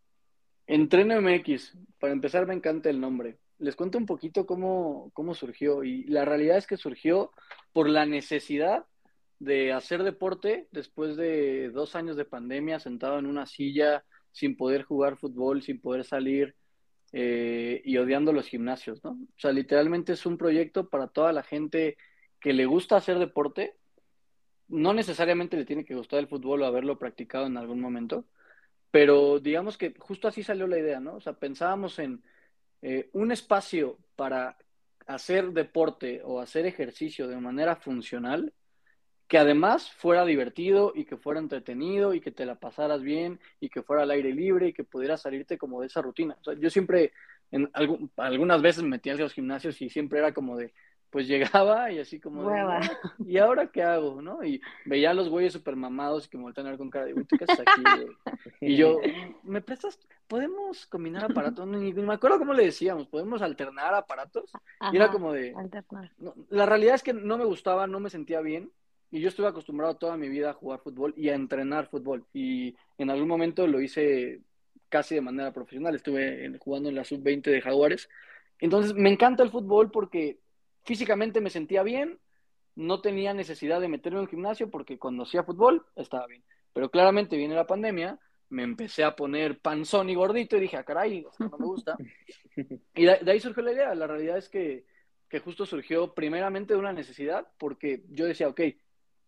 Entreno 0.67 1.21
MX, 1.21 1.77
para 1.99 2.13
empezar 2.13 2.47
me 2.47 2.53
encanta 2.53 2.89
el 2.89 3.01
nombre. 3.01 3.37
Les 3.59 3.75
cuento 3.75 3.97
un 3.97 4.05
poquito 4.05 4.45
cómo, 4.45 5.11
cómo 5.13 5.35
surgió 5.35 5.83
y 5.83 6.05
la 6.05 6.25
realidad 6.25 6.57
es 6.57 6.65
que 6.65 6.77
surgió 6.77 7.31
por 7.73 7.89
la 7.89 8.05
necesidad 8.05 8.85
de 9.41 9.73
hacer 9.73 10.03
deporte 10.03 10.67
después 10.71 11.17
de 11.17 11.71
dos 11.71 11.95
años 11.95 12.15
de 12.15 12.25
pandemia, 12.25 12.79
sentado 12.79 13.17
en 13.17 13.25
una 13.25 13.47
silla, 13.47 14.05
sin 14.31 14.55
poder 14.55 14.83
jugar 14.83 15.17
fútbol, 15.17 15.63
sin 15.63 15.81
poder 15.81 16.03
salir 16.03 16.55
eh, 17.11 17.81
y 17.83 17.97
odiando 17.97 18.33
los 18.33 18.45
gimnasios, 18.45 19.03
¿no? 19.03 19.13
O 19.13 19.39
sea, 19.39 19.51
literalmente 19.51 20.13
es 20.13 20.27
un 20.27 20.37
proyecto 20.37 20.89
para 20.89 21.07
toda 21.07 21.33
la 21.33 21.41
gente 21.41 21.97
que 22.39 22.53
le 22.53 22.67
gusta 22.67 22.97
hacer 22.97 23.17
deporte. 23.17 23.75
No 24.67 24.93
necesariamente 24.93 25.57
le 25.57 25.65
tiene 25.65 25.85
que 25.85 25.95
gustar 25.95 26.19
el 26.19 26.27
fútbol 26.27 26.61
o 26.61 26.67
haberlo 26.67 26.99
practicado 26.99 27.47
en 27.47 27.57
algún 27.57 27.81
momento, 27.81 28.27
pero 28.91 29.39
digamos 29.39 29.75
que 29.75 29.95
justo 29.97 30.27
así 30.27 30.43
salió 30.43 30.67
la 30.67 30.77
idea, 30.77 30.99
¿no? 30.99 31.15
O 31.15 31.19
sea, 31.19 31.33
pensábamos 31.33 31.97
en 31.97 32.21
eh, 32.83 33.09
un 33.13 33.31
espacio 33.31 33.97
para 34.15 34.55
hacer 35.07 35.51
deporte 35.51 36.21
o 36.23 36.39
hacer 36.39 36.67
ejercicio 36.67 37.27
de 37.27 37.37
manera 37.37 37.75
funcional, 37.75 38.53
que 39.31 39.37
además 39.37 39.89
fuera 39.89 40.25
divertido 40.25 40.91
y 40.93 41.05
que 41.05 41.15
fuera 41.15 41.39
entretenido 41.39 42.13
y 42.13 42.19
que 42.19 42.31
te 42.31 42.45
la 42.45 42.55
pasaras 42.55 43.01
bien 43.01 43.39
y 43.61 43.69
que 43.69 43.81
fuera 43.81 44.03
al 44.03 44.11
aire 44.11 44.33
libre 44.33 44.67
y 44.67 44.73
que 44.73 44.83
pudieras 44.83 45.21
salirte 45.21 45.57
como 45.57 45.79
de 45.79 45.87
esa 45.87 46.01
rutina. 46.01 46.35
O 46.41 46.43
sea, 46.43 46.53
yo 46.55 46.69
siempre, 46.69 47.13
en 47.49 47.71
algunas 48.17 48.61
veces 48.61 48.83
me 48.83 48.89
metía 48.89 49.13
a 49.13 49.15
los 49.15 49.31
gimnasios 49.31 49.81
y 49.81 49.89
siempre 49.89 50.19
era 50.19 50.33
como 50.33 50.57
de, 50.57 50.73
pues 51.09 51.27
llegaba 51.29 51.89
y 51.93 51.99
así 51.99 52.19
como, 52.19 52.49
ah, 52.49 52.81
¿y 53.25 53.37
ahora 53.37 53.71
qué 53.71 53.83
hago? 53.83 54.21
¿no? 54.21 54.43
Y 54.43 54.61
veía 54.83 55.11
a 55.11 55.13
los 55.13 55.29
güeyes 55.29 55.53
súper 55.53 55.77
mamados 55.77 56.25
y 56.25 56.29
que 56.29 56.35
me 56.35 56.43
voltean 56.43 56.67
a 56.67 56.71
ver 56.71 56.77
con 56.77 56.89
cara 56.89 57.05
de, 57.05 57.13
¿tú 57.13 57.37
qué 57.37 57.45
haces 57.45 57.61
aquí? 57.61 57.83
Y 58.59 58.75
yo, 58.75 58.99
¿me 59.43 59.61
prestas? 59.61 59.97
¿Podemos 60.27 60.87
combinar 60.87 61.23
aparatos? 61.23 61.65
Ni, 61.67 61.93
me 61.93 62.13
acuerdo 62.13 62.37
cómo 62.37 62.53
le 62.53 62.65
decíamos, 62.65 63.07
¿podemos 63.07 63.41
alternar 63.41 63.93
aparatos? 63.93 64.51
y 64.91 64.97
era 64.97 65.09
como 65.09 65.31
de... 65.31 65.55
la 66.49 66.65
realidad 66.65 66.95
es 66.95 67.03
que 67.03 67.13
no 67.13 67.37
me 67.37 67.45
gustaba, 67.45 67.87
no 67.87 68.01
me 68.01 68.09
sentía 68.09 68.41
bien. 68.41 68.69
Y 69.11 69.19
yo 69.19 69.27
estuve 69.27 69.47
acostumbrado 69.47 69.97
toda 69.97 70.15
mi 70.15 70.29
vida 70.29 70.51
a 70.51 70.53
jugar 70.53 70.79
fútbol 70.79 71.13
y 71.17 71.29
a 71.29 71.35
entrenar 71.35 71.87
fútbol. 71.87 72.25
Y 72.33 72.75
en 72.97 73.09
algún 73.09 73.27
momento 73.27 73.67
lo 73.67 73.81
hice 73.81 74.41
casi 74.87 75.15
de 75.15 75.21
manera 75.21 75.51
profesional. 75.51 75.95
Estuve 75.95 76.57
jugando 76.59 76.89
en 76.89 76.95
la 76.95 77.03
sub-20 77.03 77.51
de 77.51 77.61
Jaguares. 77.61 78.09
Entonces, 78.59 78.93
me 78.93 79.11
encanta 79.11 79.43
el 79.43 79.51
fútbol 79.51 79.91
porque 79.91 80.39
físicamente 80.83 81.41
me 81.41 81.49
sentía 81.49 81.83
bien, 81.83 82.19
no 82.75 83.01
tenía 83.01 83.33
necesidad 83.33 83.81
de 83.81 83.89
meterme 83.89 84.19
en 84.19 84.23
un 84.23 84.29
gimnasio 84.29 84.69
porque 84.69 84.97
cuando 84.97 85.23
hacía 85.23 85.43
fútbol 85.43 85.85
estaba 85.95 86.25
bien. 86.27 86.43
Pero 86.73 86.89
claramente 86.89 87.35
viene 87.35 87.55
la 87.55 87.67
pandemia, 87.67 88.17
me 88.49 88.63
empecé 88.63 89.03
a 89.03 89.15
poner 89.15 89.59
panzón 89.59 90.09
y 90.09 90.15
gordito 90.15 90.57
y 90.57 90.61
dije, 90.61 90.77
ah, 90.77 90.83
caray, 90.83 91.25
no 91.39 91.57
me 91.57 91.65
gusta. 91.65 91.97
Y 92.93 93.05
de, 93.05 93.31
ahí 93.31 93.39
surgió 93.39 93.63
la 93.63 93.71
idea. 93.71 93.95
La 93.95 94.07
realidad 94.07 94.37
es 94.37 94.49
que, 94.49 94.85
que 95.29 95.39
justo 95.39 95.65
surgió 95.65 96.13
primeramente 96.13 96.73
de 96.73 96.79
una 96.79 96.91
necesidad 96.91 97.47
porque 97.57 98.03
yo 98.09 98.25
decía, 98.25 98.49
ok, 98.49 98.61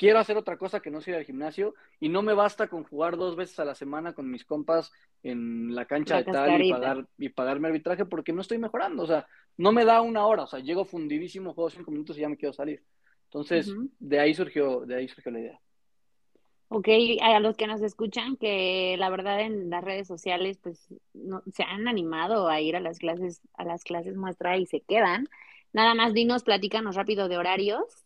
quiero 0.03 0.19
hacer 0.19 0.35
otra 0.35 0.57
cosa 0.57 0.81
que 0.81 0.91
no 0.91 0.99
sea 0.99 1.17
el 1.17 1.23
gimnasio 1.23 1.75
y 2.01 2.09
no 2.09 2.23
me 2.23 2.33
basta 2.33 2.67
con 2.67 2.83
jugar 2.83 3.15
dos 3.15 3.37
veces 3.37 3.57
a 3.59 3.63
la 3.63 3.73
semana 3.73 4.11
con 4.11 4.29
mis 4.29 4.43
compas 4.43 4.91
en 5.23 5.73
la 5.73 5.85
cancha 5.85 6.17
de 6.17 6.25
tal 6.25 6.61
y, 6.61 6.69
pagar, 6.69 7.07
y 7.17 7.29
pagarme 7.29 7.69
arbitraje 7.69 8.03
porque 8.03 8.33
no 8.33 8.41
estoy 8.41 8.57
mejorando. 8.57 9.03
O 9.03 9.07
sea, 9.07 9.25
no 9.55 9.71
me 9.71 9.85
da 9.85 10.01
una 10.01 10.25
hora. 10.25 10.43
O 10.43 10.47
sea, 10.47 10.59
llego 10.59 10.83
fundidísimo, 10.83 11.53
juego 11.53 11.69
cinco 11.69 11.89
minutos 11.89 12.17
y 12.17 12.19
ya 12.19 12.27
me 12.27 12.35
quiero 12.35 12.51
salir. 12.51 12.83
Entonces, 13.27 13.73
de 13.97 14.19
ahí 14.19 14.33
surgió, 14.33 14.81
de 14.81 14.95
ahí 14.97 15.07
surgió 15.07 15.31
la 15.31 15.39
idea. 15.39 15.59
Ok, 16.67 16.89
a 17.21 17.39
los 17.39 17.55
que 17.55 17.67
nos 17.67 17.81
escuchan, 17.81 18.35
que 18.35 18.97
la 18.99 19.09
verdad 19.09 19.39
en 19.39 19.69
las 19.69 19.85
redes 19.85 20.05
sociales, 20.05 20.59
pues 20.61 20.85
no, 21.13 21.43
se 21.53 21.63
han 21.63 21.87
animado 21.87 22.49
a 22.49 22.59
ir 22.59 22.75
a 22.75 22.81
las 22.81 22.99
clases, 22.99 23.39
a 23.53 23.63
las 23.63 23.85
clases 23.85 24.17
muestra 24.17 24.57
y 24.57 24.65
se 24.65 24.81
quedan. 24.81 25.29
Nada 25.71 25.95
más 25.95 26.13
dinos, 26.13 26.43
platícanos 26.43 26.97
rápido 26.97 27.29
de 27.29 27.37
horarios 27.37 28.02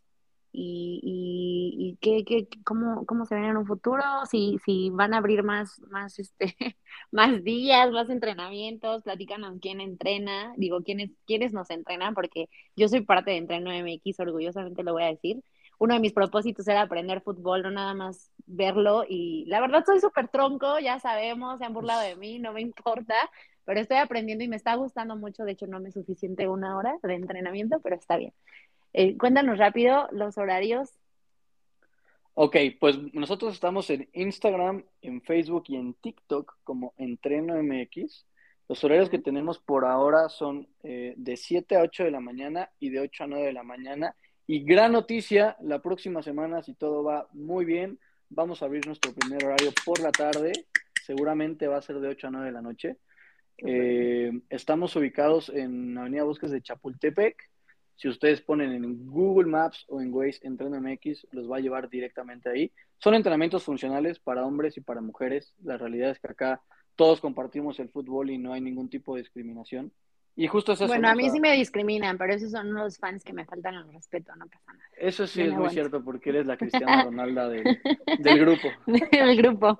y, 0.59 0.99
y, 1.03 1.89
y 1.91 1.97
qué, 2.01 2.25
qué, 2.25 2.47
cómo, 2.63 3.05
cómo 3.05 3.25
se 3.25 3.35
ven 3.35 3.43
en 3.45 3.57
un 3.57 3.67
futuro, 3.67 4.01
si, 4.29 4.57
si 4.65 4.89
van 4.89 5.13
a 5.13 5.17
abrir 5.17 5.43
más, 5.43 5.79
más, 5.91 6.17
este, 6.17 6.55
más 7.11 7.43
días, 7.43 7.91
más 7.91 8.09
entrenamientos, 8.09 9.03
platícanos 9.03 9.59
quién 9.61 9.81
entrena, 9.81 10.53
digo, 10.57 10.81
quiénes, 10.83 11.11
quiénes 11.27 11.53
nos 11.53 11.69
entrenan, 11.69 12.15
porque 12.15 12.49
yo 12.75 12.87
soy 12.87 13.01
parte 13.01 13.31
de 13.31 13.37
Entreno 13.37 13.71
MX, 13.71 14.19
orgullosamente 14.19 14.83
lo 14.83 14.93
voy 14.93 15.03
a 15.03 15.07
decir. 15.07 15.43
Uno 15.79 15.93
de 15.93 15.99
mis 15.99 16.13
propósitos 16.13 16.67
era 16.67 16.81
aprender 16.81 17.21
fútbol, 17.21 17.61
no 17.61 17.69
nada 17.69 17.93
más 17.93 18.31
verlo, 18.47 19.05
y 19.07 19.45
la 19.47 19.61
verdad 19.61 19.83
soy 19.85 19.99
súper 19.99 20.27
tronco, 20.29 20.79
ya 20.79 20.99
sabemos, 20.99 21.59
se 21.59 21.65
han 21.65 21.73
burlado 21.73 22.01
de 22.01 22.15
mí, 22.15 22.39
no 22.39 22.51
me 22.53 22.61
importa, 22.61 23.13
pero 23.63 23.79
estoy 23.79 23.97
aprendiendo 23.97 24.43
y 24.43 24.47
me 24.47 24.55
está 24.55 24.73
gustando 24.75 25.15
mucho, 25.17 25.43
de 25.43 25.51
hecho 25.51 25.67
no 25.67 25.79
me 25.79 25.89
es 25.89 25.93
suficiente 25.93 26.47
una 26.47 26.75
hora 26.77 26.95
de 27.03 27.13
entrenamiento, 27.13 27.79
pero 27.83 27.95
está 27.95 28.17
bien. 28.17 28.33
Eh, 28.93 29.17
cuéntanos 29.17 29.57
rápido 29.57 30.07
los 30.11 30.37
horarios. 30.37 30.89
Ok, 32.33 32.55
pues 32.79 32.97
nosotros 33.13 33.53
estamos 33.53 33.89
en 33.89 34.07
Instagram, 34.13 34.83
en 35.01 35.21
Facebook 35.21 35.63
y 35.67 35.75
en 35.75 35.95
TikTok 35.95 36.57
como 36.63 36.93
Entreno 36.97 37.55
MX. 37.61 38.25
Los 38.69 38.83
horarios 38.83 39.09
que 39.09 39.17
tenemos 39.17 39.59
por 39.59 39.85
ahora 39.85 40.29
son 40.29 40.67
eh, 40.83 41.13
de 41.17 41.37
7 41.37 41.77
a 41.77 41.81
8 41.81 42.03
de 42.03 42.11
la 42.11 42.19
mañana 42.19 42.69
y 42.79 42.89
de 42.89 42.99
8 42.99 43.23
a 43.23 43.27
9 43.27 43.45
de 43.45 43.53
la 43.53 43.63
mañana. 43.63 44.15
Y 44.45 44.63
gran 44.63 44.91
noticia, 44.91 45.57
la 45.61 45.81
próxima 45.81 46.21
semana, 46.21 46.61
si 46.61 46.73
todo 46.73 47.03
va 47.03 47.27
muy 47.33 47.65
bien, 47.65 47.99
vamos 48.29 48.61
a 48.61 48.65
abrir 48.65 48.85
nuestro 48.85 49.13
primer 49.13 49.43
horario 49.45 49.71
por 49.85 49.99
la 49.99 50.11
tarde. 50.11 50.51
Seguramente 51.05 51.67
va 51.67 51.77
a 51.77 51.81
ser 51.81 51.99
de 51.99 52.09
8 52.09 52.27
a 52.27 52.31
9 52.31 52.45
de 52.45 52.51
la 52.51 52.61
noche. 52.61 52.97
Eh, 53.57 54.31
estamos 54.49 54.95
ubicados 54.95 55.49
en 55.49 55.97
Avenida 55.97 56.23
Bosques 56.23 56.51
de 56.51 56.61
Chapultepec, 56.61 57.49
si 57.97 58.07
ustedes 58.07 58.41
ponen 58.41 58.71
en 58.71 59.07
Google 59.07 59.49
Maps 59.49 59.85
o 59.89 59.99
en 59.99 60.13
Waze 60.13 60.39
Entreno 60.43 60.79
MX, 60.79 61.27
los 61.31 61.51
va 61.51 61.57
a 61.57 61.59
llevar 61.59 61.89
directamente 61.89 62.47
ahí. 62.47 62.71
Son 62.99 63.15
entrenamientos 63.15 63.63
funcionales 63.63 64.19
para 64.19 64.45
hombres 64.45 64.77
y 64.77 64.81
para 64.81 65.01
mujeres. 65.01 65.55
La 65.63 65.77
realidad 65.77 66.11
es 66.11 66.19
que 66.19 66.27
acá 66.27 66.61
todos 66.95 67.19
compartimos 67.19 67.79
el 67.79 67.89
fútbol 67.89 68.29
y 68.29 68.37
no 68.37 68.53
hay 68.53 68.61
ningún 68.61 68.89
tipo 68.89 69.15
de 69.15 69.23
discriminación. 69.23 69.91
Y 70.39 70.45
justo 70.45 70.73
es 70.73 70.81
eso. 70.81 70.87
Bueno, 70.87 71.09
a 71.09 71.15
mí 71.15 71.31
sí 71.31 71.39
me 71.39 71.51
discriminan, 71.53 72.15
pero 72.15 72.31
esos 72.31 72.51
son 72.51 72.71
los 72.71 72.99
fans 72.99 73.23
que 73.23 73.33
me 73.33 73.43
faltan 73.43 73.73
el 73.73 73.91
respeto, 73.91 74.35
no 74.35 74.45
pasa 74.45 74.71
nada. 74.71 74.89
Eso 74.95 75.25
sí 75.25 75.41
es 75.41 75.51
muy 75.51 75.71
cierto, 75.71 76.03
porque 76.03 76.29
eres 76.29 76.45
la 76.45 76.57
Cristiana 76.57 77.05
Ronalda 77.05 77.49
del 77.49 77.65
grupo. 78.39 78.67
del 78.85 79.35
grupo. 79.35 79.79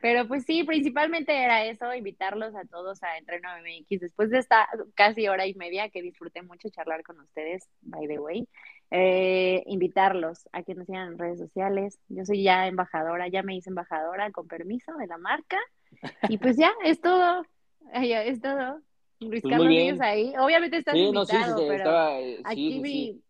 Pero 0.00 0.26
pues 0.26 0.44
sí, 0.44 0.64
principalmente 0.64 1.32
era 1.32 1.64
eso, 1.64 1.94
invitarlos 1.94 2.56
a 2.56 2.64
todos 2.64 3.00
a 3.04 3.16
Entreno 3.16 3.48
MX. 3.60 4.00
Después 4.00 4.30
de 4.30 4.38
esta 4.38 4.68
casi 4.96 5.28
hora 5.28 5.46
y 5.46 5.54
media 5.54 5.88
que 5.88 6.02
disfruté 6.02 6.42
mucho 6.42 6.68
charlar 6.70 7.04
con 7.04 7.20
ustedes, 7.20 7.68
by 7.82 8.08
the 8.08 8.18
way, 8.18 8.48
eh, 8.90 9.62
invitarlos 9.66 10.48
a 10.50 10.64
que 10.64 10.74
nos 10.74 10.86
sigan 10.86 11.12
en 11.12 11.18
redes 11.18 11.38
sociales. 11.38 12.00
Yo 12.08 12.24
soy 12.24 12.42
ya 12.42 12.66
embajadora, 12.66 13.28
ya 13.28 13.44
me 13.44 13.54
hice 13.54 13.70
embajadora 13.70 14.32
con 14.32 14.48
permiso 14.48 14.92
de 14.96 15.06
la 15.06 15.16
marca. 15.16 15.58
Y 16.28 16.38
pues 16.38 16.56
ya, 16.56 16.72
es 16.84 17.00
todo. 17.00 17.46
Es 17.92 18.40
todo. 18.40 18.82
Luis 19.20 19.42
pues 19.42 19.52
Carlos 19.52 20.00
ahí. 20.00 20.32
Obviamente 20.38 20.78
estás 20.78 20.94
invitado, 20.94 21.66
pero 21.68 22.08
eh, 22.18 22.40
aquí 22.44 22.80
mi, 22.80 23.20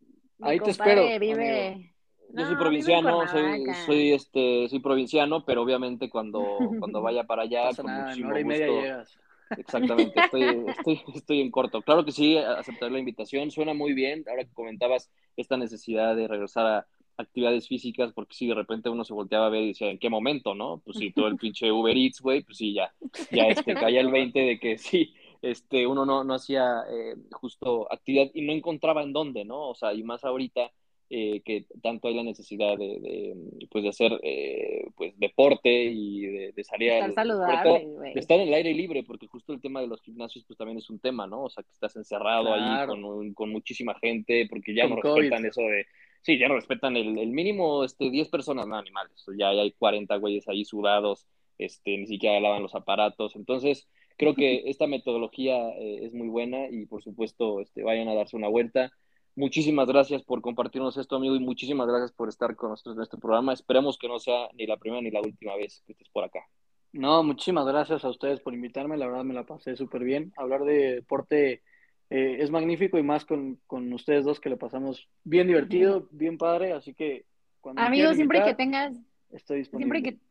ahí 0.40 0.60
te 0.60 0.70
espero. 0.70 1.04
vive... 1.18 1.90
Yo 2.36 2.46
soy 2.46 2.56
provinciano, 2.56 3.28
soy, 3.28 3.64
soy, 3.86 4.12
este, 4.12 4.68
soy 4.68 4.80
provinciano, 4.80 5.44
pero 5.44 5.62
obviamente 5.62 6.10
cuando, 6.10 6.58
cuando 6.80 7.00
vaya 7.00 7.22
para 7.22 7.42
allá, 7.42 7.70
con 7.76 7.86
muchísimo 7.86 8.30
hora 8.30 8.40
y 8.40 8.44
media 8.44 8.66
llegas. 8.66 9.18
Exactamente, 9.56 10.18
estoy, 10.20 10.42
estoy, 10.66 11.02
estoy 11.14 11.40
en 11.40 11.50
corto. 11.52 11.82
Claro 11.82 12.04
que 12.04 12.10
sí, 12.10 12.36
aceptar 12.36 12.90
la 12.90 12.98
invitación, 12.98 13.52
suena 13.52 13.72
muy 13.72 13.92
bien. 13.92 14.24
Ahora 14.28 14.44
que 14.44 14.52
comentabas 14.52 15.10
esta 15.36 15.56
necesidad 15.56 16.16
de 16.16 16.26
regresar 16.26 16.66
a 16.66 16.86
actividades 17.16 17.68
físicas, 17.68 18.12
porque 18.12 18.34
si 18.34 18.48
de 18.48 18.54
repente 18.54 18.88
uno 18.88 19.04
se 19.04 19.14
volteaba 19.14 19.46
a 19.46 19.50
ver 19.50 19.62
y 19.62 19.68
decía, 19.68 19.90
¿en 19.90 19.98
qué 19.98 20.10
momento, 20.10 20.54
no? 20.54 20.82
Pues 20.84 20.98
sí, 20.98 21.12
todo 21.12 21.28
el 21.28 21.36
pinche 21.38 21.70
Uber 21.70 21.96
Eats, 21.96 22.20
güey, 22.20 22.42
pues 22.42 22.58
sí, 22.58 22.74
ya, 22.74 22.92
ya 23.30 23.44
este, 23.44 23.74
caía 23.74 24.00
el 24.00 24.10
20 24.10 24.38
de 24.38 24.58
que 24.58 24.78
sí, 24.78 25.14
este, 25.44 25.86
uno 25.86 26.06
no, 26.06 26.24
no 26.24 26.34
hacía 26.34 26.84
eh, 26.90 27.16
justo 27.32 27.92
actividad 27.92 28.30
y 28.32 28.42
no 28.42 28.52
encontraba 28.52 29.02
en 29.02 29.12
dónde, 29.12 29.44
¿no? 29.44 29.68
O 29.68 29.74
sea, 29.74 29.92
y 29.92 30.02
más 30.02 30.24
ahorita 30.24 30.70
eh, 31.10 31.42
que 31.44 31.66
tanto 31.82 32.08
hay 32.08 32.14
la 32.14 32.22
necesidad 32.22 32.78
de, 32.78 33.36
pues 33.70 33.84
de 33.84 33.90
hacer 33.90 34.18
eh, 34.22 34.86
pues 34.96 35.12
deporte 35.18 35.70
y 35.70 36.22
de, 36.52 36.64
salir 36.64 36.92
estar 36.92 37.12
saludable, 37.12 37.86
de 38.14 38.20
estar 38.20 38.40
en 38.40 38.48
el 38.48 38.54
aire 38.54 38.72
libre 38.72 39.02
porque 39.02 39.26
justo 39.26 39.52
el 39.52 39.60
tema 39.60 39.82
de 39.82 39.86
los 39.86 40.00
gimnasios 40.00 40.44
pues 40.46 40.56
también 40.56 40.78
es 40.78 40.88
un 40.88 40.98
tema 40.98 41.26
no 41.26 41.42
o 41.42 41.50
sea 41.50 41.62
que 41.62 41.70
estás 41.72 41.94
encerrado 41.96 42.54
ahí 42.54 42.86
con, 42.86 43.34
con, 43.34 43.50
muchísima 43.50 43.94
gente 43.96 44.46
porque 44.48 44.74
ya 44.74 44.88
no 44.88 44.96
respetan 44.96 45.44
eso 45.44 45.60
de 45.60 45.86
sí 46.22 46.38
ya 46.38 46.48
no 46.48 46.54
respetan 46.54 46.96
el, 46.96 47.18
el 47.18 47.28
mínimo 47.28 47.84
este 47.84 48.08
10 48.08 48.28
personas 48.30 48.66
no 48.66 48.76
animales 48.76 49.24
ya, 49.38 49.52
ya 49.52 49.60
hay 49.60 49.72
40 49.72 50.16
güeyes 50.16 50.48
ahí 50.48 50.64
sudados 50.64 51.26
este 51.58 51.96
ni 51.96 52.06
siquiera 52.06 52.40
lavan 52.40 52.62
los 52.62 52.74
aparatos. 52.74 53.36
Entonces 53.36 53.88
creo 54.16 54.34
que 54.34 54.68
esta 54.70 54.86
metodología 54.86 55.70
eh, 55.78 56.04
es 56.04 56.14
muy 56.14 56.28
buena 56.28 56.68
y 56.68 56.86
por 56.86 57.02
supuesto 57.02 57.60
este 57.60 57.82
vayan 57.82 58.08
a 58.08 58.14
darse 58.14 58.36
una 58.36 58.48
vuelta 58.48 58.90
Muchísimas 59.36 59.88
gracias 59.88 60.22
por 60.22 60.40
compartirnos 60.40 60.96
esto, 60.96 61.16
amigo, 61.16 61.34
y 61.34 61.40
muchísimas 61.40 61.88
gracias 61.88 62.12
por 62.12 62.28
estar 62.28 62.54
con 62.54 62.70
nosotros 62.70 62.96
en 62.96 63.02
este 63.02 63.18
programa. 63.18 63.52
Esperemos 63.52 63.98
que 63.98 64.06
no 64.06 64.20
sea 64.20 64.48
ni 64.54 64.64
la 64.64 64.76
primera 64.76 65.02
ni 65.02 65.10
la 65.10 65.20
última 65.20 65.56
vez 65.56 65.82
que 65.86 65.92
estés 65.92 66.08
por 66.08 66.22
acá. 66.22 66.46
No, 66.92 67.24
muchísimas 67.24 67.66
gracias 67.66 68.04
a 68.04 68.10
ustedes 68.10 68.38
por 68.38 68.54
invitarme. 68.54 68.96
La 68.96 69.06
verdad 69.06 69.24
me 69.24 69.34
la 69.34 69.44
pasé 69.44 69.74
súper 69.74 70.04
bien. 70.04 70.32
Hablar 70.36 70.64
de 70.64 70.94
deporte 70.94 71.62
eh, 72.10 72.36
es 72.38 72.50
magnífico 72.52 72.96
y 72.96 73.02
más 73.02 73.24
con, 73.24 73.58
ustedes 73.92 74.24
dos 74.24 74.38
que 74.38 74.50
le 74.50 74.56
pasamos 74.56 75.08
bien 75.24 75.48
divertido, 75.48 76.06
bien 76.12 76.38
padre. 76.38 76.72
Así 76.72 76.94
que 76.94 77.24
cuando 77.60 77.82
Amigo, 77.82 78.14
siempre 78.14 78.44
que 78.44 78.54
tengas. 78.54 78.94
Estoy 79.32 79.58
disponible. 79.58 80.00
Siempre 80.00 80.12
que 80.12 80.24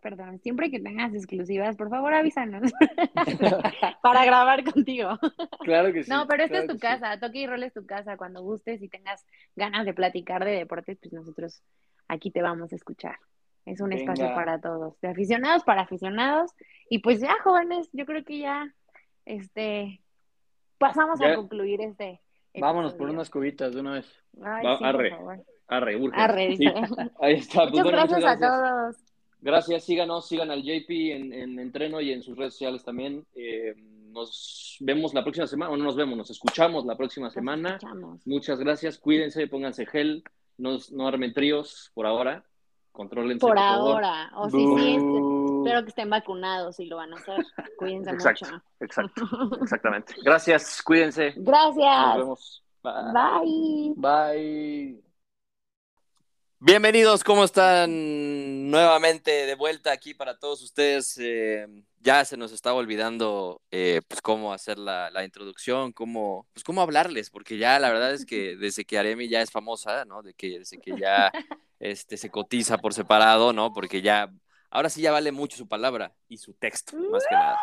perdón, 0.00 0.38
siempre 0.40 0.70
que 0.70 0.80
tengas 0.80 1.14
exclusivas, 1.14 1.76
por 1.76 1.90
favor 1.90 2.12
avísanos 2.14 2.72
para 4.02 4.24
grabar 4.24 4.64
contigo. 4.64 5.18
Claro 5.60 5.92
que 5.92 6.04
sí. 6.04 6.10
No, 6.10 6.26
pero 6.26 6.44
esta 6.44 6.54
claro 6.56 6.62
es 6.64 6.68
tu 6.68 6.74
sí. 6.74 6.80
casa, 6.80 7.20
toque 7.20 7.38
y 7.40 7.46
rol 7.46 7.62
es 7.62 7.72
tu 7.72 7.86
casa. 7.86 8.16
Cuando 8.16 8.42
gustes 8.42 8.82
y 8.82 8.88
tengas 8.88 9.24
ganas 9.56 9.84
de 9.86 9.94
platicar 9.94 10.44
de 10.44 10.52
deportes, 10.52 10.98
pues 11.00 11.12
nosotros 11.12 11.62
aquí 12.08 12.30
te 12.30 12.42
vamos 12.42 12.72
a 12.72 12.76
escuchar. 12.76 13.16
Es 13.66 13.80
un 13.80 13.92
espacio 13.92 14.34
para 14.34 14.60
todos, 14.60 14.98
de 15.00 15.08
aficionados 15.08 15.62
para 15.64 15.82
aficionados. 15.82 16.50
Y 16.88 17.00
pues 17.00 17.20
ya, 17.20 17.34
jóvenes, 17.44 17.88
yo 17.92 18.06
creo 18.06 18.24
que 18.24 18.38
ya, 18.38 18.74
este, 19.26 20.02
pasamos 20.78 21.20
a 21.20 21.34
concluir 21.34 21.80
este. 21.82 22.20
Vámonos 22.54 22.92
por 22.94 23.02
episodio. 23.02 23.14
unas 23.14 23.30
cubitas 23.30 23.74
de 23.74 23.80
una 23.80 23.92
vez. 23.92 24.12
Ay, 24.42 24.66
Va- 24.66 24.76
sí, 24.76 24.84
por 24.84 24.86
arre. 24.88 25.10
favor. 25.10 25.44
Arre, 25.68 25.96
urge. 25.96 26.20
Arre, 26.20 26.56
Sí, 26.56 26.66
ahí 27.20 27.34
está. 27.34 27.60
Pues 27.70 27.70
Muchas 27.70 27.84
bueno, 27.84 27.98
gracias, 27.98 28.20
muchas 28.20 28.42
a 28.42 28.48
todos. 28.48 28.96
Gracias, 29.42 29.84
síganos, 29.84 30.26
sigan 30.28 30.50
al 30.50 30.62
JP 30.62 30.90
en, 30.90 31.32
en 31.32 31.58
Entreno 31.58 32.00
y 32.00 32.12
en 32.12 32.22
sus 32.22 32.36
redes 32.36 32.54
sociales 32.54 32.84
también. 32.84 33.24
Eh, 33.34 33.74
nos 34.12 34.76
vemos 34.80 35.14
la 35.14 35.22
próxima 35.22 35.46
semana, 35.46 35.70
o 35.72 35.76
no 35.76 35.84
nos 35.84 35.96
vemos, 35.96 36.16
nos 36.18 36.30
escuchamos 36.30 36.84
la 36.84 36.96
próxima 36.96 37.26
Nos 37.26 37.34
semana. 37.34 37.68
escuchamos. 37.70 38.26
Muchas 38.26 38.58
gracias, 38.58 38.98
cuídense, 38.98 39.46
pónganse 39.46 39.86
gel, 39.86 40.24
no, 40.58 40.76
no 40.92 41.06
armen 41.08 41.32
tríos 41.32 41.90
por 41.94 42.06
ahora, 42.06 42.44
contrólense. 42.92 43.40
Por 43.40 43.56
favor. 43.56 43.92
ahora. 44.04 44.30
O 44.34 44.50
sí, 44.50 44.58
sí, 44.58 44.94
este, 44.96 45.58
espero 45.58 45.82
que 45.84 45.88
estén 45.90 46.10
vacunados 46.10 46.80
y 46.80 46.86
lo 46.86 46.96
van 46.96 47.12
a 47.12 47.16
hacer. 47.16 47.46
Cuídense 47.78 48.10
Exacto, 48.10 48.46
mucho. 48.46 48.62
exacto, 48.80 49.22
exactamente. 49.62 50.14
Gracias, 50.24 50.82
cuídense. 50.82 51.34
Nos 51.36 51.44
Gracias. 51.46 52.16
vemos. 52.16 52.64
Bye. 52.82 53.12
Bye. 53.14 53.94
Bye. 54.96 55.09
Bienvenidos, 56.62 57.24
¿cómo 57.24 57.44
están? 57.44 58.70
Nuevamente 58.70 59.30
de 59.46 59.54
vuelta 59.54 59.92
aquí 59.92 60.12
para 60.12 60.38
todos 60.38 60.60
ustedes. 60.60 61.16
Eh, 61.18 61.66
ya 62.00 62.22
se 62.26 62.36
nos 62.36 62.52
estaba 62.52 62.76
olvidando 62.76 63.62
eh, 63.70 64.02
pues 64.06 64.20
cómo 64.20 64.52
hacer 64.52 64.78
la, 64.78 65.24
introducción, 65.24 65.92
cómo, 65.92 66.46
pues 66.52 66.62
cómo 66.62 66.82
hablarles, 66.82 67.30
porque 67.30 67.56
ya 67.56 67.78
la 67.78 67.88
verdad 67.88 68.12
es 68.12 68.26
que 68.26 68.56
desde 68.56 68.84
que 68.84 68.98
Aremi 68.98 69.26
ya 69.26 69.40
es 69.40 69.50
famosa, 69.50 70.04
¿no? 70.04 70.22
De 70.22 70.34
que 70.34 70.58
desde 70.58 70.78
que 70.78 70.98
ya 70.98 71.32
este, 71.78 72.18
se 72.18 72.28
cotiza 72.28 72.76
por 72.76 72.92
separado, 72.92 73.54
¿no? 73.54 73.72
Porque 73.72 74.02
ya, 74.02 74.30
ahora 74.68 74.90
sí 74.90 75.00
ya 75.00 75.12
vale 75.12 75.32
mucho 75.32 75.56
su 75.56 75.66
palabra 75.66 76.12
y 76.28 76.36
su 76.36 76.52
texto, 76.52 76.94
más 77.10 77.24
que 77.26 77.36
nada. 77.36 77.58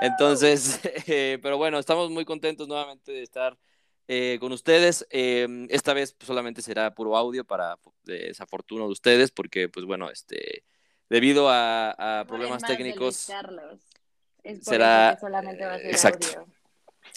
Entonces, 0.00 0.80
eh, 1.08 1.38
pero 1.40 1.56
bueno, 1.56 1.78
estamos 1.78 2.10
muy 2.10 2.26
contentos 2.26 2.68
nuevamente 2.68 3.10
de 3.10 3.22
estar 3.22 3.56
eh, 4.08 4.38
con 4.40 4.52
ustedes. 4.52 5.06
Eh, 5.10 5.66
esta 5.70 5.94
vez 5.94 6.12
pues, 6.12 6.26
solamente 6.26 6.62
será 6.62 6.94
puro 6.94 7.16
audio 7.16 7.44
para 7.44 7.78
desafortuno 8.02 8.86
de 8.86 8.92
ustedes, 8.92 9.30
porque, 9.30 9.68
pues 9.68 9.86
bueno, 9.86 10.10
este, 10.10 10.64
debido 11.08 11.48
a, 11.48 12.20
a 12.20 12.24
problemas 12.26 12.62
técnicos. 12.62 13.28
Es 14.42 14.58
por 14.58 14.74
será- 14.74 15.08
eso 15.10 15.16
que 15.16 15.20
solamente 15.20 15.64
va 15.64 15.74
a 15.74 15.78
ser 15.78 15.86
exacto. 15.86 16.26
audio. 16.26 16.46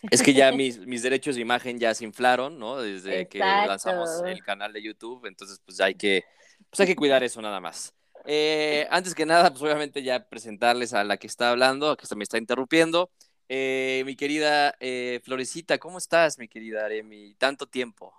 es 0.10 0.24
que 0.24 0.34
ya 0.34 0.52
mis, 0.54 0.80
mis 0.80 1.04
derechos 1.04 1.36
de 1.36 1.42
imagen 1.42 1.80
ya 1.80 1.94
se 1.94 2.06
inflaron, 2.06 2.58
¿no? 2.58 2.80
Desde 2.82 3.28
que 3.28 3.40
lanzamos 3.40 4.10
el 4.26 4.42
canal 4.44 4.72
de 4.72 4.82
YouTube, 4.82 5.26
entonces 5.26 5.60
pues 5.66 5.82
hay 5.82 5.96
que, 5.96 6.24
pues 6.70 6.80
hay 6.80 6.88
que 6.88 6.96
cuidar 6.96 7.24
eso 7.24 7.42
nada 7.42 7.60
más. 7.60 7.94
Eh, 8.30 8.88
antes 8.90 9.16
que 9.16 9.26
nada, 9.26 9.50
pues 9.52 9.62
obviamente 9.62 10.04
ya 10.04 10.28
presentarles 10.28 10.94
a 10.94 11.04
la 11.04 11.18
que 11.18 11.28
está 11.28 11.50
hablando, 11.50 11.92
a 11.92 11.98
que 11.98 12.06
se 12.06 12.16
me 12.16 12.24
está 12.24 12.38
interrumpiendo. 12.38 13.10
Eh, 13.50 14.04
mi 14.06 14.16
querida 14.16 14.76
eh, 14.80 15.22
Florecita, 15.24 15.78
¿cómo 15.78 15.98
estás, 15.98 16.38
mi 16.38 16.48
querida 16.48 16.86
Aremi? 16.86 17.34
Tanto 17.36 17.66
tiempo. 17.66 18.14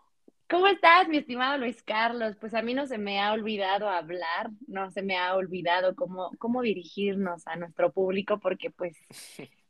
¿Cómo 0.48 0.66
estás, 0.66 1.06
mi 1.08 1.18
estimado 1.18 1.58
Luis 1.58 1.82
Carlos? 1.82 2.34
Pues 2.40 2.54
a 2.54 2.62
mí 2.62 2.72
no 2.72 2.86
se 2.86 2.96
me 2.96 3.20
ha 3.20 3.32
olvidado 3.32 3.90
hablar, 3.90 4.50
no 4.66 4.90
se 4.90 5.02
me 5.02 5.18
ha 5.18 5.34
olvidado 5.36 5.94
cómo, 5.94 6.30
cómo 6.38 6.62
dirigirnos 6.62 7.46
a 7.46 7.56
nuestro 7.56 7.92
público, 7.92 8.38
porque 8.38 8.70
pues, 8.70 8.96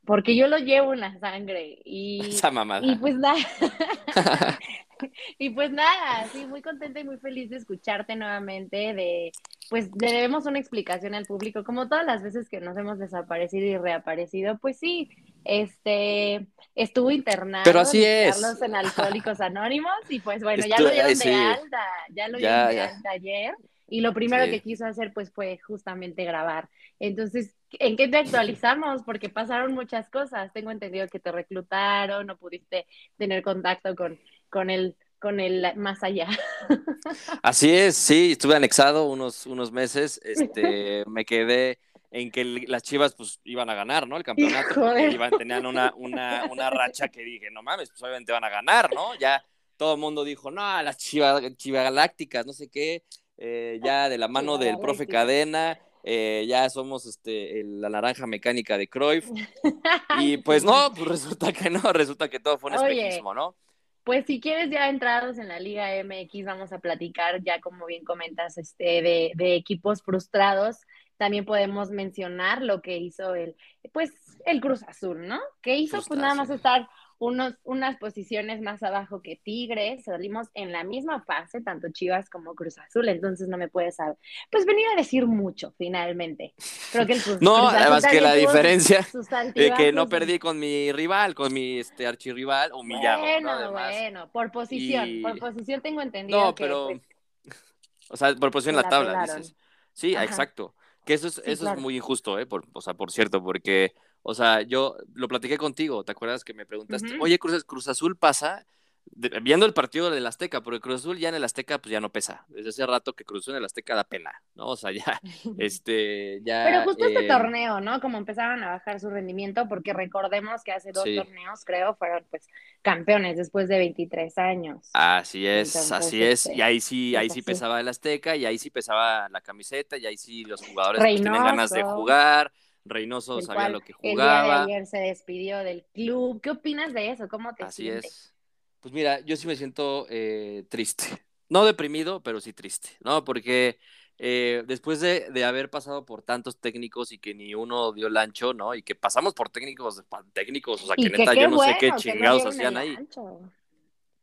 porque 0.05 0.37
yo 0.37 0.47
lo 0.47 0.57
llevo 0.57 0.93
en 0.93 1.01
la 1.01 1.19
sangre 1.19 1.79
y, 1.83 2.21
Esa 2.29 2.49
mamada. 2.49 2.87
y 2.87 2.95
pues 2.95 3.15
nada, 3.15 3.39
y 5.37 5.49
pues 5.51 5.71
nada, 5.71 6.27
sí, 6.31 6.45
muy 6.45 6.61
contenta 6.61 6.99
y 6.99 7.03
muy 7.03 7.17
feliz 7.17 7.49
de 7.49 7.57
escucharte 7.57 8.15
nuevamente, 8.15 8.93
de, 8.93 9.31
pues 9.69 9.89
le 9.99 10.11
debemos 10.11 10.45
una 10.45 10.59
explicación 10.59 11.15
al 11.15 11.25
público, 11.25 11.63
como 11.63 11.87
todas 11.89 12.05
las 12.05 12.23
veces 12.23 12.49
que 12.49 12.59
nos 12.61 12.77
hemos 12.77 12.99
desaparecido 12.99 13.65
y 13.65 13.77
reaparecido, 13.77 14.57
pues 14.59 14.77
sí, 14.79 15.09
este, 15.43 16.47
estuvo 16.75 17.11
internado 17.11 17.63
Pero 17.63 17.79
así 17.79 18.03
es. 18.03 18.39
Carlos 18.39 18.61
en 18.61 18.75
Alcohólicos 18.75 19.41
Anónimos 19.41 19.93
y 20.09 20.19
pues 20.19 20.43
bueno, 20.43 20.65
ya 20.67 20.79
lo 20.79 20.89
dieron 20.91 21.17
de 21.17 21.33
alta, 21.33 21.85
ya 22.11 22.27
lo 22.27 22.39
Ya, 22.39 22.67
dieron 22.67 22.69
de 22.69 22.75
ya. 22.75 22.85
alta 22.95 23.09
ayer 23.11 23.55
y 23.87 24.01
lo 24.01 24.13
primero 24.13 24.45
Sí. 24.45 24.51
que 24.51 24.61
quiso 24.61 24.85
hacer 24.85 25.13
pues 25.13 25.31
fue 25.31 25.57
justamente 25.59 26.23
grabar. 26.23 26.69
Entonces, 26.99 27.55
¿en 27.79 27.95
qué 27.97 28.07
te 28.07 28.17
actualizamos? 28.17 29.01
Porque 29.03 29.29
pasaron 29.29 29.73
muchas 29.73 30.09
cosas. 30.09 30.51
Tengo 30.53 30.69
entendido 30.71 31.07
que 31.07 31.19
te 31.19 31.31
reclutaron, 31.31 32.27
no 32.27 32.37
pudiste 32.37 32.85
tener 33.17 33.41
contacto 33.41 33.95
con, 33.95 34.19
con 34.49 34.69
el 34.69 34.95
con 35.19 35.39
el 35.41 35.65
más 35.75 36.01
allá. 36.03 36.27
Así 37.43 37.69
es, 37.75 37.95
sí, 37.97 38.31
estuve 38.33 38.55
anexado 38.55 39.05
unos, 39.09 39.45
unos 39.45 39.71
meses, 39.71 40.19
este, 40.23 41.03
me 41.07 41.25
quedé 41.25 41.79
en 42.11 42.31
que 42.31 42.43
las 42.45 42.83
Chivas 42.83 43.15
pues 43.15 43.39
iban 43.43 43.69
a 43.69 43.75
ganar, 43.75 44.07
¿no? 44.07 44.15
El 44.17 44.23
campeonato, 44.23 44.81
iban, 45.11 45.31
tenían 45.37 45.65
una, 45.65 45.93
una, 45.97 46.45
una 46.49 46.69
racha 46.69 47.09
que 47.09 47.21
dije, 47.23 47.51
no 47.51 47.61
mames, 47.61 47.89
pues 47.89 48.01
obviamente 48.01 48.31
van 48.31 48.45
a 48.45 48.49
ganar, 48.49 48.89
¿no? 48.93 49.13
Ya 49.15 49.43
todo 49.77 49.93
el 49.95 49.99
mundo 49.99 50.23
dijo, 50.23 50.51
no, 50.51 50.81
las 50.81 50.97
Chivas, 50.97 51.41
Chivas 51.57 51.83
Galácticas, 51.83 52.45
no 52.45 52.53
sé 52.53 52.69
qué, 52.69 53.03
eh, 53.37 53.79
ya 53.83 54.07
de 54.09 54.17
la 54.17 54.27
mano 54.29 54.53
Chivas 54.53 54.65
del 54.67 54.79
profe. 54.79 55.05
Cadena, 55.07 55.79
eh, 56.03 56.45
ya 56.47 56.69
somos 56.69 57.05
este, 57.05 57.59
el- 57.59 57.81
la 57.81 57.89
naranja 57.89 58.25
mecánica 58.25 58.77
de 58.77 58.87
Cruyff, 58.87 59.29
y 60.19 60.37
pues 60.37 60.63
no, 60.63 60.91
pues 60.95 61.07
resulta 61.07 61.51
que 61.53 61.69
no, 61.69 61.81
resulta 61.93 62.29
que 62.29 62.39
todo 62.39 62.57
fue 62.57 62.71
un 62.71 62.77
espejismo, 62.77 63.33
¿no? 63.33 63.55
Pues 64.03 64.25
si 64.25 64.39
quieres 64.39 64.69
ya 64.69 64.89
entrados 64.89 65.37
en 65.37 65.47
la 65.47 65.59
Liga 65.59 65.95
MX, 66.03 66.45
vamos 66.45 66.73
a 66.73 66.79
platicar 66.79 67.41
ya 67.43 67.59
como 67.59 67.85
bien 67.85 68.03
comentas 68.03 68.57
este 68.57 69.01
de, 69.01 69.31
de 69.35 69.55
equipos 69.55 70.01
frustrados. 70.01 70.77
También 71.17 71.45
podemos 71.45 71.91
mencionar 71.91 72.61
lo 72.61 72.81
que 72.81 72.97
hizo 72.97 73.35
el, 73.35 73.55
pues, 73.91 74.11
el 74.45 74.61
Cruz 74.61 74.83
Azul, 74.83 75.27
¿no? 75.27 75.39
Que 75.61 75.75
hizo 75.75 75.97
Cruz 75.97 76.07
pues 76.07 76.19
nada 76.19 76.33
más 76.33 76.49
estar 76.49 76.87
unos, 77.19 77.55
unas 77.63 77.97
posiciones 77.97 78.61
más 78.61 78.81
abajo 78.81 79.21
que 79.21 79.35
Tigres. 79.35 80.05
Salimos 80.05 80.47
en 80.53 80.71
la 80.71 80.83
misma 80.83 81.21
fase, 81.25 81.61
tanto 81.61 81.89
Chivas 81.91 82.29
como 82.29 82.55
Cruz 82.55 82.77
Azul, 82.77 83.07
entonces 83.09 83.47
no 83.49 83.57
me 83.57 83.67
puedes 83.67 83.97
saber. 83.97 84.17
Pues 84.49 84.65
venir 84.65 84.85
a 84.91 84.95
decir 84.95 85.27
mucho, 85.27 85.73
finalmente. 85.77 86.53
Creo 86.91 87.05
que 87.05 87.13
el 87.13 87.21
Cruz, 87.23 87.41
No, 87.41 87.55
Cruz 87.55 87.67
Azul 87.67 87.77
además 87.81 88.05
que 88.07 88.21
la 88.21 88.33
diferencia 88.33 89.07
de 89.53 89.73
que 89.75 89.91
no 89.91 90.03
y- 90.03 90.07
perdí 90.07 90.39
con 90.39 90.57
mi 90.57 90.91
rival, 90.91 91.35
con 91.35 91.53
mi 91.53 91.79
este 91.79 92.07
archirrival, 92.07 92.71
humillado, 92.73 93.21
Bueno, 93.21 93.59
¿no? 93.59 93.71
Bueno, 93.73 94.31
por 94.31 94.51
posición, 94.51 95.07
Y- 95.09 95.21
por 95.21 95.37
posición 95.37 95.81
tengo 95.81 96.01
entendido 96.01 96.39
No, 96.39 96.55
que 96.55 96.63
pero, 96.63 96.87
pues, 96.87 97.01
o 98.09 98.17
sea, 98.17 98.33
por 98.35 98.49
posición 98.51 98.75
en 98.75 98.77
la 98.77 98.83
la 98.83 98.89
tabla, 98.89 99.21
dices. 99.23 99.55
Sí, 99.93 100.15
Ajá. 100.15 100.23
exacto. 100.23 100.73
Que 101.05 101.15
eso 101.15 101.27
es, 101.27 101.35
Sí, 101.35 101.41
eso 101.45 101.63
claro. 101.63 101.77
es 101.77 101.81
muy 101.81 101.95
injusto, 101.97 102.39
¿eh? 102.39 102.45
Por, 102.45 102.65
o 102.71 102.81
sea, 102.81 102.93
por 102.93 103.11
cierto, 103.11 103.43
porque, 103.43 103.93
o 104.23 104.33
sea, 104.33 104.61
yo 104.61 104.97
lo 105.13 105.27
platiqué 105.27 105.57
contigo, 105.57 106.03
¿te 106.03 106.11
acuerdas 106.11 106.43
que 106.43 106.53
me 106.53 106.65
preguntaste, 106.65 107.17
oye, 107.19 107.39
Cruz, 107.39 107.63
Cruz 107.63 107.87
Azul 107.87 108.17
pasa, 108.17 108.65
de- 109.11 109.39
viendo 109.41 109.65
el 109.65 109.73
partido 109.73 110.11
del 110.11 110.27
Azteca, 110.27 110.61
porque 110.61 110.79
Cruz 110.79 110.97
Azul 111.01 111.17
ya 111.17 111.29
en 111.29 111.35
el 111.35 111.43
Azteca, 111.43 111.79
pues 111.79 111.91
ya 111.91 111.99
no 111.99 112.11
pesa. 112.11 112.45
Desde 112.49 112.69
hace 112.69 112.85
rato 112.85 113.13
que 113.13 113.23
Cruz 113.25 113.41
Azul 113.43 113.53
en 113.55 113.59
el 113.59 113.65
Azteca 113.65 113.95
da 113.95 114.03
pena, 114.03 114.31
¿no? 114.53 114.67
O 114.67 114.75
sea, 114.77 114.91
ya, 115.17 115.19
este, 115.57 116.41
ya. 116.43 116.63
Pero 116.65 116.83
justo 116.83 117.05
este 117.07 117.25
eh, 117.25 117.27
torneo, 117.27 117.79
¿no? 117.81 117.99
Como 118.01 118.17
empezaron 118.19 118.63
a 118.63 118.69
bajar 118.71 118.99
su 118.99 119.09
rendimiento, 119.09 119.67
porque 119.67 119.93
recordemos 119.93 120.63
que 120.63 120.73
hace 120.73 120.91
dos 120.91 121.03
Sí. 121.05 121.15
torneos, 121.15 121.65
creo, 121.65 121.95
fueron 121.95 122.23
pues 122.29 122.47
campeones 122.83 123.37
después 123.37 123.67
de 123.67 123.79
23 123.79 124.37
años. 124.37 124.89
Así 124.93 125.47
es, 125.47 125.75
Entonces, 125.75 125.91
así 125.91 126.21
es. 126.23 126.45
este, 126.45 126.57
Y 126.57 126.61
ahí 126.61 126.79
sí, 126.79 127.15
ahí 127.15 127.29
sí 127.29 127.39
así. 127.39 127.41
pesaba 127.41 127.79
el 127.79 127.87
Azteca, 127.87 128.35
y 128.35 128.45
ahí 128.45 128.57
sí 128.59 128.69
pesaba 128.69 129.27
la 129.29 129.41
camiseta, 129.41 129.97
y 129.97 130.05
ahí 130.05 130.17
sí 130.17 130.43
los 130.43 130.61
jugadores 130.61 131.01
pues, 131.01 131.15
tienen 131.15 131.43
ganas 131.43 131.71
de 131.71 131.81
jugar. 131.83 132.51
Reynoso 132.85 133.39
el 133.39 133.47
sabía 133.47 133.69
lo 133.69 133.83
que 133.83 133.93
El 134.01 134.21
día 134.21 134.39
de 134.41 134.51
jugaba. 134.51 134.53
ayer 134.53 134.85
se 134.85 134.97
despidió 134.99 135.59
del 135.59 135.83
club. 135.93 136.41
¿Qué 136.41 136.51
opinas 136.51 136.93
de 136.93 137.11
eso? 137.11 137.27
¿Cómo 137.27 137.55
te 137.55 137.65
Así 137.65 137.67
sientes? 137.67 138.11
es. 138.11 138.33
Pues 138.79 138.93
mira, 138.93 139.19
yo 139.21 139.35
sí 139.35 139.47
me 139.47 139.55
siento 139.55 140.05
eh, 140.09 140.65
triste. 140.69 141.05
No 141.51 141.65
deprimido, 141.65 142.21
pero 142.21 142.39
sí 142.39 142.53
triste, 142.53 142.89
¿no? 142.99 143.23
Porque 143.23 143.79
eh, 144.19 144.63
después 144.67 144.99
de, 144.99 145.31
de 145.31 145.45
haber 145.45 145.71
pasado 145.71 146.05
por 146.05 146.21
tantos 146.21 146.59
técnicos 146.59 147.11
y 147.11 147.17
que 147.17 147.33
ni 147.33 147.55
uno 147.55 147.91
dio 147.91 148.05
el 148.05 148.17
ancho, 148.17 148.53
¿no? 148.53 148.75
Y 148.75 148.83
que 148.83 148.93
pasamos 148.93 149.33
por 149.33 149.49
técnicos, 149.49 150.03
técnicos, 150.31 150.83
o 150.83 150.85
sea, 150.85 150.97
que 150.97 151.09
neta 151.09 151.33
yo 151.33 151.47
no 151.47 151.57
sé 151.57 151.75
qué 151.75 151.87
no 151.87 151.95
chingados 151.95 152.45
hacían 152.45 152.77
el 152.77 152.77
ahí. 152.77 153.01
ancho. 153.01 153.41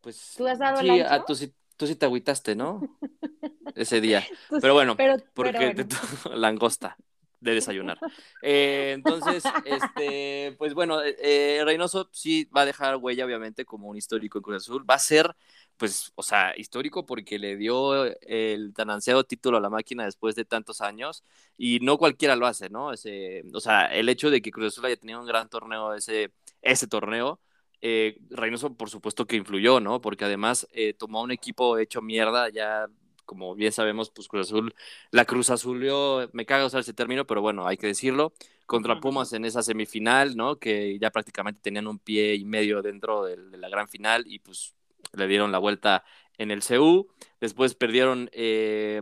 Pues 0.00 0.16
¿Tú 0.34 0.46
has 0.46 0.58
dado 0.58 0.80
el 0.80 0.88
sí, 0.88 0.90
ancho? 0.90 1.08
ah, 1.08 1.24
tú 1.24 1.34
sí, 1.34 1.54
tú 1.76 1.86
sí 1.86 1.96
te 1.96 2.06
agüitaste, 2.06 2.54
¿no? 2.56 2.90
Ese 3.74 4.00
día. 4.00 4.32
Pero 4.60 4.74
bueno, 4.74 4.96
pero, 4.96 5.16
porque 5.34 5.52
pero 5.52 5.60
bueno. 5.62 5.86
langosta. 6.34 7.00
De 7.40 7.54
desayunar. 7.54 8.00
Eh, 8.40 8.92
entonces, 8.94 9.44
este, 9.64 10.54
pues 10.58 10.74
bueno, 10.74 11.00
eh, 11.02 11.62
Reynoso 11.64 12.08
sí 12.12 12.44
va 12.56 12.62
a 12.62 12.66
dejar 12.66 12.96
huella, 12.96 13.24
obviamente, 13.24 13.64
como 13.64 13.88
un 13.88 13.96
histórico 13.96 14.38
en 14.38 14.42
Cruz 14.42 14.56
Azul. 14.62 14.88
Va 14.88 14.94
a 14.94 14.98
ser, 14.98 15.36
pues, 15.76 16.12
o 16.14 16.22
sea, 16.22 16.54
histórico 16.56 17.06
porque 17.06 17.38
le 17.38 17.56
dio 17.56 18.04
el 18.22 18.72
tan 18.74 18.90
ansiado 18.90 19.24
título 19.24 19.58
a 19.58 19.60
la 19.60 19.70
máquina 19.70 20.04
después 20.04 20.34
de 20.34 20.44
tantos 20.44 20.80
años 20.80 21.22
y 21.56 21.80
no 21.80 21.98
cualquiera 21.98 22.36
lo 22.36 22.46
hace, 22.46 22.70
¿no? 22.70 22.92
Ese, 22.92 23.42
o 23.52 23.60
sea, 23.60 23.86
el 23.86 24.08
hecho 24.08 24.30
de 24.30 24.40
que 24.42 24.50
Cruz 24.50 24.68
Azul 24.68 24.86
haya 24.86 24.96
tenido 24.96 25.20
un 25.20 25.26
gran 25.26 25.48
torneo, 25.48 25.94
ese, 25.94 26.32
ese 26.62 26.86
torneo, 26.86 27.40
eh, 27.80 28.18
Reynoso 28.30 28.74
por 28.76 28.90
supuesto 28.90 29.26
que 29.26 29.36
influyó, 29.36 29.80
¿no? 29.80 30.00
Porque 30.00 30.24
además 30.24 30.66
eh, 30.72 30.94
tomó 30.94 31.22
un 31.22 31.30
equipo 31.30 31.78
hecho 31.78 32.02
mierda 32.02 32.48
ya 32.48 32.88
como 33.26 33.54
bien 33.54 33.72
sabemos, 33.72 34.10
pues 34.10 34.28
Cruz 34.28 34.46
Azul, 34.46 34.74
la 35.10 35.24
Cruz 35.24 35.50
Azulió, 35.50 36.30
me 36.32 36.46
caga 36.46 36.64
usar 36.64 36.80
ese 36.80 36.94
término, 36.94 37.26
pero 37.26 37.42
bueno, 37.42 37.66
hay 37.66 37.76
que 37.76 37.88
decirlo, 37.88 38.32
contra 38.64 39.00
Pumas 39.00 39.32
en 39.32 39.44
esa 39.44 39.62
semifinal, 39.62 40.36
¿no? 40.36 40.58
Que 40.58 40.98
ya 40.98 41.10
prácticamente 41.10 41.60
tenían 41.60 41.86
un 41.86 41.98
pie 41.98 42.34
y 42.34 42.44
medio 42.44 42.82
dentro 42.82 43.24
de, 43.24 43.36
la 43.58 43.68
gran 43.68 43.88
final 43.88 44.24
y 44.26 44.38
pues 44.38 44.74
le 45.12 45.26
dieron 45.26 45.52
la 45.52 45.58
vuelta 45.58 46.04
en 46.38 46.50
el 46.50 46.62
CU. 46.62 47.08
Después 47.40 47.74
perdieron 47.74 48.30
eh, 48.32 49.00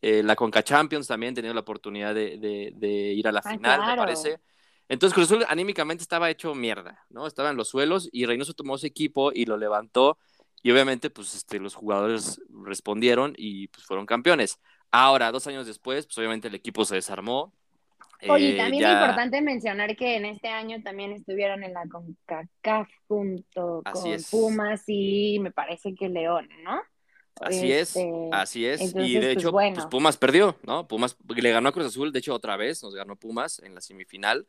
eh, 0.00 0.22
la 0.22 0.36
Conca 0.36 0.62
Champions 0.62 1.06
también, 1.06 1.34
teniendo 1.34 1.54
la 1.54 1.60
oportunidad 1.60 2.14
de, 2.14 3.12
ir 3.16 3.28
a 3.28 3.32
la 3.32 3.40
ah, 3.44 3.50
final, 3.50 3.86
me 3.86 3.96
parece. 3.96 4.40
Entonces 4.88 5.14
Cruz 5.14 5.26
Azul 5.26 5.44
anímicamente 5.48 6.02
estaba 6.02 6.28
hecho 6.28 6.54
mierda, 6.54 7.04
¿no? 7.08 7.26
Estaba 7.26 7.50
en 7.50 7.56
los 7.56 7.68
suelos 7.68 8.08
y 8.12 8.26
Reynoso 8.26 8.52
tomó 8.52 8.76
ese 8.76 8.88
equipo 8.88 9.32
y 9.32 9.46
lo 9.46 9.56
levantó 9.56 10.18
y 10.62 10.70
obviamente, 10.70 11.10
pues 11.10 11.34
este, 11.34 11.58
los 11.58 11.74
jugadores 11.74 12.40
respondieron 12.64 13.34
y 13.36 13.68
pues 13.68 13.84
fueron 13.84 14.06
campeones. 14.06 14.60
Ahora, 14.90 15.32
dos 15.32 15.46
años 15.46 15.66
después, 15.66 16.06
pues 16.06 16.18
obviamente 16.18 16.48
el 16.48 16.54
equipo 16.54 16.84
se 16.84 16.94
desarmó. 16.94 17.52
Oye, 18.28 18.54
eh, 18.54 18.56
también 18.56 18.84
es 18.84 18.92
importante 18.92 19.40
mencionar 19.40 19.96
que 19.96 20.16
en 20.16 20.26
este 20.26 20.48
año 20.48 20.80
también 20.82 21.12
estuvieron 21.12 21.64
en 21.64 21.72
la 21.72 21.82
CONCACAF 21.88 22.88
junto 23.08 23.82
con 23.90 24.16
Pumas 24.30 24.84
y 24.86 25.38
me 25.40 25.50
parece 25.50 25.94
que 25.94 26.08
León, 26.08 26.48
¿no? 26.62 26.80
Así 27.40 27.72
es, 27.72 27.96
este, 27.96 28.28
así 28.30 28.66
es. 28.66 28.94
y 28.94 29.14
de 29.14 29.20
pues, 29.20 29.36
hecho, 29.36 29.50
pues, 29.50 29.86
Pumas 29.86 30.16
perdió, 30.16 30.56
¿no? 30.62 30.86
Pumas 30.86 31.16
le 31.34 31.50
ganó 31.50 31.70
a 31.70 31.72
Cruz 31.72 31.86
Azul, 31.86 32.12
de 32.12 32.20
hecho, 32.20 32.34
otra 32.34 32.56
vez 32.56 32.82
nos 32.82 32.94
ganó 32.94 33.16
Pumas 33.16 33.58
en 33.60 33.74
la 33.74 33.80
semifinal. 33.80 34.46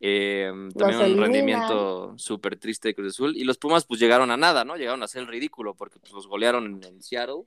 Eh, 0.00 0.52
también 0.76 1.12
un 1.12 1.20
rendimiento 1.20 2.18
súper 2.18 2.58
triste 2.58 2.88
de 2.88 2.94
Cruz 2.94 3.14
Azul. 3.14 3.36
Y 3.36 3.44
los 3.44 3.58
Pumas 3.58 3.84
pues 3.84 4.00
llegaron 4.00 4.30
a 4.30 4.36
nada, 4.36 4.64
¿no? 4.64 4.76
Llegaron 4.76 5.02
a 5.02 5.08
ser 5.08 5.22
el 5.22 5.28
ridículo 5.28 5.74
porque 5.74 5.98
pues, 5.98 6.12
los 6.12 6.26
golearon 6.26 6.80
en, 6.84 7.02
Seattle. 7.02 7.42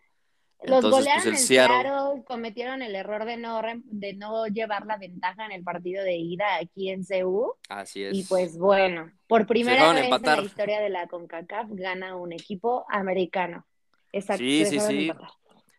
Los 0.64 0.82
pues, 0.82 0.92
golearon 0.92 1.28
en 1.28 1.38
Seattle... 1.38 2.24
cometieron 2.26 2.82
el 2.82 2.96
error 2.96 3.26
de 3.26 3.38
no, 3.38 3.62
de 3.84 4.14
no 4.14 4.48
llevar 4.48 4.86
la 4.86 4.98
ventaja 4.98 5.46
en 5.46 5.52
el 5.52 5.64
partido 5.64 6.04
de 6.04 6.16
ida 6.18 6.56
aquí 6.60 6.90
en 6.90 7.04
CU. 7.04 7.54
Así 7.70 8.04
es. 8.04 8.16
Y 8.16 8.24
pues 8.24 8.58
bueno, 8.58 9.12
por 9.28 9.46
primera 9.46 9.94
vez 9.94 10.12
en 10.12 10.22
la 10.22 10.42
historia 10.42 10.82
de 10.82 10.90
la 10.90 11.08
CONCACAF 11.08 11.70
gana 11.72 12.16
un 12.16 12.34
equipo 12.34 12.86
americano. 12.90 13.66
Exacto. 14.12 14.44
Sí, 14.44 14.66
sí, 14.66 14.80
sí. 14.80 15.12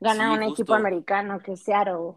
Gana 0.00 0.32
un 0.32 0.42
equipo 0.44 0.74
americano 0.74 1.40
que 1.40 1.52
es 1.52 1.62
Seattle. 1.62 2.14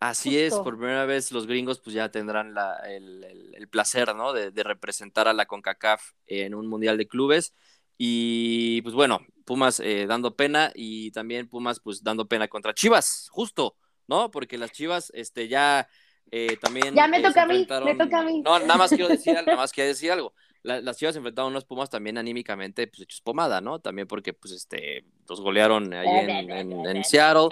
Así 0.00 0.38
es, 0.38 0.54
por 0.54 0.76
primera 0.76 1.04
vez 1.06 1.32
los 1.32 1.46
gringos 1.46 1.80
pues 1.80 1.94
ya 1.94 2.10
tendrán 2.10 2.54
el, 2.86 3.68
placer, 3.70 4.14
¿no? 4.14 4.32
De, 4.32 4.50
representar 4.62 5.28
a 5.28 5.32
la 5.32 5.46
CONCACAF 5.46 6.12
en 6.26 6.54
un 6.54 6.66
Mundial 6.66 6.96
de 6.96 7.08
Clubes. 7.08 7.54
Y 7.96 8.80
pues 8.82 8.94
bueno, 8.94 9.20
Pumas 9.44 9.80
eh, 9.80 10.06
dando 10.06 10.36
pena 10.36 10.70
y 10.74 11.10
también 11.10 11.48
Pumas 11.48 11.80
pues 11.80 12.04
dando 12.04 12.28
pena 12.28 12.46
contra 12.46 12.74
Chivas, 12.74 13.28
justo, 13.30 13.76
¿no? 14.06 14.30
Porque 14.30 14.56
las 14.56 14.70
Chivas 14.70 15.10
este, 15.14 15.48
ya 15.48 15.88
eh, 16.30 16.56
también... 16.60 16.94
Ya 16.94 17.08
me 17.08 17.18
eh, 17.18 17.22
toca 17.22 17.42
a 17.42 17.46
mí, 17.46 17.66
me 17.84 17.94
toca 17.94 18.18
a 18.18 18.22
mí. 18.22 18.42
No, 18.42 18.58
nada 18.58 18.76
más 18.76 18.90
quiero 18.90 19.08
decir, 19.08 19.34
nada 19.46 19.56
más 19.56 19.72
quiero 19.72 19.88
decir 19.88 20.10
algo. 20.12 20.32
las 20.62 20.96
Chivas 20.96 21.16
enfrentaron 21.16 21.48
a 21.48 21.50
unos 21.50 21.64
Pumas 21.64 21.90
también 21.90 22.18
anímicamente 22.18 22.86
pues 22.86 23.02
hechos 23.02 23.20
pomada, 23.20 23.60
¿no? 23.60 23.80
También 23.80 24.06
porque 24.08 24.32
pues 24.32 24.52
este, 24.52 25.04
los 25.28 25.40
golearon 25.40 25.92
ahí 25.92 26.30
en, 26.30 26.86
en 26.86 27.04
Seattle. 27.04 27.50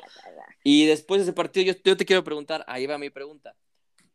Y 0.62 0.86
después 0.86 1.20
de 1.20 1.22
ese 1.24 1.32
partido, 1.32 1.72
yo, 1.84 1.96
te 1.96 2.04
quiero 2.04 2.24
preguntar, 2.24 2.64
ahí 2.66 2.86
va 2.86 2.98
mi 2.98 3.10
pregunta. 3.10 3.54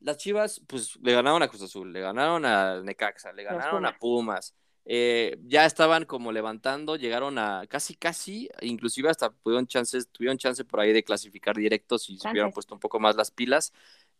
Las 0.01 0.17
Chivas, 0.17 0.61
pues 0.67 0.97
le 1.01 1.13
ganaron 1.13 1.41
a 1.43 1.47
Cruz 1.47 1.61
Azul, 1.61 1.93
le 1.93 2.01
ganaron 2.01 2.43
a 2.45 2.81
Necaxa, 2.81 3.31
le 3.31 3.43
ganaron 3.43 3.85
a 3.85 3.97
Pumas. 3.97 4.53
Eh, 4.83 5.37
ya 5.43 5.65
estaban 5.65 6.05
como 6.05 6.31
levantando, 6.31 6.95
llegaron 6.95 7.37
a 7.37 7.65
casi, 7.69 7.95
casi, 7.95 8.49
inclusive 8.61 9.09
hasta 9.09 9.29
tuvieron 9.29 9.67
chances, 9.67 10.09
tuvieron 10.09 10.37
chance 10.37 10.65
por 10.65 10.79
ahí 10.79 10.91
de 10.91 11.03
clasificar 11.03 11.55
directos 11.55 12.09
y 12.09 12.17
se 12.17 12.29
hubieran 12.29 12.51
puesto 12.51 12.73
un 12.73 12.79
poco 12.79 12.99
más 12.99 13.15
las 13.15 13.29
pilas. 13.29 13.71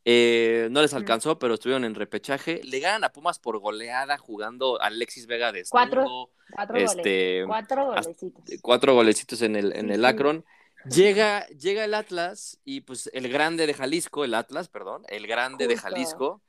Eh, 0.03 0.67
no 0.71 0.81
les 0.81 0.93
alcanzó, 0.93 1.37
pero 1.37 1.53
estuvieron 1.53 1.83
en 1.83 1.95
repechaje. 1.95 2.61
Le 2.63 2.79
ganan 2.79 3.03
a 3.03 3.11
Pumas 3.11 3.39
por 3.39 3.59
goleada 3.59 4.17
jugando 4.17 4.81
Alexis 4.81 5.27
Vega 5.27 5.51
de 5.51 5.63
cuatro, 5.69 6.31
cuatro, 6.51 6.77
este, 6.77 7.43
cuatro 7.45 7.85
golecitos. 7.85 8.43
Cuatro 8.61 8.95
golecitos 8.95 9.41
en 9.41 9.55
el, 9.55 9.75
en 9.75 9.91
el 9.91 10.03
Akron. 10.05 10.43
Llega, 10.89 11.45
llega 11.47 11.85
el 11.85 11.93
Atlas 11.93 12.59
y 12.65 12.81
pues 12.81 13.09
el 13.13 13.29
grande 13.29 13.67
de 13.67 13.73
Jalisco, 13.75 14.25
el 14.25 14.33
Atlas, 14.33 14.67
perdón, 14.67 15.03
el 15.09 15.27
grande 15.27 15.67
de 15.67 15.77
Jalisco. 15.77 16.41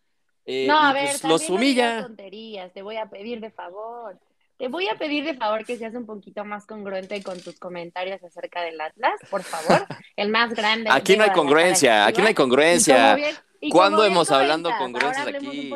Eh, 0.47 0.67
no, 0.67 0.79
a 0.81 0.93
ver, 0.93 1.11
pues, 1.21 1.25
los 1.25 1.51
humilla. 1.51 2.03
tonterías, 2.03 2.73
te 2.73 2.83
voy 2.83 2.97
a 2.97 3.11
pedir 3.11 3.41
de 3.41 3.51
favor. 3.51 4.19
Te 4.59 4.69
voy 4.69 4.89
a 4.89 4.95
pedir 4.95 5.25
de 5.25 5.35
favor 5.35 5.65
que 5.65 5.77
seas 5.77 5.95
un 5.95 6.07
poquito 6.07 6.45
más 6.45 6.67
congruente 6.67 7.23
con 7.23 7.41
tus 7.41 7.59
comentarios 7.59 8.23
acerca 8.23 8.63
del 8.63 8.81
Atlas, 8.81 9.21
por 9.31 9.43
favor. 9.43 9.87
El 10.17 10.29
más 10.29 10.55
grande. 10.55 10.89
Aquí 10.91 11.17
no 11.17 11.25
hay 11.25 11.31
congruencia, 11.31 12.07
aquí 12.07 12.21
no 12.21 12.29
hay 12.29 12.35
congruencia. 12.35 13.19
¿Cuándo 13.71 14.05
hemos 14.05 14.31
hablado 14.31 14.71
congruencias 14.79 15.27
aquí? 15.27 15.73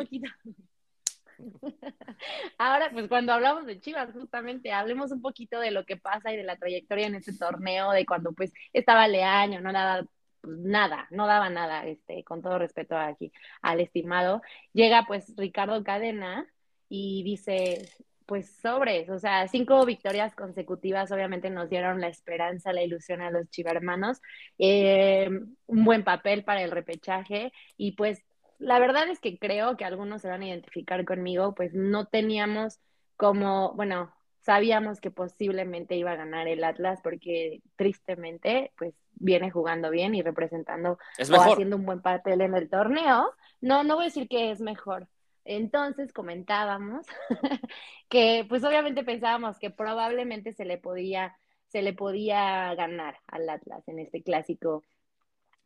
Ahora, 2.57 2.89
pues 2.91 3.07
cuando 3.07 3.33
hablamos 3.33 3.65
de 3.65 3.79
Chivas, 3.79 4.11
justamente, 4.13 4.71
hablemos 4.71 5.11
un 5.11 5.21
poquito 5.21 5.59
de 5.59 5.71
lo 5.71 5.85
que 5.85 5.97
pasa 5.97 6.31
y 6.31 6.37
de 6.37 6.43
la 6.43 6.57
trayectoria 6.57 7.07
en 7.07 7.15
este 7.15 7.33
torneo, 7.33 7.91
de 7.91 8.05
cuando 8.05 8.31
pues 8.33 8.51
estaba 8.73 9.07
Leaño, 9.07 9.61
no 9.61 9.71
nada, 9.71 10.05
pues, 10.41 10.57
nada, 10.57 11.07
no 11.11 11.27
daba 11.27 11.49
nada, 11.49 11.85
este, 11.85 12.23
con 12.23 12.41
todo 12.41 12.57
respeto 12.57 12.97
aquí 12.97 13.31
al 13.61 13.79
estimado. 13.79 14.41
Llega 14.73 15.05
pues 15.07 15.33
Ricardo 15.37 15.83
Cadena 15.83 16.47
y 16.89 17.23
dice, 17.23 17.87
pues 18.27 18.51
sobres, 18.61 19.09
o 19.09 19.17
sea, 19.17 19.47
cinco 19.47 19.83
victorias 19.85 20.35
consecutivas 20.35 21.11
obviamente 21.11 21.49
nos 21.49 21.69
dieron 21.69 22.01
la 22.01 22.09
esperanza, 22.09 22.73
la 22.73 22.83
ilusión 22.83 23.21
a 23.21 23.31
los 23.31 23.49
chivermanos, 23.49 24.21
eh, 24.59 25.29
un 25.65 25.85
buen 25.85 26.03
papel 26.03 26.43
para 26.43 26.61
el 26.61 26.71
repechaje 26.71 27.53
y 27.77 27.93
pues 27.93 28.21
la 28.59 28.79
verdad 28.79 29.07
es 29.09 29.19
que 29.19 29.39
creo 29.39 29.77
que 29.77 29.85
algunos 29.85 30.21
se 30.21 30.27
van 30.27 30.41
a 30.41 30.47
identificar 30.47 31.05
conmigo, 31.05 31.55
pues 31.55 31.73
no 31.73 32.05
teníamos 32.07 32.79
como, 33.15 33.73
bueno, 33.73 34.13
sabíamos 34.41 34.99
que 34.99 35.11
posiblemente 35.11 35.95
iba 35.95 36.11
a 36.11 36.15
ganar 36.15 36.47
el 36.47 36.63
Atlas 36.63 36.99
porque 37.01 37.61
tristemente, 37.75 38.71
pues 38.77 38.93
viene 39.13 39.51
jugando 39.51 39.89
bien 39.89 40.15
y 40.15 40.21
representando 40.21 40.93
o 40.93 41.41
haciendo 41.41 41.75
un 41.75 41.85
buen 41.85 42.01
papel 42.01 42.41
en 42.41 42.55
el 42.55 42.69
torneo. 42.69 43.33
No, 43.61 43.83
no 43.83 43.95
voy 43.95 44.03
a 44.03 44.07
decir 44.07 44.27
que 44.27 44.51
es 44.51 44.61
mejor. 44.61 45.07
Entonces 45.47 46.13
comentábamos 46.13 47.05
que, 48.09 48.45
pues 48.49 48.63
obviamente 48.63 49.03
pensábamos 49.03 49.57
que 49.59 49.69
probablemente 49.71 50.53
se 50.53 50.65
le 50.65 50.77
podía, 50.77 51.37
se 51.67 51.81
le 51.81 51.93
podía 51.93 52.75
ganar 52.75 53.17
al 53.27 53.49
Atlas 53.49 53.87
en 53.87 53.99
este 53.99 54.23
clásico 54.23 54.83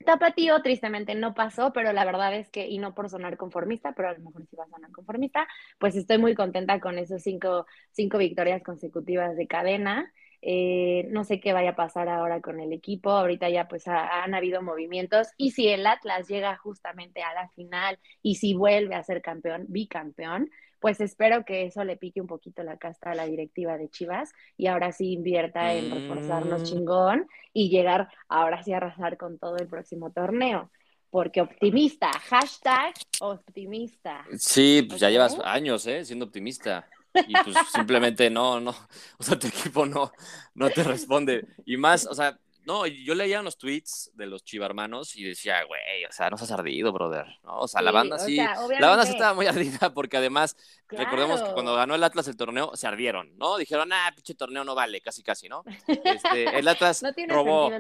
Tapatío 0.05 0.61
tristemente 0.63 1.13
no 1.15 1.33
pasó, 1.35 1.71
pero 1.73 1.93
la 1.93 2.05
verdad 2.05 2.33
es 2.35 2.49
que, 2.49 2.67
y 2.67 2.79
no 2.79 2.95
por 2.95 3.09
sonar 3.09 3.37
conformista, 3.37 3.93
pero 3.93 4.09
a 4.09 4.13
lo 4.13 4.19
mejor 4.19 4.45
sí 4.47 4.55
va 4.55 4.63
a 4.63 4.67
sonar 4.69 4.91
conformista, 4.91 5.47
pues 5.79 5.95
estoy 5.95 6.17
muy 6.17 6.33
contenta 6.35 6.79
con 6.79 6.97
esos 6.97 7.21
cinco, 7.21 7.67
cinco 7.91 8.17
victorias 8.17 8.63
consecutivas 8.63 9.35
de 9.37 9.47
cadena. 9.47 10.11
Eh, 10.41 11.07
no 11.09 11.23
sé 11.23 11.39
qué 11.39 11.53
vaya 11.53 11.72
a 11.72 11.76
pasar 11.76 12.09
ahora 12.09 12.41
con 12.41 12.59
el 12.59 12.73
equipo. 12.73 13.11
Ahorita 13.11 13.49
ya 13.49 13.68
pues 13.68 13.88
han 13.88 14.34
habido 14.34 14.61
movimientos. 14.61 15.30
Y 15.38 15.51
si 15.51 15.68
el 15.68 15.85
Atlas 15.85 16.27
llega 16.27 16.57
justamente 16.57 17.22
a 17.22 17.34
la 17.34 17.49
final 17.49 17.99
y 18.22 18.35
si 18.35 18.53
vuelve 18.53 18.95
a 18.95 19.03
ser 19.03 19.22
campeón, 19.22 19.65
bicampeón, 19.69 20.49
pues 20.80 20.99
espero 20.99 21.45
que 21.45 21.65
eso 21.65 21.84
le 21.84 21.95
pique 21.95 22.22
un 22.22 22.27
poquito 22.27 22.63
la 22.63 22.77
casta 22.77 23.11
a 23.11 23.15
la 23.15 23.27
directiva 23.27 23.77
de 23.77 23.89
Chivas 23.89 24.34
y 24.57 24.65
ahora 24.65 24.91
sí 24.91 25.13
invierta 25.13 25.73
en 25.76 25.91
reforzarnos 25.91 26.61
mm. 26.61 26.65
chingón 26.65 27.27
y 27.53 27.69
llegar 27.69 28.09
ahora 28.27 28.63
sí 28.63 28.73
a 28.73 28.77
arrasar 28.77 29.15
con 29.18 29.38
todo 29.38 29.57
el 29.57 29.68
próximo 29.68 30.11
torneo. 30.11 30.72
Porque 31.11 31.41
optimista, 31.41 32.09
hashtag 32.11 32.93
optimista. 33.19 34.26
Sí, 34.38 34.85
pues 34.88 35.01
ya 35.01 35.09
llevas 35.09 35.38
años, 35.43 35.85
¿eh? 35.85 36.03
Siendo 36.05 36.26
optimista. 36.26 36.88
Y 37.27 37.33
pues 37.33 37.57
simplemente 37.73 38.29
no, 38.29 38.59
no, 38.59 38.71
o 39.17 39.23
sea, 39.23 39.38
tu 39.38 39.47
equipo 39.47 39.85
no, 39.85 40.11
no 40.53 40.69
te 40.69 40.83
responde. 40.83 41.45
Y 41.65 41.77
más, 41.77 42.05
o 42.05 42.15
sea, 42.15 42.38
no, 42.65 42.85
yo 42.85 43.15
leía 43.15 43.39
unos 43.39 43.57
tweets 43.57 44.11
de 44.13 44.27
los 44.27 44.43
chivarmanos 44.43 45.15
y 45.15 45.23
decía, 45.23 45.63
güey, 45.63 46.05
o 46.07 46.11
sea, 46.11 46.29
no 46.29 46.38
seas 46.38 46.51
ardido, 46.51 46.93
brother. 46.93 47.25
¿no? 47.43 47.59
O 47.59 47.67
sea, 47.67 47.81
la 47.81 47.91
banda 47.91 48.19
sí, 48.19 48.38
la 48.38 48.88
banda 48.88 49.05
sí 49.05 49.13
estaba 49.13 49.33
muy 49.33 49.47
ardida 49.47 49.93
porque 49.93 50.17
además, 50.17 50.55
recordemos 50.88 51.41
que 51.41 51.51
cuando 51.53 51.75
ganó 51.75 51.95
el 51.95 52.03
Atlas 52.03 52.27
el 52.27 52.38
torneo, 52.38 52.75
se 52.75 52.88
ardieron, 52.88 53.35
¿no? 53.38 53.57
Dijeron, 53.57 53.91
ah, 53.91 54.11
pinche 54.15 54.35
torneo 54.35 54.63
no 54.63 54.75
vale, 54.75 55.01
casi 55.01 55.23
casi, 55.23 55.49
¿no? 55.49 55.63
Este, 55.88 56.57
el 56.57 56.67
Atlas 56.67 57.03
robó. 57.27 57.71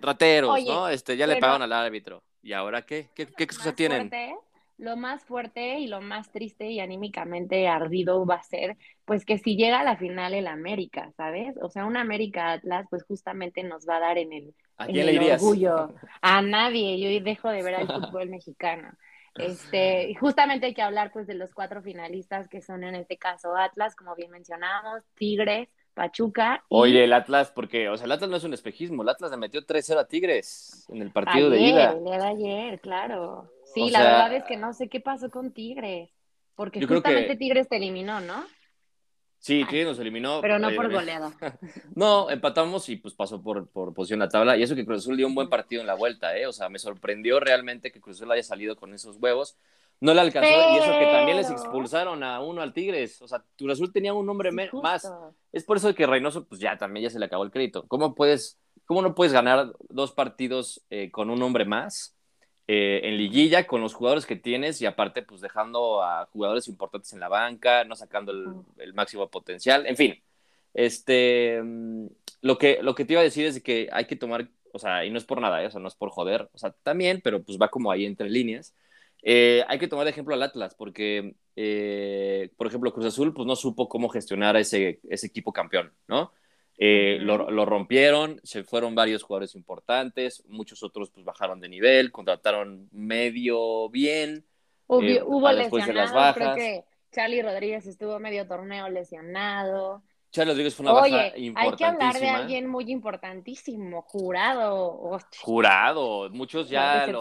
Rateros, 0.00 0.64
¿no? 0.64 0.88
Este, 0.88 1.16
ya 1.16 1.26
le 1.26 1.36
pagaron 1.36 1.62
al 1.62 1.72
árbitro. 1.72 2.22
¿Y 2.40 2.52
ahora 2.52 2.82
qué? 2.82 3.08
¿Qué, 3.16 3.26
qué 3.26 3.44
excusa 3.44 3.74
tienen? 3.74 4.08
fuerte, 4.08 4.36
lo 4.78 4.96
más 4.96 5.24
fuerte 5.24 5.80
y 5.80 5.88
lo 5.88 6.00
más 6.00 6.30
triste 6.30 6.70
y 6.70 6.80
anímicamente 6.80 7.66
ardido 7.66 8.24
va 8.24 8.36
a 8.36 8.42
ser, 8.42 8.76
pues 9.04 9.24
que 9.24 9.38
si 9.38 9.56
llega 9.56 9.80
a 9.80 9.84
la 9.84 9.96
final 9.96 10.34
el 10.34 10.46
América, 10.46 11.12
¿sabes? 11.16 11.56
O 11.60 11.68
sea, 11.68 11.84
un 11.84 11.96
América 11.96 12.52
Atlas, 12.52 12.86
pues 12.88 13.02
justamente 13.02 13.64
nos 13.64 13.88
va 13.88 13.96
a 13.96 14.00
dar 14.00 14.18
en 14.18 14.32
el, 14.32 14.54
¿A 14.76 14.86
en 14.86 14.94
le 14.94 15.10
el 15.10 15.32
orgullo. 15.32 15.92
A 16.22 16.42
nadie, 16.42 16.98
yo 17.00 17.24
dejo 17.24 17.48
de 17.50 17.62
ver 17.62 17.74
al 17.74 17.86
fútbol 18.10 18.28
mexicano. 18.28 18.90
Este, 19.34 20.16
justamente 20.18 20.66
hay 20.66 20.74
que 20.74 20.82
hablar 20.82 21.12
pues 21.12 21.26
de 21.28 21.34
los 21.34 21.52
cuatro 21.54 21.80
finalistas 21.80 22.48
que 22.48 22.60
son 22.60 22.82
en 22.82 22.96
este 22.96 23.18
caso 23.18 23.54
Atlas, 23.56 23.94
como 23.94 24.16
bien 24.16 24.32
mencionamos, 24.32 25.04
Tigres, 25.14 25.68
Pachuca 25.94 26.64
y 26.68 26.74
Oye, 26.74 27.04
el 27.04 27.12
Atlas, 27.12 27.52
porque, 27.54 27.88
o 27.88 27.96
sea, 27.96 28.06
el 28.06 28.12
Atlas 28.12 28.30
no 28.30 28.36
es 28.36 28.44
un 28.44 28.54
espejismo, 28.54 29.02
el 29.02 29.08
Atlas 29.08 29.30
le 29.30 29.36
metió 29.36 29.64
3-0 29.64 29.98
a 29.98 30.08
Tigres 30.08 30.86
en 30.88 31.02
el 31.02 31.12
partido 31.12 31.50
de 31.50 31.60
ida. 31.60 31.92
el 31.92 32.04
de 32.04 32.14
ayer, 32.14 32.80
claro. 32.80 33.48
Sí, 33.74 33.82
O 33.82 33.90
la 33.90 33.98
sea, 34.00 34.12
verdad 34.12 34.34
es 34.36 34.44
que 34.44 34.56
no 34.56 34.72
sé 34.72 34.88
qué 34.88 35.00
pasó 35.00 35.30
con 35.30 35.52
Tigres, 35.52 36.10
porque 36.54 36.84
justamente 36.86 37.28
que- 37.28 37.36
Tigres 37.36 37.68
te 37.68 37.76
eliminó, 37.76 38.20
¿no? 38.20 38.44
Sí, 39.40 39.64
Tigres 39.68 39.86
nos 39.86 39.98
eliminó. 40.00 40.40
Pero 40.40 40.58
no 40.58 40.68
eh, 40.70 40.74
por 40.74 40.90
goleada. 40.92 41.32
No, 41.94 42.28
empatamos 42.28 42.88
y 42.88 42.96
pues 42.96 43.14
pasó 43.14 43.40
por, 43.40 43.68
por 43.68 43.94
posición 43.94 44.16
en 44.18 44.26
la 44.26 44.28
tabla. 44.28 44.56
Y 44.56 44.62
eso 44.64 44.74
que 44.74 44.84
Cruz 44.84 44.98
Azul 45.04 45.16
dio 45.16 45.28
un 45.28 45.34
buen 45.34 45.48
partido 45.48 45.80
en 45.80 45.86
la 45.86 45.94
vuelta, 45.94 46.36
¿eh? 46.36 46.46
O 46.46 46.52
sea, 46.52 46.68
me 46.68 46.78
sorprendió 46.80 47.38
realmente 47.38 47.92
que 47.92 48.00
Cruz 48.00 48.16
Azul 48.16 48.32
haya 48.32 48.42
salido 48.42 48.74
con 48.74 48.92
esos 48.94 49.16
huevos. 49.18 49.56
No 50.00 50.12
le 50.14 50.20
alcanzó 50.20 50.48
y 50.50 50.78
eso 50.78 50.98
que 50.98 51.06
también 51.06 51.36
les 51.36 51.50
expulsaron 51.50 52.22
a 52.24 52.40
uno 52.40 52.62
al 52.62 52.72
Tigres. 52.72 53.22
O 53.22 53.28
sea, 53.28 53.44
Cruz 53.56 53.72
Azul 53.74 53.92
tenía 53.92 54.12
un 54.12 54.28
hombre 54.28 54.50
Sí, 54.50 54.76
más. 54.82 55.08
Es 55.52 55.62
por 55.64 55.76
eso 55.76 55.94
que 55.94 56.06
Reynoso, 56.06 56.44
pues 56.46 56.60
ya 56.60 56.76
también 56.76 57.04
ya 57.04 57.10
se 57.10 57.18
le 57.20 57.26
acabó 57.26 57.44
el 57.44 57.50
crédito. 57.52 57.84
¿Cómo 57.86 58.14
puedes, 58.16 58.58
cómo 58.86 59.02
no 59.02 59.14
puedes 59.14 59.32
ganar 59.32 59.72
dos 59.88 60.10
partidos 60.12 60.84
eh, 60.90 61.10
con 61.12 61.30
un 61.30 61.40
hombre 61.42 61.64
más 61.64 62.16
eh, 62.68 63.00
en 63.04 63.16
liguilla 63.16 63.66
con 63.66 63.80
los 63.80 63.94
jugadores 63.94 64.26
que 64.26 64.36
tienes 64.36 64.80
y 64.80 64.86
aparte, 64.86 65.22
pues 65.22 65.40
dejando 65.40 66.02
a 66.02 66.26
jugadores 66.26 66.68
importantes 66.68 67.12
en 67.12 67.20
la 67.20 67.28
banca, 67.28 67.84
no 67.84 67.96
sacando 67.96 68.30
el, 68.30 68.46
el 68.78 68.94
máximo 68.94 69.28
potencial? 69.30 69.86
En 69.86 69.96
fin, 69.96 70.22
este, 70.74 71.60
mm, 71.62 72.06
lo 72.42 72.58
que, 72.58 72.78
lo 72.82 72.94
que 72.94 73.04
te 73.04 73.14
iba 73.14 73.20
a 73.20 73.24
decir 73.24 73.46
es 73.46 73.62
que 73.62 73.88
hay 73.92 74.06
que 74.06 74.16
tomar, 74.16 74.48
o 74.72 74.78
sea, 74.78 75.04
y 75.04 75.10
no 75.10 75.18
es 75.18 75.24
por 75.24 75.40
nada, 75.40 75.62
¿eh? 75.62 75.66
o 75.66 75.70
sea, 75.70 75.80
no 75.80 75.88
es 75.88 75.94
por 75.94 76.10
joder, 76.10 76.48
o 76.52 76.58
sea, 76.58 76.70
también, 76.70 77.20
pero 77.22 77.42
pues 77.42 77.58
va 77.58 77.68
como 77.68 77.90
ahí 77.90 78.04
entre 78.06 78.30
líneas. 78.30 78.74
Eh, 79.22 79.64
hay 79.66 79.78
que 79.78 79.88
tomar 79.88 80.04
de 80.04 80.12
ejemplo 80.12 80.34
al 80.34 80.42
Atlas, 80.42 80.74
porque, 80.76 81.34
eh, 81.56 82.50
por 82.56 82.66
ejemplo, 82.68 82.92
Cruz 82.92 83.06
Azul, 83.06 83.34
pues 83.34 83.46
no 83.46 83.56
supo 83.56 83.88
cómo 83.88 84.08
gestionar 84.08 84.56
a 84.56 84.60
ese, 84.60 85.00
ese 85.08 85.26
equipo 85.26 85.52
campeón, 85.52 85.92
¿no? 86.06 86.32
Eh, 86.80 87.18
lo, 87.20 87.50
lo 87.50 87.64
rompieron, 87.64 88.40
se 88.44 88.62
fueron 88.62 88.94
varios 88.94 89.24
jugadores 89.24 89.56
importantes, 89.56 90.44
muchos 90.46 90.82
otros 90.84 91.10
pues 91.10 91.24
bajaron 91.24 91.58
de 91.58 91.68
nivel, 91.68 92.12
contrataron 92.12 92.88
medio 92.92 93.88
bien, 93.90 94.46
Hubo, 94.86 95.02
eh, 95.02 95.22
hubo 95.22 95.48
después 95.54 95.86
de 95.86 95.92
las 95.92 96.10
lesionados, 96.10 96.34
creo 96.36 96.54
que 96.54 96.84
Charlie 97.12 97.42
Rodríguez 97.42 97.86
estuvo 97.86 98.18
medio 98.20 98.46
torneo 98.46 98.88
lesionado. 98.88 100.02
Charles 100.30 100.54
Rodríguez 100.54 100.74
fue 100.74 100.84
una 100.84 100.92
baja 100.92 101.06
Oye, 101.06 101.52
hay 101.56 101.72
que 101.72 101.84
hablar 101.84 102.14
de 102.14 102.26
importantísima. 102.26 102.36
alguien 102.36 102.66
muy 102.66 102.90
importantísimo, 102.90 104.02
jurado. 104.02 105.18
Jurado, 105.40 106.28
muchos 106.30 106.68
ya 106.68 107.06
No, 107.06 107.12
lo, 107.14 107.20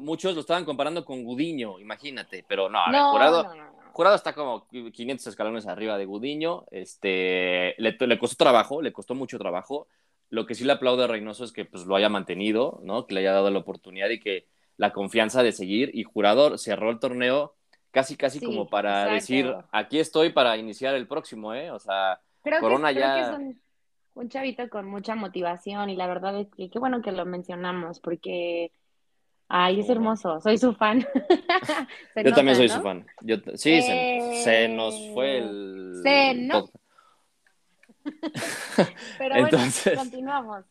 muchos 0.00 0.34
lo 0.34 0.40
estaban 0.40 0.64
comparando 0.64 1.04
con 1.04 1.24
Gudiño, 1.24 1.78
imagínate, 1.78 2.44
pero 2.46 2.68
no, 2.68 2.80
a 2.80 2.90
ver, 2.90 3.00
no, 3.00 3.12
Jurado, 3.12 3.54
no. 3.54 3.67
Jurado 3.98 4.14
está 4.14 4.32
como 4.32 4.68
500 4.68 5.26
escalones 5.26 5.66
arriba 5.66 5.98
de 5.98 6.04
Gudiño, 6.04 6.66
este, 6.70 7.74
le, 7.78 7.96
le 7.98 8.18
costó 8.20 8.36
trabajo, 8.44 8.80
le 8.80 8.92
costó 8.92 9.16
mucho 9.16 9.40
trabajo. 9.40 9.88
Lo 10.30 10.46
que 10.46 10.54
sí 10.54 10.62
le 10.62 10.70
aplaudo 10.70 11.02
a 11.02 11.08
Reynoso 11.08 11.42
es 11.42 11.50
que 11.50 11.64
pues 11.64 11.84
lo 11.84 11.96
haya 11.96 12.08
mantenido, 12.08 12.78
¿no? 12.84 13.08
Que 13.08 13.14
le 13.14 13.20
haya 13.22 13.32
dado 13.32 13.50
la 13.50 13.58
oportunidad 13.58 14.08
y 14.10 14.20
que 14.20 14.46
la 14.76 14.92
confianza 14.92 15.42
de 15.42 15.50
seguir. 15.50 15.90
Y 15.94 16.04
Jurado 16.04 16.56
cerró 16.58 16.90
el 16.92 17.00
torneo 17.00 17.56
casi, 17.90 18.16
casi 18.16 18.38
Sí, 18.38 18.46
como 18.46 18.68
para 18.68 19.00
exacto. 19.00 19.14
decir, 19.14 19.54
aquí 19.72 19.98
estoy 19.98 20.30
para 20.30 20.56
iniciar 20.56 20.94
el 20.94 21.08
próximo, 21.08 21.52
¿eh? 21.52 21.72
O 21.72 21.80
sea, 21.80 22.20
Creo, 22.44 22.60
Corona 22.60 22.90
que, 22.90 23.00
creo 23.00 23.12
que 23.14 23.18
ya- 23.20 23.30
es 23.32 23.36
un, 23.36 23.60
un 24.14 24.28
chavito 24.28 24.68
con 24.68 24.86
mucha 24.86 25.16
motivación 25.16 25.90
y 25.90 25.96
la 25.96 26.06
verdad 26.06 26.38
es 26.38 26.46
que 26.56 26.70
qué 26.70 26.78
bueno 26.78 27.02
que 27.02 27.10
lo 27.10 27.26
mencionamos 27.26 27.98
porque, 27.98 28.70
ay, 29.48 29.80
es 29.80 29.88
hermoso, 29.88 30.40
soy 30.40 30.58
su 30.58 30.74
fan. 30.74 31.06
Se 32.14 32.24
yo 32.24 32.32
también 32.32 32.56
soy 32.56 32.68
¿no? 32.68 32.74
su 32.74 32.82
fan. 32.82 33.06
Yo, 33.22 33.36
sí, 33.54 33.82
se, 33.82 34.16
Eh, 34.18 34.42
se 34.44 34.68
nos 34.68 34.94
fue 35.14 35.38
el... 35.38 36.00
se 36.02 36.34
no-. 36.34 36.68
Pero 39.18 39.34
Entonces- 39.36 39.84
bueno, 39.94 40.00
continuamos. 40.02 40.64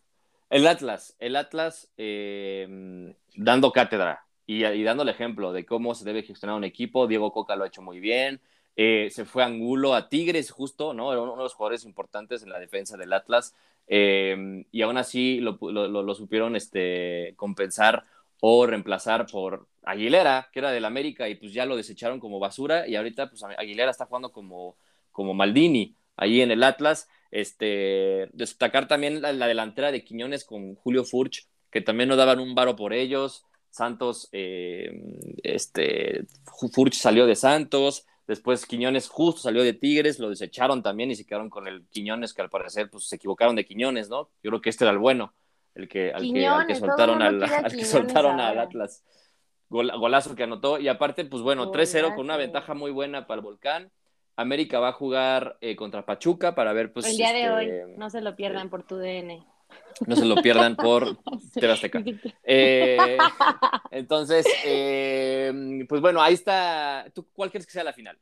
El 0.49 0.65
Atlas, 0.65 1.15
el 1.19 1.35
Atlas 1.35 1.91
eh, 1.97 3.13
dando 3.35 3.71
cátedra 3.73 4.25
y, 4.45 4.63
y 4.65 4.83
dando 4.83 5.03
el 5.03 5.09
ejemplo 5.09 5.51
de 5.51 5.65
cómo 5.65 5.93
se 5.93 6.05
debe 6.05 6.23
gestionar 6.23 6.55
un 6.55 6.63
equipo. 6.63 7.05
Diego 7.07 7.33
Coca 7.33 7.55
lo 7.57 7.65
ha 7.65 7.67
hecho 7.67 7.81
muy 7.81 7.99
bien. 7.99 8.39
Eh, 8.77 9.09
se 9.11 9.25
fue 9.25 9.43
Angulo 9.43 9.93
a 9.93 10.07
Tigres, 10.07 10.51
justo, 10.51 10.93
¿no? 10.93 11.11
Era 11.11 11.21
uno 11.21 11.35
de 11.35 11.43
los 11.43 11.53
jugadores 11.53 11.83
importantes 11.83 12.43
en 12.43 12.49
la 12.49 12.59
defensa 12.59 12.95
del 12.95 13.11
Atlas. 13.11 13.55
eh, 13.87 14.63
y 14.71 14.81
aún 14.83 14.97
así 14.97 15.39
lo, 15.41 15.57
lo- 15.61 15.87
lo- 15.89 16.03
lo 16.03 16.15
supieron 16.15 16.55
este, 16.55 17.33
compensar 17.35 18.05
o 18.39 18.65
reemplazar 18.65 19.26
por 19.27 19.68
Aguilera, 19.84 20.49
que 20.51 20.59
era 20.59 20.72
del 20.72 20.85
América, 20.85 21.30
y 21.30 21.35
pues 21.35 21.53
ya 21.53 21.65
lo 21.65 21.76
desecharon 21.76 22.19
como 22.19 22.39
basura. 22.39 22.88
Y 22.88 22.95
ahorita, 22.95 23.30
pues 23.30 23.43
Aguilera 23.43 23.91
está 23.91 24.05
jugando 24.05 24.31
como, 24.31 24.77
como 25.11 25.34
Maldini 25.34 25.95
ahí 26.15 26.41
en 26.41 26.51
el 26.51 26.64
Atlas. 26.64 27.07
Este, 27.31 28.30
destacar 28.34 28.88
también 28.88 29.22
la, 29.22 29.34
la 29.34 29.47
delantera 29.47 29.91
de 29.91 30.03
Quiñones 30.03 30.45
con 30.45 30.76
Julio 30.76 31.03
Furch, 31.03 31.47
que 31.72 31.81
también 31.81 32.09
no 32.09 32.15
daban 32.15 32.39
un 32.39 32.55
varo 32.55 32.76
por 32.76 32.93
ellos. 32.93 33.45
Santos, 33.69 34.27
eh, 34.31 34.91
este, 35.43 36.26
Furch 36.73 36.95
salió 36.95 37.27
de 37.27 37.35
Santos, 37.35 38.05
después 38.27 38.65
Quiñones 38.65 39.07
justo 39.07 39.41
salió 39.41 39.61
de 39.61 39.73
Tigres, 39.73 40.19
lo 40.19 40.30
desecharon 40.30 40.81
también 40.81 41.11
y 41.11 41.15
se 41.15 41.26
quedaron 41.26 41.49
con 41.49 41.68
el 41.68 41.85
Quiñones, 41.89 42.34
que 42.34 42.41
al 42.41 42.49
parecer 42.49 42.89
pues, 42.89 43.07
se 43.07 43.18
equivocaron 43.18 43.55
de 43.55 43.65
Quiñones, 43.65 44.09
¿no? 44.09 44.30
Yo 44.41 44.49
creo 44.49 44.61
que 44.61 44.72
este 44.72 44.84
era 44.84 44.91
el 44.91 44.97
bueno, 44.97 45.34
el 45.77 45.87
que, 45.87 46.11
al, 46.11 46.21
que, 46.21 46.47
al 46.47 46.67
que 46.67 46.75
soltaron, 46.75 47.21
al, 47.21 47.39
que 47.39 47.45
Quiñones 47.69 47.89
soltaron 47.89 48.39
al. 48.39 48.59
Atlas. 48.59 49.03
Gol- 49.69 49.91
golazo 49.99 50.35
que 50.35 50.43
anotó 50.43 50.79
y 50.79 50.87
aparte, 50.87 51.25
pues 51.25 51.43
bueno, 51.43 51.71
3-0 51.71 52.15
con 52.15 52.25
una 52.25 52.37
ventaja 52.37 52.73
muy 52.73 52.91
buena 52.91 53.27
para 53.27 53.39
el 53.39 53.43
Volcán. 53.43 53.91
América 54.35 54.79
va 54.79 54.89
a 54.89 54.93
jugar 54.93 55.57
eh, 55.61 55.75
contra 55.75 56.05
Pachuca 56.05 56.55
para 56.55 56.71
ver, 56.73 56.93
pues. 56.93 57.05
El 57.07 57.17
día 57.17 57.33
de 57.33 57.41
este, 57.41 57.83
hoy, 57.85 57.95
no 57.97 58.09
se 58.09 58.21
lo 58.21 58.35
pierdan 58.35 58.69
por 58.69 58.83
tu 58.83 58.95
DN. 58.97 59.43
no 60.05 60.15
se 60.15 60.25
lo 60.25 60.35
pierdan 60.37 60.75
por 60.75 61.17
TV 61.53 61.71
Azteca. 61.71 62.03
Eh, 62.43 63.17
entonces, 63.91 64.45
eh, 64.63 65.85
pues 65.89 66.01
bueno, 66.01 66.21
ahí 66.21 66.33
está. 66.35 67.05
¿Tú 67.13 67.27
cuál 67.33 67.49
crees 67.49 67.65
que 67.65 67.73
sea 67.73 67.83
la 67.83 67.93
final? 67.93 68.17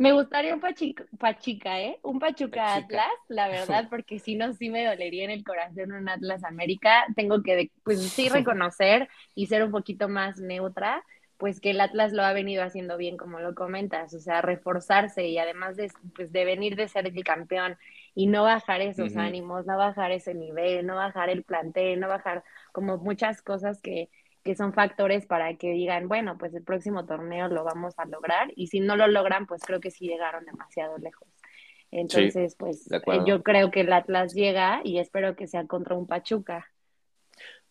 Me 0.00 0.12
gustaría 0.14 0.54
un 0.54 0.60
Pachica, 0.60 1.04
Pachica, 1.18 1.78
¿eh? 1.80 2.00
Un 2.02 2.18
Pachuca. 2.20 2.76
Atlas, 2.76 3.10
la 3.28 3.48
verdad, 3.48 3.86
porque 3.90 4.18
si 4.18 4.34
no, 4.34 4.54
sí 4.54 4.70
me 4.70 4.84
dolería 4.86 5.24
en 5.24 5.30
el 5.30 5.44
corazón 5.44 5.92
un 5.92 6.08
Atlas 6.08 6.42
América. 6.42 7.04
Tengo 7.14 7.42
que, 7.42 7.70
pues 7.84 8.14
sí, 8.14 8.28
reconocer 8.30 9.10
y 9.34 9.46
ser 9.48 9.62
un 9.62 9.70
poquito 9.70 10.08
más 10.08 10.38
neutra, 10.40 11.04
pues 11.36 11.60
que 11.60 11.70
el 11.72 11.80
Atlas 11.82 12.12
lo 12.14 12.22
ha 12.22 12.32
venido 12.32 12.62
haciendo 12.64 12.96
bien, 12.96 13.18
como 13.18 13.40
lo 13.40 13.54
comentas, 13.54 14.14
o 14.14 14.20
sea, 14.20 14.40
reforzarse 14.40 15.26
y 15.26 15.36
además 15.38 15.76
de, 15.76 15.92
pues, 16.14 16.32
de 16.32 16.46
venir 16.46 16.76
de 16.76 16.88
ser 16.88 17.06
el 17.06 17.22
campeón 17.22 17.76
y 18.14 18.26
no 18.26 18.44
bajar 18.44 18.80
esos 18.80 19.16
Ujú. 19.16 19.18
ánimos, 19.18 19.66
no 19.66 19.76
bajar 19.76 20.12
ese 20.12 20.34
nivel, 20.34 20.86
no 20.86 20.96
bajar 20.96 21.28
el 21.28 21.44
plantel, 21.44 22.00
no 22.00 22.08
bajar 22.08 22.42
como 22.72 22.96
muchas 22.98 23.42
cosas 23.42 23.82
que, 23.82 24.08
que 24.42 24.54
son 24.54 24.72
factores 24.72 25.26
para 25.26 25.54
que 25.56 25.72
digan, 25.72 26.08
bueno, 26.08 26.38
pues 26.38 26.54
el 26.54 26.62
próximo 26.62 27.04
torneo 27.06 27.48
lo 27.48 27.64
vamos 27.64 27.98
a 27.98 28.06
lograr 28.06 28.52
y 28.56 28.68
si 28.68 28.80
no 28.80 28.96
lo 28.96 29.06
logran, 29.06 29.46
pues 29.46 29.62
creo 29.62 29.80
que 29.80 29.90
sí 29.90 30.06
llegaron 30.06 30.44
demasiado 30.46 30.98
lejos. 30.98 31.28
Entonces, 31.90 32.54
pues 32.56 32.88
de 32.88 33.00
yo 33.26 33.42
creo 33.42 33.70
que 33.70 33.80
el 33.80 33.92
Atlas 33.92 34.32
llega 34.32 34.80
y 34.84 34.98
espero 34.98 35.34
que 35.34 35.46
sea 35.46 35.66
contra 35.66 35.96
un 35.96 36.06
Pachuca. 36.06 36.70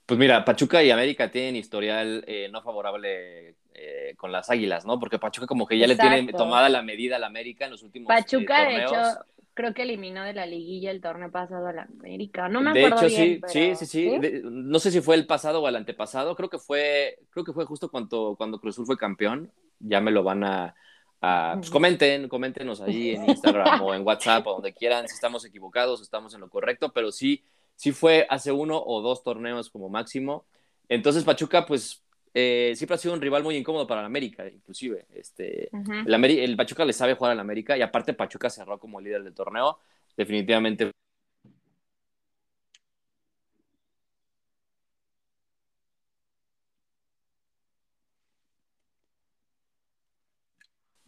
Pues 0.06 0.20
mira, 0.20 0.44
Pachuca 0.44 0.84
y 0.84 0.92
América 0.92 1.30
tienen 1.32 1.56
historial 1.56 2.24
eh, 2.28 2.50
no 2.52 2.62
favorable 2.62 3.56
eh, 3.76 4.16
con 4.18 4.32
las 4.32 4.50
Águilas, 4.50 4.86
¿no? 4.86 5.00
Porque 5.00 5.20
Pachuca 5.20 5.48
como 5.48 5.68
que 5.68 5.78
ya 5.78 5.88
le 5.88 5.96
tiene 5.96 6.34
tomada 6.34 6.68
la 6.68 6.82
medida 6.82 7.16
a 7.16 7.20
la 7.20 7.28
América 7.28 7.66
en 7.66 7.72
los 7.72 7.84
últimos 7.84 8.12
eh, 8.12 8.16
Pachuca, 8.18 8.66
de 8.66 8.82
torneos. 8.82 8.92
hecho, 8.92 9.26
creo 9.60 9.74
que 9.74 9.82
eliminó 9.82 10.24
de 10.24 10.34
la 10.34 10.46
liguilla 10.46 10.90
el 10.90 11.02
torneo 11.02 11.30
pasado 11.32 11.68
a 11.68 11.74
la 11.74 11.82
América. 11.84 12.48
No 12.48 12.62
me 12.62 12.72
de 12.72 12.86
acuerdo 12.86 13.06
hecho, 13.08 13.16
bien, 13.16 13.34
sí, 13.34 13.40
pero- 13.42 13.52
sí, 13.54 13.76
sí, 13.76 13.86
sí, 13.86 14.18
De- 14.20 14.42
no 14.46 14.80
sé 14.80 14.90
si 14.90 15.02
fue 15.02 15.16
el 15.16 15.28
pasado 15.28 15.62
o 15.62 15.68
el 15.68 15.76
antepasado. 15.76 16.34
Creo 16.36 16.50
que 16.50 16.60
fue, 16.60 17.20
creo 17.30 17.44
que 17.44 17.52
fue 17.52 17.66
justo 17.66 17.92
cuando, 17.92 18.36
cuando 18.38 18.60
Cruz 18.62 18.76
Azul 18.76 18.86
fue 18.86 18.98
campeón. 18.98 19.52
Ya 19.80 20.00
me 20.00 20.12
lo 20.12 20.24
van 20.24 20.46
a, 20.46 20.76
a- 21.22 21.56
pues 21.58 21.70
comenten, 21.70 22.30
coméntenos 22.30 22.80
ahí 22.80 23.10
en 23.16 23.30
Instagram 23.30 23.82
o 23.82 23.94
en 23.94 24.06
WhatsApp 24.08 24.48
o 24.48 24.54
donde 24.54 24.74
quieran 24.74 25.10
si 25.10 25.16
estamos 25.16 25.44
equivocados, 25.44 26.00
o 26.00 26.04
estamos 26.04 26.34
en 26.34 26.40
lo 26.40 26.50
correcto, 26.50 26.94
pero 26.94 27.12
sí, 27.12 27.44
sí 27.76 27.92
fue 27.92 28.26
hace 28.30 28.54
uno 28.54 28.82
o 28.82 29.02
dos 29.02 29.24
torneos 29.24 29.70
como 29.70 29.90
máximo. 29.90 30.46
Entonces 30.88 31.26
Pachuca, 31.26 31.66
pues 31.66 32.02
eh, 32.42 32.74
siempre 32.78 32.96
ha 32.96 32.98
sido 32.98 33.14
un 33.14 33.22
rival 33.22 33.44
muy 33.44 33.58
incómodo 33.58 33.86
para 33.86 34.00
el 34.00 34.06
América, 34.06 34.48
inclusive. 34.48 35.06
Este, 35.14 35.70
el, 36.06 36.26
el, 36.26 36.56
Pachuca 36.56 36.86
le 36.86 36.94
sabe 36.94 37.16
jugar 37.16 37.34
al 37.34 37.40
América 37.42 37.78
y 37.78 37.82
aparte 37.82 38.14
Pachuca 38.14 38.50
cerró 38.50 38.80
como 38.80 39.02
líder 39.02 39.24
del 39.24 39.34
torneo. 39.34 39.80
Definitivamente. 40.16 40.92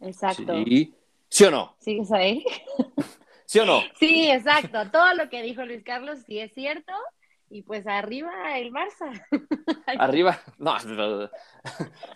Exacto. 0.00 0.64
Sí. 0.64 0.94
¿Sí 1.28 1.44
o 1.44 1.50
no? 1.50 1.76
¿Sigues 1.78 2.12
ahí? 2.12 2.44
¿Sí 3.46 3.58
o 3.58 3.64
no? 3.64 3.82
Sí, 3.98 4.30
exacto. 4.30 4.90
Todo 4.90 5.14
lo 5.14 5.30
que 5.30 5.42
dijo 5.42 5.64
Luis 5.64 5.82
Carlos 5.82 6.18
sí 6.26 6.38
es 6.38 6.52
cierto. 6.52 6.92
Y 7.54 7.62
pues 7.62 7.86
arriba 7.86 8.58
el 8.58 8.72
Barça. 8.72 9.22
Arriba, 9.98 10.40
no, 10.58 10.74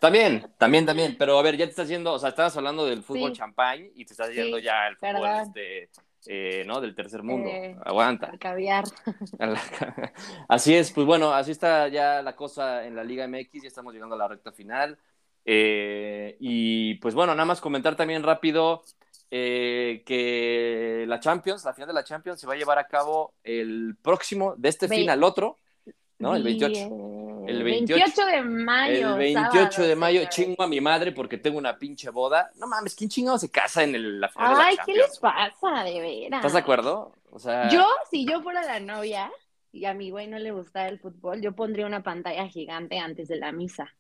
también, 0.01 0.47
también, 0.57 0.87
también, 0.87 1.17
pero 1.19 1.39
a 1.39 1.43
ver, 1.43 1.57
ya 1.57 1.67
te 1.67 1.71
estás 1.71 1.89
yendo, 1.89 2.13
o 2.15 2.19
sea, 2.19 2.31
estabas 2.31 2.57
hablando 2.57 2.87
del 2.87 3.03
fútbol 3.03 3.33
Sí. 3.33 3.37
champán 3.39 3.91
y 3.95 4.05
te 4.07 4.13
estás 4.15 4.33
yendo 4.33 4.57
Sí, 4.57 4.63
ya 4.65 4.87
al 4.87 4.97
fútbol, 4.97 5.13
perdón. 5.13 5.41
este, 5.43 5.91
eh, 6.27 6.65
¿no? 6.67 6.81
Del 6.81 6.95
tercer 6.95 7.23
mundo, 7.23 7.51
Eh, 7.51 7.77
aguanta. 7.85 8.27
Al 8.33 8.39
caviar. 8.39 8.85
Así 10.49 10.75
es, 10.75 10.91
pues 10.93 11.07
bueno, 11.07 11.33
así 11.33 11.51
está 11.53 11.89
ya 11.89 12.23
la 12.23 12.35
cosa 12.35 12.85
en 12.87 12.97
la 12.97 13.05
Liga 13.05 13.25
MX, 13.29 13.63
ya 13.63 13.69
estamos 13.69 13.93
llegando 13.93 14.15
a 14.15 14.19
la 14.19 14.29
recta 14.29 14.53
final. 14.53 14.99
Eh, 15.45 16.37
y 16.41 16.95
pues 16.97 17.15
bueno, 17.15 17.33
nada 17.35 17.45
más 17.45 17.61
comentar 17.61 17.95
también 17.95 18.23
rápido 18.23 18.83
eh, 19.31 20.03
que 20.07 21.05
la 21.09 21.21
Champions, 21.21 21.65
la 21.65 21.75
final 21.75 21.89
de 21.89 21.95
la 21.95 22.05
Champions 22.05 22.41
se 22.41 22.47
va 22.47 22.55
a 22.55 22.57
llevar 22.57 22.79
a 22.79 22.87
cabo 22.87 23.35
el 23.45 23.97
próximo, 24.01 24.55
de 24.57 24.69
este 24.69 24.87
Ve- 24.87 24.97
fin 24.97 25.11
al 25.11 25.23
otro, 25.25 25.57
¿no? 26.19 26.35
El 26.37 26.43
28. 26.43 26.73
Y, 26.75 26.83
eh, 26.83 27.45
El 27.49 27.63
28 27.63 28.27
de 28.27 28.43
mayo. 28.43 29.13
El 29.13 29.19
28 29.19 29.71
sábado, 29.73 29.89
de 29.89 29.97
mayo 29.97 30.21
chingo 30.29 30.63
a 30.63 30.67
mi 30.69 30.81
madre 30.81 31.13
porque 31.13 31.39
tengo 31.39 31.59
una 31.59 31.79
pinche 31.79 32.11
boda. 32.11 32.51
No 32.57 32.67
mames, 32.67 32.95
¿quién 32.95 33.11
chingado 33.11 33.39
se 33.39 33.51
casa 33.51 33.83
en 33.85 33.95
el- 33.95 34.21
la 34.21 34.29
final 34.29 34.55
de 34.57 34.63
Ay, 34.63 34.65
la 34.65 34.71
¿qué 34.71 34.77
Champions? 34.93 35.09
les 35.11 35.19
pasa, 35.19 35.85
de 35.85 36.01
veras? 36.01 36.39
¿Estás 36.41 36.53
de 36.55 36.59
acuerdo? 36.59 37.13
O 37.31 37.39
sea, 37.39 37.69
Yo, 37.69 37.87
si 38.11 38.25
yo 38.27 38.41
fuera 38.43 38.63
la 38.65 38.81
novia 38.81 39.31
y 39.73 39.85
a 39.85 39.93
mi 39.95 40.11
güey 40.11 40.27
no 40.27 40.39
le 40.39 40.53
gustara 40.53 40.89
el 40.89 40.99
fútbol, 40.99 41.43
yo 41.43 41.53
pondría 41.53 41.87
una 41.87 42.03
pantalla 42.03 42.47
gigante 42.49 42.99
antes 42.99 43.29
de 43.29 43.37
la 43.37 43.53
misa. 43.53 43.93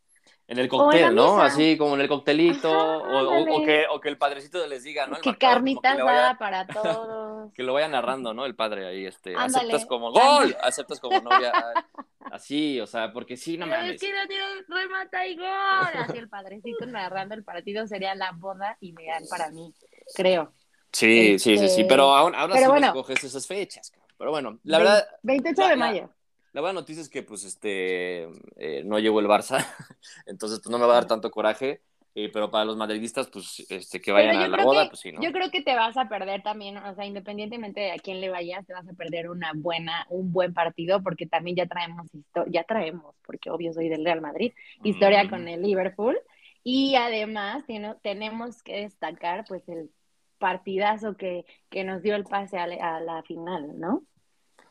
En 0.48 0.58
el 0.58 0.64
en 0.64 0.68
cóctel, 0.70 1.14
¿no? 1.14 1.40
Así 1.40 1.76
como 1.76 1.94
en 1.96 2.02
el 2.02 2.08
coctelito, 2.08 2.68
Ajá, 2.70 2.98
o, 2.98 3.18
o- 3.18 3.28
o 3.28 3.34
ándale. 3.34 3.64
que, 3.66 3.84
o 3.90 4.00
que 4.00 4.08
el 4.08 4.16
padrecito 4.18 4.64
les 4.66 4.84
diga, 4.84 5.06
¿no? 5.06 5.16
El 5.16 5.22
que 5.22 5.30
marcador, 5.30 5.54
como 5.54 5.80
carnita 5.80 5.96
que 5.96 6.02
vaya- 6.02 6.36
para 6.38 6.66
todos. 6.66 7.52
que 7.54 7.62
lo 7.62 7.72
vaya 7.72 7.88
narrando, 7.88 8.32
¿no? 8.32 8.46
El 8.46 8.54
padre 8.54 8.86
ahí, 8.86 9.06
este, 9.06 9.30
Ándale. 9.36 9.68
aceptas 9.68 9.86
como 9.86 10.12
gol, 10.12 10.56
aceptas 10.62 11.00
como 11.00 11.20
novia, 11.20 11.52
así, 12.32 12.80
o 12.80 12.86
sea, 12.86 13.12
porque 13.12 13.36
sí, 13.36 13.56
no 13.58 13.66
mames. 13.66 13.94
es 13.94 14.00
que 14.00 14.12
no 14.12 14.26
tiene 14.28 14.44
remata 14.68 15.26
y 15.26 15.36
gol. 15.36 15.46
Así 15.46 16.18
el 16.18 16.28
padrecito 16.28 16.86
narrando 16.86 17.34
el 17.34 17.44
partido 17.44 17.86
sería 17.86 18.14
la 18.14 18.32
boda 18.32 18.76
ideal 18.80 19.24
para 19.28 19.50
mí, 19.50 19.72
creo. 20.14 20.52
Sí, 20.92 21.38
sí, 21.38 21.58
sí, 21.58 21.68
sí, 21.68 21.80
Este, 21.80 21.84
pero 21.86 22.04
ahora, 22.14 22.38
ahora 22.40 22.54
pero 22.54 22.66
sí 22.66 22.70
bueno. 22.70 22.86
escoges 22.86 23.24
esas 23.24 23.46
fechas, 23.46 23.90
cabrón. 23.90 24.14
pero 24.16 24.30
bueno, 24.30 24.60
la 24.62 24.78
verdad, 24.78 25.06
28 25.24 25.60
la- 25.62 25.68
de 25.68 25.76
la- 25.76 25.86
mayo. 25.86 26.10
La 26.56 26.62
buena 26.62 26.80
noticia 26.80 27.02
es 27.02 27.10
que, 27.10 27.22
pues, 27.22 27.44
este, 27.44 28.22
eh, 28.56 28.82
no 28.82 28.98
llegó 28.98 29.20
el 29.20 29.26
Barça, 29.26 29.58
entonces, 30.24 30.58
pues, 30.60 30.70
no 30.70 30.78
me 30.78 30.86
va 30.86 30.92
a 30.92 31.00
dar 31.00 31.06
tanto 31.06 31.30
coraje, 31.30 31.82
eh, 32.14 32.30
pero 32.32 32.50
para 32.50 32.64
los 32.64 32.78
madridistas, 32.78 33.26
pues, 33.28 33.66
este, 33.68 34.00
que 34.00 34.10
vayan 34.10 34.36
a 34.36 34.48
la 34.48 34.64
boda, 34.64 34.84
que- 34.84 34.88
pues 34.88 35.00
sí, 35.00 35.12
¿no? 35.12 35.20
Yo 35.20 35.32
creo 35.32 35.50
que 35.50 35.60
te 35.60 35.74
vas 35.74 35.98
a 35.98 36.08
perder 36.08 36.42
también, 36.42 36.78
o 36.78 36.94
sea, 36.94 37.04
independientemente 37.04 37.80
de 37.80 37.92
a 37.92 37.98
quién 37.98 38.22
le 38.22 38.30
vayas, 38.30 38.64
te 38.64 38.72
vas 38.72 38.88
a 38.88 38.94
perder 38.94 39.28
una 39.28 39.52
buena, 39.54 40.06
un 40.08 40.32
buen 40.32 40.54
partido, 40.54 41.02
porque 41.02 41.26
también 41.26 41.56
ya 41.58 41.66
traemos 41.66 42.06
historia, 42.14 42.50
ya 42.50 42.64
traemos, 42.64 43.14
porque 43.26 43.50
obvio 43.50 43.74
soy 43.74 43.90
del 43.90 44.02
Real 44.06 44.22
Madrid, 44.22 44.54
historia 44.82 45.24
Mm. 45.24 45.28
con 45.28 45.48
el 45.48 45.60
Liverpool, 45.60 46.18
y 46.64 46.94
además 46.94 47.66
tiene- 47.66 47.96
tenemos 48.02 48.62
que 48.62 48.80
destacar, 48.80 49.44
pues, 49.46 49.68
el 49.68 49.90
partidazo 50.38 51.18
que, 51.18 51.44
que 51.68 51.84
nos 51.84 52.00
dio 52.00 52.14
el 52.16 52.24
pase 52.24 52.56
a, 52.56 52.66
la- 52.66 52.96
a 52.96 53.00
la 53.00 53.22
final, 53.24 53.78
¿no? 53.78 54.04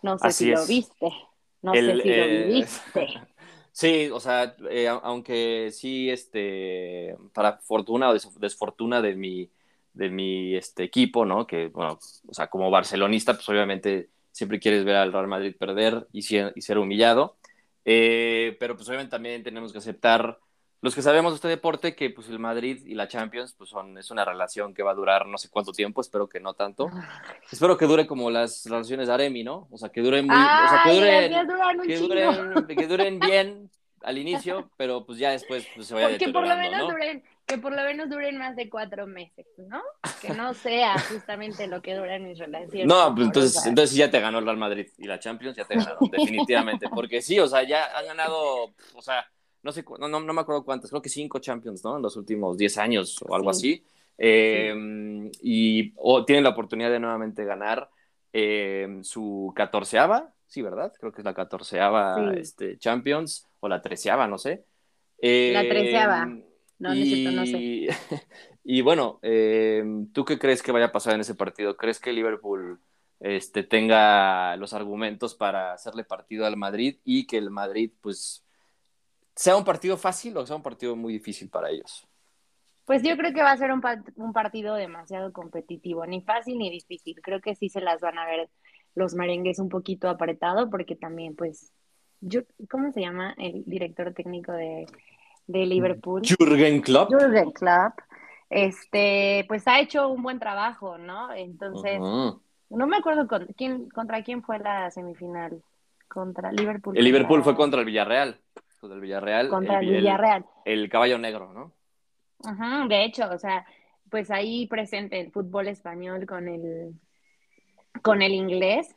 No 0.01 0.17
sé 0.17 0.27
Así 0.29 0.45
si 0.45 0.49
lo 0.51 0.65
viste, 0.65 1.11
no 1.65 1.75
El, 1.75 1.85
sé 1.85 2.01
si 2.01 2.13
lo 2.13 2.27
eh, 2.29 2.29
viviste. 2.29 3.07
Sí, 3.71 4.09
o 4.11 4.19
sea, 4.21 4.55
eh, 4.69 4.87
aunque 4.87 5.69
sí, 5.71 6.09
este, 6.09 7.15
para 7.33 7.57
fortuna 7.59 8.09
o 8.09 8.13
des- 8.13 8.33
desfortuna 8.39 9.01
de 9.01 9.15
mi, 9.15 9.51
de 9.93 10.09
mi 10.09 10.55
este, 10.55 10.83
equipo, 10.83 11.25
¿no? 11.25 11.45
Que, 11.45 11.67
bueno, 11.67 11.99
o 12.27 12.33
sea, 12.33 12.47
como 12.47 12.71
barcelonista, 12.71 13.33
pues 13.33 13.47
obviamente 13.49 14.09
siempre 14.31 14.59
quieres 14.59 14.85
ver 14.85 14.95
al 14.95 15.11
Real 15.11 15.27
Madrid 15.27 15.55
perder 15.57 16.07
y, 16.13 16.21
ser- 16.21 16.53
y 16.55 16.61
ser 16.61 16.77
humillado. 16.77 17.37
Eh, 17.83 18.55
pero 18.59 18.75
pues 18.75 18.87
obviamente 18.87 19.11
también 19.11 19.43
tenemos 19.43 19.71
que 19.73 19.77
aceptar, 19.79 20.39
los 20.81 20.93
que 20.93 21.01
sabemos 21.01 21.31
de 21.31 21.35
este 21.35 21.47
deporte, 21.47 21.95
que 21.95 22.09
pues 22.09 22.29
el 22.29 22.39
Madrid 22.39 22.85
y 22.85 22.93
la 22.93 23.07
Champions, 23.07 23.53
pues 23.57 23.69
son, 23.69 23.97
es 23.97 24.11
una 24.11 24.25
relación 24.25 24.73
que 24.73 24.83
va 24.83 24.91
a 24.91 24.95
durar 24.95 25.27
no 25.27 25.37
sé 25.37 25.49
cuánto 25.49 25.71
tiempo, 25.71 26.01
espero 26.01 26.29
que 26.29 26.39
no 26.39 26.53
tanto. 26.53 26.89
Espero 27.51 27.77
que 27.77 27.85
dure 27.85 28.05
como 28.05 28.29
las 28.29 28.65
relaciones 28.65 29.07
de 29.07 29.13
Aremi, 29.13 29.43
¿no? 29.43 29.67
O 29.71 29.77
sea, 29.77 29.89
que 29.89 30.01
dure 30.01 30.21
muy, 30.21 30.35
o 30.35 30.37
sea, 30.37 30.81
que 30.83 30.89
Ay, 30.89 30.95
dure 30.97 31.21
las 31.21 31.29
mías 31.29 31.47
duran 31.47 31.79
un 31.79 31.87
que 31.87 31.97
duren, 31.97 32.67
que 32.67 32.87
duren 32.87 33.19
bien 33.19 33.71
al 34.05 34.17
inicio, 34.17 34.69
pero 34.77 35.05
pues 35.05 35.17
ya 35.17 35.31
después 35.31 35.67
pues, 35.73 35.87
se 35.87 35.95
vaya 35.95 36.17
que 36.17 36.29
por 36.29 36.47
lo 36.47 36.55
menos 36.55 36.79
¿no? 36.79 36.91
duren, 36.91 37.23
que 37.45 37.57
por 37.57 37.75
lo 37.75 37.81
menos 37.83 38.09
duren 38.09 38.37
más 38.37 38.55
de 38.55 38.69
cuatro 38.69 39.07
meses, 39.07 39.47
¿no? 39.57 39.81
Que 40.21 40.29
no 40.29 40.53
sea 40.53 40.97
justamente 40.99 41.67
lo 41.67 41.81
que 41.81 41.95
duran 41.95 42.23
mis 42.23 42.37
relaciones. 42.37 42.87
No, 42.87 43.13
pues 43.13 43.27
entonces, 43.27 43.65
entonces 43.65 43.95
ya 43.95 44.09
te 44.09 44.19
ganó 44.19 44.39
el 44.39 44.45
Real 44.45 44.57
Madrid 44.57 44.87
y 44.97 45.05
la 45.05 45.19
Champions 45.19 45.57
ya 45.57 45.65
te 45.65 45.75
ganaron, 45.75 45.97
definitivamente. 46.11 46.87
Porque 46.89 47.21
sí, 47.21 47.39
o 47.39 47.47
sea, 47.47 47.63
ya 47.63 47.97
han 47.97 48.05
ganado, 48.05 48.73
o 48.93 49.01
sea, 49.01 49.27
no 49.65 49.71
sé, 49.73 49.83
no, 49.99 50.07
no, 50.07 50.19
no 50.21 50.33
me 50.33 50.41
acuerdo 50.41 50.63
cuántas, 50.63 50.89
creo 50.91 51.01
que 51.01 51.09
cinco 51.09 51.39
Champions, 51.39 51.83
¿no? 51.83 51.97
En 51.97 52.03
los 52.03 52.15
últimos 52.15 52.57
10 52.57 52.77
años 52.77 53.21
o 53.27 53.35
algo 53.35 53.51
Sí. 53.53 53.73
así. 53.73 53.83
Eh, 54.17 54.73
Y 55.41 55.91
o 55.97 56.23
tienen 56.23 56.43
la 56.45 56.51
oportunidad 56.51 56.91
de 56.91 56.99
nuevamente 56.99 57.43
ganar 57.45 57.89
eh, 58.31 58.99
su 59.01 59.51
catorceava, 59.55 60.33
sí, 60.47 60.61
¿verdad? 60.61 60.93
Creo 60.99 61.11
que 61.11 61.21
es 61.21 61.25
la 61.25 61.33
catorceava 61.33 62.33
Sí. 62.33 62.39
este, 62.39 62.77
Champions 62.77 63.47
o 63.59 63.67
la 63.67 63.81
treceava, 63.81 64.27
no 64.27 64.37
sé. 64.37 64.65
Eh, 65.19 65.51
La 65.53 65.67
treceava. 65.67 66.25
No, 66.77 66.93
cierto, 66.93 67.31
no 67.31 67.45
sé. 67.45 67.57
y, 67.57 67.87
y 68.63 68.81
bueno, 68.81 69.19
¿tú 70.13 70.25
qué 70.25 70.37
crees 70.37 70.61
que 70.61 70.71
vaya 70.71 70.85
a 70.87 70.91
pasar 70.91 71.15
en 71.15 71.21
ese 71.21 71.35
partido? 71.35 71.77
¿Crees 71.77 71.99
que 71.99 72.13
Liverpool 72.13 72.79
este, 73.19 73.63
tenga 73.63 74.55
los 74.57 74.73
argumentos 74.73 75.35
para 75.35 75.73
hacerle 75.73 76.03
partido 76.03 76.45
al 76.45 76.57
Madrid 76.57 76.97
y 77.05 77.25
que 77.27 77.37
el 77.37 77.49
Madrid, 77.49 77.91
pues, 78.01 78.44
sea 79.35 79.57
un 79.57 79.65
partido 79.65 79.97
fácil 79.97 80.37
o 80.37 80.45
sea 80.45 80.55
un 80.55 80.63
partido 80.63 80.95
muy 80.95 81.13
difícil 81.13 81.49
para 81.49 81.69
ellos? 81.69 82.07
Pues 82.85 83.01
yo 83.01 83.17
creo 83.17 83.33
que 83.33 83.41
va 83.41 83.51
a 83.51 83.57
ser 83.57 83.71
un, 83.71 83.81
pa- 83.81 84.03
un 84.15 84.31
partido 84.31 84.75
demasiado 84.75 85.33
competitivo, 85.33 86.05
ni 86.05 86.21
fácil 86.21 86.57
ni 86.59 86.69
difícil. 86.69 87.19
Creo 87.21 87.41
que 87.41 87.55
sí 87.55 87.67
se 87.67 87.81
las 87.81 87.99
van 87.99 88.19
a 88.19 88.25
ver 88.27 88.47
los 88.93 89.15
merengues 89.15 89.57
un 89.57 89.69
poquito 89.69 90.07
apretado, 90.07 90.69
porque 90.69 90.95
también, 90.95 91.35
pues, 91.35 91.71
yo, 92.21 92.41
¿cómo 92.69 92.91
se 92.91 93.01
llama 93.01 93.33
el 93.39 93.63
director 93.65 94.13
técnico 94.13 94.51
de, 94.51 94.85
de 95.47 95.65
Liverpool? 95.65 96.21
Jürgen 96.21 96.81
Klopp. 96.81 97.09
Jürgen 97.11 97.51
Klopp. 97.51 97.99
Este, 98.51 99.45
pues 99.47 99.67
ha 99.67 99.79
hecho 99.79 100.07
un 100.09 100.21
buen 100.21 100.37
trabajo, 100.37 100.99
¿no? 100.99 101.33
Entonces, 101.33 101.99
no 101.99 102.87
me 102.87 102.97
acuerdo 102.97 103.27
con, 103.27 103.47
quién, 103.57 103.89
contra 103.89 104.23
quién 104.23 104.43
fue 104.43 104.59
la 104.59 104.91
semifinal. 104.91 105.59
Contra 106.07 106.51
Liverpool. 106.51 106.95
El 106.95 107.03
Liverpool 107.03 107.43
fue 107.43 107.55
contra 107.55 107.79
el 107.79 107.85
Villarreal. 107.87 108.39
Contra 108.79 108.95
el 108.95 109.01
Villarreal. 109.01 109.49
contra 109.49 109.79
el 109.79 109.89
el, 109.89 109.89
Villarreal. 109.89 110.45
el 110.65 110.89
caballo 110.89 111.17
negro, 111.17 111.53
¿no? 111.53 111.73
Ajá, 112.43 112.85
de 112.87 113.05
hecho, 113.05 113.29
o 113.31 113.37
sea, 113.37 113.65
pues 114.09 114.29
ahí 114.31 114.67
presente 114.67 115.19
el 115.19 115.31
fútbol 115.31 115.67
español 115.67 116.25
con 116.25 116.47
el 116.47 116.93
con 118.03 118.21
el 118.21 118.33
inglés, 118.33 118.93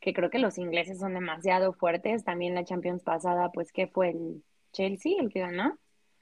que 0.00 0.12
creo 0.12 0.30
que 0.30 0.38
los 0.38 0.58
ingleses 0.58 0.98
son 1.00 1.14
demasiado 1.14 1.72
fuertes. 1.72 2.24
También 2.24 2.54
la 2.54 2.64
Champions 2.64 3.02
pasada, 3.02 3.50
pues 3.52 3.72
que 3.72 3.86
fue 3.86 4.10
el 4.10 4.44
Chelsea 4.72 5.14
el 5.20 5.30
que 5.32 5.40
ganó. 5.40 5.78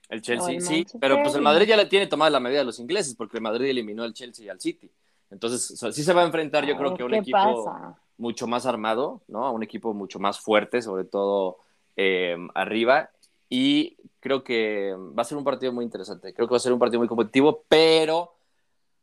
El 0.09 0.23
Chelsea, 0.23 0.55
el 0.55 0.62
sí, 0.62 0.87
pero 1.01 1.23
pues 1.23 1.35
el 1.35 1.43
Madrid 1.43 1.66
ya 1.66 1.77
le 1.77 1.87
tiene 1.87 2.07
tomada 2.07 2.31
la 2.31 2.41
medida 2.41 2.62
a 2.62 2.65
los 2.65 2.81
ingleses 2.81 3.15
porque 3.15 3.37
el 3.39 3.43
Madrid 3.43 3.66
eliminó 3.69 4.03
al 4.03 4.12
Chelsea 4.15 4.45
y 4.47 4.49
al 4.49 4.61
City. 4.61 4.91
Entonces, 5.31 5.70
o 5.73 5.77
sea, 5.77 5.93
sí 5.93 6.03
se 6.03 6.12
va 6.12 6.23
a 6.23 6.27
enfrentar 6.27 6.65
yo 6.66 6.74
A 6.74 6.78
creo 6.78 6.91
ver 6.91 6.99
que 6.99 7.05
un 7.05 7.15
equipo 7.15 7.65
pasa. 7.65 8.01
mucho 8.16 8.47
más 8.49 8.66
armado, 8.66 9.23
¿no? 9.28 9.45
A 9.47 9.51
un 9.53 9.62
equipo 9.62 9.95
mucho 9.95 10.19
más 10.19 10.41
fuerte, 10.41 10.82
sobre 10.82 11.05
todo 11.05 11.59
eh, 12.01 12.37
arriba. 12.55 13.11
Y 13.49 13.97
creo 14.21 14.45
que 14.45 14.95
va 15.19 15.23
a 15.23 15.25
ser 15.25 15.37
un 15.39 15.45
partido 15.45 15.73
muy 15.73 15.85
interesante. 15.85 16.33
Creo 16.35 16.47
que 16.49 16.53
va 16.53 16.57
a 16.59 16.61
ser 16.61 16.73
un 16.73 16.79
partido 16.79 17.01
muy 17.01 17.09
competitivo, 17.09 17.65
pero 17.69 18.33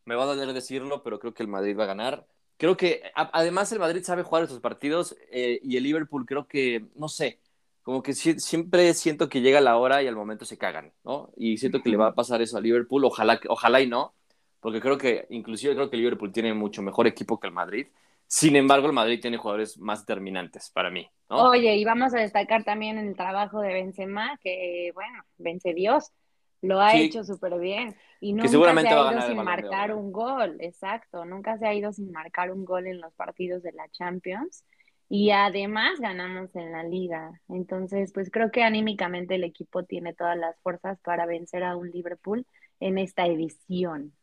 me 0.05 0.15
va 0.15 0.23
a 0.23 0.27
doler 0.27 0.53
decirlo, 0.53 1.03
pero 1.03 1.19
creo 1.19 1.33
que 1.33 1.43
el 1.43 1.49
Madrid 1.49 1.77
va 1.77 1.83
a 1.83 1.87
ganar. 1.87 2.25
Creo 2.57 2.77
que 2.77 3.03
a- 3.15 3.29
además 3.33 3.71
el 3.71 3.79
Madrid 3.79 4.03
sabe 4.03 4.23
jugar 4.23 4.43
estos 4.43 4.59
partidos 4.59 5.15
eh, 5.31 5.59
y 5.63 5.77
el 5.77 5.83
Liverpool 5.83 6.25
creo 6.25 6.47
que, 6.47 6.85
no 6.95 7.09
sé, 7.09 7.39
como 7.83 8.01
que 8.03 8.13
si- 8.13 8.39
siempre 8.39 8.93
siento 8.93 9.29
que 9.29 9.41
llega 9.41 9.61
la 9.61 9.77
hora 9.77 10.01
y 10.03 10.07
al 10.07 10.15
momento 10.15 10.45
se 10.45 10.57
cagan, 10.57 10.91
¿no? 11.03 11.29
Y 11.37 11.57
siento 11.57 11.81
que 11.81 11.89
le 11.89 11.97
va 11.97 12.07
a 12.07 12.15
pasar 12.15 12.41
eso 12.41 12.57
a 12.57 12.61
Liverpool, 12.61 13.05
ojalá, 13.05 13.39
ojalá 13.49 13.81
y 13.81 13.87
no, 13.87 14.13
porque 14.59 14.81
creo 14.81 14.97
que, 14.97 15.27
inclusive 15.29 15.75
creo 15.75 15.89
que 15.89 15.95
el 15.97 16.01
Liverpool 16.03 16.31
tiene 16.31 16.53
mucho 16.53 16.81
mejor 16.81 17.07
equipo 17.07 17.39
que 17.39 17.47
el 17.47 17.53
Madrid. 17.53 17.87
Sin 18.27 18.55
embargo, 18.55 18.87
el 18.87 18.93
Madrid 18.93 19.19
tiene 19.21 19.37
jugadores 19.37 19.77
más 19.77 20.05
determinantes 20.05 20.69
para 20.71 20.89
mí, 20.89 21.09
¿no? 21.29 21.49
Oye, 21.49 21.75
y 21.77 21.85
vamos 21.85 22.13
a 22.13 22.19
destacar 22.19 22.63
también 22.63 22.97
el 22.97 23.15
trabajo 23.15 23.61
de 23.61 23.73
Benzema, 23.73 24.37
que 24.41 24.91
bueno, 24.93 25.23
vence 25.37 25.73
Dios, 25.73 26.11
lo 26.61 26.81
ha 26.81 26.91
Sí. 26.93 27.03
hecho 27.03 27.23
súper 27.23 27.59
bien. 27.59 27.95
Y 28.19 28.33
nunca 28.33 28.49
seguramente 28.49 28.89
se 28.89 28.95
ha 28.95 28.97
va 28.97 29.09
a 29.09 29.13
ido 29.13 29.21
sin 29.21 29.37
marcar 29.37 29.93
un 29.93 30.11
gol, 30.11 30.57
exacto, 30.59 31.25
nunca 31.25 31.57
se 31.57 31.67
ha 31.67 31.73
ido 31.73 31.93
sin 31.93 32.11
marcar 32.11 32.51
un 32.51 32.65
gol 32.65 32.87
en 32.87 32.99
los 33.01 33.13
partidos 33.13 33.63
de 33.63 33.71
la 33.73 33.87
Champions. 33.89 34.65
Y 35.09 35.31
además 35.31 35.99
ganamos 35.99 36.53
en 36.55 36.71
la 36.73 36.83
liga. 36.83 37.31
Entonces, 37.47 38.11
pues 38.13 38.29
creo 38.31 38.51
que 38.51 38.63
anímicamente 38.63 39.35
el 39.35 39.45
equipo 39.45 39.83
tiene 39.85 40.13
todas 40.13 40.37
las 40.37 40.59
fuerzas 40.61 40.99
para 41.01 41.25
vencer 41.25 41.63
a 41.63 41.77
un 41.77 41.91
Liverpool 41.91 42.45
en 42.81 42.97
esta 42.97 43.25
edición. 43.25 44.16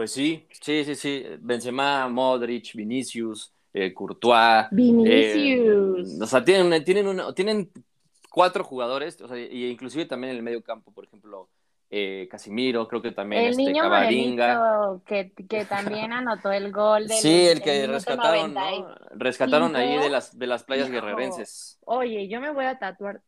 Pues 0.00 0.12
sí, 0.12 0.46
sí, 0.62 0.82
sí, 0.82 0.94
sí. 0.94 1.24
Benzema, 1.40 2.08
Modric, 2.08 2.72
Vinicius, 2.72 3.52
eh, 3.74 3.92
Courtois. 3.92 4.64
Vinicius. 4.70 6.08
Eh, 6.08 6.22
o 6.22 6.26
sea, 6.26 6.42
tienen, 6.42 6.82
tienen, 6.82 7.20
tienen 7.34 7.70
cuatro 8.30 8.64
jugadores, 8.64 9.20
o 9.20 9.28
sea, 9.28 9.38
y 9.38 9.66
inclusive 9.66 10.06
también 10.06 10.30
en 10.30 10.36
el 10.38 10.42
medio 10.42 10.62
campo, 10.62 10.90
por 10.90 11.04
ejemplo, 11.04 11.50
eh, 11.90 12.26
Casimiro, 12.30 12.88
creo 12.88 13.02
que 13.02 13.12
también 13.12 13.42
el 13.42 13.50
este, 13.50 13.62
niño 13.62 13.82
Cavaringa. 13.82 15.02
que, 15.04 15.32
que 15.46 15.66
también 15.66 16.14
anotó 16.14 16.50
el 16.50 16.72
gol 16.72 17.06
del 17.06 17.18
Sí, 17.18 17.46
el 17.48 17.60
que 17.60 17.86
rescataron, 17.86 18.54
90 18.54 18.74
y- 18.74 18.80
¿no? 18.80 18.94
Rescataron 19.16 19.76
ahí 19.76 19.98
de 19.98 20.08
las, 20.08 20.38
de 20.38 20.46
las 20.46 20.64
playas 20.64 20.86
Hijo. 20.88 20.94
guerrerenses. 20.94 21.78
Oye, 21.84 22.26
yo 22.26 22.40
me 22.40 22.50
voy 22.52 22.64
a 22.64 22.78
tatuar 22.78 23.20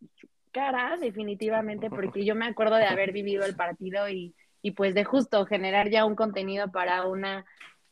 cara 0.52 0.96
definitivamente 0.98 1.90
porque 1.90 2.24
yo 2.24 2.34
me 2.34 2.46
acuerdo 2.46 2.76
de 2.76 2.86
haber 2.86 3.12
vivido 3.12 3.44
el 3.44 3.54
partido 3.56 4.08
y, 4.08 4.34
y 4.62 4.72
pues 4.72 4.94
de 4.94 5.04
justo 5.04 5.44
generar 5.46 5.90
ya 5.90 6.04
un 6.04 6.14
contenido 6.14 6.70
para 6.70 7.06
una 7.06 7.44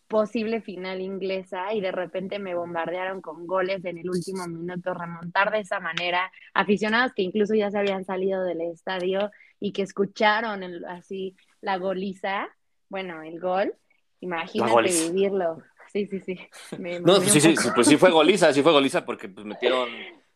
posible 0.08 0.60
final 0.60 1.00
inglesa 1.00 1.72
y 1.72 1.80
de 1.80 1.92
repente 1.92 2.38
me 2.40 2.54
bombardearon 2.54 3.20
con 3.20 3.46
goles 3.46 3.84
en 3.84 3.98
el 3.98 4.10
último 4.10 4.46
minuto, 4.48 4.92
remontar 4.92 5.52
de 5.52 5.60
esa 5.60 5.78
manera, 5.78 6.32
aficionados 6.52 7.12
que 7.14 7.22
incluso 7.22 7.54
ya 7.54 7.70
se 7.70 7.78
habían 7.78 8.04
salido 8.04 8.42
del 8.42 8.60
estadio 8.62 9.30
y 9.60 9.72
que 9.72 9.82
escucharon 9.82 10.62
el- 10.64 10.84
así 10.86 11.36
la 11.60 11.76
goliza, 11.78 12.48
bueno, 12.88 13.22
el 13.22 13.38
gol, 13.38 13.74
imagínate 14.20 14.90
vivirlo. 15.12 15.62
Sí, 15.92 16.06
sí, 16.06 16.20
sí. 16.20 16.38
Me 16.78 16.98
No, 17.04 17.20
sí, 17.20 17.40
sí, 17.40 17.54
pues 17.74 17.86
sí 17.88 17.96
fue 17.96 18.10
goliza, 18.10 18.52
sí 18.52 18.62
fue 18.62 18.72
goliza 18.72 19.04
porque 19.04 19.28
pues 19.28 19.46
metieron, 19.46 19.88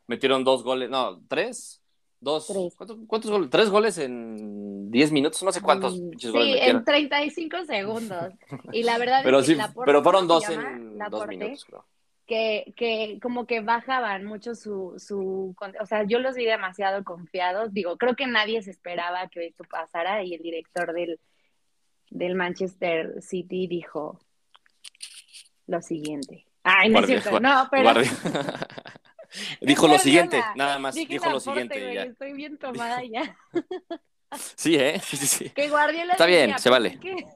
metieron 0.07 0.45
dos 0.45 0.63
goles, 0.63 0.89
no, 0.91 1.21
tres, 1.29 1.83
dos, 2.25 2.47
Tres. 2.49 2.75
¿cuántos, 2.77 2.99
cuántos 3.07 3.31
goles? 3.31 3.51
Tres 3.51 3.71
goles 3.71 3.99
en 3.99 4.91
diez 4.91 5.13
minutos, 5.13 5.43
no 5.43 5.53
sé 5.53 5.61
cuántos 5.61 5.95
Mm, 5.99 6.05
goles 6.11 6.21
Sí, 6.23 6.33
metieron. 6.33 6.77
en 6.79 6.85
35 6.85 7.65
segundos. 7.67 8.33
Y 8.73 8.83
la 8.83 8.99
verdad 8.99 9.21
Pero 9.23 9.39
es 9.39 9.47
que 9.47 9.53
sí, 9.53 9.59
Laporte, 9.59 9.87
pero 9.87 10.03
fueron 10.03 10.27
¿cómo 10.27 10.35
dos 10.41 10.49
llama? 10.49 10.71
en 10.71 10.99
Laporte, 10.99 11.17
dos 11.17 11.29
minutos, 11.29 11.65
creo. 11.67 11.85
Que, 12.27 12.73
que 12.77 13.19
como 13.21 13.47
que 13.47 13.61
bajaban 13.61 14.25
mucho 14.25 14.55
su, 14.55 14.95
su, 14.97 15.55
o 15.79 15.87
sea, 15.87 16.05
yo 16.05 16.19
los 16.21 16.35
vi 16.35 16.47
demasiado 16.47 17.05
confiados. 17.05 17.73
Digo, 17.75 17.99
creo 17.99 18.17
que 18.17 18.27
nadie 18.27 18.63
se 18.63 18.71
esperaba 18.71 19.29
que 19.29 19.47
esto 19.47 19.63
pasara 19.71 20.23
y 20.25 20.33
el 20.33 20.41
director 20.43 20.95
del, 20.95 21.21
del 22.09 22.35
Manchester 22.35 23.21
City 23.21 23.67
dijo 23.67 24.21
lo 25.67 25.83
siguiente. 25.83 26.47
Ay, 26.63 26.89
no 26.89 27.01
Guardia- 27.01 27.17
es 27.19 27.23
cierto, 27.25 27.41
no, 27.41 27.69
pero 27.71 27.91
dijo 29.61 29.89
lo 29.89 29.99
siguiente, 29.99 30.43
nada 30.57 30.79
más, 30.79 30.95
dije 30.95 31.15
dijo 31.15 31.31
lo 31.31 31.41
siguiente 31.41 31.81
güey, 31.81 31.95
ya. 31.95 32.03
estoy 32.05 32.33
bien 32.33 32.59
tomada 32.59 33.03
ya. 33.05 33.37
Sí, 34.57 34.77
¿eh? 34.77 35.01
Sí, 35.05 35.17
sí, 35.17 35.27
sí. 35.27 35.51
Que 35.51 35.69
Guardiola 35.69 36.13
Está 36.13 36.27
bien, 36.27 36.51
decía, 36.51 36.59
se 36.59 36.71
pues, 36.71 36.81
vale. 36.81 36.89
es 36.89 37.01
que, 37.01 37.27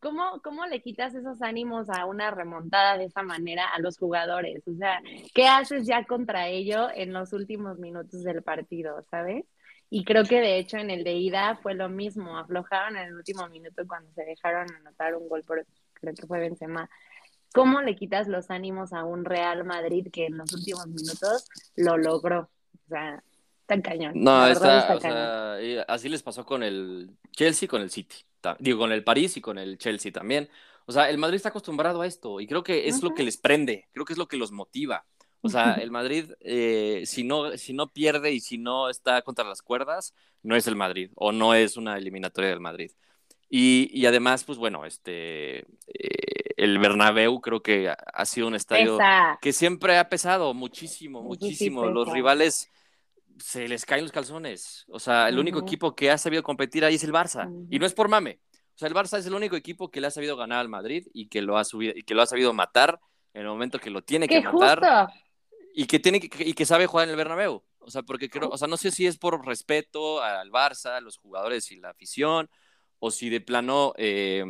¿cómo, 0.00 0.40
¿Cómo 0.42 0.66
le 0.66 0.80
quitas 0.80 1.14
esos 1.14 1.42
ánimos 1.42 1.88
a 1.90 2.06
una 2.06 2.30
remontada 2.30 2.96
de 2.96 3.04
esa 3.04 3.22
manera 3.22 3.66
a 3.66 3.80
los 3.80 3.98
jugadores? 3.98 4.62
O 4.66 4.74
sea, 4.76 5.00
¿qué 5.34 5.46
haces 5.46 5.86
ya 5.86 6.04
contra 6.04 6.48
ello 6.48 6.88
en 6.94 7.12
los 7.12 7.32
últimos 7.32 7.78
minutos 7.78 8.22
del 8.22 8.42
partido, 8.42 9.04
sabes? 9.10 9.44
Y 9.90 10.04
creo 10.04 10.24
que 10.24 10.40
de 10.40 10.58
hecho 10.58 10.76
en 10.76 10.90
el 10.90 11.02
de 11.02 11.14
ida 11.14 11.56
fue 11.62 11.74
lo 11.74 11.88
mismo, 11.88 12.36
aflojaron 12.38 12.96
en 12.96 13.08
el 13.08 13.14
último 13.14 13.48
minuto 13.48 13.82
cuando 13.86 14.10
se 14.12 14.24
dejaron 14.24 14.66
anotar 14.74 15.14
un 15.14 15.28
gol 15.28 15.42
por, 15.44 15.66
creo 15.94 16.14
que 16.14 16.26
fue 16.26 16.40
Benzema. 16.40 16.88
¿Cómo 17.54 17.80
le 17.80 17.96
quitas 17.96 18.28
los 18.28 18.50
ánimos 18.50 18.92
a 18.92 19.04
un 19.04 19.24
Real 19.24 19.64
Madrid 19.64 20.08
que 20.12 20.26
en 20.26 20.38
los 20.38 20.52
últimos 20.52 20.86
minutos 20.86 21.44
lo 21.76 21.96
logró? 21.96 22.50
O 22.86 22.88
sea, 22.88 23.22
tan 23.66 23.82
cañón. 23.82 24.12
No, 24.16 24.46
está, 24.46 24.94
o 24.96 24.98
cañón. 24.98 25.00
sea, 25.00 25.82
así 25.88 26.08
les 26.08 26.22
pasó 26.22 26.44
con 26.44 26.62
el 26.62 27.10
Chelsea 27.32 27.66
y 27.66 27.68
con 27.68 27.82
el 27.82 27.90
City. 27.90 28.16
Digo, 28.58 28.78
con 28.78 28.92
el 28.92 29.04
París 29.04 29.36
y 29.36 29.40
con 29.40 29.58
el 29.58 29.78
Chelsea 29.78 30.12
también. 30.12 30.48
O 30.86 30.92
sea, 30.92 31.10
el 31.10 31.18
Madrid 31.18 31.36
está 31.36 31.50
acostumbrado 31.50 32.00
a 32.00 32.06
esto 32.06 32.40
y 32.40 32.46
creo 32.46 32.62
que 32.62 32.88
es 32.88 33.02
lo 33.02 33.14
que 33.14 33.22
les 33.22 33.36
prende, 33.36 33.88
creo 33.92 34.06
que 34.06 34.14
es 34.14 34.18
lo 34.18 34.26
que 34.26 34.38
los 34.38 34.52
motiva. 34.52 35.04
O 35.42 35.48
sea, 35.48 35.74
el 35.82 35.90
Madrid, 35.90 36.32
eh, 36.40 37.02
si, 37.04 37.24
no, 37.24 37.56
si 37.58 37.72
no 37.74 37.92
pierde 37.92 38.32
y 38.32 38.40
si 38.40 38.58
no 38.58 38.88
está 38.88 39.22
contra 39.22 39.44
las 39.44 39.60
cuerdas, 39.60 40.14
no 40.42 40.56
es 40.56 40.66
el 40.66 40.76
Madrid 40.76 41.10
o 41.14 41.32
no 41.32 41.54
es 41.54 41.76
una 41.76 41.98
eliminatoria 41.98 42.50
del 42.50 42.60
Madrid. 42.60 42.92
Y, 43.50 43.90
y 43.92 44.06
además, 44.06 44.44
pues 44.44 44.58
bueno, 44.58 44.84
este, 44.84 45.58
eh, 45.86 46.37
el 46.58 46.78
Bernabéu 46.78 47.40
creo 47.40 47.62
que 47.62 47.88
ha, 47.88 48.24
sido 48.24 48.48
un 48.48 48.56
estadio 48.56 48.98
Pesa. 48.98 49.38
que 49.40 49.52
siempre 49.52 49.96
ha 49.96 50.08
pesado 50.08 50.52
muchísimo, 50.54 51.20
sí 51.20 51.26
muchísimo. 51.26 51.86
Los 51.86 52.10
rivales 52.10 52.68
se 53.38 53.68
les 53.68 53.86
caen 53.86 54.02
los 54.02 54.12
calzones. 54.12 54.84
O 54.88 54.98
sea, 54.98 55.28
el 55.28 55.38
único 55.38 55.60
equipo 55.60 55.94
que 55.94 56.10
ha 56.10 56.18
sabido 56.18 56.42
competir 56.42 56.84
ahí 56.84 56.96
es 56.96 57.04
el 57.04 57.12
Barça. 57.12 57.48
Y 57.70 57.78
no 57.78 57.86
es 57.86 57.94
por 57.94 58.08
mame. 58.08 58.40
O 58.74 58.78
sea, 58.78 58.88
el 58.88 58.94
Barça 58.94 59.18
es 59.18 59.26
el 59.26 59.34
único 59.34 59.54
equipo 59.54 59.90
que 59.90 60.00
le 60.00 60.08
ha 60.08 60.10
sabido 60.10 60.36
ganar 60.36 60.58
al 60.58 60.68
Madrid 60.68 61.06
y 61.14 61.28
que 61.28 61.42
lo 61.42 61.58
ha 61.58 61.64
subido 61.64 61.94
y 61.96 62.02
que 62.02 62.14
lo 62.14 62.22
ha 62.22 62.26
sabido 62.26 62.52
matar 62.52 62.98
en 63.34 63.42
el 63.42 63.48
momento 63.48 63.78
que 63.78 63.90
lo 63.90 64.02
tiene 64.02 64.26
que 64.26 64.40
Que 64.40 64.48
matar 64.48 64.80
justo. 64.80 65.20
y 65.74 65.86
que 65.86 66.00
tiene 66.00 66.20
que, 66.20 66.44
y 66.44 66.54
que 66.54 66.66
sabe 66.66 66.86
jugar 66.86 67.04
en 67.04 67.10
el 67.10 67.16
Bernabéu. 67.16 67.62
O 67.78 67.90
sea, 67.90 68.02
porque 68.02 68.28
creo, 68.28 68.50
o 68.50 68.58
sea, 68.58 68.66
no 68.66 68.76
sé 68.76 68.90
si 68.90 69.06
es 69.06 69.16
por 69.16 69.46
respeto 69.46 70.20
al 70.22 70.50
Barça, 70.50 70.96
a 70.96 71.00
los 71.00 71.18
jugadores 71.18 71.70
y 71.70 71.76
la 71.76 71.90
afición, 71.90 72.50
o 73.00 73.10
si 73.10 73.30
de 73.30 73.40
plano, 73.40 73.92
eh, 73.96 74.44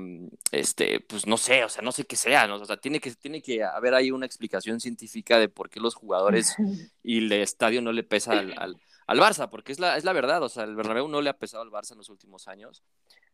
este, 0.52 1.00
pues 1.00 1.26
no 1.26 1.36
sé, 1.36 1.64
o 1.64 1.68
sea, 1.68 1.82
no 1.82 1.92
sé 1.92 2.04
qué 2.04 2.16
sea, 2.16 2.46
¿no? 2.46 2.56
O 2.56 2.64
sea, 2.64 2.76
tiene 2.78 3.00
que, 3.00 3.14
tiene 3.14 3.42
que 3.42 3.62
haber 3.62 3.94
ahí 3.94 4.10
una 4.10 4.26
explicación 4.26 4.80
científica 4.80 5.38
de 5.38 5.48
por 5.48 5.68
qué 5.70 5.80
los 5.80 5.94
jugadores 5.94 6.54
y 7.02 7.18
el 7.18 7.32
estadio 7.32 7.82
no 7.82 7.92
le 7.92 8.04
pesa 8.04 8.32
al, 8.38 8.54
al, 8.58 8.76
al 9.06 9.18
Barça, 9.20 9.48
porque 9.50 9.72
es 9.72 9.78
la, 9.80 9.96
es 9.96 10.04
la 10.04 10.12
verdad, 10.12 10.42
o 10.42 10.48
sea, 10.48 10.64
el 10.64 10.76
Bernabéu 10.76 11.08
no 11.08 11.20
le 11.20 11.30
ha 11.30 11.38
pesado 11.38 11.62
al 11.62 11.70
Barça 11.70 11.92
en 11.92 11.98
los 11.98 12.08
últimos 12.08 12.48
años 12.48 12.82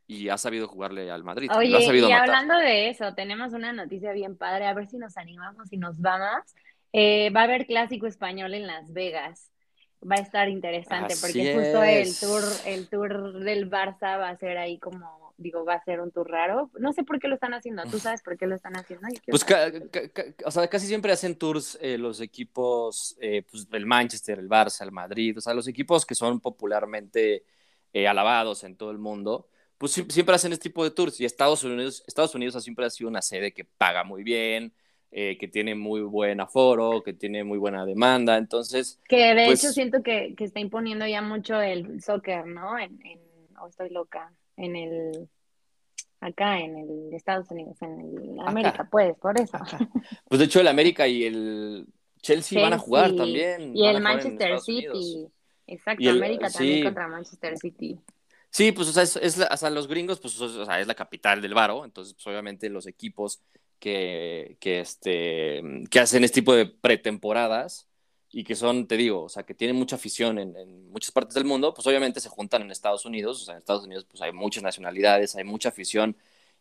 y 0.07 0.29
ha 0.29 0.37
sabido 0.39 0.69
jugarle 0.69 1.11
al 1.11 1.25
Madrid, 1.25 1.53
lo 1.67 1.79
ha 1.79 1.81
Oye, 1.81 1.81
sabido 1.81 2.09
y 2.09 2.13
matar. 2.13 2.35
hablando 2.37 2.57
de 2.59 2.91
eso, 2.91 3.15
tenemos 3.15 3.53
una 3.53 3.73
noticia 3.73 4.13
bien 4.13 4.37
padre, 4.37 4.67
a 4.67 4.75
ver 4.75 4.89
si 4.89 4.99
nos 4.99 5.17
animamos 5.17 5.73
y 5.73 5.79
nos 5.79 6.01
vamos. 6.01 6.43
Eh, 6.93 7.31
va 7.31 7.41
a 7.41 7.45
haber 7.45 7.67
clásico 7.67 8.07
español 8.07 8.55
en 8.55 8.67
Las 8.67 8.93
Vegas. 8.93 9.51
Va 10.11 10.17
a 10.17 10.21
estar 10.21 10.49
interesante 10.49 11.15
Así 11.15 11.21
porque 11.23 11.55
justo 11.55 11.83
el 11.83 12.15
tour, 12.21 12.43
el 12.67 12.89
tour 12.89 13.33
del 13.41 13.71
Barça 13.71 14.19
va 14.19 14.29
a 14.29 14.37
ser 14.37 14.59
ahí 14.59 14.79
como, 14.79 15.33
digo, 15.39 15.65
va 15.65 15.75
a 15.75 15.85
ser 15.85 16.01
un 16.01 16.11
tour 16.11 16.29
raro. 16.31 16.71
No 16.79 16.93
sé 16.93 17.05
por 17.05 17.19
qué 17.19 17.27
lo 17.29 17.35
están 17.35 17.55
haciendo. 17.55 17.83
¿Tú 17.91 17.99
sabes 17.99 18.23
por 18.23 18.37
qué 18.37 18.47
lo 18.47 18.55
están 18.55 18.77
haciendo? 18.77 19.09
Pues 19.27 19.45
ca- 19.45 19.73
ca- 19.91 20.09
ca- 20.11 20.25
o 20.45 20.51
sea, 20.51 20.69
casi 20.69 20.87
siempre 20.87 21.11
hacen 21.11 21.37
tours 21.37 21.79
eh, 21.81 21.97
los 21.97 22.21
equipos, 22.21 23.17
eh, 23.21 23.45
pues, 23.51 23.67
el 23.73 23.87
Manchester, 23.87 24.39
el 24.39 24.49
Barça, 24.49 24.83
el 24.83 24.93
Madrid, 24.93 25.39
o 25.39 25.41
sea, 25.41 25.55
los 25.55 25.67
equipos 25.69 26.05
que 26.05 26.15
son 26.15 26.39
popularmente 26.41 27.45
eh, 27.95 28.07
alabados 28.09 28.65
en 28.65 28.77
todo 28.77 28.91
el 28.91 28.99
mundo, 28.99 29.49
pues 29.79 29.97
sie- 29.97 30.11
siempre 30.11 30.35
hacen 30.35 30.53
este 30.53 30.65
tipo 30.65 30.85
de 30.85 30.91
tours. 30.91 31.19
Y 31.21 31.25
Estados 31.25 31.65
Unidos, 31.65 32.05
Estados 32.07 32.35
Unidos 32.35 32.63
siempre 32.63 32.85
ha 32.85 32.91
sido 32.91 33.09
una 33.09 33.23
sede 33.23 33.53
que 33.55 33.65
paga 33.65 34.05
muy 34.05 34.23
bien, 34.23 34.75
eh, 35.17 35.39
que 35.39 35.47
tiene 35.47 35.77
muy 35.77 36.01
buen 36.03 36.41
aforo, 36.41 37.03
que 37.05 37.13
tiene 37.13 37.45
muy 37.45 37.57
buena 37.57 37.87
demanda. 37.87 38.37
Entonces, 38.37 38.99
Que 39.09 39.33
de 39.35 39.47
pues- 39.47 39.63
hecho 39.63 39.73
siento 39.73 40.03
que, 40.03 40.35
que 40.37 40.43
está 40.45 40.59
imponiendo 40.59 41.07
ya 41.07 41.23
mucho 41.23 41.61
el 41.61 42.03
soccer, 42.03 42.45
¿no? 42.47 42.77
En, 42.79 43.01
en, 43.07 43.21
o 43.61 43.69
estoy 43.69 43.91
loca, 43.91 44.33
en 44.57 44.75
el, 44.75 45.29
acá 46.21 46.59
en 46.59 46.77
el 46.79 47.15
Estados 47.15 47.49
Unidos, 47.51 47.81
en 47.83 48.01
el 48.01 48.41
América, 48.45 48.89
pues, 48.91 49.17
por 49.19 49.39
eso. 49.41 49.57
pues 50.29 50.39
de 50.41 50.47
hecho 50.47 50.61
el 50.61 50.67
América 50.69 51.07
y 51.07 51.25
el 51.25 51.87
Chelsea, 52.21 52.61
van 52.61 52.73
a 52.73 52.79
jugar 52.79 53.15
también. 53.15 53.77
Y 53.77 53.87
el 53.87 54.01
Manchester 54.01 54.59
City. 54.59 54.89
Unidos. 54.89 55.31
Exacto, 55.69 56.03
el- 56.03 56.17
América 56.17 56.51
también 56.51 56.85
contra 56.85 57.07
Manchester 57.07 57.57
City. 57.59 58.01
Sí, 58.51 58.73
pues 58.73 58.89
o 58.89 58.93
sea, 58.93 59.03
es, 59.05 59.15
es 59.17 59.39
la- 59.39 59.49
o 59.53 59.57
sea, 59.57 59.71
los 59.71 59.87
gringos, 59.87 60.19
pues 60.21 60.41
o 60.41 60.65
sea, 60.65 60.81
es 60.81 60.87
la 60.89 60.95
capital 60.95 61.41
del 61.41 61.55
varo, 61.55 61.85
entonces 61.85 62.15
pues, 62.15 62.27
obviamente 62.27 62.69
los 62.69 62.87
equipos 62.87 63.41
que, 63.79 64.57
que, 64.61 64.81
este, 64.81 65.63
que 65.91 66.01
hacen 66.01 66.25
este 66.25 66.41
tipo 66.41 66.55
de 66.55 66.67
pretemporadas 66.67 67.89
y 68.31 68.45
que 68.45 68.55
son, 68.57 68.87
te 68.89 68.97
digo, 68.97 69.23
o 69.25 69.29
sea, 69.29 69.45
que 69.45 69.55
tienen 69.55 69.77
mucha 69.77 69.97
afición 69.97 70.39
en, 70.39 70.57
en 70.57 70.91
muchas 70.91 71.13
partes 71.13 71.35
del 71.35 71.45
mundo, 71.45 71.73
pues 71.75 71.87
obviamente 71.87 72.21
se 72.21 72.29
juntan 72.29 72.63
en 72.63 72.71
Estados 72.71 73.05
Unidos, 73.07 73.41
o 73.43 73.45
sea, 73.45 73.55
en 73.55 73.59
Estados 73.59 73.85
Unidos 73.85 74.07
pues 74.11 74.23
hay 74.23 74.33
muchas 74.33 74.63
nacionalidades, 74.63 75.37
hay 75.37 75.45
mucha 75.45 75.69
afición 75.71 76.17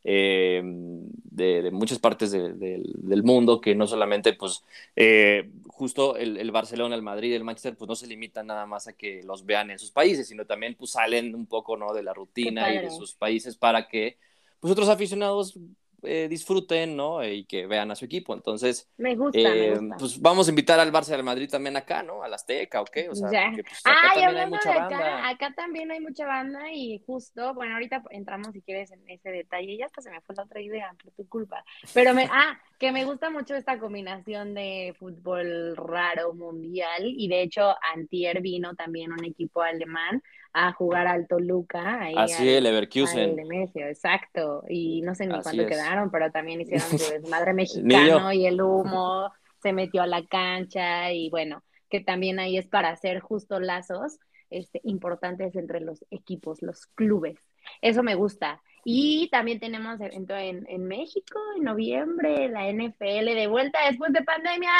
eh, 0.06 0.62
de, 0.64 1.62
de 1.64 1.72
muchas 1.72 1.98
partes 2.00 2.32
de- 2.32 2.54
del- 2.54 2.92
del 2.98 3.24
mundo 3.24 3.62
que 3.62 3.74
no 3.76 3.88
solamente, 3.88 4.34
pues, 4.34 4.64
eh, 4.96 5.50
justo 5.68 6.18
el, 6.18 6.38
el 6.38 6.52
Barcelona, 6.52 6.96
el 6.96 7.02
Madrid, 7.02 7.34
el 7.34 7.44
Manchester, 7.44 7.76
pues 7.78 7.88
no 7.88 7.96
se 7.96 8.08
limitan 8.08 8.48
nada 8.48 8.66
más 8.66 8.88
a 8.88 8.94
que 8.94 9.24
los 9.24 9.46
vean 9.46 9.72
en 9.72 9.80
sus 9.80 9.92
países, 9.92 10.28
sino 10.28 10.46
también 10.46 10.76
pues 10.76 10.92
salen 10.92 11.34
un 11.36 11.46
poco, 11.48 11.78
¿no? 11.78 11.94
De 11.94 12.04
la 12.04 12.14
rutina 12.14 12.70
y 12.72 12.80
de 12.80 12.90
sus 12.92 13.14
países 13.16 13.56
para 13.56 13.88
que, 13.88 14.18
pues, 14.60 14.72
otros 14.72 14.90
aficionados 14.90 15.58
eh, 16.06 16.28
disfruten, 16.30 16.96
¿no? 16.96 17.22
Eh, 17.22 17.34
Y 17.36 17.46
que 17.46 17.66
vean 17.68 17.92
a 17.92 17.96
su 17.96 18.06
equipo. 18.06 18.34
Entonces, 18.34 18.90
Me 18.98 19.16
gusta, 19.16 19.40
eh, 19.40 19.72
me 19.72 19.80
gusta. 19.80 19.96
pues 19.98 20.22
vamos 20.22 20.48
a 20.48 20.52
invitar 20.52 20.80
al 20.80 20.92
Barça 20.92 21.12
y 21.12 21.14
al 21.14 21.24
Madrid 21.24 21.50
también 21.50 21.76
acá, 21.78 22.04
¿no? 22.04 22.24
Al 22.24 22.34
Azteca, 22.34 22.82
¿o 22.82 22.86
qué? 22.86 23.10
O 23.10 23.16
sea, 23.16 23.32
Ya. 23.32 23.46
porque, 23.48 23.64
pues, 23.64 23.80
acá 23.86 23.98
Ay, 24.14 24.22
también 24.24 24.44
hay 24.44 24.50
mucha 24.50 24.72
de 24.74 24.80
banda. 24.80 24.98
acá, 24.98 25.30
acá 25.30 25.54
también 25.56 25.92
hay 25.92 26.00
mucha 26.00 26.26
banda 26.26 26.72
y 26.72 27.02
justo, 27.06 27.54
bueno, 27.54 27.74
ahorita 27.74 28.04
entramos 28.12 28.50
si 28.54 28.62
quieres 28.62 28.92
en 28.92 29.08
ese 29.10 29.30
detalle, 29.30 29.78
ya 29.78 29.86
hasta 29.86 30.02
se 30.02 30.12
me 30.12 30.22
fue 30.22 30.36
la 30.36 30.44
otra 30.44 30.62
idea 30.62 30.96
por 31.04 31.12
tu 31.14 31.28
culpa. 31.28 31.64
Pero 31.94 32.14
me, 32.14 32.28
ah, 32.32 32.60
que 32.80 32.92
me 32.92 33.06
gusta 33.06 33.30
mucho 33.30 33.56
esta 33.56 33.80
combinación 33.80 34.54
de 34.54 34.94
fútbol 35.00 35.76
raro 35.78 36.34
mundial 36.34 37.04
y 37.06 37.28
de 37.28 37.42
hecho 37.44 37.74
antier 37.96 38.42
vino 38.42 38.76
también 38.76 39.12
un 39.14 39.24
equipo 39.24 39.62
alemán 39.62 40.22
a 40.54 40.72
jugar 40.74 41.08
al 41.08 41.28
Toluca. 41.28 42.02
Ahí 42.02 42.14
Así 42.18 42.44
al- 42.44 42.48
el 42.50 42.64
Leverkusen. 42.66 43.40
al 43.40 43.90
exacto. 43.90 44.64
Y 44.70 45.02
no 45.02 45.16
sé 45.16 45.26
ni 45.28 45.34
Así 45.34 45.44
cuánto 45.44 45.62
es. 45.64 45.68
quedaron, 45.70 46.12
pero 46.12 46.32
también 46.32 46.62
hicieron 46.62 46.88
su 46.88 46.98
desmadre 47.14 47.54
mexicano 47.54 48.32
y 48.34 48.46
el 48.46 48.62
humo 48.62 49.32
se 49.62 49.74
metió 49.74 50.02
a 50.02 50.08
la 50.08 50.26
cancha 50.26 51.12
y 51.12 51.30
bueno, 51.30 51.64
que 51.90 52.02
también 52.02 52.40
ahí 52.40 52.58
es 52.58 52.68
para 52.68 52.90
hacer 52.90 53.20
justo 53.20 53.60
lazos 53.60 54.20
este, 54.50 54.82
importantes 54.84 55.56
entre 55.56 55.80
los 55.80 56.06
equipos, 56.12 56.62
los 56.62 56.86
clubes. 56.88 57.40
Eso 57.82 58.04
me 58.04 58.16
gusta. 58.16 58.62
Y 58.86 59.30
también 59.30 59.60
tenemos 59.60 60.00
evento 60.02 60.36
en, 60.36 60.66
en 60.68 60.86
México 60.86 61.40
en 61.58 61.64
noviembre, 61.64 62.50
la 62.50 62.68
NFL 62.70 63.34
de 63.34 63.48
vuelta 63.48 63.80
después 63.90 64.12
de 64.12 64.22
pandemia. 64.24 64.72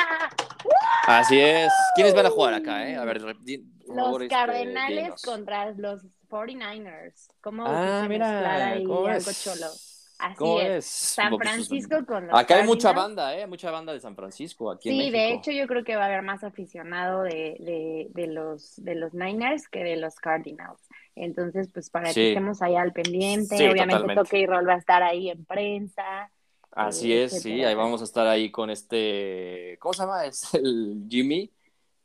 Así 1.08 1.40
es. 1.40 1.72
¿Quiénes 1.96 2.14
van 2.14 2.26
a 2.26 2.30
jugar 2.30 2.54
acá, 2.54 2.88
eh? 2.90 2.96
A 2.98 3.06
ver, 3.06 3.22
re- 3.22 3.36
di- 3.42 3.60
por 3.86 3.96
Los 3.96 4.06
favor, 4.06 4.24
este, 4.24 4.36
Cardenales 4.36 5.22
contra 5.24 5.72
los 5.72 6.02
49ers. 6.30 7.28
¿Cómo 7.42 7.64
Ah, 7.68 8.06
mezclar 8.08 8.10
mira, 8.10 8.68
ahí 8.72 8.84
¿cómo 8.84 9.06
algo 9.08 9.30
es? 9.30 9.44
cholo? 9.44 9.68
Así 10.20 10.36
¿Cómo 10.36 10.60
es. 10.62 10.86
San 10.86 11.30
pues, 11.32 11.50
Francisco 11.50 12.06
con 12.06 12.28
los 12.28 12.40
Acá 12.40 12.56
hay 12.58 12.64
mucha 12.66 12.94
banda, 12.94 13.36
¿eh? 13.38 13.46
Mucha 13.48 13.72
banda 13.72 13.92
de 13.94 14.00
San 14.00 14.16
Francisco 14.16 14.72
aquí 14.72 14.90
en 14.90 14.96
Sí, 14.96 14.98
México. 15.12 15.18
de 15.18 15.34
hecho 15.34 15.52
yo 15.52 15.68
creo 15.68 15.84
que 15.84 15.96
va 15.96 16.04
a 16.04 16.06
haber 16.06 16.22
más 16.22 16.44
aficionado 16.44 17.24
de, 17.24 17.58
de, 17.60 18.08
de 18.12 18.28
los, 18.28 18.76
de 18.78 18.96
los 18.96 19.14
Niners 19.14 19.68
que 19.68 19.84
de 19.84 19.98
los 19.98 20.16
Cardinals. 20.16 20.80
Entonces, 21.16 21.70
pues 21.74 21.90
para 21.90 22.08
Sí. 22.08 22.14
que 22.16 22.28
estemos 22.30 22.62
ahí 22.62 22.76
al 22.76 22.94
pendiente, 22.94 23.58
Sí, 23.58 23.64
obviamente 23.68 23.94
totalmente. 24.02 24.24
Toque 24.24 24.40
y 24.40 24.46
Roll 24.46 24.68
va 24.68 24.74
a 24.76 24.78
estar 24.78 25.04
ahí 25.04 25.30
en 25.30 25.44
prensa. 25.46 26.32
Así 26.72 27.14
eh, 27.14 27.26
es, 27.26 27.42
sí, 27.42 27.64
ahí 27.64 27.76
vamos 27.76 28.02
a 28.02 28.04
estar 28.06 28.26
ahí 28.26 28.50
con 28.50 28.70
este, 28.72 29.78
¿cómo 29.80 29.94
se 29.94 30.04
llama? 30.04 30.26
Es 30.26 30.54
el 30.56 31.06
Jimmy, 31.10 31.52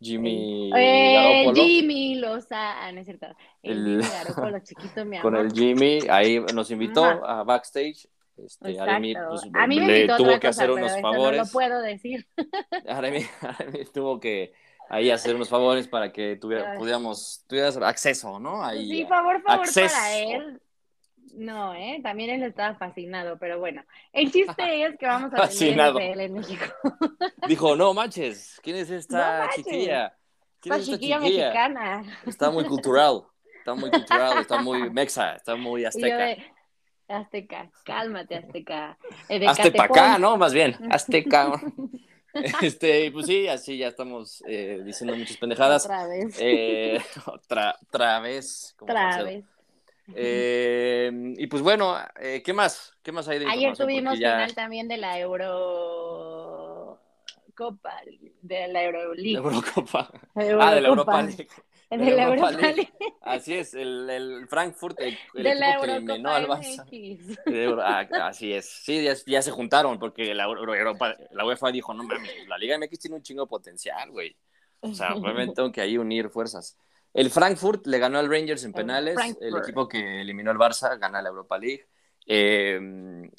Jimmy 0.01 0.71
Eh. 0.75 1.51
Jimmy 1.55 2.17
Loza, 2.17 2.85
ah, 2.87 2.93
no 2.93 3.01
es 3.01 3.07
cierto. 3.07 3.27
El, 3.63 3.79
El- 3.79 3.85
Jimmy 4.03 4.03
Garoppolo 4.13 4.59
chiquito, 4.61 5.05
mi 5.05 5.19
Con 5.21 5.35
amor. 5.35 5.47
el 5.47 5.53
Jimmy, 5.53 5.99
ahí 6.11 6.41
nos 6.55 6.71
invitó 6.71 7.05
Ajá. 7.05 7.41
a 7.41 7.45
backstage. 7.45 8.09
Este. 8.37 8.79
Aremi, 8.81 9.15
pues, 9.15 9.43
a 9.53 9.67
mí 9.67 9.81
me 9.81 9.87
le 10.07 10.07
tuvo 10.17 10.29
que 10.39 10.47
cosa, 10.47 10.49
hacer 10.51 10.71
unos 10.71 10.93
favores. 11.01 11.39
no 11.39 11.45
lo 11.45 11.51
puedo 11.51 11.81
decir. 11.83 12.25
Aremi, 12.89 13.27
Aremi 13.41 13.85
tuvo 13.87 14.21
que 14.21 14.53
ahí 14.89 15.11
hacer 15.11 15.35
unos 15.35 15.49
favores 15.49 15.89
para 15.89 16.13
que 16.13 16.37
tuviera, 16.37 16.75
pudiéramos, 16.77 17.45
tuvieras 17.49 17.77
acceso, 17.79 18.39
¿no? 18.39 18.63
Ahí, 18.65 18.89
sí, 18.89 19.07
favor, 19.07 19.43
favor 19.43 19.65
acceso. 19.67 19.93
para 19.93 20.17
él. 20.19 20.61
No, 21.35 21.75
¿eh? 21.75 22.01
También 22.03 22.31
él 22.31 22.43
estaba 22.43 22.75
fascinado, 22.77 23.39
pero 23.39 23.59
bueno. 23.59 23.85
El 24.13 24.31
chiste 24.33 24.55
es 24.85 24.99
que 24.99 25.07
vamos 25.07 25.33
a 25.35 25.49
tener. 25.49 25.93
NFL 25.93 26.21
en 26.21 26.33
México. 26.33 26.65
Dijo, 27.49 27.77
no 27.77 27.95
manches, 27.95 28.61
¿quién 28.63 28.77
es 28.77 28.91
esta 28.91 29.47
No 29.47 29.51
chiquilla? 29.55 30.17
¿Quién 30.61 30.75
Esta 30.75 30.77
es 30.77 30.83
esta 30.83 30.97
chiquilla 30.97 31.21
chiquilla? 31.21 31.45
mexicana. 31.47 32.21
Está 32.27 32.51
muy 32.51 32.65
cultural, 32.65 33.23
está 33.59 33.75
muy 33.75 33.91
cultural, 33.91 34.39
está 34.39 34.63
muy 34.63 34.91
mexa, 34.91 35.35
está 35.35 35.57
muy 35.57 35.85
azteca. 35.85 36.17
de, 36.17 36.45
Azteca, 37.09 37.71
cálmate, 37.85 38.37
Azteca. 38.37 38.99
Eh, 39.29 39.47
acá, 39.49 39.63
Catepón. 39.63 40.21
¿no? 40.21 40.37
Más 40.37 40.53
bien, 40.53 40.77
azteca. 40.91 41.59
Este, 42.63 43.11
pues 43.11 43.27
sí, 43.27 43.49
así 43.49 43.79
ya 43.79 43.89
estamos 43.89 44.43
eh, 44.47 44.83
diciendo 44.85 45.17
muchas 45.17 45.37
pendejadas. 45.39 45.85
Otra 45.85 46.07
vez. 46.07 46.37
Eh, 46.39 47.01
otra, 47.27 47.77
otra 47.83 48.21
vez. 48.21 48.77
Otra 48.79 49.23
vez. 49.23 49.45
Eh, 50.15 51.11
y 51.37 51.47
pues 51.47 51.63
bueno, 51.63 51.97
eh, 52.21 52.43
¿qué 52.45 52.53
más? 52.53 52.95
¿Qué 53.03 53.13
más 53.13 53.29
hay 53.29 53.39
de 53.41 53.47
Ayer 53.47 53.77
tuvimos 53.77 54.19
ya- 54.19 54.33
final 54.35 54.55
también 54.55 54.89
de 54.89 54.97
la 54.97 55.19
Euro 55.19 56.99
Copa, 57.55 58.01
de 58.43 58.69
la 58.69 58.85
Euroleague. 58.85 59.33
La 59.33 59.39
Eurocopa. 59.41 60.11
Ah, 60.35 60.75
de 60.75 60.81
la 60.81 60.89
Europa 60.89 61.23
League. 61.23 61.49
De 61.91 61.97
de 61.97 62.11
la 62.11 62.25
Europa 62.25 62.51
Europa 62.51 62.67
League. 62.73 62.77
League. 63.01 63.15
Así 63.23 63.55
es, 63.55 63.73
el, 63.73 64.11
el 64.11 64.47
Frankfurt, 64.47 65.01
el, 65.01 65.17
el 65.35 65.43
De 65.43 65.55
la 65.55 65.79
que 65.81 65.87
eliminó 65.87 66.35
al 66.35 66.43
Eurocopa 66.43 66.63
Barça. 66.63 66.87
Euro- 67.47 67.83
ah, 67.83 68.07
así 68.29 68.53
es. 68.53 68.67
Sí, 68.69 69.03
ya, 69.03 69.15
ya 69.27 69.41
se 69.41 69.51
juntaron 69.53 69.99
porque 69.99 70.35
la, 70.35 70.45
Euro- 70.45 70.75
Europa, 70.75 71.17
la 71.31 71.47
UEFA 71.47 71.73
dijo, 71.73 71.95
no 71.95 72.05
mames, 72.05 72.31
la 72.47 72.59
Liga 72.59 72.77
MX 72.77 72.99
tiene 72.99 73.17
un 73.17 73.23
chingo 73.23 73.45
de 73.45 73.49
potencial, 73.49 74.11
güey. 74.11 74.37
O 74.81 74.93
sea, 74.93 75.15
obviamente 75.15 75.55
tengo 75.55 75.73
que 75.73 75.81
ahí 75.81 75.97
unir 75.97 76.29
fuerzas. 76.29 76.77
El 77.19 77.31
Frankfurt 77.31 77.87
le 77.87 77.99
ganó 77.99 78.19
al 78.19 78.31
Rangers 78.31 78.65
en 78.65 78.73
penales. 78.73 79.15
El 79.17 79.35
Frankfurt. 79.35 79.63
equipo 79.65 79.89
que 79.89 80.21
eliminó 80.21 80.51
al 80.51 80.57
Barça 80.59 80.99
gana 80.99 81.21
la 81.21 81.29
Europa 81.31 81.59
League. 81.59 81.87
Eh, 82.27 82.79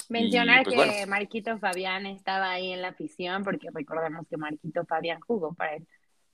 Mencionar 0.10 0.62
y, 0.62 0.64
pues, 0.66 0.76
que 0.76 0.76
bueno, 0.76 1.08
Marquito 1.08 1.58
Fabián 1.60 2.06
estaba 2.08 2.52
ahí 2.52 2.74
en 2.74 2.82
la 2.82 2.90
afición, 2.90 3.44
porque 3.44 3.70
recordemos 3.74 4.26
que 4.30 4.36
Marquito 4.38 4.84
Fabián 4.86 5.20
jugó 5.22 5.54
para 5.54 5.76
él. 5.76 5.88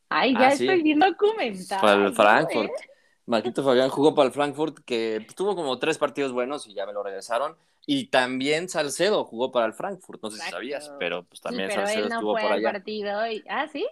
Ay, 0.09 0.33
ya 0.33 0.47
Ah, 0.47 0.51
sí. 0.51 0.65
estoy 0.67 0.81
viendo 0.83 1.05
comentarios. 1.17 1.81
para 1.81 2.05
el 2.07 2.13
Frankfurt. 2.13 2.69
¿eh? 2.69 2.89
Marquito 3.25 3.63
Fabián 3.63 3.89
jugó 3.89 4.13
para 4.15 4.27
el 4.27 4.33
Frankfurt, 4.33 4.79
que 4.85 5.25
tuvo 5.35 5.55
como 5.55 5.79
tres 5.79 5.97
partidos 5.97 6.31
buenos 6.31 6.67
y 6.67 6.73
ya 6.73 6.85
me 6.85 6.93
lo 6.93 7.03
regresaron. 7.03 7.57
Y 7.87 8.07
también 8.07 8.69
Salcedo 8.69 9.25
jugó 9.25 9.51
para 9.51 9.65
el 9.65 9.73
Frankfurt, 9.73 10.21
no 10.23 10.31
sé 10.31 10.41
si 10.41 10.49
sabías, 10.49 10.91
pero 10.99 11.23
pues 11.23 11.41
también 11.41 11.69
sí, 11.69 11.75
pero 11.75 11.87
Salcedo 11.87 12.03
él 12.05 12.09
no 12.09 12.15
estuvo 12.15 12.31
fue 12.33 12.41
por 12.41 12.51
al 12.53 12.57
allá. 12.59 12.71
partido. 12.71 13.27
Y... 13.27 13.43
Ah, 13.49 13.67
¿sí? 13.67 13.85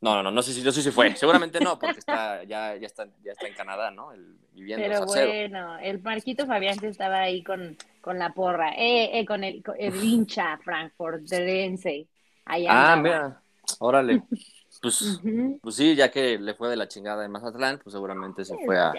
No, 0.00 0.14
no, 0.14 0.22
no, 0.22 0.30
no 0.30 0.42
sé 0.42 0.54
si, 0.54 0.62
no 0.62 0.72
sé 0.72 0.82
si 0.82 0.90
fue. 0.90 1.14
Seguramente 1.14 1.60
no, 1.60 1.78
porque 1.78 1.98
está, 1.98 2.42
ya, 2.44 2.74
ya, 2.76 2.86
está, 2.86 3.06
ya 3.22 3.32
está 3.32 3.46
en 3.46 3.54
Canadá, 3.54 3.90
¿no? 3.90 4.12
El, 4.12 4.36
viviendo 4.52 4.84
Pero 4.86 5.06
bueno, 5.06 5.78
el 5.78 6.00
Marquito 6.02 6.46
Fabián 6.46 6.78
sí 6.78 6.86
estaba 6.86 7.20
ahí 7.20 7.42
con, 7.42 7.76
con 8.00 8.18
la 8.18 8.32
porra, 8.32 8.70
eh, 8.76 9.18
eh, 9.18 9.26
con 9.26 9.44
el, 9.44 9.62
con 9.62 9.74
el 9.78 10.02
hincha 10.02 10.58
Frankfurt, 10.58 11.22
de 11.22 12.06
Ahí 12.46 12.66
Ah, 12.66 12.94
andaba. 12.94 12.96
mira, 13.02 13.42
órale. 13.78 14.22
Pues, 14.80 15.20
pues 15.60 15.74
sí, 15.76 15.94
ya 15.94 16.10
que 16.10 16.38
le 16.38 16.54
fue 16.54 16.70
de 16.70 16.76
la 16.76 16.88
chingada 16.88 17.24
en 17.24 17.30
Mazatlán, 17.30 17.80
pues 17.82 17.92
seguramente 17.92 18.44
se 18.46 18.56
fue 18.64 18.78
a, 18.78 18.94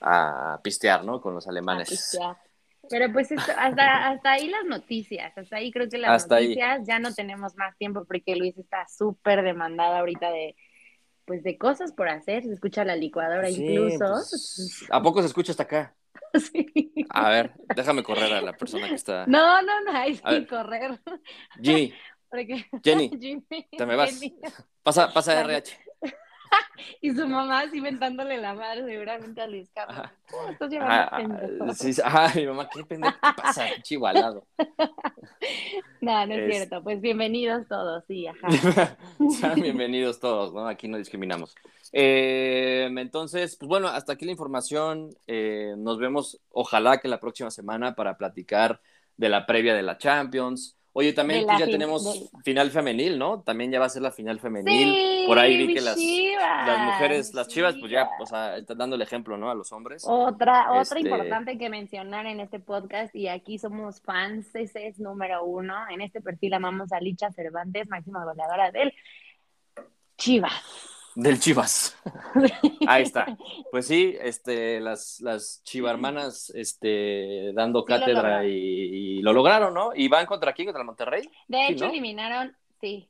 a 0.00 0.60
pistear, 0.62 1.04
¿no? 1.04 1.20
Con 1.20 1.34
los 1.34 1.46
a 1.46 1.50
alemanes. 1.50 1.88
pistear. 1.90 2.36
Pero 2.90 3.12
pues 3.12 3.30
esto- 3.32 3.52
hasta, 3.56 4.08
hasta 4.10 4.32
ahí 4.32 4.48
las 4.48 4.64
noticias, 4.64 5.32
hasta 5.36 5.56
ahí 5.56 5.70
creo 5.70 5.88
que 5.88 5.98
las 5.98 6.10
Hasta 6.10 6.36
ahí. 6.36 6.48
noticias 6.48 6.80
ya 6.86 6.98
no 6.98 7.12
tenemos 7.14 7.54
más 7.56 7.76
tiempo 7.78 8.04
porque 8.04 8.36
Luis 8.36 8.56
está 8.58 8.86
súper 8.88 9.42
demandado 9.42 9.94
ahorita 9.96 10.30
de 10.30 10.56
pues 11.24 11.44
de 11.44 11.56
cosas 11.56 11.92
por 11.92 12.08
hacer, 12.08 12.42
se 12.42 12.52
escucha 12.52 12.84
la 12.84 12.96
licuadora 12.96 13.46
Sí, 13.48 13.64
incluso. 13.64 13.98
pues, 14.28 14.84
¿A 14.90 15.00
poco 15.00 15.20
se 15.20 15.28
escucha 15.28 15.52
hasta 15.52 15.62
acá? 15.62 15.94
Sí. 16.34 16.66
A 17.10 17.28
ver, 17.30 17.52
déjame 17.76 18.02
correr 18.02 18.32
a 18.32 18.40
la 18.40 18.54
persona 18.54 18.88
que 18.88 18.94
está. 18.94 19.24
No, 19.26 19.62
no, 19.62 19.80
no, 19.82 19.92
hay 19.92 20.16
que 20.18 20.46
correr. 20.46 20.98
Jimmy, 21.62 21.92
Porque 22.30 22.64
Jenny, 22.82 23.10
Jimmy, 23.20 23.44
te 23.76 23.84
me 23.86 23.94
vas. 23.94 24.18
Jenny. 24.18 24.34
pasa, 24.82 25.12
pasa. 25.12 25.38
RH. 25.40 25.78
Y 27.00 27.10
su 27.12 27.26
mamá 27.28 27.60
así 27.60 27.80
mentándole 27.80 28.38
la 28.38 28.54
madre 28.54 28.84
seguramente 28.84 29.40
a 29.40 29.46
Luis 29.46 29.70
Carlos. 29.74 30.08
¿Cómo 30.30 30.48
estás 30.48 30.70
llevando 30.70 31.08
Ah, 31.12 31.16
pendejo? 31.16 31.74
sí, 31.74 31.92
ajá, 32.02 32.32
mi 32.38 32.46
mamá, 32.46 32.68
¿qué 32.68 32.84
pendejo 32.84 33.16
te 33.20 33.32
pasa? 33.42 33.66
Chihualado. 33.82 34.46
No, 36.00 36.26
no 36.26 36.34
es, 36.34 36.40
Es- 36.40 36.56
cierto. 36.56 36.82
Pues 36.82 37.00
bienvenidos 37.00 37.66
todos, 37.68 38.04
sí, 38.08 38.26
ajá. 38.26 38.48
Bienvenidos 39.54 40.18
todos, 40.18 40.52
¿no? 40.52 40.66
Aquí 40.66 40.88
no 40.88 40.98
discriminamos. 40.98 41.54
Eh, 41.92 42.88
entonces, 42.96 43.56
pues 43.56 43.68
bueno, 43.68 43.86
hasta 43.88 44.14
aquí 44.14 44.24
la 44.24 44.32
información. 44.32 45.10
Eh, 45.28 45.74
nos 45.78 45.98
vemos, 45.98 46.40
ojalá 46.50 46.98
que 46.98 47.06
la 47.08 47.20
próxima 47.20 47.50
semana 47.52 47.94
para 47.94 48.16
platicar 48.16 48.80
de 49.16 49.28
la 49.28 49.46
previa 49.46 49.74
de 49.74 49.82
la 49.82 49.96
Champions. 49.98 50.76
Oye, 50.94 51.14
también 51.14 51.46
pues, 51.46 51.58
ya 51.58 51.64
tenemos 51.64 52.04
de- 52.04 52.28
final 52.44 52.70
femenil, 52.70 53.18
¿no? 53.18 53.40
También 53.40 53.72
ya 53.72 53.78
va 53.80 53.86
a 53.86 53.88
ser 53.88 54.02
la 54.02 54.10
final 54.12 54.38
femenil. 54.40 54.94
Sí, 54.94 55.24
Por 55.26 55.38
ahí 55.38 55.56
vi 55.56 55.72
que 55.72 55.80
las, 55.80 55.96
chivas, 55.96 56.66
las 56.66 56.78
mujeres, 56.86 57.32
las 57.32 57.48
chivas, 57.48 57.76
pues 57.80 57.90
ya, 57.90 58.10
o 58.20 58.26
sea, 58.26 58.58
están 58.58 58.76
dando 58.76 58.96
el 58.96 59.02
ejemplo, 59.02 59.38
¿no? 59.38 59.50
A 59.50 59.54
los 59.54 59.72
hombres. 59.72 60.04
Otra, 60.06 60.70
otra 60.70 60.82
Este- 60.82 61.00
importante 61.00 61.56
que 61.56 61.70
mencionar 61.70 62.26
en 62.26 62.40
este 62.40 62.60
podcast, 62.60 63.14
y 63.16 63.28
aquí 63.28 63.58
somos 63.58 64.02
fans, 64.02 64.54
ese 64.54 64.86
es 64.88 64.98
número 64.98 65.44
uno. 65.44 65.74
En 65.88 66.02
este 66.02 66.20
perfil 66.20 66.52
amamos 66.54 66.92
a 66.92 67.00
Licha 67.00 67.30
Cervantes, 67.32 67.88
máxima 67.88 68.24
goleadora 68.24 68.70
del 68.70 68.92
Chivas. 70.18 70.52
Del 71.14 71.38
Chivas. 71.40 71.96
Ahí 72.84 73.02
está. 73.02 73.34
Pues 73.70 73.86
sí, 73.86 74.16
este, 74.20 74.80
las, 74.80 75.20
las 75.20 75.62
chivarmanas 75.64 76.50
este, 76.50 77.52
dando 77.54 77.84
Sí 77.86 77.94
cátedra 77.94 78.46
y, 78.46 78.50
y 79.18 79.22
lo 79.22 79.32
lograron, 79.32 79.74
¿no? 79.74 79.90
¿Y 79.94 80.08
van 80.08 80.26
contra 80.26 80.52
quién? 80.52 80.66
¿Contra 80.66 80.82
el 80.82 80.86
Monterrey? 80.86 81.30
De 81.48 81.66
Sí, 81.66 81.72
hecho, 81.72 81.86
¿no? 81.86 81.90
eliminaron, 81.90 82.56
sí, 82.80 83.08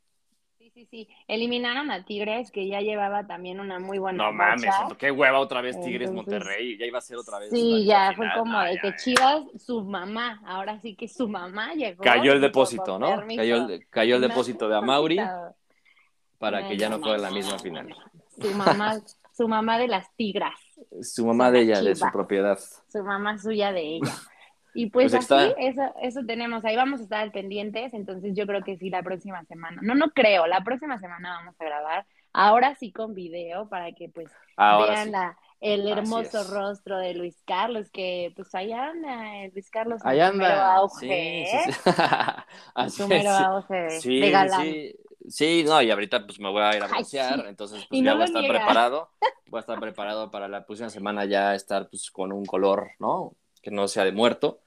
sí, 0.59 0.71
sí, 0.75 0.87
sí, 0.91 1.09
eliminaron 1.29 1.91
a 1.91 2.05
Tigres, 2.05 2.51
que 2.51 2.69
ya 2.69 2.81
llevaba 2.81 3.27
también 3.27 3.61
una 3.61 3.79
muy 3.79 3.99
buena 3.99 4.25
No 4.25 4.33
mames, 4.33 4.75
qué 4.99 5.11
hueva 5.11 5.39
otra 5.41 5.61
vez 5.61 5.81
Tigres 5.81 6.09
Entonces, 6.11 6.17
Monterrey. 6.17 6.79
Ya 6.79 6.87
iba 6.87 6.99
a 6.99 7.01
ser 7.01 7.17
otra 7.19 7.39
vez. 7.39 7.51
Sí, 7.51 7.85
ya 7.87 8.13
fue 8.17 8.27
como 8.39 8.61
de 8.61 8.79
que. 8.79 8.95
Chivas, 8.97 9.45
su 9.65 9.83
mamá, 9.85 10.43
ahora 10.47 10.81
sí 10.81 10.95
que 10.97 11.09
su 11.09 11.29
mamá 11.29 11.75
llegó. 11.75 12.03
Cayó 12.05 12.33
el 12.33 12.41
depósito, 12.41 12.93
"Con 12.93 13.01
¿no? 13.01 13.17
permiso". 13.17 13.41
Cayó 13.41 13.57
el, 13.57 13.89
cayó 13.91 14.17
el 14.17 14.23
depósito 14.23 14.69
de 14.69 14.77
Amauri. 14.77 15.19
Para 16.43 16.65
que 16.65 16.77
ya 16.77 16.89
no 16.91 17.01
fuera 17.01 17.19
la 17.19 17.31
misma 17.31 17.61
final. 17.61 17.95
Su 18.41 18.53
mamá, 18.55 19.01
su 19.33 19.49
mamá 19.49 19.79
de 19.79 19.89
las 19.89 20.15
tigras, 20.17 20.59
Su 21.03 21.27
mamá 21.27 21.51
de 21.51 21.61
ella, 21.63 21.83
de 21.83 21.95
su 21.95 22.11
propiedad. 22.11 22.59
su 22.89 23.03
mamá 23.05 23.39
suya 23.39 23.73
de 23.73 23.83
ella. 23.83 24.23
Y 24.75 24.91
pues, 24.91 25.13
Pues 25.13 25.15
así, 25.15 25.25
está. 25.25 25.55
eso, 25.59 25.83
eso 26.03 26.21
tenemos, 26.27 26.65
ahí 26.65 26.77
vamos 26.77 27.01
a 27.01 27.05
estar 27.05 27.31
pendientes, 27.33 27.95
entonces 27.95 28.35
yo 28.35 28.47
creo 28.47 28.65
que 28.65 28.79
sí, 28.79 28.91
la 28.91 29.03
próxima 29.03 29.45
semana, 29.45 29.81
no, 29.83 29.95
no 29.95 30.11
creo, 30.13 30.47
la 30.47 30.65
próxima 30.65 30.99
semana 30.99 31.37
vamos 31.41 31.57
a 31.61 31.65
grabar, 31.65 32.07
ahora 32.33 32.75
sí 32.77 32.93
con 32.93 33.15
video, 33.15 33.69
para 33.69 33.93
que 33.93 34.09
pues 34.09 34.39
Ahora 34.57 34.95
vean 34.95 35.07
sí. 35.07 35.11
la, 35.11 35.39
el 35.61 35.87
hermoso 35.89 36.45
rostro 36.45 36.99
de 36.99 37.15
Luis 37.15 37.43
Carlos, 37.47 37.91
que 37.91 38.33
pues 38.37 38.55
ahí 38.55 38.73
anda, 38.73 39.45
eh, 39.45 39.51
Luis 39.55 39.71
Carlos 39.71 40.03
Ahí 40.05 40.21
anda, 40.21 40.49
mero 40.49 40.89
Sí, 40.89 41.07
auge, 41.11 41.47
sí, 41.47 41.57
¿eh? 41.57 41.73
sí. 41.73 41.81
Así 42.75 43.07
es. 43.11 43.27
auge 43.27 44.03
de 44.19 44.31
galán. 44.31 44.63
sí, 44.63 44.95
sí, 45.29 45.65
no, 45.65 45.81
y 45.83 45.91
ahorita 45.91 46.25
pues 46.27 46.39
me 46.41 46.51
voy 46.51 46.63
a 46.63 46.77
ir 46.77 46.83
a 46.83 46.87
Ay, 46.87 46.91
broncear, 46.93 47.41
sí. 47.41 47.47
entonces 47.49 47.83
Y 47.85 47.87
pues 47.89 48.01
no 48.03 48.07
ya 48.07 48.13
voy 48.15 48.23
a 48.23 48.27
estar 48.27 48.47
preparado, 48.47 49.11
voy 49.47 49.59
a 49.59 49.61
estar 49.61 49.81
preparado 49.81 50.31
para 50.31 50.49
la 50.49 50.65
próxima 50.65 50.91
semana 50.91 51.25
ya 51.25 51.55
estar 51.55 51.89
pues 51.89 52.11
con 52.11 52.33
un 52.33 52.45
color, 52.45 52.91
¿no? 52.99 53.35
Que 53.63 53.71
no 53.71 53.89
sea 53.89 54.05
de 54.05 54.13
muerto. 54.13 54.61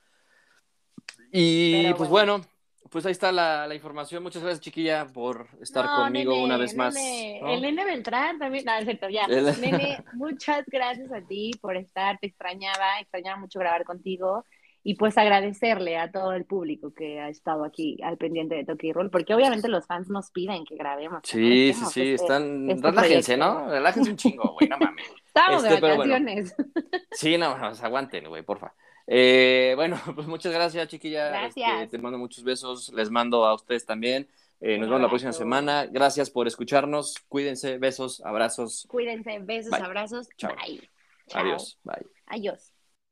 Y 1.32 1.84
Pero 1.84 1.98
pues 1.98 2.10
bueno. 2.10 2.34
bueno, 2.40 2.46
pues 2.90 3.06
ahí 3.06 3.12
está 3.12 3.32
la, 3.32 3.68
la 3.68 3.76
información. 3.76 4.24
Muchas 4.24 4.42
gracias, 4.42 4.62
chiquilla, 4.62 5.06
por 5.08 5.48
estar 5.62 5.86
No, 5.86 5.96
conmigo 6.04 6.32
nene, 6.32 6.46
una 6.46 6.58
vez 6.58 6.76
más. 6.76 6.94
¿no? 7.42 7.50
El 7.50 7.62
nene 7.62 7.84
Beltrán 7.84 8.40
también, 8.40 8.64
no, 8.66 8.74
es 8.78 8.86
cierto, 8.86 9.10
ya. 9.10 9.26
El- 9.26 9.60
Nene, 9.60 10.04
muchas 10.14 10.66
gracias 10.68 11.12
a 11.12 11.22
ti 11.22 11.52
por 11.62 11.76
estar, 11.76 12.18
te 12.20 12.28
extrañaba, 12.28 13.00
extrañaba 13.02 13.38
mucho 13.38 13.60
grabar 13.60 13.84
contigo 13.84 14.46
y 14.88 14.94
pues 14.98 15.18
agradecerle 15.18 15.98
a 15.98 16.12
todo 16.12 16.34
el 16.34 16.46
público 16.46 16.94
que 16.94 17.20
ha 17.20 17.28
estado 17.28 17.64
aquí 17.66 17.98
al 18.04 18.18
pendiente 18.18 18.54
de 18.54 18.66
Toki 18.66 18.94
Roll, 18.94 19.10
porque 19.10 19.34
obviamente 19.34 19.68
los 19.68 19.88
fans 19.88 20.10
nos 20.10 20.30
piden 20.30 20.64
que 20.64 20.76
grabemos. 20.76 21.22
Sí, 21.24 21.74
sí, 21.74 21.86
sí, 21.86 22.02
este- 22.02 22.14
están... 22.14 22.70
este 22.70 22.92
Relájense. 22.92 23.36
¿no? 23.36 23.68
Relájense 23.68 24.12
un 24.12 24.16
chingo, 24.18 24.54
güey, 24.54 24.70
no 24.70 24.78
mames. 24.78 25.08
Estamos 25.26 25.64
Este, 25.64 25.74
de 25.74 25.82
bueno. 25.82 25.98
vacaciones. 25.98 26.56
Sí, 27.12 27.36
no, 27.36 27.58
no, 27.58 27.66
aguanten, 27.66 28.28
güey, 28.28 28.44
porfa. 28.44 28.76
Eh, 29.08 29.74
bueno, 29.76 30.00
pues 30.16 30.28
muchas 30.28 30.54
gracias, 30.54 30.88
chiquilla. 30.88 31.30
Gracias. 31.30 31.82
Este, 31.82 31.98
te 31.98 32.04
mando 32.04 32.20
muchos 32.20 32.44
besos, 32.44 32.94
les 32.94 33.10
mando 33.10 33.44
a 33.44 33.56
ustedes 33.56 33.88
también. 33.88 34.28
Eh, 34.62 34.78
nos 34.78 34.88
vemos 34.88 35.02
la 35.02 35.10
próxima 35.10 35.34
semana. 35.34 35.88
Gracias 35.88 36.30
por 36.30 36.46
escucharnos. 36.46 37.16
Cuídense, 37.28 37.80
besos, 37.80 38.22
abrazos. 38.24 38.86
Cuídense, 38.88 39.40
besos, 39.40 39.72
Bye. 39.72 39.82
abrazos. 39.82 40.30
Chao. 40.38 40.56
Bye. 40.56 40.88
Chao. 41.28 41.42
Adiós. 41.42 41.80
Bye. 41.84 42.06
Adiós. 42.28 42.75